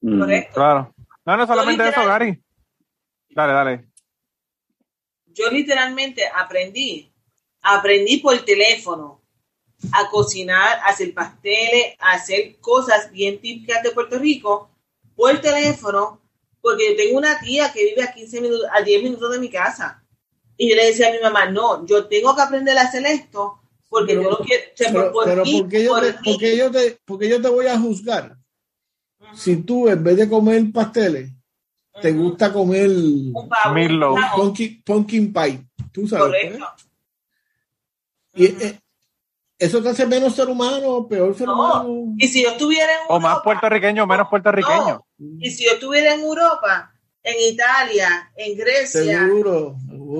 Mm, 0.00 0.18
Correcto. 0.18 0.54
Claro. 0.54 0.94
No, 1.26 1.36
no 1.36 1.46
solamente 1.46 1.86
eso, 1.90 2.06
Gary. 2.06 2.42
Dale, 3.28 3.52
dale. 3.52 3.88
Yo 5.26 5.50
literalmente 5.50 6.22
aprendí, 6.34 7.12
aprendí 7.60 8.16
por 8.16 8.38
teléfono 8.46 9.20
a 9.92 10.08
cocinar, 10.08 10.78
a 10.78 10.86
hacer 10.86 11.12
pasteles, 11.12 11.96
a 11.98 12.12
hacer 12.12 12.56
cosas 12.60 13.12
bien 13.12 13.38
típicas 13.42 13.82
de 13.82 13.90
Puerto 13.90 14.18
Rico 14.18 14.70
por 15.14 15.38
teléfono, 15.42 16.22
porque 16.64 16.88
yo 16.88 16.96
tengo 16.96 17.18
una 17.18 17.38
tía 17.38 17.70
que 17.70 17.84
vive 17.84 18.02
a 18.02 18.14
15 18.14 18.40
minutos, 18.40 18.66
a 18.72 18.80
10 18.80 19.02
minutos 19.02 19.30
de 19.30 19.38
mi 19.38 19.50
casa. 19.50 20.02
Y 20.56 20.70
yo 20.70 20.76
le 20.76 20.86
decía 20.86 21.08
a 21.08 21.12
mi 21.12 21.20
mamá, 21.20 21.50
no, 21.50 21.84
yo 21.84 22.06
tengo 22.06 22.34
que 22.34 22.40
aprender 22.40 22.78
a 22.78 22.82
hacer 22.84 23.04
esto 23.04 23.60
porque 23.90 24.14
yo 24.14 24.22
no 24.22 24.38
quiero... 24.38 24.64
Pero, 24.74 25.12
por, 25.12 25.24
pero 25.26 25.42
porque, 25.44 25.84
yo 25.84 26.00
te, 26.00 26.14
porque, 26.24 26.56
yo 26.56 26.70
te, 26.70 26.98
porque 27.04 27.28
yo 27.28 27.42
te 27.42 27.48
voy 27.50 27.66
a 27.66 27.78
juzgar. 27.78 28.38
Si 29.34 29.56
tú 29.56 29.90
en 29.90 30.02
vez 30.02 30.16
de 30.16 30.26
comer 30.26 30.64
pasteles, 30.72 31.30
te 32.00 32.12
gusta 32.12 32.50
comer 32.50 32.88
un 32.88 33.50
pumpkin, 34.34 34.82
pumpkin, 34.82 35.32
pie. 35.34 35.66
Tú 35.92 36.08
sabes. 36.08 36.24
Correcto. 36.24 36.66
Y, 38.32 38.46
eh, 38.46 38.80
eso 39.58 39.82
te 39.82 39.88
hace 39.88 40.06
menos 40.06 40.34
ser 40.34 40.48
humano, 40.48 41.06
peor 41.08 41.34
ser 41.36 41.48
humano. 41.48 42.14
Y 42.18 42.28
si 42.28 42.42
yo 42.42 42.50
estuviera 42.50 42.92
en 42.92 42.98
Europa, 43.02 43.14
O 43.14 43.20
más 43.20 43.38
puertorriqueño, 43.42 44.06
menos 44.06 44.28
puertorriqueño. 44.28 45.06
Y 45.38 45.50
si 45.50 45.64
yo 45.64 45.72
estuviera 45.72 46.14
en 46.14 46.20
Europa, 46.20 46.92
en 47.22 47.52
Italia, 47.52 48.30
en 48.36 48.58
Grecia, 48.58 49.28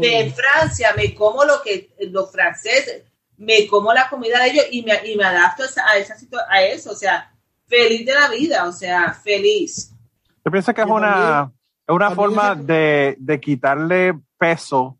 en 0.02 0.34
Francia, 0.34 0.94
me 0.96 1.14
como 1.14 1.44
lo 1.44 1.62
que 1.62 1.94
los 2.10 2.30
franceses, 2.30 3.04
me 3.36 3.66
como 3.66 3.92
la 3.92 4.08
comida 4.08 4.40
de 4.40 4.50
ellos 4.50 4.64
y 4.70 4.82
me, 4.82 5.06
y 5.06 5.16
me 5.16 5.24
adapto 5.24 5.64
a, 5.64 5.98
esa 5.98 6.16
a 6.48 6.62
eso. 6.62 6.92
O 6.92 6.96
sea, 6.96 7.34
feliz 7.66 8.06
de 8.06 8.14
la 8.14 8.28
vida, 8.28 8.66
o 8.68 8.72
sea, 8.72 9.12
feliz. 9.12 9.92
Yo 10.44 10.50
pienso 10.52 10.72
que 10.72 10.82
es 10.82 10.86
una, 10.86 11.52
una 11.88 12.10
forma 12.12 12.54
de, 12.54 13.16
de 13.18 13.40
quitarle 13.40 14.14
peso 14.38 14.98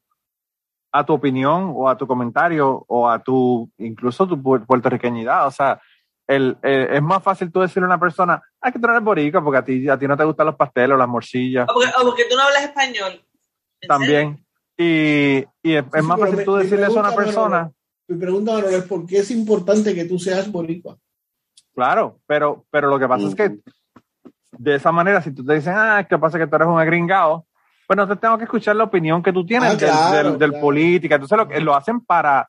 a 0.94 1.04
tu 1.04 1.12
opinión 1.12 1.72
o 1.74 1.88
a 1.88 1.96
tu 1.96 2.06
comentario 2.06 2.84
o 2.86 3.10
a 3.10 3.18
tu, 3.20 3.68
incluso 3.78 4.28
tu 4.28 4.40
puertorriqueñidad. 4.40 5.48
O 5.48 5.50
sea, 5.50 5.80
el, 6.24 6.56
es 6.62 7.02
más 7.02 7.20
fácil 7.20 7.50
tú 7.50 7.60
decirle 7.60 7.86
a 7.86 7.88
una 7.88 7.98
persona, 7.98 8.40
ah, 8.60 8.70
que 8.70 8.78
tú 8.78 8.86
no 8.86 8.92
eres 8.92 9.04
boricua 9.04 9.42
porque 9.42 9.58
a 9.58 9.64
ti, 9.64 9.88
a 9.88 9.98
ti 9.98 10.06
no 10.06 10.16
te 10.16 10.22
gustan 10.22 10.46
los 10.46 10.54
pasteles 10.54 10.94
o 10.94 10.96
las 10.96 11.08
morcillas. 11.08 11.66
O 11.68 11.74
porque, 12.04 12.26
tú 12.30 12.36
no 12.36 12.42
hablas 12.42 12.62
español. 12.62 13.20
También. 13.88 14.46
Y, 14.78 15.44
y, 15.64 15.74
es, 15.74 16.04
más 16.04 16.20
fácil 16.20 16.44
tú 16.44 16.54
decirle 16.54 16.86
eso 16.86 17.00
a 17.00 17.08
una 17.08 17.16
persona. 17.16 17.72
Mi 18.06 18.16
pregunta, 18.16 18.60
es 18.60 18.84
¿por 18.84 19.04
qué 19.04 19.18
es 19.18 19.32
importante 19.32 19.96
que 19.96 20.04
tú 20.04 20.16
seas 20.20 20.50
boricua? 20.50 20.96
Claro, 21.74 22.20
pero, 22.24 22.66
pero 22.70 22.88
lo 22.88 23.00
que 23.00 23.08
pasa 23.08 23.26
es 23.26 23.34
que 23.34 23.58
de 24.52 24.74
esa 24.76 24.92
manera, 24.92 25.20
si 25.20 25.32
tú 25.32 25.44
te 25.44 25.54
dicen, 25.54 25.74
ah, 25.76 25.98
es 25.98 26.06
que 26.06 26.18
pasa 26.18 26.38
que 26.38 26.46
tú 26.46 26.54
eres 26.54 26.68
un 26.68 26.78
agringado, 26.78 27.46
pues 27.86 27.96
no 27.96 28.08
te 28.08 28.16
tengo 28.16 28.38
que 28.38 28.44
escuchar 28.44 28.76
la 28.76 28.84
opinión 28.84 29.22
que 29.22 29.32
tú 29.32 29.44
tienes 29.44 29.82
ah, 29.82 30.12
del, 30.12 30.38
del, 30.38 30.52
política. 30.54 31.16
Entonces 31.16 31.36
lo, 31.36 31.60
lo 31.60 31.74
hacen 31.74 32.00
para, 32.00 32.48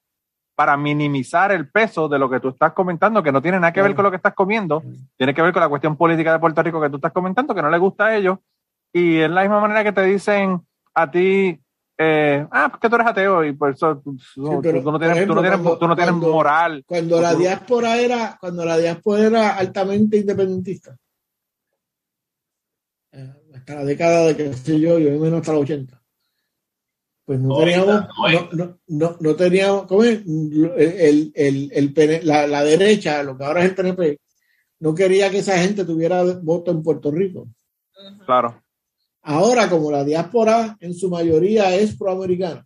para 0.56 0.78
minimizar 0.78 1.52
el 1.52 1.70
peso 1.70 2.08
de 2.08 2.18
lo 2.18 2.30
que 2.30 2.40
tú 2.40 2.50
estás 2.50 2.74
comentando, 2.74 3.22
que 3.22 3.32
no 3.32 3.42
tiene 3.42 3.60
nada 3.60 3.74
que 3.74 3.82
ver 3.82 3.94
con 3.94 4.04
lo 4.04 4.10
que 4.10 4.18
estás 4.18 4.34
comiendo, 4.34 4.82
tiene 5.18 5.34
que 5.34 5.42
ver 5.42 5.52
con 5.52 5.62
la 5.62 5.70
cuestión 5.70 5.98
política 5.98 6.32
de 6.32 6.40
Puerto 6.40 6.64
Rico 6.64 6.82
que 6.82 6.90
tú 6.90 6.96
estás 6.96 7.12
comentando, 7.12 7.54
que 7.54 7.62
no 7.62 7.70
le 7.70 7.78
gusta 7.78 8.06
a 8.06 8.16
ellos. 8.16 8.40
Y 8.94 9.18
es 9.18 9.30
la 9.30 9.42
misma 9.42 9.60
manera 9.60 9.84
que 9.84 9.92
te 9.92 10.04
dicen 10.04 10.62
a 10.94 11.12
ti, 11.12 11.60
eh, 11.98 12.48
ah, 12.50 12.70
porque 12.72 12.90
tú 12.90 12.96
eres 12.96 13.08
ateo 13.08 13.44
y 13.44 13.52
por 13.52 13.72
eso 13.72 13.98
tú, 13.98 14.16
no 14.38 14.62
tienes, 14.62 14.84
tú, 14.84 14.92
no 14.92 15.00
tienes, 15.00 15.26
tú 15.26 15.88
no 15.88 15.96
tienes 15.96 16.16
moral. 16.16 16.84
Cuando 16.88 17.22
la 17.22 17.36
diáspora 17.36 17.98
era, 17.98 18.38
cuando 18.40 18.64
la 18.64 18.78
diáspora 18.78 19.24
era 19.24 19.58
altamente 19.58 20.18
independentista, 20.18 20.96
hasta 23.66 23.82
la 23.82 23.86
década 23.86 24.28
de 24.28 24.38
que 24.38 24.54
sé 24.54 24.80
yo, 24.80 25.00
yo 25.00 25.10
menos 25.20 25.40
hasta 25.40 25.54
los 25.54 25.64
80. 25.64 26.00
Pues 27.26 27.40
no, 27.40 27.58
teníamos, 27.58 28.06
no, 28.54 28.80
no, 28.86 29.18
no, 29.20 29.36
teníamos, 29.36 29.88
¿cómo 29.88 30.04
es? 30.04 30.22
El, 30.24 31.32
el, 31.34 31.72
el, 31.74 32.22
la, 32.28 32.46
la, 32.46 32.64
derecha, 32.64 33.24
lo 33.24 33.36
que 33.36 33.44
ahora 33.44 33.64
es 33.64 33.70
el 33.70 33.76
PNP, 33.76 34.20
no 34.82 34.94
quería 34.94 35.32
que 35.32 35.40
esa 35.40 35.58
gente 35.58 35.84
tuviera 35.84 36.24
voto 36.44 36.70
en 36.70 36.84
Puerto 36.84 37.10
Rico. 37.10 37.48
Claro. 38.28 38.62
Ahora, 39.24 39.68
como 39.68 39.90
la 39.90 40.04
diáspora 40.04 40.78
en 40.80 40.94
su 40.94 41.10
mayoría 41.10 41.76
es 41.76 41.98
proamericana, 41.98 42.64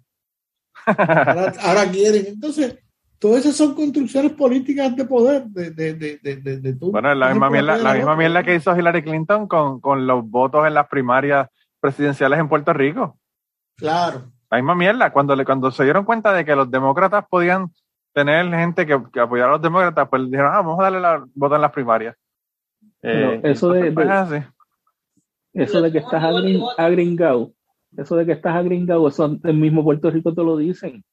ahora, 0.86 1.54
ahora 1.62 1.90
quieren. 1.90 2.26
Entonces, 2.28 2.78
todas 3.20 3.42
esas 3.42 3.58
son 3.58 3.76
construcciones 3.76 4.32
políticas 4.32 4.96
de 4.96 5.06
poder 5.06 5.44
de, 5.44 5.72
de, 5.72 5.94
de, 5.94 6.18
de, 6.18 6.60
de 6.60 6.74
Bueno, 6.80 7.14
la 7.14 7.30
misma, 7.30 7.50
mierda, 7.50 7.78
la 7.78 7.94
misma 7.94 8.16
mierda 8.16 8.44
que 8.44 8.56
hizo 8.56 8.76
Hillary 8.76 9.04
Clinton 9.04 9.48
con, 9.48 9.82
con 9.82 10.08
los 10.08 10.28
votos 10.28 10.66
en 10.66 10.74
las 10.74 10.88
primarias 10.88 11.50
presidenciales 11.80 12.40
en 12.40 12.48
Puerto 12.48 12.74
Rico. 12.74 13.18
Claro. 13.76 14.32
La 14.50 14.58
misma 14.58 14.76
mierda. 14.76 15.12
Cuando, 15.12 15.36
le, 15.36 15.46
cuando 15.46 15.70
se 15.70 15.84
dieron 15.84 16.06
cuenta 16.06 16.34
de 16.34 16.46
que 16.46 16.56
los 16.56 16.72
demócratas 16.72 17.26
podían 17.30 17.72
tener 18.14 18.50
gente 18.50 18.86
que, 18.86 19.00
que 19.12 19.20
apoyara 19.20 19.50
a 19.50 19.54
los 19.54 19.62
demócratas, 19.62 20.08
pues 20.10 20.24
dijeron, 20.26 20.52
ah, 20.54 20.62
vamos 20.62 20.80
a 20.80 20.84
darle 20.84 21.00
la 21.02 21.24
voto 21.36 21.56
en 21.56 21.62
las 21.62 21.72
primarias. 21.72 22.16
Eh, 23.02 23.42
eso 23.44 23.72
de, 23.72 23.92
pues, 23.92 24.10
eso 25.54 25.82
de 25.82 25.92
que 25.92 26.00
estás 26.00 26.24
agringado, 26.78 27.52
eso 27.96 28.16
de 28.16 28.26
que 28.26 28.34
estás 28.34 28.56
agringado, 28.56 29.08
eso 29.08 29.38
el 29.44 29.58
mismo 29.58 29.84
Puerto 29.84 30.10
Rico 30.10 30.34
te 30.34 30.44
lo 30.44 30.58
dicen 30.58 31.04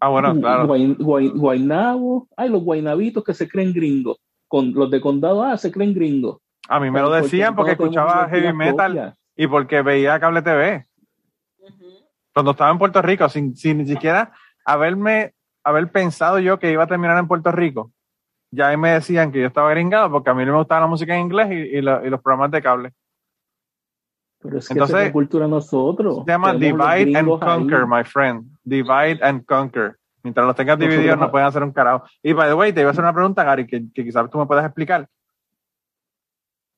ah, 0.00 0.08
bueno, 0.08 0.34
claro. 0.38 0.66
Guaynabo, 0.66 2.28
hay 2.36 2.48
los 2.48 2.62
guaynabitos 2.62 3.24
que 3.24 3.34
se 3.34 3.48
creen 3.48 3.72
gringos. 3.72 4.18
Con, 4.48 4.72
los 4.72 4.90
de 4.90 5.00
condado 5.00 5.42
ah, 5.42 5.56
se 5.56 5.72
creen 5.72 5.94
gringos. 5.94 6.38
A 6.68 6.78
mí 6.78 6.90
me 6.90 7.00
lo 7.00 7.10
decían 7.10 7.56
porque 7.56 7.72
escuchaba 7.72 8.28
heavy 8.28 8.52
metal 8.52 9.14
y 9.36 9.46
porque 9.46 9.82
veía 9.82 10.20
cable 10.20 10.42
TV. 10.42 10.86
Cuando 12.34 12.52
estaba 12.52 12.70
en 12.70 12.78
Puerto 12.78 13.02
Rico, 13.02 13.28
sin, 13.28 13.56
sin 13.56 13.78
ni 13.78 13.86
siquiera 13.86 14.32
haberme, 14.64 15.34
haber 15.64 15.90
pensado 15.90 16.38
yo 16.38 16.58
que 16.58 16.70
iba 16.70 16.84
a 16.84 16.86
terminar 16.86 17.18
en 17.18 17.28
Puerto 17.28 17.50
Rico. 17.52 17.92
Ya 18.50 18.68
ahí 18.68 18.76
me 18.76 18.90
decían 18.90 19.32
que 19.32 19.40
yo 19.40 19.46
estaba 19.46 19.70
gringado 19.70 20.10
porque 20.10 20.30
a 20.30 20.34
mí 20.34 20.44
no 20.44 20.52
me 20.52 20.58
gustaba 20.58 20.82
la 20.82 20.86
música 20.86 21.14
en 21.14 21.22
inglés 21.22 21.48
y, 21.50 21.78
y 21.78 21.80
los 21.80 22.20
programas 22.22 22.50
de 22.50 22.62
cable. 22.62 22.92
Pero 24.42 24.58
es 24.58 24.66
que 24.66 24.74
Entonces, 24.74 25.06
es 25.06 25.12
cultura 25.12 25.46
nosotros. 25.46 26.24
Se 26.26 26.32
llama 26.32 26.52
divide 26.54 27.16
and 27.16 27.28
conquer, 27.40 27.86
my 27.86 28.02
friend. 28.04 28.51
Divide 28.64 29.18
and 29.22 29.44
conquer. 29.44 29.96
Mientras 30.22 30.46
los 30.46 30.54
tengas 30.54 30.78
divididos 30.78 31.18
no 31.18 31.30
pueden 31.30 31.48
hacer 31.48 31.62
un 31.62 31.72
carajo. 31.72 32.04
Y 32.22 32.32
by 32.32 32.48
the 32.48 32.54
way, 32.54 32.72
te 32.72 32.80
iba 32.80 32.90
a 32.90 32.92
hacer 32.92 33.02
una 33.02 33.12
pregunta, 33.12 33.42
Gary, 33.42 33.66
que, 33.66 33.82
quizás 33.92 34.30
tú 34.30 34.38
me 34.38 34.46
puedas 34.46 34.64
explicar. 34.64 35.08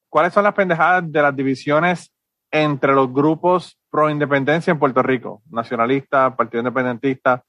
¿Cuáles 0.09 0.33
son 0.33 0.45
las 0.45 0.55
pendejadas 0.55 1.11
de 1.11 1.23
las 1.23 1.37
divisiones 1.37 2.13
entre 2.51 2.95
los 2.95 3.13
grupos 3.13 3.79
pro 3.91 4.09
independencia 4.09 4.71
en 4.71 4.79
Puerto 4.79 5.03
Rico? 5.03 5.43
Nacionalista, 5.51 6.35
Partido 6.35 6.61
Independentista. 6.61 7.45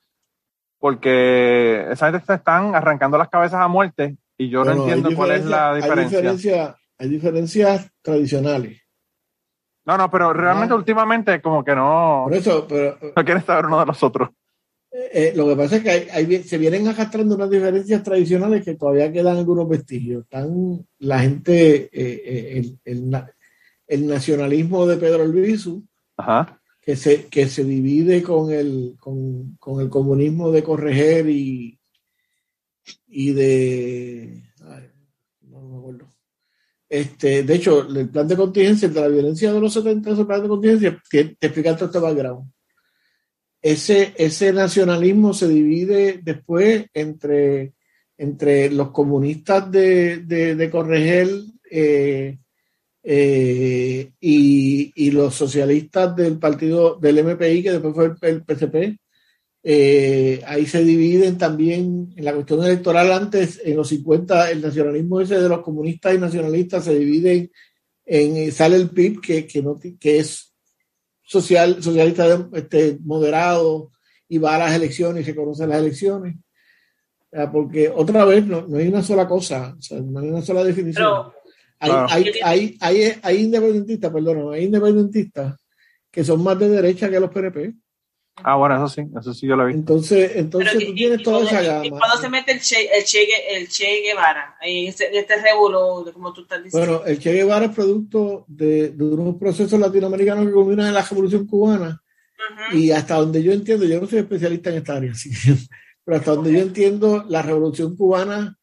Porque 0.79 1.87
esa 1.89 2.11
gente 2.11 2.33
están 2.33 2.75
arrancando 2.75 3.17
las 3.17 3.29
cabezas 3.29 3.61
a 3.61 3.67
muerte 3.67 4.17
y 4.37 4.49
yo 4.49 4.65
no, 4.65 4.73
entiendo 4.73 5.09
cuál 5.15 5.31
es 5.31 5.45
la 5.45 5.75
diferencia. 5.75 6.17
Hay, 6.17 6.23
diferencia, 6.23 6.75
hay 6.97 7.09
diferencias 7.09 7.91
tradicionales 8.01 8.84
no, 9.85 9.97
no, 9.97 10.09
pero 10.09 10.33
realmente 10.33 10.73
últimamente 10.73 11.41
como 11.41 11.63
que 11.63 11.75
no. 11.75 12.23
Por 12.25 12.33
eso, 12.33 12.65
pero. 12.67 12.97
No 13.15 13.23
quieren 13.23 13.45
saber 13.45 13.67
uno 13.67 13.79
de 13.79 13.85
los 13.85 14.01
otros. 14.01 14.29
Eh, 14.91 15.09
eh, 15.13 15.33
lo 15.35 15.47
que 15.47 15.55
pasa 15.55 15.75
es 15.75 15.83
que 15.83 16.43
se 16.43 16.57
vienen 16.57 16.87
arrastrando 16.87 17.35
unas 17.35 17.49
diferencias 17.49 18.01
tradicionales 18.01 18.63
que 18.63 18.75
todavía 18.75 19.11
quedan 19.11 19.37
algunos 19.37 19.69
vestigios. 19.69 20.23
Están 20.23 20.85
la 20.99 21.19
gente, 21.19 21.89
eh, 21.91 22.63
el, 22.85 24.07
nacionalismo 24.07 24.87
de 24.87 24.97
Pedro 24.97 25.25
Luisu, 25.25 25.85
Que, 26.81 26.95
se, 26.95 27.25
que 27.25 27.47
se 27.47 27.63
divide 27.63 28.23
con 28.23 28.51
el, 28.51 28.95
con, 28.99 29.55
con 29.57 29.81
el 29.81 29.89
comunismo 29.89 30.51
de 30.51 30.63
Correger 30.63 31.29
y, 31.29 31.79
y 33.07 33.33
de 33.33 34.44
Este, 36.87 37.43
de 37.43 37.55
hecho, 37.55 37.87
el 37.87 38.09
plan 38.09 38.27
de 38.27 38.37
contingencia, 38.37 38.87
de 38.87 39.01
la 39.01 39.07
violencia 39.07 39.51
de 39.51 39.59
los 39.59 39.73
70, 39.73 40.11
ese 40.11 40.25
plan 40.25 40.41
de 40.41 40.47
contingencia, 40.47 41.01
te, 41.09 41.35
explica 41.39 41.75
todo 41.75 41.85
este 41.85 41.99
background. 41.99 42.51
Ese, 43.61 44.13
ese 44.17 44.53
nacionalismo 44.53 45.33
se 45.33 45.47
divide 45.47 46.19
después 46.21 46.85
entre, 46.93 47.73
entre 48.17 48.69
los 48.69 48.91
comunistas 48.91 49.71
de, 49.71 50.17
de, 50.17 50.55
de 50.55 50.69
Corregel 50.69 51.51
eh, 51.71 52.37
eh, 53.01 54.11
y, 54.19 54.91
y, 54.95 55.11
los 55.11 55.33
socialistas 55.33 56.15
del 56.15 56.37
partido 56.37 56.95
del 56.95 57.23
MPI, 57.23 57.63
que 57.63 57.71
después 57.71 57.95
fue 57.95 58.05
el, 58.05 58.17
el 58.21 58.43
PCP, 58.43 58.99
eh, 59.67 60.43
ahí 60.45 60.67
se 60.67 60.83
dividen 60.83 61.39
también 61.39 62.13
en 62.15 62.23
la 62.23 62.33
cuestión 62.33 62.63
electoral 62.63 63.11
antes, 63.11 63.59
en 63.63 63.75
los 63.75 63.89
50, 63.89 64.51
el 64.51 64.61
nacionalismo 64.61 65.21
ese 65.21 65.41
de 65.41 65.49
los 65.49 65.61
comunistas 65.61 66.13
y 66.13 66.19
nacionalistas 66.19 66.83
se 66.83 66.93
dividen 66.93 67.51
en, 68.05 68.51
sale 68.51 68.75
el 68.75 68.91
PIB 68.91 69.21
que, 69.21 69.47
que, 69.47 69.63
no, 69.63 69.79
que 69.99 70.19
es 70.19 70.53
social, 71.23 71.81
socialista 71.81 72.47
este, 72.53 72.99
moderado 73.03 73.91
y 74.29 74.37
va 74.37 74.53
a 74.53 74.59
las 74.59 74.75
elecciones 74.75 75.27
y 75.27 75.31
reconoce 75.31 75.65
las 75.65 75.79
elecciones. 75.79 76.35
Porque 77.51 77.89
otra 77.89 78.23
vez 78.23 78.45
no, 78.45 78.67
no 78.67 78.77
hay 78.77 78.87
una 78.87 79.01
sola 79.01 79.27
cosa, 79.27 79.75
o 79.77 79.81
sea, 79.81 79.99
no 79.99 80.19
hay 80.19 80.29
una 80.29 80.43
sola 80.43 80.63
definición. 80.63 81.05
Pero, 81.05 81.33
hay, 81.79 81.89
claro. 81.89 82.07
hay, 82.11 82.31
hay, 82.43 82.77
hay, 82.79 83.19
hay, 83.21 83.37
independentistas, 83.41 84.13
perdón, 84.13 84.53
hay 84.53 84.65
independentistas 84.65 85.55
que 86.11 86.23
son 86.23 86.43
más 86.43 86.57
de 86.59 86.69
derecha 86.69 87.09
que 87.09 87.19
los 87.19 87.31
PNP. 87.31 87.73
Ah, 88.43 88.57
bueno, 88.57 88.75
eso 88.75 88.89
sí, 88.89 89.01
eso 89.17 89.33
sí 89.33 89.47
yo 89.47 89.55
lo 89.55 89.65
vi. 89.65 89.73
Entonces, 89.73 90.33
entonces 90.35 90.85
tú 90.85 90.93
tienes 90.93 91.23
toda 91.23 91.45
esa 91.45 91.61
gama. 91.61 91.85
Y 91.85 91.89
cuando 91.89 92.17
se 92.17 92.29
mete 92.29 92.51
el 92.51 92.59
Che, 92.59 92.89
el 92.93 93.03
che, 93.05 93.25
el 93.49 93.69
che 93.69 94.01
Guevara, 94.01 94.57
en 94.61 94.87
este, 94.87 95.17
este 95.17 95.35
como 96.13 96.33
tú 96.33 96.41
estás 96.41 96.61
diciendo. 96.63 96.99
Bueno, 96.99 97.05
el 97.05 97.17
Che 97.17 97.31
Guevara 97.31 97.67
es 97.67 97.75
producto 97.75 98.43
de, 98.47 98.89
de 98.89 99.03
unos 99.03 99.37
procesos 99.37 99.79
latinoamericanos 99.79 100.45
que 100.45 100.51
culminan 100.51 100.87
en 100.87 100.93
la 100.93 101.01
Revolución 101.01 101.47
Cubana. 101.47 102.01
Uh 102.37 102.73
-huh. 102.73 102.79
Y 102.79 102.91
hasta 102.91 103.15
donde 103.15 103.41
yo 103.41 103.53
entiendo, 103.53 103.85
yo 103.85 104.01
no 104.01 104.07
soy 104.07 104.19
especialista 104.19 104.69
en 104.69 104.75
esta 104.77 104.97
área, 104.97 105.11
así 105.13 105.29
que, 105.29 105.55
pero 106.03 106.17
hasta 106.17 106.35
donde 106.35 106.51
yo 106.51 106.59
entiendo, 106.59 107.25
la 107.29 107.41
Revolución 107.41 107.95
Cubana 107.95 108.57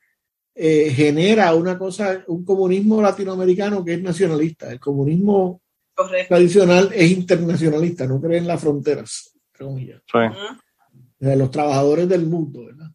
eh, 0.54 0.92
genera 0.94 1.54
una 1.54 1.78
cosa, 1.78 2.22
un 2.26 2.44
comunismo 2.44 3.00
latinoamericano 3.00 3.82
que 3.82 3.94
es 3.94 4.02
nacionalista. 4.02 4.70
El 4.70 4.78
comunismo 4.78 5.62
Correcto. 5.94 6.34
tradicional 6.34 6.90
es 6.94 7.10
internacionalista, 7.10 8.06
no 8.06 8.20
cree 8.20 8.38
en 8.38 8.46
las 8.46 8.60
fronteras 8.60 9.32
comillas. 9.52 10.02
Sí. 10.10 10.18
De 11.18 11.36
los 11.36 11.50
trabajadores 11.50 12.08
del 12.08 12.26
mundo, 12.26 12.66
¿verdad? 12.66 12.88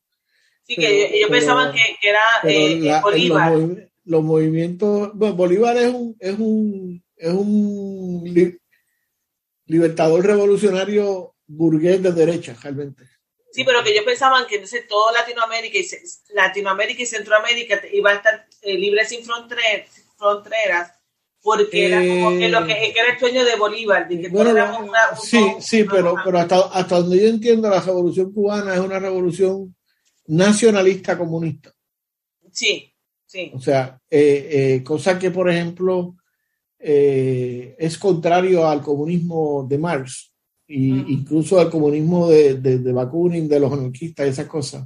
Sí, 0.63 0.75
pero, 0.75 0.87
que 0.89 1.17
ellos 1.17 1.29
pensaban 1.29 1.71
que, 1.71 1.79
que, 2.01 2.09
era 2.09 2.21
eh, 2.43 2.79
la, 2.81 3.01
Bolívar. 3.01 3.51
Los, 3.53 3.77
los, 4.03 4.23
movimientos, 4.23 5.11
bueno, 5.13 5.35
Bolívar 5.35 5.77
es 5.77 5.93
un, 5.93 6.15
es 6.19 6.37
un, 6.37 7.03
es 7.15 7.33
un 7.33 8.21
li, 8.25 8.57
libertador 9.65 10.25
revolucionario 10.25 11.35
burgués 11.45 12.03
de 12.03 12.11
derecha, 12.11 12.55
realmente. 12.61 13.05
Sí, 13.51 13.63
pero 13.63 13.83
que 13.83 13.91
ellos 13.91 14.03
pensaban 14.03 14.45
que 14.45 14.55
entonces 14.55 14.87
todo 14.87 15.11
Latinoamérica 15.13 15.77
y, 15.77 15.87
Latinoamérica 16.33 17.01
y 17.01 17.05
Centroamérica 17.05 17.81
iba 17.93 18.11
a 18.11 18.15
estar 18.15 18.47
eh, 18.61 18.77
libre 18.77 19.05
sin 19.05 19.23
fronteras, 19.23 19.89
fronteras 20.17 20.96
porque 21.41 21.85
era 21.88 21.99
como 21.99 22.38
que 22.38 22.49
lo 22.49 22.65
que, 22.65 22.73
que, 22.73 22.99
era 22.99 23.13
el 23.13 23.19
sueño 23.19 23.45
de 23.45 23.55
Bolívar. 23.55 24.07
De 24.07 24.21
que 24.21 24.29
bueno, 24.29 24.51
una, 24.51 25.15
sí, 25.21 25.38
un, 25.38 25.61
sí, 25.61 25.83
pero, 25.83 26.15
pero 26.23 26.39
hasta, 26.39 26.59
hasta 26.67 26.99
donde 26.99 27.21
yo 27.21 27.27
entiendo, 27.27 27.69
la 27.69 27.81
revolución 27.81 28.33
cubana 28.33 28.73
es 28.73 28.79
una 28.79 28.99
revolución 28.99 29.75
nacionalista 30.27 31.17
comunista. 31.17 31.73
Sí, 32.51 32.93
sí. 33.25 33.51
O 33.53 33.59
sea, 33.59 33.99
eh, 34.09 34.49
eh, 34.51 34.83
cosa 34.83 35.17
que, 35.17 35.31
por 35.31 35.49
ejemplo, 35.49 36.15
eh, 36.79 37.75
es 37.77 37.97
contrario 37.97 38.67
al 38.67 38.81
comunismo 38.81 39.65
de 39.67 39.77
Marx 39.77 40.33
e 40.67 40.91
uh 40.91 40.95
-huh. 40.95 41.05
incluso 41.07 41.59
al 41.59 41.69
comunismo 41.69 42.29
de, 42.29 42.55
de, 42.55 42.79
de 42.79 42.91
Bakunin, 42.91 43.47
de 43.47 43.59
los 43.59 43.71
anarquistas, 43.71 44.27
esas 44.27 44.47
cosas. 44.47 44.85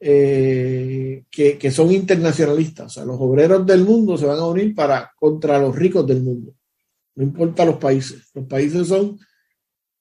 Eh, 0.00 1.24
que, 1.30 1.58
que, 1.58 1.70
son 1.70 1.90
internacionalistas. 1.90 2.86
O 2.86 2.90
sea, 2.90 3.04
los 3.04 3.16
obreros 3.20 3.66
del 3.66 3.84
mundo 3.84 4.16
se 4.16 4.26
van 4.26 4.38
a 4.38 4.46
unir 4.46 4.74
para 4.74 5.12
contra 5.18 5.58
los 5.58 5.74
ricos 5.74 6.06
del 6.06 6.22
mundo. 6.22 6.54
No 7.16 7.24
importa 7.24 7.64
los 7.64 7.76
países. 7.76 8.30
Los 8.32 8.46
países 8.46 8.86
son 8.86 9.18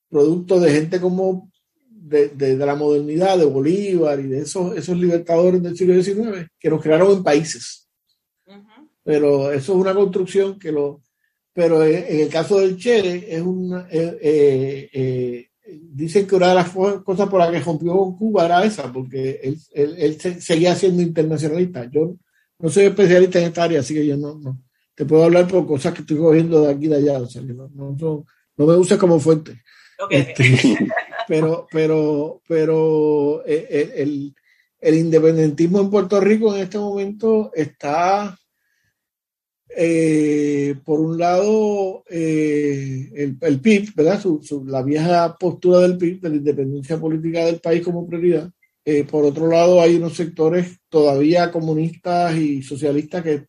producto 0.07 0.59
de 0.59 0.71
gente 0.71 1.01
como 1.01 1.51
de, 1.89 2.29
de, 2.29 2.57
de, 2.57 2.65
la 2.65 2.75
modernidad, 2.75 3.37
de 3.37 3.45
Bolívar 3.45 4.19
y 4.19 4.27
de 4.27 4.41
esos, 4.41 4.77
esos 4.77 4.97
libertadores 4.97 5.61
del 5.61 5.75
siglo 5.75 6.01
XIX 6.01 6.47
que 6.59 6.69
nos 6.69 6.81
crearon 6.81 7.11
en 7.11 7.23
países. 7.23 7.89
Uh 8.45 8.51
-huh. 8.51 8.89
Pero 9.03 9.51
eso 9.51 9.73
es 9.73 9.79
una 9.79 9.93
construcción 9.95 10.59
que 10.59 10.71
lo... 10.71 11.01
Pero 11.53 11.83
en 11.83 12.21
el 12.21 12.29
caso 12.29 12.59
del 12.59 12.77
Che 12.77 13.35
es 13.35 13.41
una... 13.41 13.87
Eh, 13.89 14.17
eh, 14.21 14.89
eh 14.93 15.49
dicen 15.67 16.27
que 16.27 16.35
una 16.35 16.49
de 16.49 16.55
las 16.55 16.69
cosas 16.69 17.27
por 17.29 17.39
las 17.39 17.51
que 17.51 17.59
rompió 17.59 17.93
Cuba 18.17 18.45
era 18.45 18.63
esa, 18.63 18.91
porque 18.91 19.39
él, 19.43 19.57
él, 19.73 19.95
él, 19.97 20.41
seguía 20.41 20.75
siendo 20.75 21.01
internacionalista. 21.01 21.89
Yo 21.91 22.15
no 22.59 22.69
soy 22.69 22.85
especialista 22.85 23.39
en 23.39 23.45
esta 23.45 23.63
área, 23.63 23.79
así 23.79 23.93
que 23.93 24.05
yo 24.05 24.17
no, 24.17 24.35
no 24.39 24.61
te 24.97 25.05
puedo 25.05 25.23
hablar 25.23 25.47
por 25.47 25.67
cosas 25.67 25.93
que 25.93 26.01
estoy 26.01 26.17
cogiendo 26.17 26.61
de 26.63 26.71
aquí 26.71 26.85
y 26.85 26.87
de 26.87 26.95
allá, 26.95 27.19
o 27.19 27.27
sea, 27.27 27.43
que 27.43 27.53
no, 27.53 27.69
no, 27.75 27.95
no, 27.99 28.25
no 28.57 28.65
me 28.65 28.75
uses 28.75 28.97
como 28.97 29.19
fuente. 29.19 29.61
Okay. 29.99 30.21
Este, 30.21 30.77
pero, 31.27 31.67
pero, 31.71 32.41
pero 32.47 33.43
eh, 33.45 33.93
el, 33.97 34.33
el 34.79 34.95
independentismo 34.95 35.81
en 35.81 35.91
Puerto 35.91 36.19
Rico 36.19 36.55
en 36.55 36.63
este 36.63 36.79
momento 36.79 37.51
está 37.53 38.35
eh, 39.79 40.73
por 40.83 40.99
un 40.99 41.19
lado, 41.19 42.03
eh, 42.09 43.11
el, 43.13 43.37
el, 43.39 43.59
PIB, 43.59 43.93
¿verdad? 43.93 44.19
Su, 44.19 44.41
su, 44.41 44.65
la 44.65 44.81
vieja 44.81 45.37
postura 45.37 45.81
del 45.81 45.99
PIB, 45.99 46.19
de 46.19 46.29
la 46.29 46.35
independencia 46.37 46.99
política 46.99 47.45
del 47.45 47.59
país 47.59 47.83
como 47.83 48.07
prioridad. 48.07 48.49
Eh, 48.83 49.03
por 49.03 49.23
otro 49.23 49.47
lado, 49.47 49.79
hay 49.79 49.97
unos 49.97 50.15
sectores 50.15 50.79
todavía 50.89 51.51
comunistas 51.51 52.35
y 52.37 52.63
socialistas 52.63 53.21
que 53.23 53.45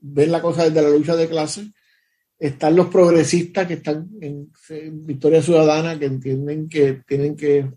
ven 0.00 0.32
la 0.32 0.40
cosa 0.40 0.64
desde 0.64 0.80
la 0.80 0.88
lucha 0.88 1.14
de 1.14 1.28
clase. 1.28 1.70
Están 2.38 2.74
los 2.74 2.86
progresistas 2.86 3.66
que 3.66 3.74
están 3.74 4.08
en, 4.22 4.50
en 4.70 5.04
Victoria 5.04 5.42
Ciudadana, 5.42 5.98
que 5.98 6.06
entienden 6.06 6.70
que 6.70 7.02
tienen 7.06 7.36
que, 7.36 7.70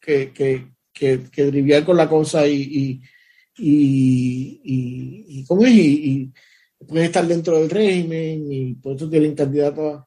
que, 0.00 0.32
que, 0.32 0.68
que, 0.90 1.20
que 1.30 1.84
con 1.84 1.98
la 1.98 2.08
cosa 2.08 2.48
y, 2.48 2.62
y, 2.62 3.02
y, 3.58 4.60
y 5.28 5.44
¿cómo 5.44 5.66
es? 5.66 5.72
y, 5.74 6.32
y 6.80 6.84
pueden 6.84 7.06
estar 7.06 7.26
dentro 7.26 7.58
del 7.58 7.70
régimen 7.70 8.52
y 8.52 8.74
por 8.74 8.96
eso 8.96 9.08
tienen 9.08 9.34
candidatos. 9.34 10.02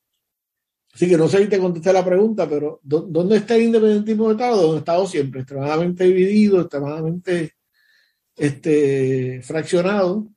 Así 0.94 1.08
que 1.08 1.18
no 1.18 1.28
sé 1.28 1.40
si 1.40 1.48
te 1.48 1.60
contesté 1.60 1.94
la 1.94 2.04
pregunta, 2.04 2.50
pero 2.50 2.80
¿dónde 2.84 3.38
está 3.38 3.56
el 3.56 3.64
independentismo 3.64 4.28
de 4.28 4.34
Estado? 4.34 4.62
Donde 4.62 4.78
ha 4.78 4.80
estado 4.80 5.08
siempre, 5.08 5.42
extremadamente 5.42 6.04
dividido, 6.06 6.62
extremadamente 6.62 7.54
este, 8.36 9.42
fraccionado. 9.44 10.28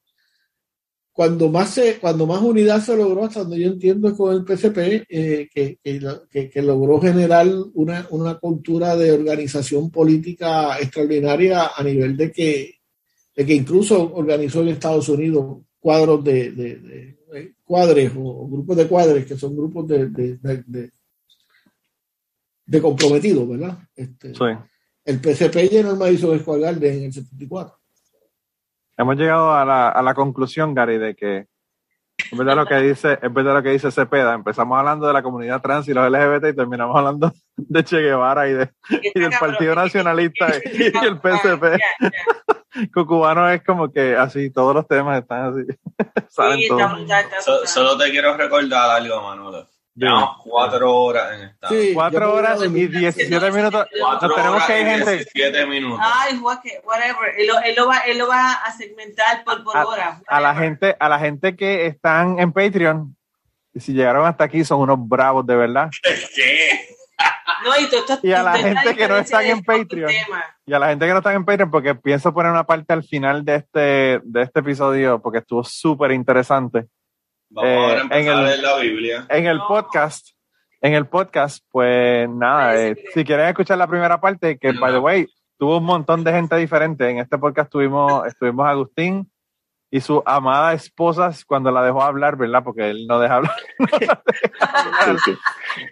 Cuando 1.10 1.48
más, 1.50 1.70
se, 1.70 1.98
cuando 1.98 2.26
más 2.26 2.40
unidad 2.40 2.82
se 2.82 2.96
logró, 2.96 3.24
hasta 3.24 3.40
donde 3.40 3.60
yo 3.60 3.68
entiendo, 3.68 4.08
es 4.08 4.14
con 4.14 4.34
el 4.34 4.44
PCP, 4.44 4.78
eh, 5.08 5.48
que, 5.52 5.78
que, 5.82 6.50
que, 6.50 6.62
logró 6.62 7.00
generar 7.00 7.46
una, 7.74 8.06
una 8.10 8.38
cultura 8.38 8.96
de 8.96 9.12
organización 9.12 9.90
política 9.90 10.78
extraordinaria 10.78 11.72
a 11.76 11.82
nivel 11.82 12.16
de 12.16 12.32
que, 12.32 12.80
de 13.36 13.46
que 13.46 13.54
incluso 13.54 14.10
organizó 14.14 14.62
en 14.62 14.68
Estados 14.68 15.08
Unidos 15.10 15.58
cuadros 15.82 16.22
de, 16.22 16.52
de, 16.52 16.76
de, 16.76 17.18
de 17.32 17.54
cuadres 17.64 18.12
o, 18.16 18.48
grupos 18.48 18.76
de 18.76 18.86
cuadres 18.86 19.26
que 19.26 19.36
son 19.36 19.56
grupos 19.56 19.88
de, 19.88 20.08
de, 20.08 20.90
de 22.64 22.80
comprometidos, 22.80 23.48
¿verdad? 23.48 23.78
Este, 23.94 24.34
sí. 24.34 24.44
El 25.04 25.20
PCP 25.20 25.70
llenó 25.70 25.90
el 25.90 25.98
Madison 25.98 26.38
Square 26.38 26.62
Garden 26.62 26.98
en 26.98 27.04
el 27.04 27.12
74. 27.12 27.76
Hemos 28.96 29.16
llegado 29.16 29.52
a 29.52 29.64
la, 29.64 29.88
a 29.88 30.02
la 30.02 30.14
conclusión, 30.14 30.74
Gary, 30.74 30.98
de 30.98 31.16
que 31.16 31.46
es 32.30 32.38
verdad 32.38 32.54
lo 32.54 32.66
que 32.66 32.76
dice, 32.76 33.18
es 33.20 33.34
verdad 33.34 33.54
lo 33.54 33.62
que 33.62 33.70
dice 33.70 33.90
Cepeda. 33.90 34.34
Empezamos 34.34 34.78
hablando 34.78 35.08
de 35.08 35.12
la 35.12 35.22
comunidad 35.22 35.60
trans 35.60 35.88
y 35.88 35.94
los 35.94 36.08
LGBT 36.08 36.50
y 36.52 36.56
terminamos 36.56 36.96
hablando 36.96 37.32
de 37.56 37.84
Che 37.84 38.00
Guevara 38.00 38.48
y, 38.48 38.52
de, 38.52 38.70
y 39.14 39.18
del 39.18 39.32
Partido 39.40 39.74
Nacionalista 39.74 40.48
y, 40.64 40.82
y 40.82 41.06
el 41.06 41.18
PCP. 41.18 41.80
Cucubano 42.92 43.50
es 43.50 43.62
como 43.62 43.92
que 43.92 44.16
así, 44.16 44.50
todos 44.50 44.74
los 44.74 44.86
temas 44.86 45.20
están 45.20 45.52
así. 45.52 45.66
Salen 46.28 46.58
sí, 46.58 46.68
todos. 46.68 47.00
So, 47.44 47.66
solo 47.66 47.98
te 47.98 48.10
quiero 48.10 48.36
recordar 48.36 48.90
algo, 48.90 49.22
Manolo. 49.22 49.68
Llevamos 49.94 50.38
cuatro 50.42 50.94
horas 50.94 51.34
en 51.34 51.48
esta. 51.48 51.68
Sí, 51.68 51.90
cuatro 51.92 52.34
horas 52.34 52.62
y 52.64 52.86
17 52.86 53.50
minutos. 53.50 53.86
Cuatro 54.00 54.28
Nos 54.28 54.36
tenemos 54.36 54.64
que 54.64 54.80
ir, 54.80 54.86
gente. 54.86 55.10
17 55.16 55.66
minutos. 55.66 56.00
Ay, 56.02 56.38
whatever. 56.38 57.34
Él 57.36 57.46
lo, 57.46 57.60
él 57.60 57.74
lo, 57.76 57.88
va, 57.88 57.98
él 57.98 58.18
lo 58.18 58.26
va 58.26 58.52
a 58.52 58.72
segmentar 58.72 59.44
por, 59.44 59.62
por 59.62 59.76
a, 59.76 59.86
hora. 59.86 60.22
A 60.26 60.40
la 60.40 60.54
gente, 60.54 60.96
a 60.98 61.08
la 61.10 61.18
gente 61.18 61.56
que 61.56 61.86
están 61.86 62.38
en 62.38 62.52
Patreon, 62.52 63.14
y 63.74 63.80
si 63.80 63.92
llegaron 63.92 64.26
hasta 64.26 64.44
aquí, 64.44 64.64
son 64.64 64.80
unos 64.80 64.96
bravos 64.98 65.46
de 65.46 65.56
verdad. 65.56 65.90
¿Qué? 66.34 66.88
Y 68.22 68.32
a 68.32 68.42
la 68.42 68.58
gente 68.58 68.96
que 68.96 69.08
no 69.08 69.16
están 69.16 69.44
en 69.44 69.62
Patreon. 69.62 70.10
Y 70.66 70.72
a 70.72 70.78
la 70.78 70.88
gente 70.88 71.06
que 71.06 71.12
no 71.12 71.18
están 71.18 71.36
en 71.36 71.44
Patreon, 71.44 71.70
porque 71.70 71.94
pienso 71.94 72.32
poner 72.32 72.52
una 72.52 72.64
parte 72.64 72.92
al 72.92 73.04
final 73.04 73.44
de 73.44 73.56
este, 73.56 74.20
de 74.24 74.42
este 74.42 74.60
episodio, 74.60 75.20
porque 75.20 75.38
estuvo 75.38 75.64
súper 75.64 76.12
interesante. 76.12 76.86
Vamos 77.50 77.92
a 77.92 77.96
eh, 77.96 78.08
en 78.10 78.28
el, 78.28 78.62
la 78.62 78.78
Biblia. 78.78 79.26
En 79.28 79.46
el 79.46 79.58
podcast. 79.60 80.28
En 80.80 80.94
el 80.94 81.06
podcast, 81.06 81.64
pues 81.70 82.28
nada, 82.28 82.76
eh, 82.76 82.96
si 83.14 83.24
quieren 83.24 83.46
escuchar 83.46 83.78
la 83.78 83.86
primera 83.86 84.20
parte, 84.20 84.58
que 84.58 84.72
by 84.72 84.92
the 84.92 84.98
way, 84.98 85.28
tuvo 85.56 85.78
un 85.78 85.84
montón 85.84 86.24
de 86.24 86.32
gente 86.32 86.56
diferente. 86.56 87.08
En 87.08 87.18
este 87.18 87.38
podcast 87.38 87.70
tuvimos, 87.70 88.26
estuvimos 88.26 88.66
Agustín, 88.66 89.30
y 89.94 90.00
su 90.00 90.22
amada 90.24 90.72
esposa 90.72 91.30
cuando 91.46 91.70
la 91.70 91.84
dejó 91.84 92.02
hablar, 92.02 92.36
¿verdad? 92.36 92.64
Porque 92.64 92.88
él 92.88 93.06
no 93.06 93.20
deja 93.20 93.36
hablar. 93.36 93.54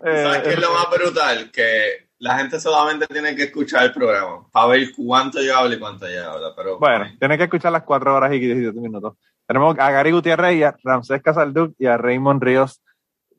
¿Sabes 0.03 0.43
qué 0.43 0.49
es 0.49 0.59
lo 0.59 0.73
más 0.73 0.91
brutal? 0.91 1.51
Que 1.53 2.09
la 2.19 2.39
gente 2.39 2.59
solamente 2.59 3.07
tiene 3.09 3.37
que 3.37 3.43
escuchar 3.43 3.85
el 3.85 3.93
programa 3.93 4.47
para 4.51 4.69
ver 4.69 4.89
cuánto 4.97 5.43
yo 5.43 5.55
hablo 5.55 5.75
y 5.75 5.79
cuánto 5.79 6.07
ella 6.07 6.33
habla. 6.33 6.55
Pero, 6.57 6.79
bueno, 6.79 7.09
tiene 7.19 7.37
que 7.37 7.45
escuchar 7.45 7.73
las 7.73 7.83
cuatro 7.83 8.15
horas 8.15 8.33
y 8.33 8.39
17 8.39 8.81
minutos. 8.81 9.19
Tenemos 9.47 9.79
a 9.79 9.91
Gary 9.91 10.13
Gutiérrez 10.13 10.57
y 10.57 10.63
a 10.63 10.75
Ramsés 10.83 11.23
Casalduc 11.23 11.75
y 11.79 11.85
a 11.85 11.99
Raymond 11.99 12.43
Ríos 12.43 12.81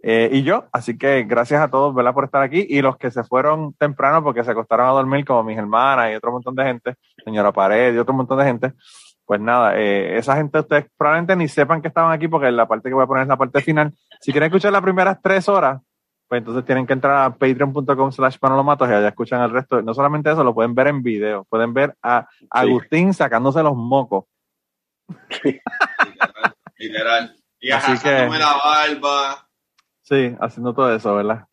eh, 0.03 0.29
y 0.31 0.43
yo. 0.43 0.65
Así 0.71 0.95
que 0.95 1.23
gracias 1.23 1.59
a 1.59 1.71
todos, 1.71 1.95
¿verdad? 1.95 2.13
Por 2.13 2.25
estar 2.25 2.43
aquí 2.43 2.67
y 2.69 2.83
los 2.83 2.97
que 2.97 3.09
se 3.09 3.23
fueron 3.23 3.73
temprano 3.73 4.23
porque 4.23 4.43
se 4.43 4.51
acostaron 4.51 4.85
a 4.89 4.91
dormir, 4.91 5.25
como 5.25 5.43
mis 5.43 5.57
hermanas 5.57 6.11
y 6.11 6.15
otro 6.15 6.31
montón 6.31 6.53
de 6.53 6.65
gente, 6.65 6.95
señora 7.25 7.51
Pared 7.51 7.95
y 7.95 7.97
otro 7.97 8.13
montón 8.13 8.37
de 8.37 8.45
gente 8.45 8.73
pues 9.25 9.39
nada, 9.39 9.77
eh, 9.77 10.17
esa 10.17 10.35
gente 10.35 10.59
ustedes 10.59 10.85
probablemente 10.97 11.35
ni 11.35 11.47
sepan 11.47 11.81
que 11.81 11.87
estaban 11.87 12.11
aquí 12.11 12.27
porque 12.27 12.51
la 12.51 12.67
parte 12.67 12.89
que 12.89 12.95
voy 12.95 13.03
a 13.03 13.07
poner 13.07 13.23
es 13.23 13.29
la 13.29 13.37
parte 13.37 13.61
final. 13.61 13.93
Si 14.19 14.31
quieren 14.31 14.47
escuchar 14.47 14.71
las 14.71 14.81
primeras 14.81 15.19
tres 15.21 15.47
horas, 15.47 15.81
pues 16.27 16.39
entonces 16.39 16.65
tienen 16.65 16.87
que 16.87 16.93
entrar 16.93 17.25
a 17.25 17.33
patreon.com 17.33 18.11
slash 18.11 18.37
panolomatos 18.39 18.89
y 18.89 18.93
allá 18.93 19.09
escuchan 19.09 19.41
el 19.41 19.51
resto. 19.51 19.81
No 19.81 19.93
solamente 19.93 20.31
eso, 20.31 20.43
lo 20.43 20.53
pueden 20.53 20.73
ver 20.73 20.87
en 20.87 21.03
video. 21.03 21.45
Pueden 21.49 21.73
ver 21.73 21.95
a 22.01 22.25
Agustín 22.49 23.13
sacándose 23.13 23.61
los 23.61 23.75
mocos. 23.75 24.25
literal, 26.77 27.35
Y 27.59 27.71
Así 27.71 28.01
que, 28.01 28.09
la 28.09 28.27
barba. 28.29 29.47
Sí, 30.01 30.35
haciendo 30.39 30.73
todo 30.73 30.95
eso, 30.95 31.15
¿verdad? 31.15 31.45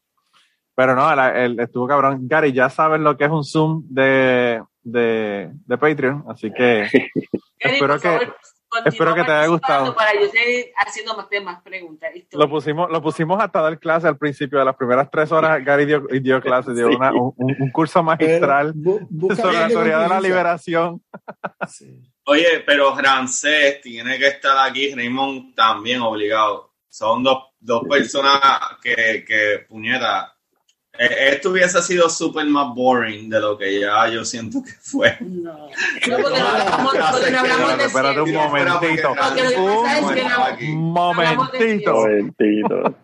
Pero 0.77 0.95
no, 0.95 1.11
el, 1.13 1.59
estuvo 1.59 1.89
cabrón. 1.89 2.29
Gary, 2.29 2.53
ya 2.53 2.71
sabes 2.71 3.01
lo 3.01 3.17
que 3.17 3.25
es 3.25 3.31
un 3.31 3.45
Zoom 3.45 3.83
de, 3.89 4.63
de, 4.83 5.51
de 5.67 5.79
Patreon, 5.79 6.25
así 6.29 6.53
que 6.53 6.87
espero 7.59 8.01
que 8.01 8.33
espero 8.85 9.15
que 9.15 9.25
te 9.25 9.33
haya 9.33 9.47
gustado. 9.47 9.95
Para 9.95 10.15
yo 10.15 10.29
seguir 10.29 10.73
haciendo 10.77 11.17
más, 11.17 11.29
temas, 11.29 11.63
preguntas. 11.63 12.11
Lo 12.33 12.49
pusimos, 12.49 12.91
lo 12.91 13.03
pusimos 13.03 13.41
hasta 13.43 13.61
dar 13.61 13.79
clase 13.79 14.09
al 14.09 14.19
principio 14.19 14.59
de 14.59 14.65
las 14.65 14.77
primeras 14.77 15.11
tres 15.11 15.33
horas. 15.33 15.65
Gary 15.65 15.87
dio, 15.87 16.01
dio 16.21 16.41
clase, 16.43 16.75
dio 16.75 16.89
una, 16.89 17.13
un, 17.13 17.35
un, 17.37 17.71
curso 17.71 18.03
magistral 18.03 18.75
sobre 19.37 19.59
la 19.59 19.69
teoría 19.69 19.99
de 19.99 20.09
la 20.09 20.21
liberación. 20.21 21.03
Oye, 22.25 22.63
pero 22.67 22.95
Rancés 22.95 23.81
tiene 23.81 24.19
que 24.19 24.27
estar 24.27 24.69
aquí, 24.69 24.95
Raymond 24.95 25.55
también 25.55 26.03
obligado. 26.03 26.75
Son 26.89 27.23
dos, 27.23 27.45
dos 27.59 27.85
personas 27.89 28.41
que, 28.83 29.25
que 29.27 29.65
puñeta, 29.69 30.37
esto 30.99 31.51
hubiese 31.51 31.81
sido 31.83 32.09
súper 32.09 32.47
más 32.47 32.75
boring 32.75 33.31
de 33.31 33.41
lo 33.41 33.57
que 33.57 33.81
ya 33.81 34.09
yo 34.09 34.25
siento 34.25 34.63
que 34.63 34.73
fue. 34.81 35.17
No, 35.21 35.53
no 35.53 35.69
porque 36.23 36.39
no 36.39 36.49
hablamos, 36.49 36.95
no 36.95 37.39
hablamos 37.39 37.79
de 37.79 37.85
Espérate 37.85 38.21
un 38.21 38.33
momentito. 38.33 39.15
Un 40.61 40.93
momentito. 40.93 41.93
momentito. 41.93 42.95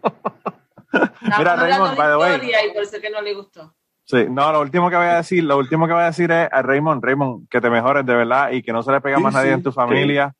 Mira, 1.38 1.56
Raymond, 1.56 1.96
by 1.96 2.08
the 2.08 2.16
way. 2.16 2.50
Y 2.68 2.72
por 2.72 2.82
eso 2.82 3.00
que 3.00 3.10
no 3.10 3.20
le 3.20 3.34
gustó. 3.34 3.74
Sí, 4.06 4.26
no, 4.28 4.52
lo 4.52 4.60
último 4.60 4.90
que 4.90 4.96
voy 4.96 5.06
a 5.06 5.16
decir, 5.16 5.42
lo 5.44 5.56
último 5.56 5.86
que 5.86 5.94
voy 5.94 6.02
a 6.02 6.06
decir 6.06 6.30
es 6.30 6.48
a 6.52 6.62
Raymond, 6.62 7.02
Raymond, 7.02 7.48
que 7.48 7.60
te 7.60 7.70
mejores 7.70 8.04
de 8.04 8.14
verdad 8.14 8.50
y 8.50 8.62
que 8.62 8.72
no 8.72 8.82
se 8.82 8.92
le 8.92 9.00
pega 9.00 9.18
más 9.18 9.34
a 9.34 9.38
nadie 9.38 9.52
en 9.52 9.62
tu 9.62 9.72
familia. 9.72 10.34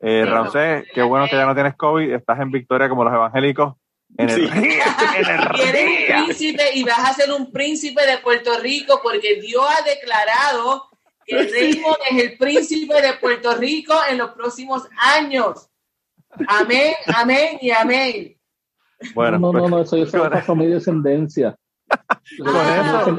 Eh, 0.00 0.24
Ramsés, 0.24 0.86
qué 0.94 1.02
bueno 1.02 1.26
que 1.28 1.36
ya 1.36 1.46
no 1.46 1.54
tienes 1.54 1.76
COVID, 1.76 2.12
estás 2.12 2.40
en 2.40 2.50
victoria 2.50 2.88
como 2.88 3.04
los 3.04 3.12
evangélicos. 3.12 3.74
Energía, 4.16 4.84
Eres 5.68 6.24
príncipe 6.24 6.62
y 6.74 6.82
vas 6.82 7.10
a 7.10 7.14
ser 7.14 7.32
un 7.32 7.52
príncipe 7.52 8.04
de 8.06 8.18
Puerto 8.18 8.58
Rico 8.58 9.00
porque 9.02 9.40
Dios 9.40 9.64
ha 9.68 9.82
declarado 9.82 10.88
que 11.24 11.36
Raymond 11.36 11.96
es 12.10 12.24
el 12.24 12.38
príncipe 12.38 13.02
de 13.02 13.14
Puerto 13.14 13.54
Rico 13.54 13.94
en 14.10 14.18
los 14.18 14.30
próximos 14.30 14.88
años. 14.96 15.68
Amén, 16.48 16.94
amén 17.06 17.58
y 17.60 17.70
amén. 17.70 18.36
Bueno, 19.14 19.38
no, 19.38 19.52
no, 19.52 19.68
no, 19.68 19.82
eso 19.82 19.96
yo 19.96 20.06
soy 20.06 20.28
pasó 20.28 20.56
mi 20.56 20.66
descendencia. 20.66 21.56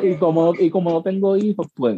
y, 0.03 0.15
como, 0.17 0.53
y 0.55 0.69
como 0.69 0.91
no 0.91 1.01
tengo 1.01 1.37
hijos, 1.37 1.67
pues 1.73 1.97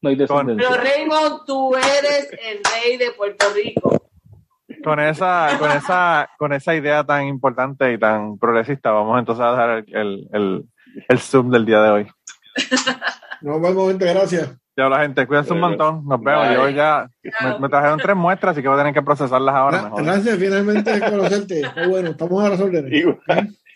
no 0.00 0.10
hay 0.10 0.16
descendencia. 0.16 0.68
Pero 0.68 0.82
Raymond, 0.82 1.46
tú 1.46 1.74
eres 1.74 2.28
el 2.32 2.60
rey 2.64 2.96
de 2.96 3.12
Puerto 3.12 3.46
Rico 3.54 4.11
con 4.82 5.00
esa, 5.00 5.58
con 5.58 5.70
esa, 5.70 6.30
con 6.38 6.52
esa 6.52 6.74
idea 6.74 7.04
tan 7.04 7.26
importante 7.26 7.92
y 7.92 7.98
tan 7.98 8.38
progresista, 8.38 8.90
vamos 8.90 9.18
entonces 9.18 9.44
a 9.44 9.50
dejar 9.50 9.84
el, 9.88 10.28
el, 10.32 10.64
el, 11.08 11.18
Zoom 11.18 11.50
del 11.50 11.64
día 11.64 11.80
de 11.80 11.90
hoy. 11.90 12.06
Nos 13.40 13.60
vemos, 13.60 13.88
gente, 13.88 14.06
gracias. 14.06 14.50
Ya 14.76 14.88
la 14.88 15.00
gente, 15.00 15.26
cuídense 15.26 15.52
un 15.52 15.60
montón, 15.60 16.02
nos 16.06 16.18
vemos. 16.22 16.54
Yo 16.54 16.68
ya 16.70 17.06
me, 17.60 17.68
trajeron 17.68 17.98
tres 17.98 18.16
muestras, 18.16 18.52
así 18.52 18.62
que 18.62 18.68
voy 18.68 18.76
a 18.76 18.80
tener 18.80 18.94
que 18.94 19.02
procesarlas 19.02 19.54
ahora. 19.54 19.90
Gracias, 19.98 20.38
finalmente 20.38 20.98
conocerte. 20.98 21.62
bueno, 21.88 22.10
estamos 22.10 22.42
a 22.42 22.48
las 22.48 22.60
órdenes. 22.60 23.04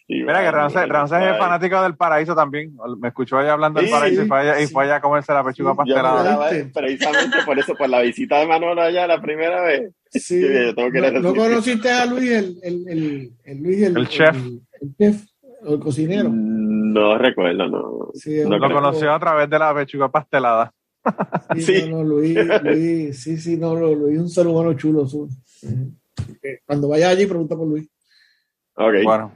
Mira 0.09 0.41
que 0.41 0.51
Ramsés, 0.53 0.85
es 0.85 1.39
fanático 1.39 1.83
del 1.83 1.97
paraíso 1.97 2.35
también. 2.35 2.75
Me 2.99 3.09
escuchó 3.09 3.39
allá 3.39 3.53
hablando 3.53 3.81
del 3.81 3.91
paraíso 3.91 4.23
y, 4.23 4.27
fue 4.27 4.39
allá, 4.39 4.61
y 4.61 4.67
fue 4.69 4.85
allá 4.85 4.97
a 4.97 5.01
comerse 5.01 5.35
la 5.35 5.45
pechuga 5.45 5.75
pastelada. 5.75 6.49
precisamente 6.73 7.39
por 7.45 7.59
eso, 7.59 7.75
por 7.75 7.91
la 7.91 8.01
visita 8.01 8.39
de 8.39 8.47
Manolo 8.47 8.81
allá 8.81 9.07
la 9.07 9.21
primera 9.21 9.63
vez. 9.63 9.93
Sí. 10.19 10.41
no, 11.21 11.35
conociste 11.35 11.91
a 11.91 12.07
Luis, 12.07 12.31
el, 12.31 12.59
el, 12.63 13.33
el, 13.45 13.63
Luis, 13.63 13.83
el, 13.83 14.09
chef. 14.09 14.37
El, 14.37 14.97
chef, 14.97 15.25
el 15.67 15.79
cocinero. 15.79 16.31
No 16.31 17.19
recuerdo, 17.19 17.67
no. 17.67 18.11
lo 18.59 18.73
conoció 18.73 19.13
a 19.13 19.21
través 19.21 19.51
de 19.51 19.59
la 19.59 19.75
pechuga 19.75 20.11
pastelada. 20.11 20.73
Sí, 21.59 21.89
No, 21.89 22.03
Luis, 22.03 22.37
Luis, 22.65 23.23
sí, 23.23 23.37
sí, 23.37 23.57
no, 23.57 23.77
Luis 23.77 24.19
un 24.19 24.29
ser 24.29 24.47
humano 24.47 24.75
chulo. 24.75 25.07
Cuando 26.67 26.89
vaya 26.89 27.11
allí, 27.11 27.27
pregunta 27.27 27.57
por 27.57 27.69
Luis. 27.69 27.89
Ok. 28.75 28.95
Bueno. 29.05 29.33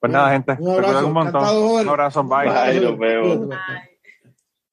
Pues 0.00 0.12
nada, 0.12 0.30
gente. 0.30 0.56
Un 0.58 0.70
abrazo. 0.70 1.06
Un, 1.06 1.12
montón. 1.12 1.42
un 1.56 1.88
abrazo. 1.88 2.24
Bye. 2.24 3.89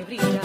Que 0.00 0.04
brilla 0.04 0.39